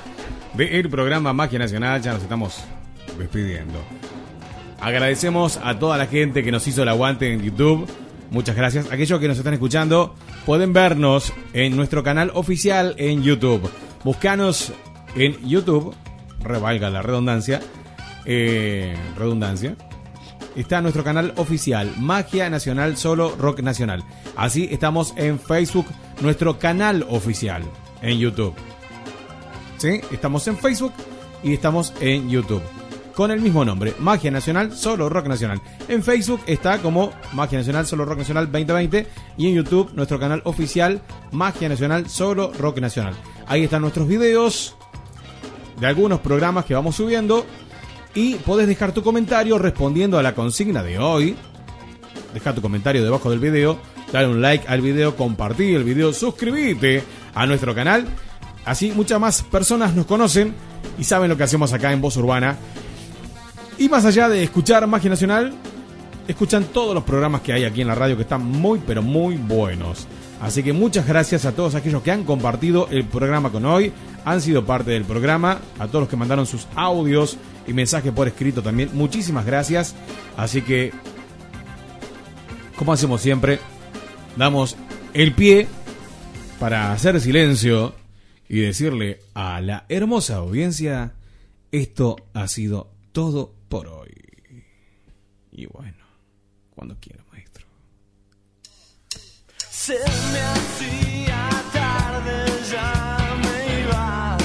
[0.54, 2.00] del programa Magia Nacional.
[2.00, 2.64] Ya nos estamos
[3.18, 3.82] despidiendo.
[4.80, 7.90] Agradecemos a toda la gente que nos hizo el aguante en YouTube.
[8.30, 8.92] Muchas gracias.
[8.92, 10.14] Aquellos que nos están escuchando
[10.46, 13.68] pueden vernos en nuestro canal oficial en YouTube.
[14.04, 14.74] Buscanos
[15.16, 15.96] en YouTube,
[16.40, 17.62] revalga la redundancia,
[18.26, 19.76] eh, redundancia.
[20.56, 24.04] Está nuestro canal oficial, Magia Nacional Solo Rock Nacional.
[24.36, 25.88] Así estamos en Facebook,
[26.22, 27.64] nuestro canal oficial
[28.02, 28.54] en YouTube.
[29.78, 30.02] ¿Sí?
[30.12, 30.94] Estamos en Facebook
[31.44, 32.62] y estamos en YouTube.
[33.16, 35.62] Con el mismo nombre, Magia Nacional Solo Rock Nacional.
[35.90, 40.42] En Facebook está como Magia Nacional Solo Rock Nacional 2020 y en YouTube nuestro canal
[40.46, 43.14] oficial Magia Nacional Solo Rock Nacional.
[43.46, 44.76] Ahí están nuestros videos
[45.80, 47.46] de algunos programas que vamos subiendo
[48.14, 51.36] y podés dejar tu comentario respondiendo a la consigna de hoy.
[52.34, 53.80] Deja tu comentario debajo del video,
[54.14, 58.06] dale un like al video, compartir el video, suscríbete a nuestro canal.
[58.66, 60.54] Así muchas más personas nos conocen
[60.98, 62.58] y saben lo que hacemos acá en Voz Urbana.
[63.78, 65.54] Y más allá de escuchar Magia Nacional,
[66.28, 69.36] escuchan todos los programas que hay aquí en la radio que están muy pero muy
[69.36, 70.08] buenos.
[70.42, 73.92] Así que muchas gracias a todos aquellos que han compartido el programa con hoy,
[74.24, 78.28] han sido parte del programa, a todos los que mandaron sus audios y mensajes por
[78.28, 78.90] escrito también.
[78.94, 79.96] Muchísimas gracias.
[80.38, 80.92] Así que,
[82.78, 83.60] como hacemos siempre,
[84.38, 84.78] damos
[85.14, 85.68] el pie
[86.60, 87.96] para hacer silencio
[88.50, 91.14] y decirle a la hermosa audiencia,
[91.72, 94.12] esto ha sido todo por hoy.
[95.52, 95.98] Y bueno,
[96.76, 97.66] cuando quiera, maestro.
[99.58, 104.38] Se me hacía tarde, ya me iba.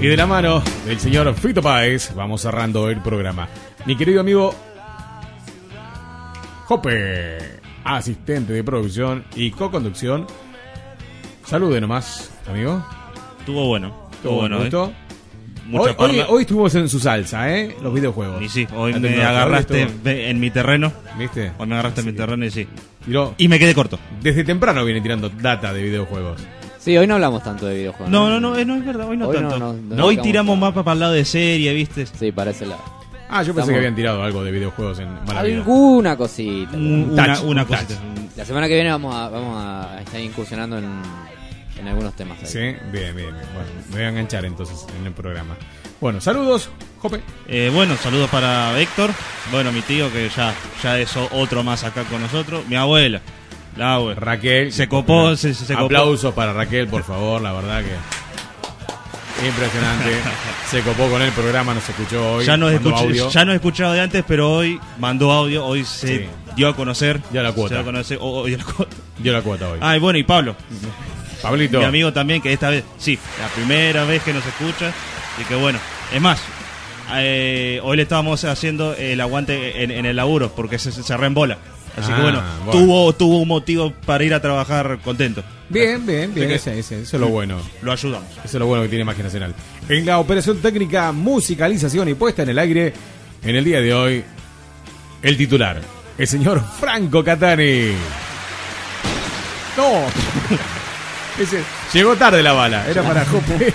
[0.00, 3.48] Y de la mano del señor Fito Páez, vamos cerrando el programa.
[3.86, 4.54] Mi querido amigo
[6.66, 7.38] Jope,
[7.84, 10.26] asistente de producción y co-conducción.
[11.44, 12.84] Salude nomás, amigo.
[13.40, 13.92] Estuvo bueno.
[14.12, 14.70] Estuvo bueno, ¿eh?
[15.72, 16.26] Hoy, hoy, parla.
[16.28, 17.74] hoy estuvimos en su salsa, ¿eh?
[17.82, 18.42] Los videojuegos.
[18.42, 20.92] Y sí, hoy me agarraste en mi terreno.
[21.18, 21.52] ¿Viste?
[21.58, 22.66] Hoy me agarraste en mi terreno y sí.
[23.06, 23.98] Tiró- Y me quedé corto.
[24.22, 26.40] Desde temprano viene tirando data de videojuegos.
[26.78, 28.10] Sí, hoy no hablamos tanto de videojuegos.
[28.10, 29.58] No, no, no, eh, no es verdad, hoy no Hoy tanto.
[29.58, 32.04] no, no, no hoy tiramos más para el lado de serie, ¿viste?
[32.06, 32.82] Sí, para ese lado.
[33.30, 35.08] Ah, yo pensé Estamos- que habían tirado algo de videojuegos en.
[35.34, 36.76] Alguna cosita.
[36.76, 37.94] Un- Un una, touch, una un cosita.
[37.94, 38.36] touch.
[38.36, 40.84] La semana que viene vamos a, vamos a estar incursionando en,
[41.84, 42.38] en algunos temas.
[42.40, 42.46] ahí.
[42.46, 43.34] Sí, bien, bien, bien.
[43.54, 45.56] Bueno, me voy a enganchar entonces en el programa.
[46.00, 47.20] Bueno, saludos, Jope.
[47.48, 49.10] Eh, bueno, saludos para Héctor.
[49.52, 52.66] Bueno, mi tío que ya, ya es otro más acá con nosotros.
[52.68, 53.20] Mi abuela.
[53.76, 54.20] La abuela.
[54.20, 54.72] Raquel.
[54.72, 55.86] Se copó, se, se copó.
[55.86, 57.94] Aplausos para Raquel, por favor, la verdad que.
[59.46, 60.10] Impresionante.
[60.70, 62.44] Se copó con el programa, nos escuchó hoy.
[62.44, 63.28] Ya nos, escuché- audio.
[63.30, 66.26] ya nos he escuchado de antes, pero hoy mandó audio, hoy se Sí.
[66.56, 67.20] dio a conocer.
[67.30, 67.68] Dio la cuota.
[67.70, 68.96] Se dio a conocer, dio la cuota.
[69.18, 69.78] Dio la cuota hoy.
[69.82, 70.56] Ah, y bueno, y Pablo.
[71.44, 71.78] Pablito.
[71.78, 74.92] Mi amigo también, que esta vez, sí, la primera vez que nos escucha.
[75.40, 75.78] Y que bueno,
[76.12, 76.40] es más,
[77.14, 81.58] eh, hoy le estábamos haciendo el aguante en, en el laburo, porque se, se reembola.
[81.96, 82.72] Así Ah, que bueno, bueno.
[82.72, 85.44] Tuvo, tuvo un motivo para ir a trabajar contento.
[85.68, 86.50] Bien, bien, bien.
[86.50, 87.56] Ese, ese- eso es lo bueno.
[87.82, 88.28] Lo ayudamos.
[88.32, 89.54] Eso es lo bueno que tiene Magia Nacional.
[89.88, 92.92] En la operación técnica, musicalización y puesta en el aire,
[93.44, 94.24] en el día de hoy,
[95.22, 95.80] el titular,
[96.18, 97.92] el señor Franco Catani.
[99.76, 99.90] No.
[101.38, 103.72] Ese, llegó tarde la bala, era para Jope.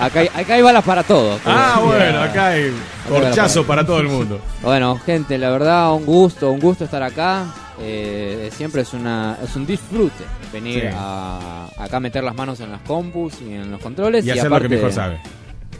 [0.00, 1.40] Acá hay, acá hay balas para todos.
[1.46, 2.72] ah, bueno, acá hay
[3.08, 4.40] corchazo para todo el mundo.
[4.62, 7.44] Bueno, gente, la verdad, un gusto, un gusto estar acá.
[7.80, 10.22] Eh, siempre es una es un disfrute
[10.52, 10.88] venir Sí.
[10.96, 14.24] a, acá a meter las manos en las compus y en los controles.
[14.24, 15.18] Y hacer lo que aparte- mejor sabe.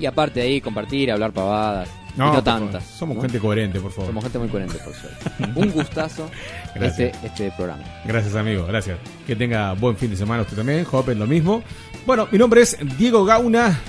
[0.00, 1.88] Y aparte de ahí, compartir, hablar pavadas.
[2.16, 2.44] No, y no favor.
[2.44, 2.84] tantas.
[2.84, 3.22] Somos ¿no?
[3.22, 4.08] gente coherente, por favor.
[4.08, 5.52] Somos gente muy coherente, por suerte.
[5.60, 6.30] Un gustazo
[6.74, 7.82] este, este programa.
[8.04, 8.98] Gracias, amigo, gracias.
[9.26, 11.62] Que tenga buen fin de semana usted también, Jopen, lo mismo.
[12.06, 13.80] Bueno, mi nombre es Diego Gauna,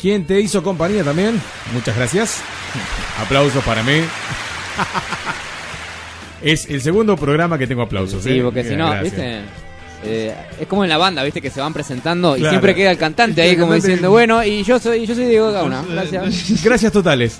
[0.00, 1.40] quien te hizo compañía también.
[1.72, 2.42] Muchas gracias.
[3.20, 4.00] Aplausos para mí.
[6.42, 8.22] Es el segundo programa que tengo aplausos.
[8.22, 8.42] Sí, ¿eh?
[8.42, 9.02] porque si no, Gracias.
[9.16, 9.40] ¿viste?
[10.04, 11.40] Eh, es como en la banda, ¿viste?
[11.40, 14.44] Que se van presentando y siempre queda el cantante ahí El como cantante- diciendo, bueno,
[14.44, 15.82] y yo soy yo soy Diego Gauna.
[15.90, 16.62] Gracias.
[16.62, 17.38] Gracias totales.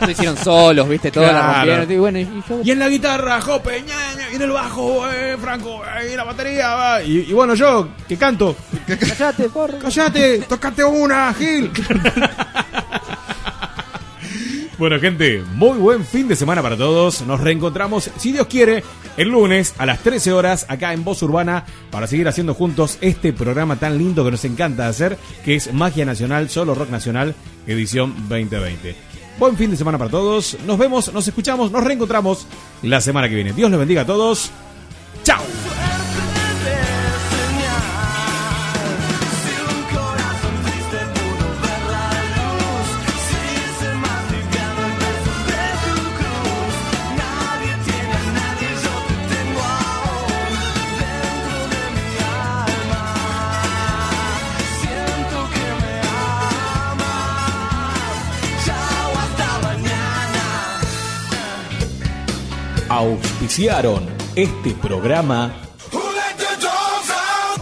[0.00, 1.10] Lo hicieron solos, ¿viste?
[1.10, 1.76] Todos la Claro.
[1.78, 1.92] rompieron.
[1.92, 5.10] Y bueno, y yo Y en la guitarra, Jope, ña, ña, y en el bajo,
[5.10, 7.02] eh, Franco, eh, y en la batería, va.
[7.02, 8.54] Y, y bueno, yo, que canto.
[8.86, 9.78] Callate, porro.
[9.80, 11.70] Callate, tocate una, Gil.
[14.84, 17.22] Bueno, gente, muy buen fin de semana para todos.
[17.22, 18.84] Nos reencontramos, si Dios quiere,
[19.16, 23.32] el lunes a las 13 horas acá en Voz Urbana para seguir haciendo juntos este
[23.32, 27.34] programa tan lindo que nos encanta hacer, que es Magia Nacional, Solo Rock Nacional,
[27.66, 28.94] edición 2020.
[29.38, 30.58] Buen fin de semana para todos.
[30.66, 32.46] Nos vemos, nos escuchamos, nos reencontramos
[32.82, 33.54] la semana que viene.
[33.54, 34.50] Dios los bendiga a todos.
[35.22, 35.40] ¡Chao!
[62.94, 64.06] Auspiciaron
[64.36, 65.52] este programa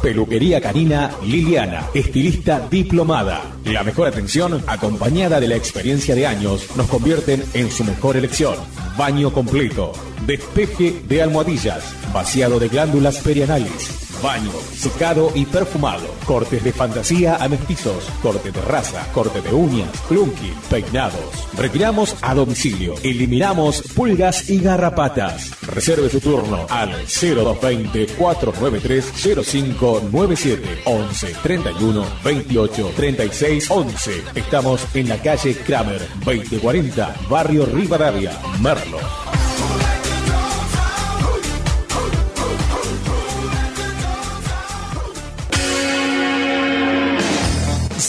[0.03, 3.41] Peluquería Canina Liliana, estilista diplomada.
[3.65, 8.57] La mejor atención, acompañada de la experiencia de años, nos convierten en su mejor elección.
[8.99, 9.93] Baño completo,
[10.27, 17.49] despeje de almohadillas, vaciado de glándulas perianales, baño, secado y perfumado, cortes de fantasía a
[17.49, 21.49] mestizos, corte de raza, corte de uñas, clunky, peinados.
[21.57, 25.51] Retiramos a domicilio, eliminamos pulgas y garrapatas.
[25.63, 29.13] Reserve su turno al 0220 493
[29.45, 34.23] 0597 11 31 28 36 11.
[34.35, 39.32] Estamos en la calle Kramer 2040, barrio Rivadavia, Merlo.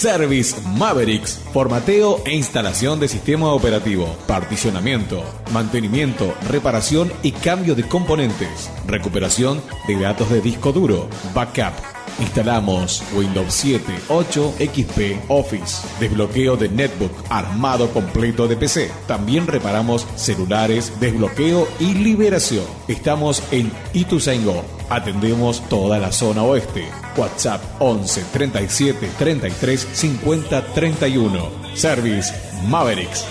[0.03, 5.23] Service Mavericks, formateo e instalación de sistema operativo, particionamiento,
[5.53, 11.92] mantenimiento, reparación y cambio de componentes, recuperación de datos de disco duro, backup.
[12.19, 18.91] Instalamos Windows 7, 8, XP, Office, desbloqueo de netbook, armado completo de PC.
[19.07, 22.65] También reparamos celulares, desbloqueo y liberación.
[22.87, 24.63] Estamos en Ituzaingó.
[24.89, 26.85] Atendemos toda la zona oeste.
[27.17, 31.49] WhatsApp 11 37 33 50 31.
[31.75, 32.33] Service
[32.67, 33.25] Mavericks.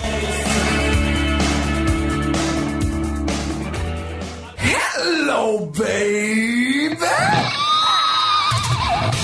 [4.57, 7.42] Hello, baby.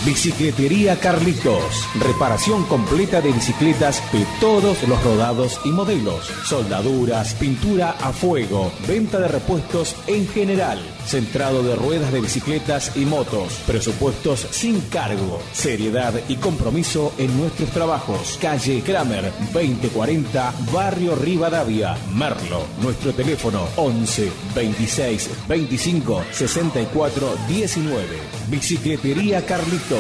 [0.09, 1.87] Bicicletería Carlitos.
[1.99, 6.25] Reparación completa de bicicletas de todos los rodados y modelos.
[6.45, 10.79] Soldaduras, pintura a fuego, venta de repuestos en general.
[11.05, 13.53] Centrado de ruedas de bicicletas y motos.
[13.67, 15.39] Presupuestos sin cargo.
[15.53, 18.39] Seriedad y compromiso en nuestros trabajos.
[18.41, 22.63] Calle Kramer 2040, Barrio Rivadavia, Merlo.
[22.81, 28.05] Nuestro teléfono 11 26 25 64 19.
[28.49, 29.98] Bicicletería Carlitos.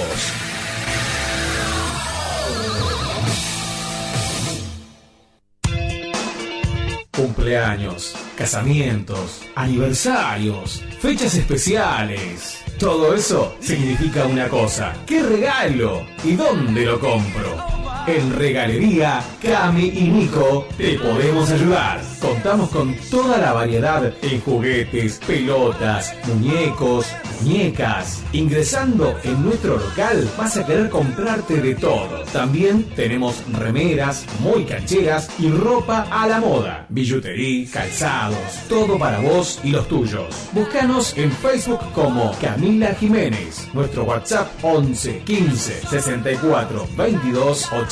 [7.11, 12.63] Cumpleaños, casamientos, aniversarios, fechas especiales.
[12.79, 14.93] Todo eso significa una cosa.
[15.05, 16.05] ¿Qué regalo?
[16.23, 17.88] ¿Y dónde lo compro?
[18.07, 22.01] En Regalería Cami y Nico te podemos ayudar.
[22.19, 27.07] Contamos con toda la variedad en juguetes, pelotas, muñecos,
[27.41, 28.23] muñecas.
[28.33, 32.23] Ingresando en nuestro local vas a querer comprarte de todo.
[32.33, 36.85] También tenemos remeras muy cancheras y ropa a la moda.
[36.89, 38.37] Billutería, calzados,
[38.67, 40.49] todo para vos y los tuyos.
[40.51, 43.67] Búscanos en Facebook como Camila Jiménez.
[43.73, 47.88] Nuestro WhatsApp 11 15 64 22 87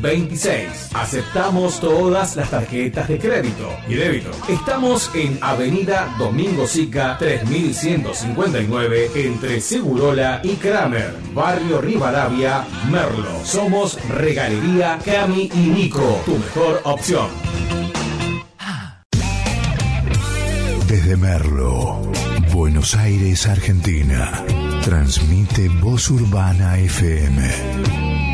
[0.00, 0.90] 26.
[0.94, 4.30] Aceptamos todas las tarjetas de crédito y débito.
[4.48, 13.44] Estamos en Avenida Domingo Sica 3159 entre Segurola y Kramer, Barrio Rivadavia, Merlo.
[13.44, 17.28] Somos Regalería Cami y Nico, tu mejor opción.
[20.88, 22.00] Desde Merlo,
[22.52, 24.44] Buenos Aires, Argentina.
[24.82, 28.25] Transmite Voz Urbana FM